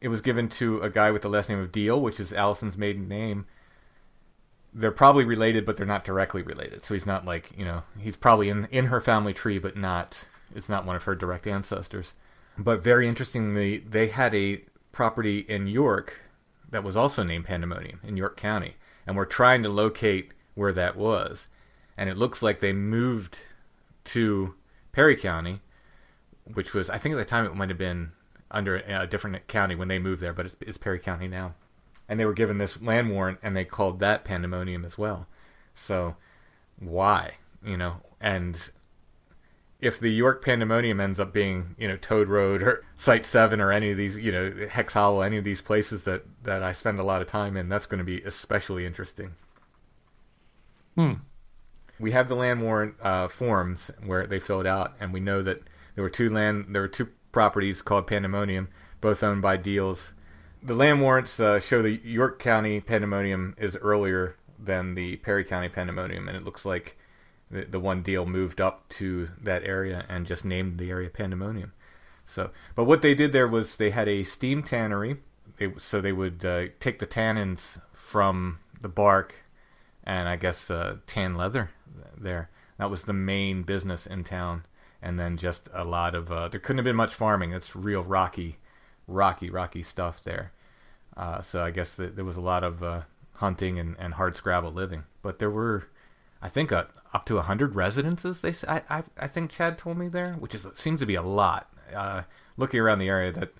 it 0.00 0.08
was 0.08 0.20
given 0.20 0.48
to 0.50 0.80
a 0.82 0.90
guy 0.90 1.10
with 1.10 1.22
the 1.22 1.28
last 1.28 1.48
name 1.48 1.58
of 1.58 1.72
Deal, 1.72 2.00
which 2.00 2.20
is 2.20 2.32
Allison's 2.32 2.76
maiden 2.76 3.08
name. 3.08 3.46
They're 4.74 4.90
probably 4.90 5.24
related, 5.24 5.64
but 5.64 5.76
they're 5.76 5.86
not 5.86 6.04
directly 6.04 6.42
related. 6.42 6.84
So 6.84 6.94
he's 6.94 7.06
not 7.06 7.24
like 7.24 7.52
you 7.56 7.64
know 7.64 7.82
he's 7.98 8.16
probably 8.16 8.48
in 8.48 8.66
in 8.66 8.86
her 8.86 9.00
family 9.00 9.32
tree, 9.32 9.58
but 9.58 9.76
not 9.76 10.26
it's 10.54 10.68
not 10.68 10.84
one 10.84 10.96
of 10.96 11.04
her 11.04 11.14
direct 11.14 11.46
ancestors. 11.46 12.14
But 12.56 12.82
very 12.82 13.08
interestingly, 13.08 13.78
they 13.78 14.08
had 14.08 14.34
a 14.34 14.62
property 14.92 15.40
in 15.40 15.66
York 15.66 16.20
that 16.70 16.84
was 16.84 16.96
also 16.96 17.22
named 17.22 17.44
Pandemonium 17.44 18.00
in 18.02 18.16
York 18.16 18.36
County, 18.36 18.76
and 19.06 19.16
we're 19.16 19.24
trying 19.24 19.62
to 19.62 19.68
locate 19.68 20.32
where 20.54 20.72
that 20.72 20.96
was. 20.96 21.50
And 21.96 22.10
it 22.10 22.16
looks 22.16 22.42
like 22.42 22.60
they 22.60 22.72
moved 22.72 23.38
to 24.04 24.54
Perry 24.92 25.16
County, 25.16 25.60
which 26.52 26.74
was 26.74 26.90
I 26.90 26.98
think 26.98 27.14
at 27.14 27.18
the 27.18 27.24
time 27.24 27.46
it 27.46 27.54
might 27.54 27.68
have 27.68 27.78
been 27.78 28.12
under 28.50 28.76
a 28.76 29.06
different 29.06 29.46
county 29.48 29.74
when 29.74 29.88
they 29.88 29.98
moved 29.98 30.20
there, 30.20 30.32
but 30.32 30.46
it's, 30.46 30.56
it's 30.60 30.78
Perry 30.78 30.98
County 30.98 31.26
now. 31.26 31.54
And 32.08 32.20
they 32.20 32.26
were 32.26 32.34
given 32.34 32.58
this 32.58 32.82
land 32.82 33.10
warrant, 33.10 33.38
and 33.42 33.56
they 33.56 33.64
called 33.64 34.00
that 34.00 34.24
Pandemonium 34.24 34.84
as 34.84 34.98
well. 34.98 35.26
So 35.74 36.16
why, 36.78 37.38
you 37.64 37.76
know? 37.76 37.96
And 38.20 38.70
if 39.84 40.00
the 40.00 40.10
York 40.10 40.42
Pandemonium 40.42 40.98
ends 40.98 41.20
up 41.20 41.32
being, 41.32 41.74
you 41.78 41.86
know, 41.86 41.96
Toad 41.96 42.28
Road 42.28 42.62
or 42.62 42.84
Site 42.96 43.26
Seven 43.26 43.60
or 43.60 43.70
any 43.70 43.90
of 43.90 43.98
these, 43.98 44.16
you 44.16 44.32
know, 44.32 44.66
Hex 44.70 44.94
Hollow, 44.94 45.20
any 45.20 45.36
of 45.36 45.44
these 45.44 45.60
places 45.60 46.04
that 46.04 46.24
that 46.42 46.62
I 46.62 46.72
spend 46.72 46.98
a 46.98 47.04
lot 47.04 47.20
of 47.20 47.28
time 47.28 47.56
in, 47.56 47.68
that's 47.68 47.86
going 47.86 47.98
to 47.98 48.04
be 48.04 48.22
especially 48.22 48.86
interesting. 48.86 49.32
Hmm. 50.94 51.12
We 52.00 52.12
have 52.12 52.28
the 52.28 52.34
land 52.34 52.62
warrant 52.62 52.94
uh, 53.02 53.28
forms 53.28 53.90
where 54.04 54.26
they 54.26 54.40
filled 54.40 54.66
out, 54.66 54.94
and 55.00 55.12
we 55.12 55.20
know 55.20 55.42
that 55.42 55.60
there 55.94 56.02
were 56.02 56.10
two 56.10 56.30
land, 56.30 56.66
there 56.70 56.82
were 56.82 56.88
two 56.88 57.08
properties 57.30 57.82
called 57.82 58.06
Pandemonium, 58.06 58.68
both 59.02 59.22
owned 59.22 59.42
by 59.42 59.58
Deals. 59.58 60.13
The 60.64 60.74
land 60.74 61.02
warrants 61.02 61.38
uh, 61.38 61.60
show 61.60 61.82
the 61.82 62.00
York 62.02 62.38
County 62.38 62.80
Pandemonium 62.80 63.54
is 63.58 63.76
earlier 63.76 64.36
than 64.58 64.94
the 64.94 65.16
Perry 65.16 65.44
County 65.44 65.68
Pandemonium, 65.68 66.26
and 66.26 66.36
it 66.38 66.42
looks 66.42 66.64
like 66.64 66.96
the, 67.50 67.66
the 67.66 67.78
one 67.78 68.02
deal 68.02 68.24
moved 68.24 68.62
up 68.62 68.88
to 68.88 69.28
that 69.42 69.62
area 69.64 70.06
and 70.08 70.26
just 70.26 70.42
named 70.42 70.78
the 70.78 70.90
area 70.90 71.10
Pandemonium. 71.10 71.74
So, 72.24 72.50
but 72.74 72.84
what 72.84 73.02
they 73.02 73.14
did 73.14 73.32
there 73.32 73.46
was 73.46 73.76
they 73.76 73.90
had 73.90 74.08
a 74.08 74.24
steam 74.24 74.62
tannery. 74.62 75.18
They, 75.58 75.74
so 75.76 76.00
they 76.00 76.12
would 76.12 76.42
uh, 76.44 76.68
take 76.80 76.98
the 76.98 77.06
tannins 77.06 77.78
from 77.92 78.60
the 78.80 78.88
bark 78.88 79.34
and 80.02 80.28
I 80.28 80.36
guess 80.36 80.70
uh, 80.70 80.96
tan 81.06 81.34
leather 81.36 81.70
there. 82.16 82.50
That 82.78 82.90
was 82.90 83.02
the 83.02 83.12
main 83.12 83.62
business 83.62 84.06
in 84.06 84.24
town. 84.24 84.64
And 85.02 85.18
then 85.18 85.36
just 85.36 85.68
a 85.74 85.84
lot 85.84 86.14
of 86.14 86.32
uh, 86.32 86.48
there 86.48 86.60
couldn't 86.60 86.78
have 86.78 86.84
been 86.84 86.96
much 86.96 87.14
farming. 87.14 87.52
It's 87.52 87.76
real 87.76 88.02
rocky, 88.02 88.56
rocky, 89.06 89.50
rocky 89.50 89.82
stuff 89.82 90.22
there. 90.24 90.52
Uh, 91.16 91.42
so 91.42 91.62
I 91.62 91.70
guess 91.70 91.94
that 91.94 92.16
there 92.16 92.24
was 92.24 92.36
a 92.36 92.40
lot 92.42 92.64
of 92.64 92.82
uh, 92.82 93.02
hunting 93.34 93.78
and, 93.78 93.96
and 93.98 94.14
hard 94.14 94.36
scrabble 94.36 94.72
living. 94.72 95.04
But 95.22 95.38
there 95.38 95.50
were, 95.50 95.88
I 96.42 96.48
think, 96.48 96.72
uh, 96.72 96.84
up 97.12 97.26
to 97.26 97.40
hundred 97.40 97.74
residences. 97.74 98.40
They 98.40 98.54
I, 98.68 98.82
I 98.90 99.02
I 99.16 99.26
think 99.28 99.50
Chad 99.50 99.78
told 99.78 99.98
me 99.98 100.08
there, 100.08 100.34
which 100.34 100.54
is 100.54 100.66
seems 100.74 101.00
to 101.00 101.06
be 101.06 101.14
a 101.14 101.22
lot. 101.22 101.70
Uh, 101.94 102.22
looking 102.56 102.80
around 102.80 102.98
the 102.98 103.08
area, 103.08 103.30
that 103.32 103.52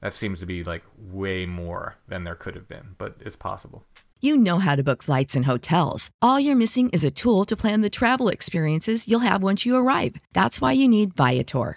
that 0.00 0.14
seems 0.14 0.40
to 0.40 0.46
be 0.46 0.64
like 0.64 0.82
way 0.98 1.46
more 1.46 1.96
than 2.08 2.24
there 2.24 2.34
could 2.34 2.56
have 2.56 2.68
been. 2.68 2.96
But 2.98 3.16
it's 3.20 3.36
possible. 3.36 3.84
You 4.20 4.36
know 4.36 4.58
how 4.58 4.76
to 4.76 4.84
book 4.84 5.02
flights 5.02 5.34
and 5.34 5.46
hotels. 5.46 6.10
All 6.20 6.38
you're 6.38 6.54
missing 6.54 6.90
is 6.90 7.02
a 7.02 7.10
tool 7.10 7.44
to 7.44 7.56
plan 7.56 7.80
the 7.80 7.90
travel 7.90 8.28
experiences 8.28 9.08
you'll 9.08 9.20
have 9.20 9.42
once 9.42 9.66
you 9.66 9.76
arrive. 9.76 10.14
That's 10.32 10.60
why 10.60 10.72
you 10.72 10.86
need 10.86 11.16
Viator. 11.16 11.76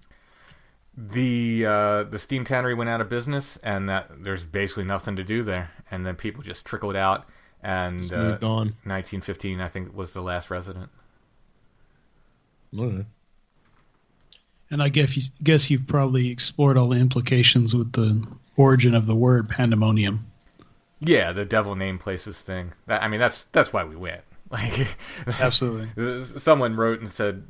The 0.95 1.65
uh, 1.65 2.03
the 2.03 2.19
steam 2.19 2.45
tannery 2.45 2.73
went 2.73 2.89
out 2.89 3.01
of 3.01 3.09
business, 3.09 3.57
and 3.63 3.87
that 3.89 4.23
there's 4.23 4.45
basically 4.45 4.83
nothing 4.83 5.15
to 5.15 5.23
do 5.23 5.43
there. 5.43 5.71
And 5.89 6.05
then 6.05 6.15
people 6.15 6.43
just 6.43 6.65
trickled 6.65 6.95
out, 6.95 7.25
and 7.61 8.01
Just 8.01 8.13
uh, 8.13 8.37
on. 8.41 8.75
1915, 8.83 9.61
I 9.61 9.67
think, 9.67 9.95
was 9.95 10.13
the 10.13 10.21
last 10.21 10.49
resident. 10.49 10.89
Okay. 12.77 13.05
And 14.69 14.81
I 14.81 14.87
guess 14.87 15.17
you, 15.17 15.23
guess 15.43 15.69
you've 15.69 15.87
probably 15.87 16.29
explored 16.29 16.77
all 16.77 16.87
the 16.87 16.97
implications 16.97 17.75
with 17.75 17.91
the 17.91 18.25
origin 18.55 18.95
of 18.95 19.05
the 19.05 19.15
word 19.15 19.49
pandemonium. 19.49 20.21
Yeah, 21.01 21.33
the 21.33 21.45
devil 21.45 21.75
name 21.75 21.97
places 21.99 22.39
thing. 22.41 22.71
That, 22.85 23.03
I 23.03 23.07
mean, 23.07 23.19
that's 23.19 23.45
that's 23.45 23.73
why 23.73 23.83
we 23.83 23.95
went. 23.95 24.21
Like, 24.51 24.97
Absolutely. 25.39 26.39
someone 26.39 26.75
wrote 26.75 26.99
and 26.99 27.09
said, 27.09 27.45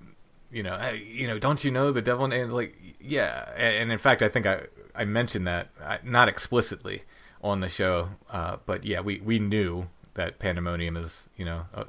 you 0.52 0.62
know, 0.62 0.78
hey, 0.78 0.98
you 1.04 1.26
know, 1.26 1.40
don't 1.40 1.64
you 1.64 1.72
know 1.72 1.92
the 1.92 2.02
devil 2.04 2.28
name? 2.28 2.50
Like, 2.50 2.78
yeah, 3.04 3.50
and, 3.56 3.76
and 3.84 3.92
in 3.92 3.98
fact, 3.98 4.22
I 4.22 4.30
think 4.30 4.46
I 4.46 4.62
I 4.96 5.06
mentioned 5.06 5.48
that 5.48 5.70
not 6.04 6.28
explicitly 6.30 7.04
on 7.44 7.60
the 7.62 7.70
show, 7.70 8.10
uh, 8.30 8.58
but 8.66 8.84
yeah, 8.86 9.02
we 9.02 9.20
we 9.22 9.40
knew 9.40 9.88
that 10.14 10.40
pandemonium 10.40 10.98
is 10.98 11.28
you 11.38 11.46
know 11.46 11.66
a 11.74 11.86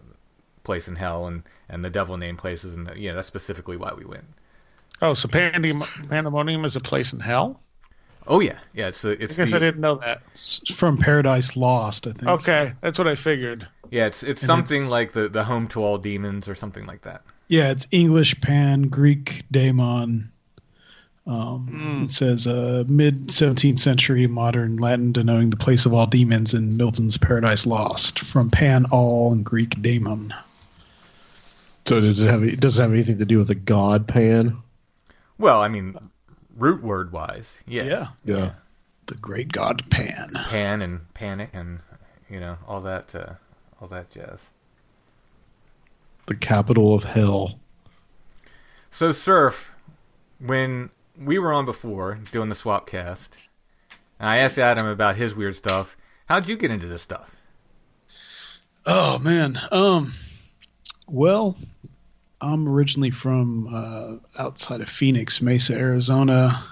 place 0.65 0.89
in 0.89 0.97
hell, 0.97 1.27
and 1.27 1.43
and 1.69 1.85
the 1.85 1.91
devil 1.91 2.17
name 2.17 2.37
places, 2.37 2.75
and 2.75 2.91
yeah, 2.97 3.13
that's 3.13 3.29
specifically 3.29 3.77
why 3.77 3.93
we 3.93 4.05
went. 4.05 4.25
Oh, 5.01 5.15
so 5.15 5.27
Pandem- 5.29 5.87
Pandemonium 6.09 6.65
is 6.65 6.77
a 6.77 6.81
place 6.81 7.13
in 7.13 7.19
hell? 7.21 7.61
Oh 8.27 8.39
yeah, 8.39 8.59
yeah. 8.73 8.87
It's 8.89 9.03
the 9.03 9.11
I 9.11 9.17
it's 9.19 9.37
guess 9.37 9.51
the, 9.51 9.57
I 9.57 9.59
didn't 9.59 9.81
know 9.81 9.97
that. 9.97 10.23
It's 10.31 10.61
from 10.73 10.97
Paradise 10.97 11.57
Lost, 11.57 12.07
I 12.07 12.13
think. 12.13 12.29
Okay, 12.29 12.73
that's 12.81 12.97
what 12.99 13.09
I 13.09 13.17
figured. 13.17 13.67
yeah 13.91 14.07
it's 14.07 14.23
it's 14.23 14.43
And 14.43 14.47
something 14.47 14.77
it's- 14.83 14.91
like 14.91 15.13
the 15.13 15.29
the 15.29 15.45
home 15.45 15.67
to 15.69 15.83
all 15.83 15.99
demons 15.99 16.49
or 16.49 16.55
something 16.55 16.87
like 16.87 17.03
that. 17.03 17.23
Yeah, 17.49 17.71
it's 17.73 17.87
English 17.91 18.41
Pan, 18.41 18.83
Greek 18.83 19.43
Daemon. 19.51 20.31
Um, 21.27 22.03
It 22.05 22.11
says 22.11 22.47
uh, 22.47 22.85
mid 22.89 23.29
17th 23.29 23.79
century 23.79 24.27
modern 24.27 24.77
Latin 24.77 25.13
denoting 25.13 25.51
the 25.51 25.57
place 25.57 25.87
of 25.87 25.93
all 25.93 26.07
demons 26.07 26.53
in 26.53 26.77
Milton's 26.77 27.17
Paradise 27.17 27.65
Lost 27.65 28.19
from 28.21 28.51
Pan 28.51 28.87
all 28.91 29.33
and 29.33 29.45
Greek 29.45 29.81
Daemon. 29.81 30.35
So 31.87 32.01
does 32.01 32.21
it 32.21 32.29
have? 32.29 32.43
It 32.43 32.61
doesn't 32.61 32.83
have 32.83 32.93
anything 32.93 33.19
to 33.19 33.25
do 33.25 33.39
with 33.39 33.49
the 33.49 33.55
god 33.55 34.07
Pan. 34.09 34.57
Well, 35.39 35.61
I 35.61 35.69
mean, 35.69 35.97
root 36.57 36.83
word 36.83 37.13
wise, 37.13 37.59
yeah. 37.67 37.85
Yeah. 37.85 38.07
Yeah. 38.25 38.53
The 39.07 39.15
great 39.17 39.53
god 39.53 39.89
Pan. 39.91 40.33
Pan 40.35 40.83
and 40.83 41.13
panic 41.15 41.51
and 41.53 41.81
you 42.31 42.39
know 42.41 42.57
all 42.67 42.81
that, 42.83 43.15
uh, 43.15 43.35
all 43.81 43.89
that 43.89 44.11
jazz. 44.11 44.39
The 46.27 46.37
capital 46.37 46.95
of 46.95 47.05
hell. 47.05 47.59
So, 48.91 49.11
Surf, 49.11 49.73
when 50.39 50.91
we 51.19 51.39
were 51.39 51.53
on 51.53 51.65
before 51.65 52.21
doing 52.31 52.49
the 52.49 52.55
swap 52.55 52.87
cast, 52.87 53.37
and 54.19 54.29
I 54.29 54.39
asked 54.39 54.59
Adam 54.59 54.89
about 54.89 55.17
his 55.17 55.35
weird 55.35 55.57
stuff. 55.57 55.97
How'd 56.27 56.49
you 56.49 56.57
get 56.57 56.71
into 56.71 56.87
this 56.87 57.03
stuff? 57.03 57.37
Oh 58.87 59.19
man. 59.19 59.59
Um 59.71 60.15
well, 61.07 61.57
I'm 62.41 62.69
originally 62.69 63.11
from 63.11 63.73
uh, 63.73 64.43
outside 64.43 64.81
of 64.81 64.89
Phoenix, 64.89 65.41
Mesa, 65.41 65.75
Arizona. 65.75 66.65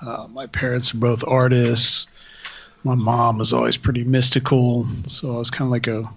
Uh, 0.00 0.28
my 0.28 0.46
parents 0.46 0.94
are 0.94 0.98
both 0.98 1.24
artists. 1.26 2.06
My 2.84 2.94
mom 2.94 3.38
was 3.38 3.52
always 3.52 3.76
pretty 3.76 4.04
mystical, 4.04 4.86
so 5.06 5.34
I 5.34 5.38
was 5.38 5.50
kind 5.50 5.66
of 5.66 5.72
like 5.72 5.88
a 5.88 6.08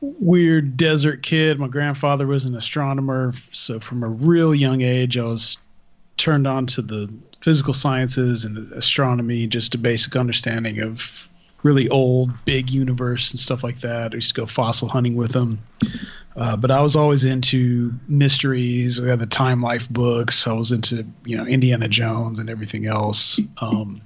weird 0.00 0.76
desert 0.76 1.22
kid. 1.22 1.58
My 1.58 1.66
grandfather 1.66 2.26
was 2.26 2.44
an 2.44 2.54
astronomer, 2.54 3.32
so 3.50 3.80
from 3.80 4.02
a 4.02 4.08
real 4.08 4.54
young 4.54 4.82
age, 4.82 5.18
I 5.18 5.24
was 5.24 5.58
turned 6.20 6.46
on 6.46 6.66
to 6.66 6.82
the 6.82 7.12
physical 7.40 7.74
sciences 7.74 8.44
and 8.44 8.70
astronomy, 8.72 9.46
just 9.46 9.74
a 9.74 9.78
basic 9.78 10.14
understanding 10.14 10.80
of 10.80 11.28
really 11.62 11.88
old, 11.88 12.30
big 12.44 12.70
universe 12.70 13.30
and 13.30 13.40
stuff 13.40 13.64
like 13.64 13.80
that. 13.80 14.12
I 14.12 14.16
used 14.16 14.34
to 14.34 14.40
go 14.40 14.46
fossil 14.46 14.88
hunting 14.88 15.16
with 15.16 15.32
them. 15.32 15.60
Uh, 16.36 16.56
but 16.56 16.70
I 16.70 16.80
was 16.80 16.96
always 16.96 17.24
into 17.24 17.92
mysteries. 18.08 19.00
I 19.00 19.08
had 19.08 19.18
the 19.18 19.26
Time 19.26 19.62
Life 19.62 19.88
books. 19.90 20.46
I 20.46 20.52
was 20.52 20.72
into 20.72 21.04
you 21.24 21.36
know 21.36 21.44
Indiana 21.44 21.88
Jones 21.88 22.38
and 22.38 22.48
everything 22.48 22.86
else. 22.86 23.40
Um, 23.58 24.00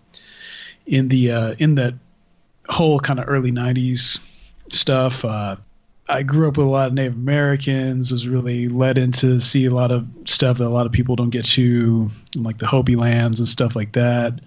in 0.87 1.09
the 1.09 1.31
uh, 1.31 1.55
in 1.59 1.75
that 1.75 1.95
whole 2.69 2.99
kind 2.99 3.21
of 3.21 3.29
early 3.29 3.53
'90s 3.53 4.19
stuff, 4.71 5.25
uh, 5.25 5.57
I 6.09 6.23
grew 6.23 6.49
up 6.49 6.57
with 6.57 6.67
a 6.67 6.71
lot 6.71 6.89
of 6.89 6.95
Native 6.95 7.15
Americans. 7.15 8.13
Was 8.13 8.29
really 8.29 8.69
led 8.69 8.99
into 8.99 9.41
see 9.41 9.67
a 9.67 9.71
lot 9.71 9.91
of 9.91 10.07
stuff 10.27 10.59
that 10.59 10.67
a 10.67 10.69
lot 10.69 10.87
of 10.87 10.93
people 10.93 11.17
don't 11.17 11.31
get 11.31 11.47
to, 11.47 12.11
like 12.35 12.59
the 12.59 12.67
Hopi 12.67 12.97
lands 12.97 13.41
and 13.41 13.49
stuff 13.49 13.75
like 13.75 13.93
that. 13.93 14.41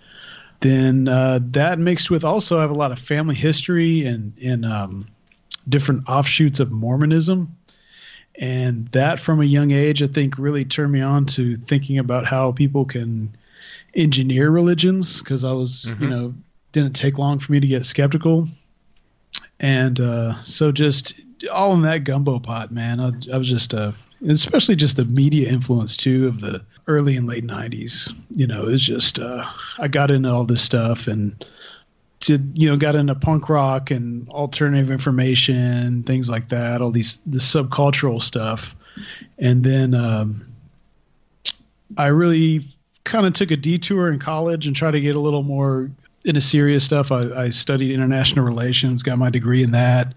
Then 0.59 1.07
uh, 1.07 1.39
that 1.51 1.79
mixed 1.79 2.09
with 2.09 2.23
also 2.23 2.57
I 2.57 2.61
have 2.61 2.71
a 2.71 2.75
lot 2.75 2.91
of 2.91 2.99
family 2.99 3.35
history 3.35 4.05
and 4.05 4.37
in 4.37 4.65
um, 4.65 5.07
different 5.67 6.07
offshoots 6.09 6.59
of 6.59 6.71
Mormonism 6.71 7.55
and 8.37 8.87
that 8.89 9.19
from 9.19 9.41
a 9.41 9.45
young 9.45 9.71
age 9.71 10.03
i 10.03 10.07
think 10.07 10.37
really 10.37 10.63
turned 10.63 10.91
me 10.91 11.01
on 11.01 11.25
to 11.25 11.57
thinking 11.57 11.97
about 11.97 12.25
how 12.25 12.51
people 12.51 12.85
can 12.85 13.35
engineer 13.95 14.49
religions 14.49 15.19
because 15.19 15.43
i 15.43 15.51
was 15.51 15.91
you 15.99 16.07
know 16.07 16.33
didn't 16.71 16.95
take 16.95 17.17
long 17.17 17.39
for 17.39 17.51
me 17.51 17.59
to 17.59 17.67
get 17.67 17.85
skeptical 17.85 18.47
and 19.59 19.99
uh, 19.99 20.39
so 20.43 20.71
just 20.71 21.15
all 21.51 21.73
in 21.73 21.81
that 21.83 22.03
gumbo 22.03 22.39
pot 22.39 22.71
man. 22.71 22.99
I, 22.99 23.11
I 23.33 23.37
was 23.37 23.49
just 23.49 23.73
uh, 23.73 23.91
especially 24.27 24.75
just 24.75 24.97
the 24.97 25.05
media 25.05 25.49
influence 25.49 25.95
too 25.95 26.27
of 26.27 26.41
the 26.41 26.63
early 26.87 27.15
and 27.15 27.27
late 27.27 27.45
90s 27.45 28.15
you 28.35 28.47
know 28.47 28.63
it 28.63 28.71
was 28.71 28.83
just 28.83 29.19
uh, 29.19 29.45
i 29.79 29.87
got 29.87 30.09
into 30.09 30.29
all 30.29 30.45
this 30.45 30.61
stuff 30.61 31.05
and 31.07 31.45
did 32.19 32.51
you 32.55 32.67
know 32.67 32.77
got 32.77 32.95
into 32.95 33.13
punk 33.13 33.49
rock 33.49 33.91
and 33.91 34.27
alternative 34.29 34.89
information 34.89 36.03
things 36.03 36.29
like 36.29 36.49
that 36.49 36.81
all 36.81 36.91
these 36.91 37.19
the 37.25 37.39
subcultural 37.39 38.21
stuff. 38.21 38.75
And 39.37 39.63
then 39.63 39.93
um, 39.93 40.45
i 41.97 42.07
really 42.07 42.65
kind 43.03 43.25
of 43.25 43.33
took 43.33 43.51
a 43.51 43.57
detour 43.57 44.09
in 44.09 44.19
college 44.19 44.67
and 44.67 44.75
tried 44.75 44.91
to 44.91 44.99
get 44.99 45.15
a 45.15 45.19
little 45.19 45.43
more 45.43 45.89
into 46.25 46.41
serious 46.41 46.83
stuff. 46.83 47.11
I, 47.11 47.45
I 47.45 47.49
studied 47.49 47.93
international 47.93 48.43
relations 48.43 49.01
got 49.03 49.17
my 49.17 49.29
degree 49.29 49.63
in 49.63 49.71
that 49.71 50.13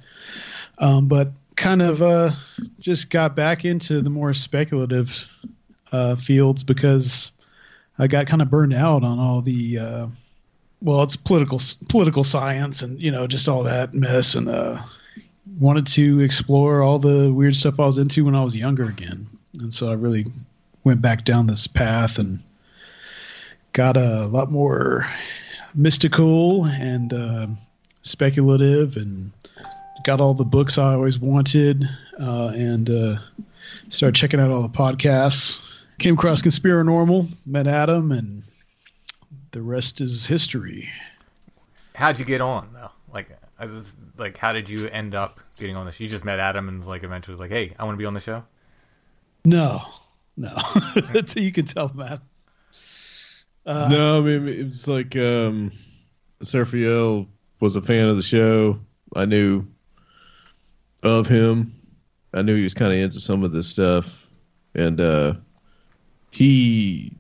um, 0.81 1.07
but 1.07 1.33
kind 1.57 1.83
of 1.83 2.03
uh, 2.03 2.33
just 2.81 3.11
got 3.11 3.37
back 3.37 3.65
into 3.65 4.01
the 4.03 4.11
more 4.11 4.35
speculative 4.35 5.29
uh, 5.93 6.17
fields 6.17 6.63
because 6.63 7.33
i 7.99 8.07
got 8.07 8.27
kind 8.27 8.41
of 8.41 8.49
burned 8.49 8.73
out 8.73 9.03
on 9.05 9.19
all 9.19 9.43
the 9.43 9.79
uh, 9.79 10.07
well, 10.83 11.03
it's 11.03 11.17
political 11.17 11.61
political 11.89 12.25
science 12.25 12.83
and 12.83 13.01
you 13.01 13.11
know 13.11 13.27
just 13.27 13.49
all 13.49 13.63
that 13.63 13.95
mess, 13.95 14.35
and 14.35 14.49
uh, 14.49 14.83
wanted 15.59 15.87
to 15.89 16.21
explore 16.21 16.83
all 16.83 16.99
the 16.99 17.33
weird 17.33 17.55
stuff 17.55 17.79
I 17.79 17.87
was 17.87 17.99
into 17.99 18.25
when 18.25 18.35
I 18.35 18.43
was 18.43 18.57
younger 18.57 18.85
again, 18.85 19.27
and 19.59 19.73
so 19.73 19.91
I 19.91 19.95
really 19.95 20.27
went 20.85 21.03
back 21.03 21.25
down 21.25 21.47
this 21.47 21.67
path 21.67 22.19
and 22.19 22.43
got 23.73 23.97
a 23.97 24.27
lot 24.27 24.51
more 24.51 25.07
mystical 25.75 26.65
and 26.67 27.13
uh, 27.13 27.47
speculative, 28.03 28.97
and 28.97 29.31
got 30.05 30.21
all 30.21 30.35
the 30.35 30.45
books 30.45 30.79
I 30.79 30.95
always 30.95 31.19
wanted, 31.19 31.89
uh, 32.19 32.49
and 32.49 32.89
uh, 32.89 33.17
started 33.89 34.15
checking 34.15 34.41
out 34.41 34.51
all 34.51 34.63
the 34.63 34.69
podcasts. 34.69 35.61
Came 35.99 36.15
across 36.15 36.41
Conspiranormal, 36.41 37.29
met 37.47 37.67
Adam, 37.67 38.13
and 38.13 38.43
the 39.53 39.61
rest 39.63 40.01
is 40.01 40.25
history. 40.25 40.89
How'd 41.95 42.19
you 42.19 42.25
get 42.25 42.41
on 42.41 42.71
though? 42.73 42.91
Like, 43.13 43.29
I 43.59 43.67
was, 43.67 43.95
like, 44.17 44.37
how 44.39 44.53
did 44.53 44.69
you 44.69 44.87
end 44.89 45.15
up 45.15 45.41
getting 45.59 45.77
on 45.77 45.87
this? 45.87 46.01
You 46.01 46.09
just 46.09 46.25
met 46.25 46.39
Adam 46.39 46.69
and 46.69 46.87
like 46.87 47.03
eventually 47.03 47.35
was 47.35 47.41
like, 47.41 47.51
hey, 47.51 47.75
I 47.79 47.85
want 47.85 47.95
to 47.95 47.99
be 47.99 48.07
on 48.07 48.15
the 48.15 48.21
show. 48.21 48.45
No, 49.45 49.83
no. 50.37 50.57
That's 51.13 51.37
you 51.37 51.53
can 51.53 51.67
tell 51.67 51.89
that. 51.89 52.21
Uh, 53.67 53.89
no, 53.89 54.19
I 54.19 54.21
mean 54.23 54.49
it's 54.49 54.89
like 54.89 55.15
um, 55.17 55.73
Sergio 56.43 57.27
was 57.61 57.77
a 57.77 57.83
fan 57.83 58.09
of 58.09 58.17
the 58.17 58.23
show. 58.23 58.79
I 59.15 59.27
knew 59.27 59.67
of 61.03 61.27
him. 61.27 61.75
I 62.33 62.43
knew 62.43 62.57
he 62.57 62.63
was 62.63 62.75
kind 62.75 62.93
of 62.93 62.99
into 62.99 63.21
some 63.21 63.43
of 63.43 63.53
this 63.53 63.69
stuff, 63.69 64.07
and 64.75 65.01
uh, 65.01 65.35
he 66.31 67.13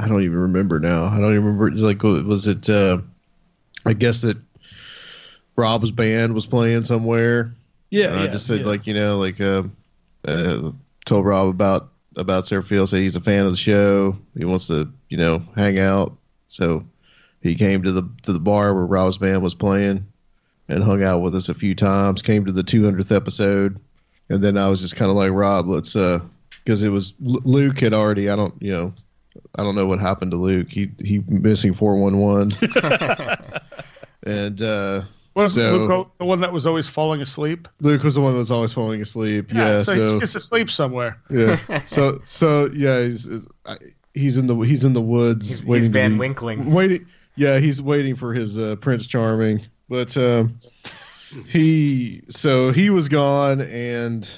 I 0.00 0.08
don't 0.08 0.22
even 0.22 0.38
remember 0.38 0.80
now. 0.80 1.04
I 1.04 1.18
don't 1.18 1.32
even 1.32 1.44
remember. 1.44 1.68
It's 1.68 1.82
like, 1.82 2.02
was 2.02 2.48
it? 2.48 2.70
Uh, 2.70 2.98
I 3.84 3.92
guess 3.92 4.22
that 4.22 4.38
Rob's 5.56 5.90
band 5.90 6.34
was 6.34 6.46
playing 6.46 6.86
somewhere. 6.86 7.54
Yeah, 7.90 8.18
I 8.18 8.28
just 8.28 8.46
said 8.46 8.60
yeah. 8.60 8.66
like 8.66 8.86
you 8.86 8.94
know 8.94 9.18
like 9.18 9.40
uh, 9.40 9.64
uh, 10.26 10.72
told 11.04 11.26
Rob 11.26 11.48
about 11.48 11.90
about 12.16 12.44
Serfield. 12.44 12.88
Said 12.88 13.00
he's 13.00 13.16
a 13.16 13.20
fan 13.20 13.44
of 13.44 13.50
the 13.50 13.58
show. 13.58 14.16
He 14.38 14.46
wants 14.46 14.68
to 14.68 14.90
you 15.10 15.18
know 15.18 15.42
hang 15.54 15.78
out. 15.78 16.16
So 16.48 16.84
he 17.42 17.54
came 17.54 17.82
to 17.82 17.92
the 17.92 18.08
to 18.22 18.32
the 18.32 18.38
bar 18.38 18.74
where 18.74 18.86
Rob's 18.86 19.18
band 19.18 19.42
was 19.42 19.54
playing 19.54 20.06
and 20.70 20.82
hung 20.82 21.02
out 21.02 21.20
with 21.20 21.34
us 21.34 21.48
a 21.48 21.54
few 21.54 21.74
times. 21.74 22.22
Came 22.22 22.44
to 22.46 22.52
the 22.52 22.62
200th 22.64 23.14
episode, 23.14 23.78
and 24.28 24.42
then 24.42 24.56
I 24.56 24.68
was 24.68 24.80
just 24.80 24.96
kind 24.96 25.10
of 25.10 25.16
like 25.16 25.30
Rob, 25.32 25.68
let's 25.68 25.94
uh 25.96 26.20
because 26.64 26.82
it 26.82 26.88
was 26.90 27.14
L- 27.26 27.40
Luke 27.44 27.80
had 27.80 27.92
already. 27.94 28.30
I 28.30 28.36
don't 28.36 28.54
you 28.62 28.72
know 28.72 28.92
I 29.56 29.62
don't 29.62 29.74
know 29.74 29.86
what 29.86 30.00
happened 30.00 30.30
to 30.32 30.36
Luke. 30.36 30.68
He 30.70 30.90
he 31.00 31.22
missing 31.28 31.74
411. 31.74 32.56
and 34.24 34.62
uh 34.62 35.02
Was 35.34 35.54
so 35.54 35.86
Luke 35.86 36.10
the 36.18 36.24
one 36.24 36.40
that 36.40 36.52
was 36.52 36.66
always 36.66 36.86
falling 36.88 37.20
asleep? 37.20 37.68
Luke 37.80 38.02
was 38.02 38.14
the 38.14 38.20
one 38.20 38.32
that 38.32 38.38
was 38.38 38.50
always 38.50 38.72
falling 38.72 39.00
asleep. 39.00 39.52
Yeah, 39.52 39.82
so, 39.82 39.94
so, 39.94 40.10
he's 40.12 40.20
just 40.20 40.36
asleep 40.36 40.70
somewhere. 40.70 41.18
yeah. 41.30 41.58
So 41.86 42.20
so 42.24 42.70
yeah, 42.74 43.04
he's 43.04 43.28
I- 43.66 43.78
he's 44.14 44.36
in 44.36 44.46
the 44.46 44.56
he's 44.60 44.84
in 44.84 44.92
the 44.92 45.00
woods 45.00 45.48
He's- 45.48 45.60
he's 45.60 45.66
waiting 45.68 45.88
to 45.88 45.92
Van 45.92 46.12
be- 46.12 46.18
Winkling. 46.18 46.72
Waiting. 46.72 47.06
Yeah, 47.36 47.58
he's 47.58 47.80
waiting 47.80 48.16
for 48.16 48.34
his 48.34 48.58
uh, 48.58 48.76
Prince 48.76 49.06
Charming. 49.06 49.64
But 49.90 50.16
um, 50.16 50.56
he 51.48 52.22
so 52.30 52.72
he 52.72 52.88
was 52.90 53.08
gone 53.08 53.60
and 53.60 54.30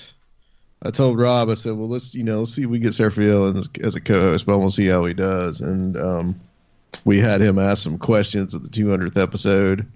I 0.84 0.90
told 0.90 1.16
Rob, 1.18 1.48
I 1.48 1.54
said, 1.54 1.74
well, 1.76 1.88
let's, 1.88 2.12
you 2.12 2.24
know, 2.24 2.38
let's 2.40 2.54
see 2.54 2.64
if 2.64 2.68
we 2.68 2.80
get 2.80 2.90
Sergio 2.90 3.56
as, 3.56 3.68
as 3.84 3.94
a 3.94 4.00
co-host, 4.00 4.46
but 4.46 4.58
we'll 4.58 4.68
see 4.70 4.88
how 4.88 5.04
he 5.04 5.14
does. 5.14 5.60
And 5.60 5.96
um, 5.96 6.40
we 7.04 7.20
had 7.20 7.40
him 7.40 7.56
ask 7.60 7.84
some 7.84 7.98
questions 7.98 8.52
at 8.52 8.64
the 8.64 8.68
200th 8.68 9.16
episode. 9.16 9.86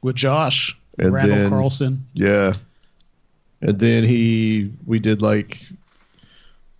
with 0.00 0.16
Josh 0.16 0.74
And 0.98 1.12
Randall 1.12 1.36
then- 1.36 1.50
Carlson. 1.50 2.06
Yeah. 2.14 2.54
And 3.60 3.78
then 3.78 4.02
he, 4.04 4.72
we 4.86 4.98
did 4.98 5.20
like, 5.20 5.58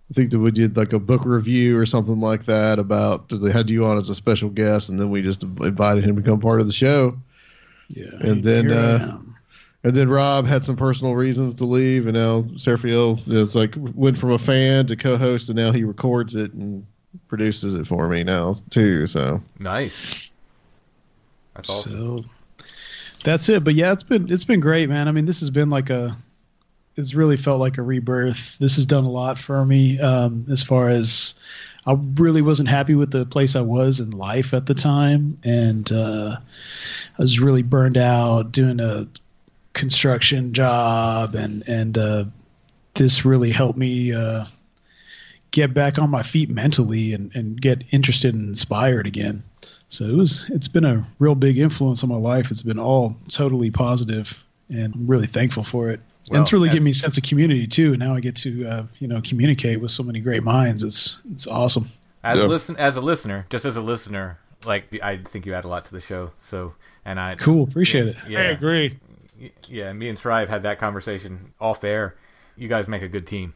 I 0.09 0.13
think 0.15 0.31
that 0.31 0.39
we 0.39 0.49
did 0.49 0.75
like 0.75 0.93
a 0.93 0.99
book 0.99 1.23
review 1.23 1.77
or 1.77 1.85
something 1.85 2.19
like 2.19 2.47
that 2.47 2.79
about, 2.79 3.29
they 3.29 3.51
had 3.51 3.69
you 3.69 3.85
on 3.85 3.95
as 3.97 4.09
a 4.09 4.15
special 4.15 4.49
guest, 4.49 4.89
and 4.89 4.99
then 4.99 5.11
we 5.11 5.21
just 5.21 5.43
invited 5.43 6.03
him 6.03 6.15
to 6.15 6.21
become 6.23 6.39
part 6.39 6.61
of 6.61 6.65
the 6.67 6.73
show. 6.73 7.15
Yeah, 7.87 8.05
And 8.19 8.43
then, 8.43 8.71
uh, 8.71 9.19
and 9.83 9.95
then 9.95 10.09
Rob 10.09 10.47
had 10.47 10.65
some 10.65 10.75
personal 10.75 11.13
reasons 11.13 11.53
to 11.55 11.65
leave, 11.65 12.07
and 12.07 12.15
now 12.15 12.41
Sergio 12.55 13.19
is 13.31 13.55
like 13.55 13.75
went 13.77 14.17
from 14.17 14.31
a 14.31 14.39
fan 14.39 14.87
to 14.87 14.95
co-host, 14.95 15.49
and 15.49 15.57
now 15.57 15.71
he 15.71 15.83
records 15.83 16.33
it 16.35 16.53
and 16.53 16.85
produces 17.27 17.75
it 17.75 17.85
for 17.87 18.09
me 18.09 18.23
now 18.23 18.55
too. 18.71 19.05
So 19.07 19.41
Nice. 19.59 20.29
That's 21.55 21.69
awesome. 21.69 21.91
So 21.91 22.65
that's 23.23 23.47
it. 23.49 23.63
But 23.63 23.75
yeah, 23.75 23.91
it's 23.91 24.03
been 24.03 24.31
it's 24.31 24.43
been 24.43 24.59
great, 24.59 24.89
man. 24.89 25.07
I 25.07 25.11
mean, 25.11 25.25
this 25.25 25.39
has 25.39 25.49
been 25.49 25.69
like 25.69 25.89
a 25.89 26.17
it's 26.95 27.13
really 27.13 27.37
felt 27.37 27.59
like 27.59 27.77
a 27.77 27.81
rebirth. 27.81 28.57
This 28.59 28.75
has 28.77 28.85
done 28.85 29.03
a 29.03 29.09
lot 29.09 29.37
for 29.37 29.65
me 29.65 29.99
um, 29.99 30.45
as 30.49 30.63
far 30.63 30.89
as 30.89 31.33
I 31.87 31.93
really 32.15 32.41
wasn't 32.41 32.69
happy 32.69 32.95
with 32.95 33.11
the 33.11 33.25
place 33.25 33.55
I 33.55 33.61
was 33.61 33.99
in 33.99 34.11
life 34.11 34.53
at 34.53 34.65
the 34.65 34.73
time, 34.73 35.37
and 35.43 35.91
uh, 35.91 36.37
I 37.17 37.21
was 37.21 37.39
really 37.39 37.61
burned 37.61 37.97
out 37.97 38.51
doing 38.51 38.79
a 38.79 39.07
construction 39.73 40.53
job, 40.53 41.35
and 41.35 41.67
and 41.67 41.97
uh, 41.97 42.25
this 42.95 43.23
really 43.23 43.51
helped 43.51 43.77
me 43.77 44.13
uh, 44.13 44.45
get 45.51 45.73
back 45.73 45.99
on 45.99 46.09
my 46.09 46.23
feet 46.23 46.49
mentally 46.49 47.13
and, 47.13 47.33
and 47.35 47.61
get 47.61 47.83
interested 47.91 48.33
and 48.33 48.49
inspired 48.49 49.05
again. 49.05 49.43
So 49.89 50.05
it 50.05 50.15
was 50.15 50.45
it's 50.49 50.67
been 50.67 50.85
a 50.85 51.05
real 51.19 51.35
big 51.35 51.59
influence 51.59 52.03
on 52.03 52.09
my 52.09 52.17
life. 52.17 52.49
It's 52.49 52.63
been 52.63 52.79
all 52.79 53.15
totally 53.29 53.69
positive, 53.69 54.35
and 54.69 54.95
I'm 54.95 55.05
really 55.07 55.27
thankful 55.27 55.63
for 55.63 55.89
it. 55.89 55.99
Well, 56.29 56.37
and 56.39 56.43
it's 56.45 56.53
really 56.53 56.69
as- 56.69 56.73
given 56.73 56.85
me 56.85 56.91
a 56.91 56.95
sense 56.95 57.17
of 57.17 57.23
community 57.23 57.67
too. 57.67 57.95
Now 57.97 58.15
I 58.15 58.19
get 58.19 58.35
to 58.37 58.67
uh, 58.67 58.83
you 58.99 59.07
know 59.07 59.21
communicate 59.21 59.79
with 59.81 59.91
so 59.91 60.03
many 60.03 60.19
great 60.19 60.43
minds. 60.43 60.83
It's 60.83 61.19
it's 61.31 61.47
awesome. 61.47 61.89
As 62.23 62.37
Yeah. 62.39 62.45
a 62.45 62.47
listen, 62.47 62.75
as 62.77 62.95
a 62.95 63.01
listener, 63.01 63.45
just 63.49 63.65
as 63.65 63.77
a 63.77 63.81
listener, 63.81 64.39
like 64.65 64.85
I 65.03 65.17
think 65.17 65.45
you 65.45 65.53
add 65.53 65.65
a 65.65 65.67
lot 65.67 65.85
to 65.85 65.91
the 65.91 65.99
show. 66.01 66.31
So, 66.41 66.73
and 67.05 67.19
I 67.19 67.35
Cool, 67.35 67.63
appreciate 67.63 68.07
it. 68.07 68.17
Yeah, 68.27 68.39
I 68.39 68.43
agree. 68.45 68.97
Yeah, 69.67 69.93
me 69.93 70.09
and 70.09 70.17
Strive 70.17 70.49
had 70.49 70.63
that 70.63 70.79
conversation 70.79 71.53
off 71.61 71.83
air. 71.83 72.15
You 72.55 72.67
guys 72.69 72.87
make 72.87 73.01
a 73.03 73.07
good 73.09 73.27
team. 73.27 73.53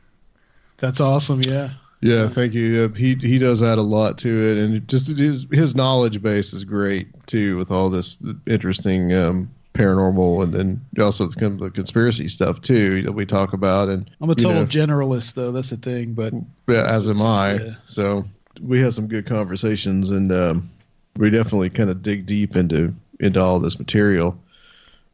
That's 0.78 1.00
awesome. 1.00 1.42
Yeah. 1.42 1.70
yeah, 2.02 2.30
thank 2.30 2.54
you. 2.54 2.64
Yeah, 2.84 2.88
he 2.96 3.16
he 3.16 3.40
does 3.40 3.64
add 3.64 3.78
a 3.80 3.82
lot 3.82 4.18
to 4.20 4.30
it, 4.30 4.58
and 4.58 4.88
just 4.88 5.18
his 5.18 5.48
his 5.52 5.74
knowledge 5.76 6.22
base 6.22 6.54
is 6.54 6.64
great 6.64 7.08
too, 7.28 7.58
with 7.58 7.72
all 7.72 7.90
this 7.90 8.18
interesting 8.46 9.14
um, 9.14 9.50
paranormal 9.80 10.44
and 10.44 10.54
then 10.54 10.82
also 11.04 11.26
the, 11.28 11.36
kind 11.36 11.54
of 11.54 11.60
the 11.60 11.70
conspiracy 11.72 12.28
stuff 12.28 12.62
too 12.62 13.02
that 13.04 13.12
we 13.14 13.26
talk 13.26 13.54
about. 13.54 13.90
And 13.90 14.10
I'm 14.22 14.30
a 14.30 14.34
you 14.34 14.44
total 14.44 14.62
know, 14.62 14.66
generalist 14.68 15.34
though. 15.34 15.52
That's 15.52 15.70
the 15.70 15.78
thing. 15.78 16.14
But 16.14 16.34
Yeah, 16.68 16.86
as 16.88 17.08
am 17.08 17.22
I. 17.22 17.54
yeah. 17.54 17.76
So 17.88 18.26
we 18.62 18.82
had 18.82 18.94
some 18.94 19.08
good 19.08 19.26
conversations, 19.26 20.10
and 20.10 20.32
um, 20.32 20.70
we 21.18 21.30
definitely 21.30 21.70
kind 21.70 21.90
of 21.90 22.02
dig 22.04 22.26
deep 22.26 22.56
into 22.56 22.94
into 23.20 23.42
all 23.42 23.60
this 23.60 23.80
material. 23.80 24.38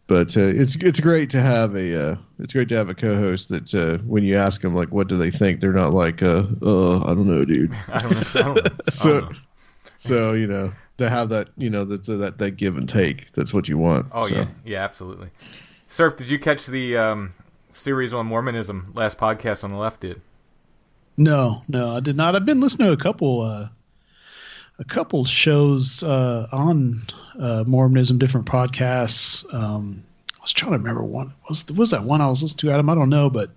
But 0.07 0.37
uh, 0.37 0.41
it's 0.41 0.75
it's 0.75 0.99
great 0.99 1.29
to 1.31 1.41
have 1.41 1.75
a 1.75 2.11
uh, 2.11 2.15
it's 2.39 2.53
great 2.53 2.69
to 2.69 2.75
have 2.75 2.89
a 2.89 2.95
co-host 2.95 3.49
that 3.49 3.73
uh, 3.73 3.97
when 4.05 4.23
you 4.23 4.37
ask 4.37 4.61
them 4.61 4.75
like 4.75 4.91
what 4.91 5.07
do 5.07 5.17
they 5.17 5.31
think, 5.31 5.59
they're 5.61 5.73
not 5.73 5.93
like 5.93 6.21
uh, 6.21 6.43
uh 6.61 6.99
I 7.03 7.13
don't 7.13 7.27
know, 7.27 7.43
dude. 7.45 7.73
I 7.87 7.99
don't 7.99 8.15
know. 8.15 8.25
I 8.35 8.41
don't 8.41 8.63
know. 8.65 8.71
I 8.87 8.91
So 8.91 9.21
don't 9.21 9.31
know. 9.31 9.37
so 9.97 10.33
you 10.33 10.47
know 10.47 10.71
to 10.97 11.09
have 11.09 11.29
that 11.29 11.49
you 11.57 11.69
know 11.69 11.85
that 11.85 12.05
that 12.05 12.37
that 12.37 12.51
give 12.51 12.77
and 12.77 12.87
take 12.87 13.31
that's 13.33 13.53
what 13.53 13.67
you 13.67 13.77
want. 13.77 14.07
Oh 14.11 14.23
So, 14.23 14.35
yeah, 14.35 14.47
yeah, 14.63 14.83
absolutely. 14.83 15.29
Surf, 15.87 16.17
did 16.17 16.29
you 16.29 16.39
catch 16.39 16.65
the 16.65 16.97
um, 16.97 17.33
series 17.71 18.13
on 18.13 18.25
Mormonism 18.25 18.91
last 18.95 19.17
podcast 19.17 19.63
on 19.63 19.71
the 19.71 19.77
left? 19.77 20.01
Did 20.01 20.21
no, 21.17 21.63
no, 21.67 21.95
I 21.95 21.99
did 21.99 22.15
not. 22.15 22.35
I've 22.35 22.45
been 22.45 22.59
listening 22.59 22.87
to 22.87 22.93
a 22.93 22.97
couple 22.97 23.41
uh, 23.41 23.69
a 24.79 24.83
couple 24.83 25.23
shows 25.25 26.03
uh, 26.03 26.47
on 26.51 27.01
uh, 27.39 27.63
Mormonism, 27.65 28.17
different 28.17 28.45
podcasts. 28.47 29.51
Um, 29.53 30.03
I 30.37 30.41
was 30.41 30.53
trying 30.53 30.73
to 30.73 30.77
remember 30.77 31.03
one. 31.03 31.33
Was 31.49 31.65
was 31.71 31.91
that 31.91 32.03
one 32.03 32.21
I 32.21 32.27
was 32.27 32.41
listening 32.41 32.69
to? 32.69 32.73
Adam, 32.73 32.89
I 32.89 32.95
don't 32.95 33.09
know, 33.09 33.29
but 33.29 33.51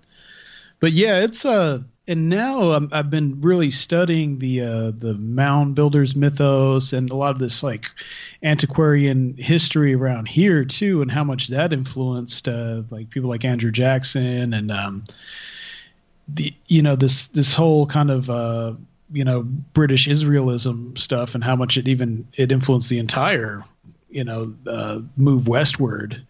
but 0.79 0.91
yeah, 0.93 1.19
it's 1.19 1.45
uh 1.45 1.79
and 2.09 2.27
now 2.27 2.71
I'm, 2.71 2.89
I've 2.91 3.11
been 3.11 3.39
really 3.39 3.69
studying 3.69 4.39
the 4.39 4.61
uh, 4.61 4.91
the 4.97 5.13
mound 5.19 5.75
builders 5.75 6.15
mythos 6.15 6.91
and 6.91 7.11
a 7.11 7.15
lot 7.15 7.31
of 7.31 7.39
this 7.39 7.61
like 7.61 7.85
antiquarian 8.41 9.35
history 9.37 9.93
around 9.93 10.27
here 10.27 10.65
too, 10.65 11.03
and 11.03 11.11
how 11.11 11.23
much 11.23 11.49
that 11.49 11.71
influenced 11.71 12.47
uh, 12.47 12.81
like 12.89 13.11
people 13.11 13.29
like 13.29 13.45
Andrew 13.45 13.71
Jackson 13.71 14.55
and 14.55 14.71
um, 14.71 15.03
the 16.27 16.51
you 16.67 16.81
know 16.81 16.95
this 16.95 17.27
this 17.27 17.53
whole 17.53 17.85
kind 17.85 18.09
of 18.09 18.27
uh, 18.27 18.73
you 19.11 19.23
know 19.23 19.43
British 19.43 20.07
Israelism 20.07 20.97
stuff 20.97 21.35
and 21.35 21.43
how 21.43 21.55
much 21.55 21.77
it 21.77 21.87
even 21.87 22.27
it 22.37 22.51
influenced 22.51 22.89
the 22.89 22.97
entire 22.97 23.63
you 24.09 24.23
know 24.23 24.51
uh, 24.65 24.99
move 25.15 25.47
westward. 25.47 26.25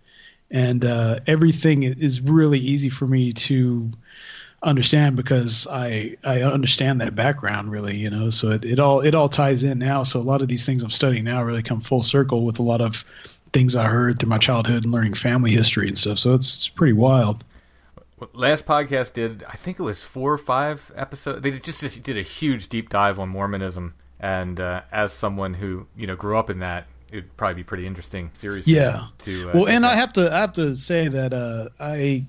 And 0.52 0.84
uh, 0.84 1.20
everything 1.28 1.84
is 1.84 2.22
really 2.22 2.58
easy 2.58 2.90
for 2.90 3.06
me 3.06 3.32
to 3.34 3.92
understand 4.64 5.16
because 5.16 5.68
I 5.68 6.18
I 6.24 6.42
understand 6.42 7.00
that 7.02 7.16
background 7.16 7.72
really 7.72 7.96
you 7.96 8.10
know 8.10 8.30
so 8.30 8.52
it, 8.52 8.66
it 8.66 8.80
all 8.80 9.00
it 9.00 9.16
all 9.16 9.30
ties 9.30 9.64
in 9.64 9.80
now 9.80 10.04
so 10.04 10.20
a 10.20 10.22
lot 10.22 10.42
of 10.42 10.50
these 10.50 10.66
things 10.66 10.84
I'm 10.84 10.90
studying 10.90 11.24
now 11.24 11.42
really 11.44 11.64
come 11.64 11.80
full 11.80 12.04
circle 12.04 12.46
with 12.46 12.60
a 12.60 12.64
lot 12.64 12.82
of 12.82 13.06
things 13.54 13.76
I 13.76 13.86
heard 13.86 14.20
through 14.20 14.30
my 14.30 14.38
childhood 14.38 14.84
and 14.84 14.92
learning 14.92 15.14
family 15.14 15.52
history 15.52 15.88
and 15.88 15.98
stuff 15.98 16.20
so 16.20 16.34
it's, 16.34 16.54
it's 16.54 16.68
pretty 16.68 16.94
wild 16.94 17.44
last 18.34 18.66
podcast 18.66 19.14
did 19.14 19.44
I 19.48 19.56
think 19.56 19.80
it 19.80 19.84
was 19.84 20.04
four 20.04 20.34
or 20.34 20.38
five 20.38 20.92
episodes. 20.96 21.42
They 21.42 21.52
just, 21.52 21.82
just 21.82 22.04
did 22.04 22.18
a 22.18 22.22
huge 22.22 22.68
deep 22.70 22.90
dive 22.90 23.20
on 23.20 23.30
Mormonism, 23.30 23.94
and 24.20 24.60
uh, 24.60 24.82
as 24.92 25.14
someone 25.14 25.56
who 25.56 25.88
you 25.96 26.08
know 26.08 26.16
grew 26.16 26.38
up 26.38 26.50
in 26.50 26.60
that, 26.60 26.88
it'd 27.12 27.36
probably 27.38 27.56
be 27.56 27.64
pretty 27.64 27.88
interesting 27.88 28.32
series. 28.34 28.68
Yeah. 28.68 29.08
To 29.20 29.50
uh, 29.50 29.54
well, 29.54 29.68
and 29.68 29.86
I 29.86 29.96
have 29.96 30.14
to 30.14 30.34
I 30.34 30.40
have 30.40 30.54
to 30.54 30.76
say 30.76 31.08
that 31.08 31.34
uh, 31.34 31.70
I 31.80 32.26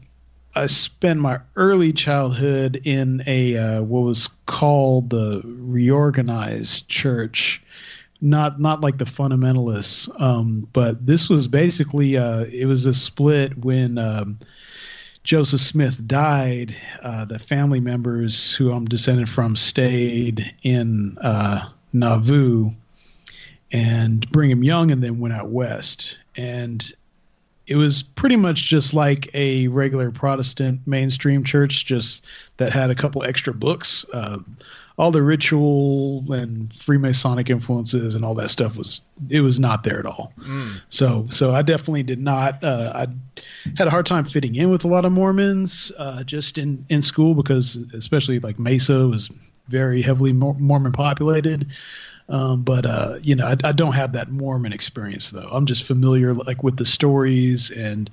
I 0.55 0.67
spent 0.67 1.21
my 1.21 1.41
early 1.57 1.93
childhood 1.93 2.81
in 2.85 3.23
a 3.27 3.57
uh, 3.57 3.83
what 3.83 4.01
was 4.01 4.29
called 4.47 5.11
the 5.11 5.43
reorganized 5.45 6.89
church, 6.89 7.63
not 8.21 8.61
not 8.61 8.81
like 8.81 8.99
the 8.99 9.05
fundamentalists, 9.05 10.09
um, 10.21 10.67
but 10.73 11.07
this 11.07 11.29
was 11.29 11.47
basically 11.47 12.17
uh, 12.17 12.45
it 12.45 12.67
was 12.67 12.87
a 12.87 12.95
split 12.95 13.59
when. 13.59 13.99
Um, 13.99 14.39
Joseph 15.23 15.61
Smith 15.61 16.07
died, 16.07 16.75
uh, 17.03 17.27
the 17.27 17.39
family 17.39 17.79
members 17.79 18.55
who 18.55 18.73
I'm 18.73 18.87
descended 18.87 19.29
from 19.29 19.55
stayed 19.55 20.51
in 20.63 21.19
uh, 21.19 21.69
Nauvoo 21.93 22.71
and 23.71 24.29
Brigham 24.31 24.65
Young, 24.65 24.91
and 24.91 25.03
then 25.03 25.19
went 25.19 25.35
out 25.35 25.51
west. 25.51 26.19
And 26.37 26.91
it 27.71 27.77
was 27.77 28.03
pretty 28.03 28.35
much 28.35 28.65
just 28.65 28.93
like 28.93 29.31
a 29.33 29.69
regular 29.69 30.11
Protestant 30.11 30.81
mainstream 30.87 31.45
church, 31.45 31.87
just 31.87 32.27
that 32.57 32.73
had 32.73 32.91
a 32.91 32.97
couple 32.97 33.23
extra 33.23 33.55
books. 33.55 34.05
Uh, 34.13 34.39
all 34.99 35.13
the 35.13 35.23
ritual 35.23 36.31
and 36.31 36.69
Freemasonic 36.71 37.49
influences 37.49 38.15
and 38.15 38.23
all 38.23 38.35
that 38.35 38.51
stuff 38.51 38.77
was 38.77 39.01
it 39.31 39.41
was 39.41 39.59
not 39.59 39.85
there 39.85 40.01
at 40.01 40.05
all. 40.05 40.33
So 40.91 41.27
so 41.31 41.55
I 41.55 41.63
definitely 41.63 42.03
did 42.03 42.19
not. 42.19 42.63
Uh, 42.63 42.93
I 42.95 43.07
had 43.79 43.87
a 43.87 43.91
hard 43.91 44.05
time 44.05 44.25
fitting 44.25 44.57
in 44.57 44.71
with 44.71 44.85
a 44.85 44.89
lot 44.89 45.05
of 45.05 45.13
Mormons 45.13 45.93
uh, 45.97 46.25
just 46.25 46.59
in 46.59 46.85
in 46.91 47.01
school 47.03 47.35
because 47.35 47.77
especially 47.95 48.41
like 48.41 48.59
Mesa 48.59 49.07
was 49.07 49.31
very 49.69 50.03
heavily 50.03 50.33
Mormon 50.33 50.93
populated. 50.93 51.69
Um, 52.31 52.63
but 52.63 52.87
uh, 52.87 53.19
you 53.21 53.35
know, 53.35 53.45
I, 53.45 53.57
I 53.65 53.73
don't 53.73 53.93
have 53.93 54.13
that 54.13 54.31
Mormon 54.31 54.73
experience 54.73 55.31
though. 55.31 55.49
I'm 55.51 55.67
just 55.67 55.83
familiar 55.83 56.33
like 56.33 56.63
with 56.63 56.77
the 56.77 56.87
stories, 56.87 57.71
and 57.73 58.09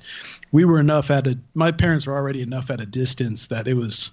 we 0.51 0.65
were 0.65 0.79
enough 0.79 1.11
at 1.11 1.27
a. 1.27 1.37
My 1.53 1.71
parents 1.71 2.07
were 2.07 2.15
already 2.15 2.41
enough 2.41 2.71
at 2.71 2.81
a 2.81 2.85
distance 2.85 3.45
that 3.47 3.67
it 3.67 3.75
was, 3.75 4.11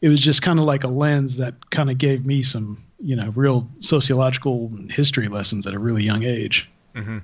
it 0.00 0.08
was 0.08 0.20
just 0.20 0.42
kind 0.42 0.58
of 0.58 0.64
like 0.64 0.82
a 0.82 0.88
lens 0.88 1.36
that 1.36 1.70
kind 1.70 1.90
of 1.90 1.98
gave 1.98 2.26
me 2.26 2.42
some, 2.42 2.82
you 2.98 3.14
know, 3.14 3.32
real 3.36 3.68
sociological 3.78 4.72
history 4.90 5.28
lessons 5.28 5.64
at 5.64 5.74
a 5.74 5.78
really 5.78 6.02
young 6.02 6.24
age. 6.24 6.68
Mm-hmm. 6.96 7.18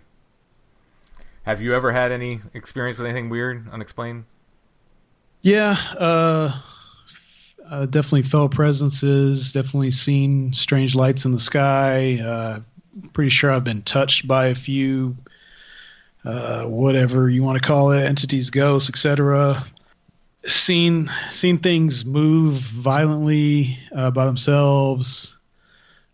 Have 1.43 1.61
you 1.61 1.75
ever 1.75 1.91
had 1.91 2.13
any 2.13 2.39
experience 2.55 2.99
with 2.99 3.09
anything 3.09 3.31
weird, 3.31 3.69
unexplained? 3.73 4.27
Yeah, 5.41 5.77
uh, 5.99 6.61
uh, 7.71 7.87
definitely 7.87 8.23
felt 8.23 8.53
presences. 8.53 9.53
Definitely 9.53 9.91
seen 9.91 10.53
strange 10.53 10.95
lights 10.95 11.25
in 11.25 11.33
the 11.33 11.41
sky. 11.41 12.19
Uh, 12.21 12.61
pretty 13.13 13.31
sure 13.31 13.51
I've 13.51 13.65
been 13.65 13.83
touched 13.83 14.27
by 14.29 14.47
a 14.47 14.55
few, 14.55 15.17
uh, 16.25 16.65
whatever 16.65 17.31
you 17.31 17.43
want 17.43 17.61
to 17.61 17.67
call 17.67 17.93
it, 17.93 18.05
entities, 18.05 18.51
ghosts, 18.51 18.89
etc. 18.89 19.65
Seen 20.45 21.11
seen 21.31 21.59
things 21.59 22.05
move 22.05 22.55
violently 22.55 23.79
uh, 23.95 24.11
by 24.11 24.25
themselves. 24.25 25.37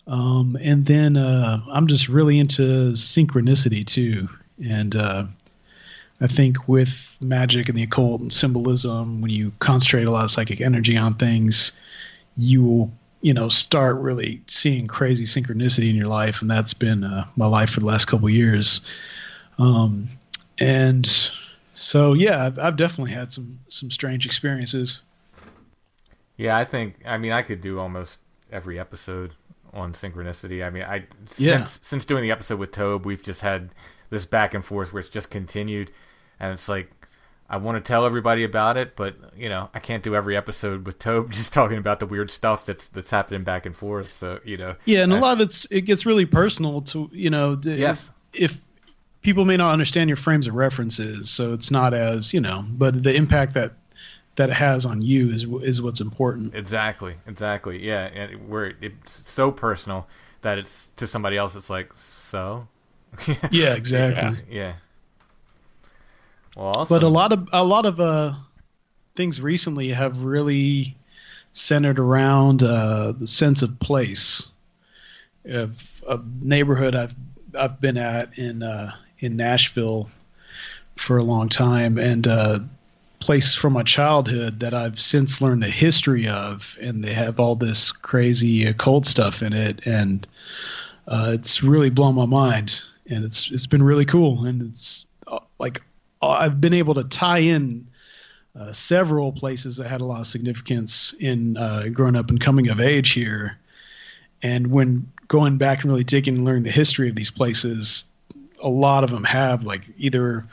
Um, 0.06 0.56
and 0.62 0.86
then 0.86 1.16
uh, 1.16 1.60
I'm 1.70 1.86
just 1.86 2.08
really 2.08 2.38
into 2.38 2.92
synchronicity 2.92 3.86
too, 3.86 4.28
and 4.64 4.96
uh, 4.96 5.24
I 6.20 6.26
think 6.26 6.68
with 6.68 7.16
magic 7.20 7.68
and 7.68 7.78
the 7.78 7.84
occult 7.84 8.20
and 8.20 8.32
symbolism, 8.32 9.20
when 9.20 9.30
you 9.30 9.52
concentrate 9.60 10.04
a 10.04 10.10
lot 10.10 10.24
of 10.24 10.30
psychic 10.30 10.60
energy 10.60 10.96
on 10.96 11.14
things, 11.14 11.72
you 12.36 12.64
will, 12.64 12.92
you 13.22 13.34
know, 13.34 13.48
start 13.48 13.96
really 13.98 14.42
seeing 14.48 14.86
crazy 14.88 15.24
synchronicity 15.24 15.90
in 15.90 15.96
your 15.96 16.08
life, 16.08 16.42
and 16.42 16.50
that's 16.50 16.74
been 16.74 17.04
uh, 17.04 17.26
my 17.36 17.46
life 17.46 17.70
for 17.70 17.80
the 17.80 17.86
last 17.86 18.06
couple 18.06 18.28
of 18.28 18.34
years. 18.34 18.80
Um, 19.58 20.08
and 20.60 21.08
So 21.76 22.14
yeah, 22.14 22.46
I've, 22.46 22.58
I've 22.58 22.76
definitely 22.76 23.12
had 23.12 23.32
some 23.32 23.60
some 23.70 23.90
strange 23.90 24.26
experiences. 24.26 25.02
Yeah, 26.36 26.56
I 26.56 26.64
think. 26.64 26.96
I 27.04 27.18
mean, 27.18 27.32
I 27.32 27.42
could 27.42 27.60
do 27.60 27.78
almost 27.78 28.20
every 28.50 28.78
episode 28.78 29.34
on 29.72 29.92
synchronicity. 29.92 30.64
I 30.64 30.70
mean, 30.70 30.84
I 30.84 31.06
Yeah. 31.38 31.70
since 31.70 31.80
since 31.82 32.04
doing 32.04 32.22
the 32.22 32.30
episode 32.30 32.58
with 32.58 32.72
Tobe, 32.72 33.04
we've 33.04 33.22
just 33.22 33.40
had 33.42 33.70
this 34.10 34.24
back 34.24 34.54
and 34.54 34.64
forth 34.64 34.92
where 34.92 35.00
it's 35.00 35.08
just 35.08 35.30
continued, 35.30 35.90
and 36.40 36.52
it's 36.52 36.68
like 36.68 36.90
I 37.50 37.56
want 37.56 37.82
to 37.82 37.86
tell 37.88 38.04
everybody 38.04 38.44
about 38.44 38.76
it, 38.76 38.94
but 38.94 39.16
you 39.36 39.48
know, 39.48 39.70
I 39.72 39.78
can't 39.78 40.02
do 40.02 40.14
every 40.14 40.36
episode 40.36 40.84
with 40.86 40.98
Tobe 40.98 41.30
just 41.32 41.52
talking 41.52 41.78
about 41.78 41.98
the 42.00 42.06
weird 42.06 42.30
stuff 42.30 42.66
that's 42.66 42.86
that's 42.88 43.10
happening 43.10 43.42
back 43.44 43.64
and 43.66 43.74
forth. 43.74 44.12
So 44.12 44.40
you 44.44 44.56
know, 44.56 44.76
Yeah, 44.84 45.02
and 45.02 45.12
a 45.12 45.16
I- 45.16 45.20
lot 45.20 45.32
of 45.34 45.40
it's 45.40 45.64
it 45.70 45.82
gets 45.82 46.04
really 46.06 46.26
personal 46.26 46.82
to 46.82 47.08
you 47.12 47.30
know. 47.30 47.58
Yes. 47.62 48.12
If 48.34 48.64
people 49.22 49.44
may 49.44 49.56
not 49.56 49.72
understand 49.72 50.08
your 50.10 50.16
frames 50.16 50.46
of 50.46 50.54
references, 50.54 51.28
so 51.30 51.52
it's 51.52 51.70
not 51.70 51.94
as 51.94 52.32
you 52.34 52.40
know, 52.40 52.64
but 52.70 53.02
the 53.02 53.14
impact 53.14 53.54
that 53.54 53.72
that 54.36 54.50
it 54.50 54.54
has 54.54 54.86
on 54.86 55.02
you 55.02 55.30
is 55.30 55.44
is 55.62 55.82
what's 55.82 56.00
important. 56.00 56.54
Exactly, 56.54 57.16
exactly. 57.26 57.84
Yeah, 57.84 58.04
and 58.04 58.48
where 58.48 58.74
it's 58.80 59.28
so 59.28 59.50
personal 59.50 60.06
that 60.42 60.58
it's 60.58 60.90
to 60.96 61.06
somebody 61.06 61.36
else. 61.36 61.56
It's 61.56 61.70
like 61.70 61.92
so. 61.96 62.68
Yeah, 63.50 63.74
exactly. 63.74 64.44
Yeah. 64.50 64.74
Well, 66.58 66.72
awesome. 66.74 66.96
But 66.96 67.04
a 67.04 67.08
lot 67.08 67.32
of 67.32 67.48
a 67.52 67.64
lot 67.64 67.86
of 67.86 68.00
uh, 68.00 68.34
things 69.14 69.40
recently 69.40 69.90
have 69.90 70.22
really 70.22 70.96
centered 71.52 72.00
around 72.00 72.64
uh, 72.64 73.12
the 73.12 73.28
sense 73.28 73.62
of 73.62 73.78
place 73.78 74.48
of 75.44 76.02
a 76.08 76.18
neighborhood 76.40 76.96
I've 76.96 77.14
I've 77.56 77.80
been 77.80 77.96
at 77.96 78.36
in 78.36 78.64
uh, 78.64 78.90
in 79.20 79.36
Nashville 79.36 80.10
for 80.96 81.16
a 81.16 81.22
long 81.22 81.48
time, 81.48 81.96
and 81.96 82.26
uh, 82.26 82.58
place 83.20 83.54
from 83.54 83.74
my 83.74 83.84
childhood 83.84 84.58
that 84.58 84.74
I've 84.74 84.98
since 84.98 85.40
learned 85.40 85.62
the 85.62 85.70
history 85.70 86.26
of, 86.26 86.76
and 86.80 87.04
they 87.04 87.12
have 87.12 87.38
all 87.38 87.54
this 87.54 87.92
crazy 87.92 88.66
occult 88.66 89.06
stuff 89.06 89.44
in 89.44 89.52
it, 89.52 89.86
and 89.86 90.26
uh, 91.06 91.30
it's 91.34 91.62
really 91.62 91.90
blown 91.90 92.16
my 92.16 92.26
mind, 92.26 92.82
and 93.08 93.24
it's 93.24 93.48
it's 93.52 93.66
been 93.66 93.84
really 93.84 94.04
cool, 94.04 94.44
and 94.44 94.60
it's 94.62 95.04
uh, 95.28 95.38
like 95.60 95.82
I've 96.22 96.60
been 96.60 96.74
able 96.74 96.94
to 96.94 97.04
tie 97.04 97.38
in 97.38 97.86
uh, 98.58 98.72
several 98.72 99.32
places 99.32 99.76
that 99.76 99.88
had 99.88 100.00
a 100.00 100.04
lot 100.04 100.20
of 100.20 100.26
significance 100.26 101.14
in 101.20 101.56
uh, 101.56 101.86
growing 101.92 102.16
up 102.16 102.28
and 102.28 102.40
coming 102.40 102.68
of 102.68 102.80
age 102.80 103.10
here, 103.10 103.56
and 104.42 104.70
when 104.70 105.10
going 105.28 105.58
back 105.58 105.82
and 105.82 105.90
really 105.90 106.04
digging 106.04 106.36
and 106.36 106.44
learning 106.44 106.64
the 106.64 106.70
history 106.70 107.08
of 107.08 107.14
these 107.14 107.30
places, 107.30 108.06
a 108.60 108.68
lot 108.68 109.04
of 109.04 109.10
them 109.10 109.24
have 109.24 109.62
like 109.62 109.82
either 109.98 110.44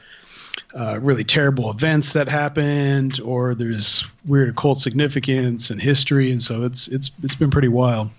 uh, 0.76 1.00
really 1.02 1.24
terrible 1.24 1.72
events 1.72 2.14
that 2.14 2.28
happened, 2.28 3.20
or 3.22 3.56
there's 3.56 4.06
weird 4.26 4.50
occult 4.50 4.80
significance 4.80 5.70
and 5.70 5.82
history, 5.82 6.32
and 6.32 6.44
so 6.44 6.64
it's 6.64 6.88
it's 6.90 7.10
it's 7.24 7.36
been 7.36 7.50
pretty 7.50 7.70
wild. 7.70 8.10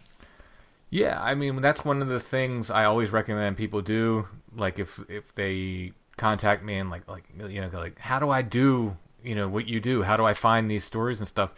Yeah, 0.90 1.20
I 1.22 1.34
mean 1.34 1.60
that's 1.60 1.84
one 1.84 2.00
of 2.00 2.08
the 2.08 2.20
things 2.20 2.70
I 2.70 2.84
always 2.84 3.10
recommend 3.10 3.56
people 3.56 3.82
do. 3.82 4.26
Like 4.56 4.78
if 4.78 4.98
if 5.10 5.34
they 5.34 5.92
contact 6.16 6.64
me 6.64 6.78
and 6.78 6.90
like 6.90 7.06
like 7.08 7.24
you 7.48 7.60
know 7.60 7.70
like 7.72 7.98
how 7.98 8.18
do 8.18 8.30
I 8.30 8.42
do 8.42 8.96
you 9.22 9.34
know 9.34 9.48
what 9.48 9.66
you 9.66 9.80
do? 9.80 10.02
How 10.02 10.16
do 10.16 10.24
I 10.24 10.34
find 10.34 10.70
these 10.70 10.84
stories 10.84 11.18
and 11.20 11.28
stuff? 11.28 11.50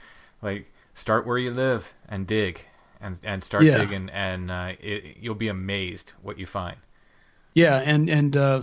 Like 0.43 0.73
start 0.95 1.27
where 1.27 1.39
you 1.39 1.51
live 1.51 1.95
and 2.09 2.27
dig 2.27 2.67
and 3.01 3.19
and 3.23 3.45
start 3.45 3.65
Yeah. 3.67 3.79
digging 3.79 4.11
and 4.11 4.51
uh, 4.51 4.73
it, 4.81 5.19
you'll 5.21 5.35
be 5.35 5.49
amazed 5.49 6.13
what 6.23 6.39
you 6.39 6.47
find. 6.47 6.77
Yeah, 7.55 7.79
and 7.85 8.09
and 8.09 8.37
uh, 8.37 8.63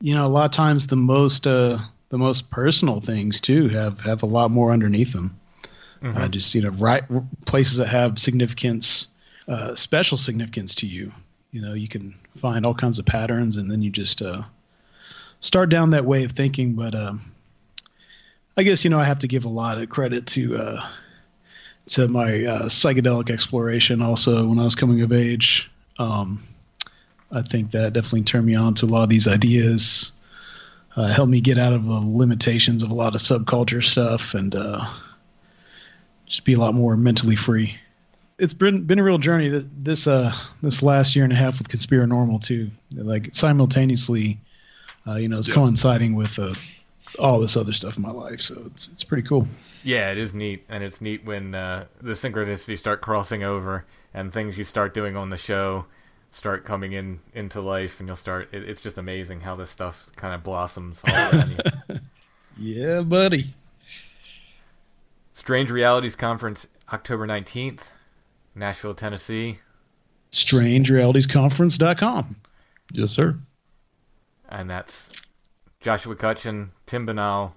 you 0.00 0.14
know 0.14 0.26
a 0.26 0.28
lot 0.28 0.44
of 0.46 0.50
times 0.52 0.86
the 0.86 0.96
most 0.96 1.46
uh, 1.46 1.78
the 2.10 2.18
most 2.18 2.50
personal 2.50 3.00
things 3.00 3.40
too 3.40 3.68
have 3.68 4.00
have 4.00 4.22
a 4.22 4.26
lot 4.26 4.50
more 4.50 4.72
underneath 4.72 5.12
them. 5.12 5.38
Uh, 6.14 6.28
just 6.28 6.54
you 6.54 6.62
know, 6.62 6.70
right 6.70 7.04
places 7.44 7.76
that 7.76 7.88
have 7.88 8.18
significance, 8.18 9.08
uh, 9.48 9.74
special 9.74 10.16
significance 10.16 10.74
to 10.76 10.86
you. 10.86 11.12
You 11.50 11.60
know, 11.60 11.74
you 11.74 11.88
can 11.88 12.14
find 12.40 12.64
all 12.64 12.74
kinds 12.74 12.98
of 12.98 13.06
patterns, 13.06 13.56
and 13.56 13.70
then 13.70 13.82
you 13.82 13.90
just 13.90 14.22
uh, 14.22 14.42
start 15.40 15.68
down 15.68 15.90
that 15.90 16.04
way 16.04 16.24
of 16.24 16.32
thinking. 16.32 16.74
But 16.74 16.94
um, 16.94 17.32
I 18.56 18.62
guess 18.62 18.84
you 18.84 18.90
know 18.90 18.98
I 18.98 19.04
have 19.04 19.18
to 19.20 19.28
give 19.28 19.44
a 19.44 19.48
lot 19.48 19.80
of 19.80 19.88
credit 19.88 20.26
to 20.28 20.56
uh, 20.56 20.88
to 21.88 22.08
my 22.08 22.44
uh, 22.44 22.62
psychedelic 22.64 23.30
exploration. 23.30 24.02
Also, 24.02 24.46
when 24.46 24.58
I 24.58 24.64
was 24.64 24.74
coming 24.74 25.02
of 25.02 25.12
age, 25.12 25.70
um, 25.98 26.42
I 27.32 27.42
think 27.42 27.70
that 27.72 27.92
definitely 27.92 28.22
turned 28.22 28.46
me 28.46 28.54
on 28.54 28.74
to 28.74 28.86
a 28.86 28.88
lot 28.88 29.02
of 29.02 29.08
these 29.08 29.28
ideas. 29.28 30.12
Uh, 30.96 31.06
helped 31.06 31.30
me 31.30 31.40
get 31.40 31.58
out 31.58 31.72
of 31.72 31.84
the 31.84 32.00
limitations 32.00 32.82
of 32.82 32.90
a 32.90 32.94
lot 32.94 33.14
of 33.14 33.20
subculture 33.20 33.84
stuff 33.84 34.34
and 34.34 34.56
uh, 34.56 34.84
just 36.26 36.44
be 36.44 36.54
a 36.54 36.58
lot 36.58 36.74
more 36.74 36.96
mentally 36.96 37.36
free. 37.36 37.76
It's 38.38 38.54
been 38.54 38.84
been 38.84 38.98
a 38.98 39.02
real 39.02 39.18
journey 39.18 39.48
this 39.78 40.06
uh 40.06 40.32
this 40.62 40.82
last 40.82 41.16
year 41.16 41.24
and 41.24 41.32
a 41.32 41.36
half 41.36 41.58
with 41.58 41.68
Conspiranormal 41.68 42.42
too. 42.42 42.70
Like 42.92 43.34
simultaneously, 43.34 44.38
uh, 45.06 45.14
you 45.14 45.28
know, 45.28 45.38
it's 45.38 45.48
coinciding 45.48 46.14
with 46.14 46.38
uh, 46.38 46.54
all 47.18 47.40
this 47.40 47.56
other 47.56 47.72
stuff 47.72 47.96
in 47.96 48.02
my 48.02 48.10
life. 48.10 48.40
So 48.40 48.62
it's 48.66 48.88
it's 48.88 49.04
pretty 49.04 49.26
cool. 49.26 49.46
Yeah, 49.82 50.10
it 50.10 50.18
is 50.18 50.34
neat, 50.34 50.64
and 50.68 50.82
it's 50.82 51.00
neat 51.00 51.24
when 51.24 51.54
uh, 51.54 51.86
the 52.00 52.12
synchronicity 52.12 52.76
start 52.76 53.00
crossing 53.00 53.44
over 53.44 53.84
and 54.12 54.32
things 54.32 54.58
you 54.58 54.64
start 54.64 54.94
doing 54.94 55.16
on 55.16 55.30
the 55.30 55.36
show 55.36 55.86
start 56.30 56.64
coming 56.64 56.92
in 56.92 57.20
into 57.32 57.60
life, 57.60 58.00
and 58.00 58.08
you'll 58.08 58.16
start. 58.16 58.48
It, 58.52 58.68
it's 58.68 58.80
just 58.80 58.98
amazing 58.98 59.40
how 59.40 59.56
this 59.56 59.70
stuff 59.70 60.10
kind 60.16 60.34
of 60.34 60.42
blossoms 60.42 61.00
all. 61.06 61.96
Yeah, 62.60 63.02
buddy. 63.02 63.54
Strange 65.32 65.70
Realities 65.70 66.16
Conference, 66.16 66.66
October 66.92 67.24
19th, 67.24 67.82
Nashville, 68.56 68.94
Tennessee. 68.94 69.60
StrangeRealitiesConference.com. 70.32 72.34
Yes, 72.90 73.12
sir. 73.12 73.38
And 74.48 74.68
that's 74.70 75.10
Joshua 75.80 76.16
Cutchin, 76.16 76.72
Tim 76.86 77.06
Binnall, 77.06 77.52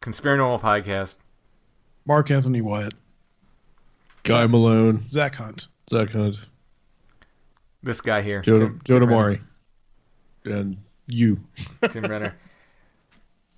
Conspiranormal 0.00 0.60
Podcast. 0.60 1.16
Mark 2.06 2.30
Anthony 2.30 2.60
Wyatt, 2.60 2.94
Guy 4.24 4.46
Malone, 4.46 5.04
Zach 5.08 5.34
Hunt. 5.36 5.68
Zach 5.90 6.10
Hunt, 6.10 6.36
This 7.82 8.00
guy 8.00 8.22
here, 8.22 8.40
Joe, 8.42 8.56
Tim, 8.58 8.80
Joe 8.84 8.98
Tim 8.98 9.08
Damari, 9.08 9.40
and 10.44 10.76
you. 11.06 11.40
Tim 11.90 12.04
Renner. 12.04 12.34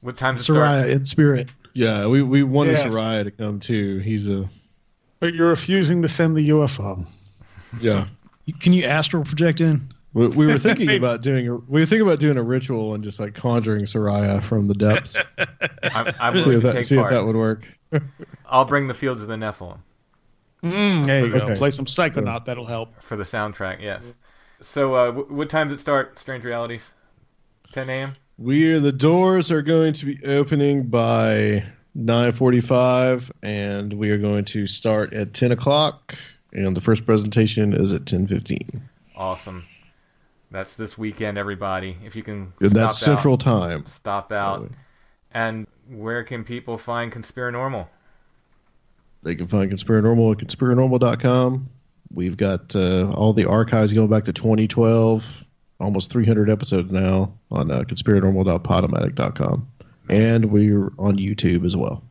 What 0.00 0.16
time 0.16 0.36
to 0.36 0.42
start? 0.42 0.90
In 0.90 1.04
spirit. 1.06 1.48
Yeah, 1.72 2.06
we, 2.06 2.22
we 2.22 2.42
wanted 2.42 2.72
Yes. 2.72 2.92
Seriah 2.92 3.24
to 3.24 3.30
come 3.30 3.60
too. 3.60 3.98
He's 3.98 4.28
a 4.28 4.48
But 5.20 5.34
you're 5.34 5.48
refusing 5.48 6.02
to 6.02 6.08
send 6.08 6.36
the 6.36 6.50
UFO. 6.50 7.06
yeah. 7.80 8.06
Can 8.60 8.74
you 8.74 8.84
astral 8.84 9.24
project 9.24 9.62
in? 9.62 9.93
We, 10.14 10.28
we 10.28 10.46
were 10.46 10.58
thinking 10.58 10.90
about 10.96 11.20
doing 11.22 11.46
a 11.48 11.56
we 11.56 11.80
were 11.80 11.86
thinking 11.86 12.06
about 12.06 12.20
doing 12.20 12.38
a 12.38 12.42
ritual 12.42 12.94
and 12.94 13.04
just 13.04 13.20
like 13.20 13.34
conjuring 13.34 13.84
Seriah 13.84 14.42
from 14.42 14.68
the 14.68 14.74
depths. 14.74 15.16
I'm, 15.82 16.14
I'm 16.18 16.40
see 16.40 16.50
if 16.50 16.60
to 16.62 16.66
that 16.68 16.72
take 16.74 16.84
see 16.86 16.96
if 16.98 17.10
that 17.10 17.24
would 17.26 17.36
work. 17.36 17.66
I'll 18.46 18.64
bring 18.64 18.86
the 18.86 18.94
Fields 18.94 19.20
of 19.22 19.28
the 19.28 19.36
Nephilim 19.36 19.78
Mm, 20.62 21.04
there 21.04 21.26
you 21.26 21.32
go. 21.32 21.38
Okay. 21.40 21.56
Play 21.56 21.70
some 21.70 21.84
Psychonaut. 21.84 22.46
That'll 22.46 22.64
help. 22.64 23.02
for 23.02 23.16
the 23.16 23.24
soundtrack. 23.24 23.82
Yes. 23.82 24.14
So, 24.62 24.94
uh, 24.94 25.06
w- 25.06 25.26
what 25.34 25.50
time 25.50 25.68
does 25.68 25.76
it 25.76 25.80
start? 25.82 26.18
Strange 26.18 26.42
Realities. 26.42 26.90
10 27.72 27.90
a.m. 27.90 28.16
We're 28.38 28.80
the 28.80 28.90
doors 28.92 29.50
are 29.50 29.60
going 29.60 29.92
to 29.94 30.06
be 30.06 30.24
opening 30.24 30.84
by 30.84 31.64
nine 31.94 32.32
forty 32.32 32.60
five, 32.60 33.30
and 33.42 33.92
we 33.92 34.10
are 34.10 34.16
going 34.18 34.44
to 34.46 34.66
start 34.66 35.12
at 35.12 35.34
ten 35.34 35.52
o'clock. 35.52 36.16
And 36.52 36.74
the 36.76 36.80
first 36.80 37.04
presentation 37.04 37.74
is 37.74 37.92
at 37.92 38.06
ten 38.06 38.26
fifteen. 38.26 38.88
Awesome. 39.16 39.64
That's 40.50 40.76
this 40.76 40.96
weekend, 40.96 41.36
everybody. 41.38 41.96
If 42.04 42.14
you 42.14 42.22
can, 42.22 42.52
And 42.60 42.70
stop 42.70 42.72
that's 42.72 43.02
out, 43.02 43.06
Central 43.06 43.38
Time. 43.38 43.84
Stop 43.86 44.30
out. 44.32 44.70
And 45.32 45.66
where 45.88 46.22
can 46.22 46.44
people 46.44 46.78
find 46.78 47.12
Conspiranormal? 47.12 47.88
They 49.22 49.34
can 49.34 49.48
find 49.48 49.70
Conspiranormal 49.70 50.32
at 50.32 50.46
conspiranormal.com. 50.46 51.68
We've 52.12 52.36
got 52.36 52.76
uh, 52.76 53.10
all 53.12 53.32
the 53.32 53.48
archives 53.48 53.92
going 53.92 54.08
back 54.08 54.24
to 54.26 54.32
2012, 54.32 55.24
almost 55.80 56.10
300 56.10 56.48
episodes 56.48 56.92
now 56.92 57.32
on 57.50 57.70
uh, 57.70 57.80
conspiranormal.podomatic.com. 57.80 59.68
And 60.08 60.44
we're 60.52 60.92
on 60.98 61.16
YouTube 61.16 61.64
as 61.64 61.76
well. 61.76 62.02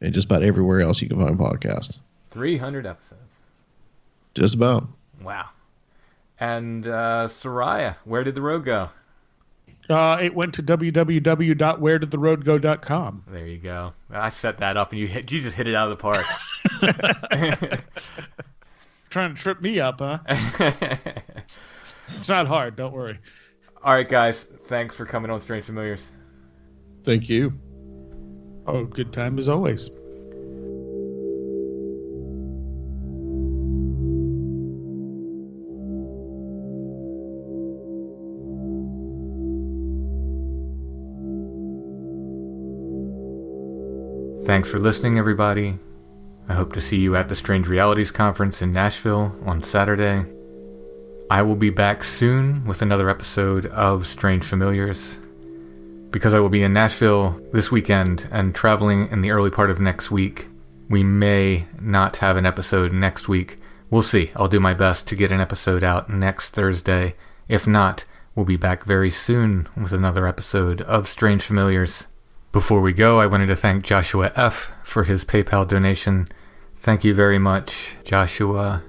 And 0.00 0.12
just 0.12 0.26
about 0.26 0.42
everywhere 0.42 0.82
else 0.82 1.00
you 1.00 1.08
can 1.08 1.18
find 1.18 1.38
podcasts. 1.38 1.98
300 2.30 2.86
episodes. 2.86 3.20
Just 4.34 4.54
about. 4.54 4.88
Wow. 5.22 5.48
And 6.42 6.86
uh, 6.88 7.28
Seriah, 7.28 7.94
where 8.04 8.24
did 8.24 8.34
the 8.34 8.42
road 8.42 8.64
go? 8.64 8.88
Uh, 9.88 10.18
it 10.20 10.34
went 10.34 10.54
to 10.54 10.62
www.wheredidtheroadgo.com. 10.64 13.24
There 13.28 13.46
you 13.46 13.58
go. 13.58 13.92
I 14.10 14.30
set 14.30 14.58
that 14.58 14.76
up, 14.76 14.90
and 14.90 14.98
you 14.98 15.06
hit, 15.06 15.30
you 15.30 15.40
just 15.40 15.56
hit 15.56 15.68
it 15.68 15.76
out 15.76 15.92
of 15.92 15.96
the 15.96 16.02
park. 16.02 16.26
Trying 19.10 19.36
to 19.36 19.40
trip 19.40 19.62
me 19.62 19.78
up, 19.78 20.00
huh? 20.00 20.18
it's 22.16 22.28
not 22.28 22.48
hard. 22.48 22.74
Don't 22.74 22.92
worry. 22.92 23.20
All 23.84 23.94
right, 23.94 24.08
guys. 24.08 24.42
Thanks 24.64 24.96
for 24.96 25.06
coming 25.06 25.30
on 25.30 25.40
Strange 25.40 25.66
Familiars. 25.66 26.04
Thank 27.04 27.28
you. 27.28 27.52
Oh, 28.66 28.84
good 28.84 29.12
time 29.12 29.38
as 29.38 29.48
always. 29.48 29.90
Thanks 44.44 44.68
for 44.68 44.80
listening, 44.80 45.18
everybody. 45.18 45.78
I 46.48 46.54
hope 46.54 46.72
to 46.72 46.80
see 46.80 46.98
you 46.98 47.14
at 47.14 47.28
the 47.28 47.36
Strange 47.36 47.68
Realities 47.68 48.10
Conference 48.10 48.60
in 48.60 48.72
Nashville 48.72 49.36
on 49.46 49.62
Saturday. 49.62 50.26
I 51.30 51.42
will 51.42 51.54
be 51.54 51.70
back 51.70 52.02
soon 52.02 52.64
with 52.64 52.82
another 52.82 53.08
episode 53.08 53.66
of 53.66 54.04
Strange 54.04 54.42
Familiars. 54.42 55.20
Because 56.10 56.34
I 56.34 56.40
will 56.40 56.48
be 56.48 56.64
in 56.64 56.72
Nashville 56.72 57.40
this 57.52 57.70
weekend 57.70 58.28
and 58.32 58.52
traveling 58.52 59.06
in 59.12 59.22
the 59.22 59.30
early 59.30 59.50
part 59.50 59.70
of 59.70 59.78
next 59.78 60.10
week, 60.10 60.48
we 60.90 61.04
may 61.04 61.66
not 61.80 62.16
have 62.16 62.36
an 62.36 62.44
episode 62.44 62.92
next 62.92 63.28
week. 63.28 63.58
We'll 63.90 64.02
see. 64.02 64.32
I'll 64.34 64.48
do 64.48 64.58
my 64.58 64.74
best 64.74 65.06
to 65.06 65.14
get 65.14 65.30
an 65.30 65.40
episode 65.40 65.84
out 65.84 66.10
next 66.10 66.50
Thursday. 66.50 67.14
If 67.46 67.68
not, 67.68 68.04
we'll 68.34 68.44
be 68.44 68.56
back 68.56 68.82
very 68.82 69.10
soon 69.10 69.68
with 69.80 69.92
another 69.92 70.26
episode 70.26 70.80
of 70.82 71.08
Strange 71.08 71.44
Familiars. 71.44 72.08
Before 72.52 72.80
we 72.82 72.92
go, 72.92 73.18
I 73.18 73.26
wanted 73.26 73.46
to 73.46 73.56
thank 73.56 73.82
Joshua 73.82 74.30
F. 74.36 74.72
for 74.84 75.04
his 75.04 75.24
PayPal 75.24 75.66
donation. 75.66 76.28
Thank 76.76 77.02
you 77.02 77.14
very 77.14 77.38
much, 77.38 77.96
Joshua. 78.04 78.82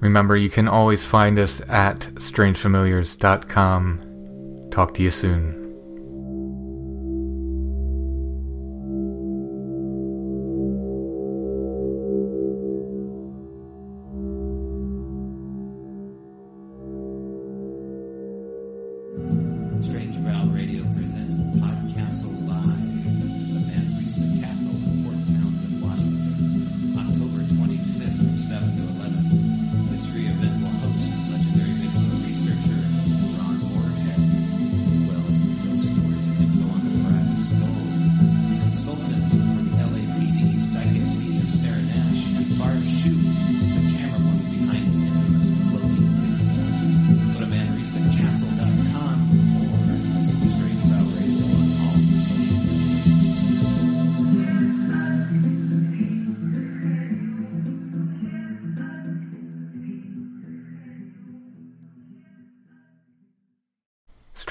Remember, 0.00 0.36
you 0.36 0.50
can 0.50 0.66
always 0.66 1.06
find 1.06 1.38
us 1.38 1.60
at 1.68 2.00
strangefamiliars.com. 2.00 4.70
Talk 4.72 4.94
to 4.94 5.04
you 5.04 5.12
soon. 5.12 5.65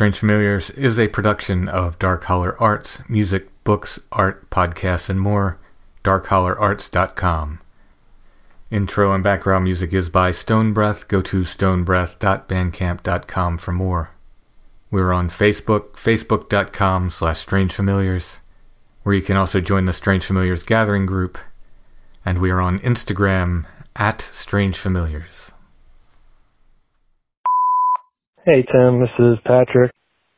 Strange 0.05 0.19
Familiars 0.19 0.69
is 0.69 0.99
a 0.99 1.07
production 1.07 1.67
of 1.67 1.97
Dark 1.97 2.25
Holler 2.25 2.55
Arts, 2.61 2.99
music, 3.09 3.49
books, 3.63 3.99
art, 4.11 4.47
podcasts, 4.51 5.09
and 5.09 5.19
more. 5.19 5.57
DarkHollerArts.com. 6.03 7.59
Intro 8.69 9.11
and 9.11 9.23
background 9.23 9.63
music 9.63 9.93
is 9.93 10.11
by 10.11 10.29
Stone 10.29 10.73
Breath. 10.73 11.07
Go 11.07 11.23
to 11.23 11.39
stonebreath.bandcamp.com 11.39 13.57
for 13.57 13.71
more. 13.71 14.11
We're 14.91 15.11
on 15.11 15.31
Facebook, 15.31 15.93
facebook.com 15.93 17.09
slash 17.09 17.43
strangefamiliars, 17.43 18.37
where 19.01 19.15
you 19.15 19.23
can 19.23 19.37
also 19.37 19.59
join 19.59 19.85
the 19.85 19.93
Strange 19.93 20.23
Familiars 20.23 20.61
Gathering 20.61 21.07
group. 21.07 21.39
And 22.23 22.37
we 22.37 22.51
are 22.51 22.61
on 22.61 22.77
Instagram 22.81 23.65
at 23.95 24.29
Strange 24.31 24.77
Familiars. 24.77 25.44
Hey 28.45 28.63
Tim, 28.71 29.01
this 29.01 29.09
is 29.19 29.37
Patrick. 29.45 29.91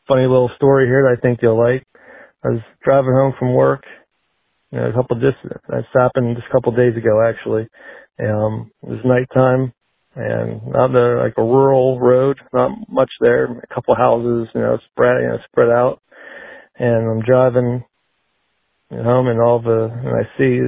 Funny 0.07 0.23
little 0.23 0.51
story 0.57 0.87
here 0.87 1.03
that 1.03 1.17
I 1.17 1.21
think 1.21 1.39
you'll 1.41 1.59
like. 1.59 1.85
I 2.43 2.49
was 2.49 2.61
driving 2.83 3.13
home 3.13 3.33
from 3.39 3.53
work, 3.53 3.83
you 4.71 4.79
know, 4.79 4.89
a 4.89 4.93
couple 4.93 5.19
just 5.19 5.37
this 5.43 5.85
happened 5.93 6.35
just 6.37 6.47
a 6.49 6.53
couple 6.53 6.73
days 6.75 6.97
ago 6.97 7.21
actually. 7.27 7.67
Um, 8.19 8.71
it 8.83 8.89
was 8.89 8.99
nighttime 9.05 9.73
and 10.15 10.75
on 10.75 10.93
the 10.93 11.21
like 11.23 11.35
a 11.37 11.43
rural 11.43 11.99
road, 11.99 12.39
not 12.53 12.71
much 12.89 13.11
there, 13.21 13.45
a 13.45 13.75
couple 13.75 13.95
houses, 13.95 14.49
you 14.55 14.61
know, 14.61 14.79
spread 14.91 15.23
you 15.23 15.29
know, 15.29 15.39
spread 15.51 15.69
out. 15.69 16.01
And 16.79 17.11
I'm 17.11 17.21
driving 17.25 17.83
home 18.91 19.27
and 19.27 19.41
all 19.41 19.61
the 19.61 19.91
and 19.93 20.09
I 20.09 20.23
see 20.37 20.59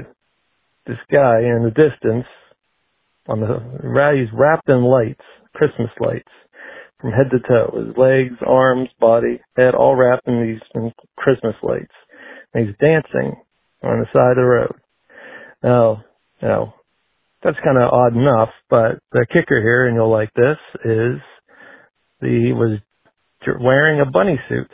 this 0.88 1.00
guy 1.12 1.40
in 1.40 1.64
the 1.64 1.72
distance 1.72 2.28
on 3.28 3.42
the 3.42 3.60
he's 4.18 4.34
wrapped 4.34 4.70
in 4.70 4.84
lights, 4.84 5.24
Christmas 5.56 5.92
lights 6.00 6.32
from 7.00 7.12
head 7.12 7.32
to 7.32 7.40
toe. 7.40 7.86
His 7.86 7.98
legs, 7.98 8.36
arms, 8.46 8.90
body, 9.00 9.40
head 9.56 9.76
all 9.76 9.96
wrapped 9.96 10.28
in 10.28 10.42
these 10.42 10.62
in 10.76 10.92
Christmas 11.18 11.56
lights. 11.64 11.94
And 12.54 12.68
he's 12.68 12.76
dancing 12.80 13.36
on 13.84 14.00
the 14.00 14.06
side 14.14 14.32
of 14.32 14.38
the 14.38 14.44
road. 14.44 14.76
Now, 15.64 16.04
you 16.42 16.48
know, 16.48 16.74
that's 17.44 17.58
kind 17.64 17.78
of 17.78 17.92
odd 17.92 18.16
enough, 18.16 18.50
but 18.70 19.00
the 19.12 19.26
kicker 19.32 19.62
here, 19.62 19.88
and 19.88 19.96
you'll 19.96 20.12
like 20.12 20.34
this, 20.34 20.58
is 20.84 21.20
he 22.22 22.52
was 22.52 22.80
wearing 23.62 24.02
a 24.02 24.12
bunny 24.12 24.40
suit. 24.50 24.70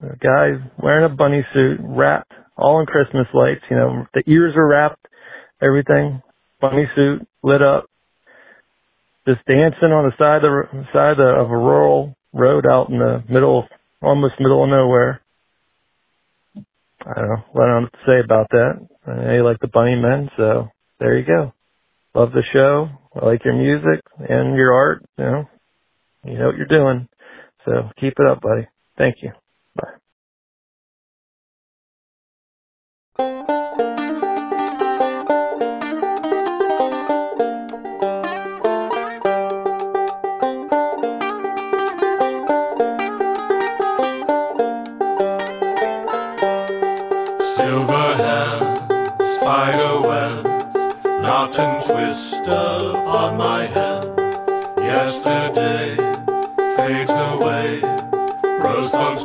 The 0.00 0.16
guy 0.20 0.62
wearing 0.78 1.10
a 1.10 1.14
bunny 1.14 1.44
suit, 1.54 1.78
wrapped 1.80 2.32
all 2.56 2.80
in 2.80 2.86
Christmas 2.86 3.26
lights. 3.32 3.62
You 3.70 3.76
know, 3.76 4.06
the 4.12 4.22
ears 4.26 4.52
are 4.56 4.68
wrapped, 4.68 5.06
everything. 5.62 6.20
Bunny 6.60 6.86
suit 6.94 7.26
lit 7.42 7.62
up, 7.62 7.86
just 9.26 9.44
dancing 9.46 9.92
on 9.92 10.10
the 10.10 10.16
side 10.18 10.44
of 10.44 10.52
the 10.72 10.86
side 10.92 11.20
of 11.20 11.50
a 11.50 11.56
rural 11.56 12.16
road 12.32 12.66
out 12.66 12.90
in 12.90 12.98
the 12.98 13.24
middle, 13.28 13.68
almost 14.02 14.34
middle 14.40 14.64
of 14.64 14.70
nowhere. 14.70 15.22
I 17.00 17.14
don't 17.20 17.28
know 17.28 17.44
what 17.52 17.64
I 17.64 17.72
don't 17.74 17.82
have 17.84 17.92
to 17.92 17.98
say 18.06 18.20
about 18.24 18.48
that. 18.50 18.88
I 19.06 19.14
know 19.16 19.34
you 19.34 19.44
like 19.44 19.60
the 19.60 19.68
Bunny 19.68 19.96
Men, 19.96 20.30
so 20.36 20.68
there 21.00 21.18
you 21.18 21.26
go. 21.26 21.54
Love 22.14 22.32
the 22.32 22.42
show. 22.52 22.88
I 23.14 23.26
like 23.26 23.44
your 23.44 23.54
music 23.54 24.02
and 24.18 24.56
your 24.56 24.74
art. 24.74 25.04
You 25.18 25.24
know, 25.24 25.48
you 26.24 26.38
know 26.38 26.46
what 26.46 26.56
you're 26.56 26.66
doing. 26.66 27.08
So 27.64 27.90
keep 28.00 28.14
it 28.18 28.26
up, 28.26 28.40
buddy. 28.42 28.68
Thank 28.98 29.16
you. 29.22 29.32
Bye. 33.18 33.82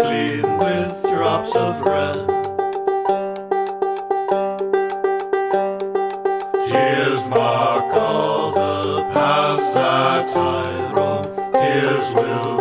Gleam 0.01 0.57
with 0.57 1.01
drops 1.03 1.55
of 1.55 1.81
red. 1.81 2.15
Tears 6.67 7.29
mark 7.29 7.93
all 7.93 8.51
the 8.51 9.03
paths 9.13 9.73
that 9.73 10.35
I 10.35 10.91
roam. 10.93 11.23
Tears 11.53 12.13
will 12.15 12.60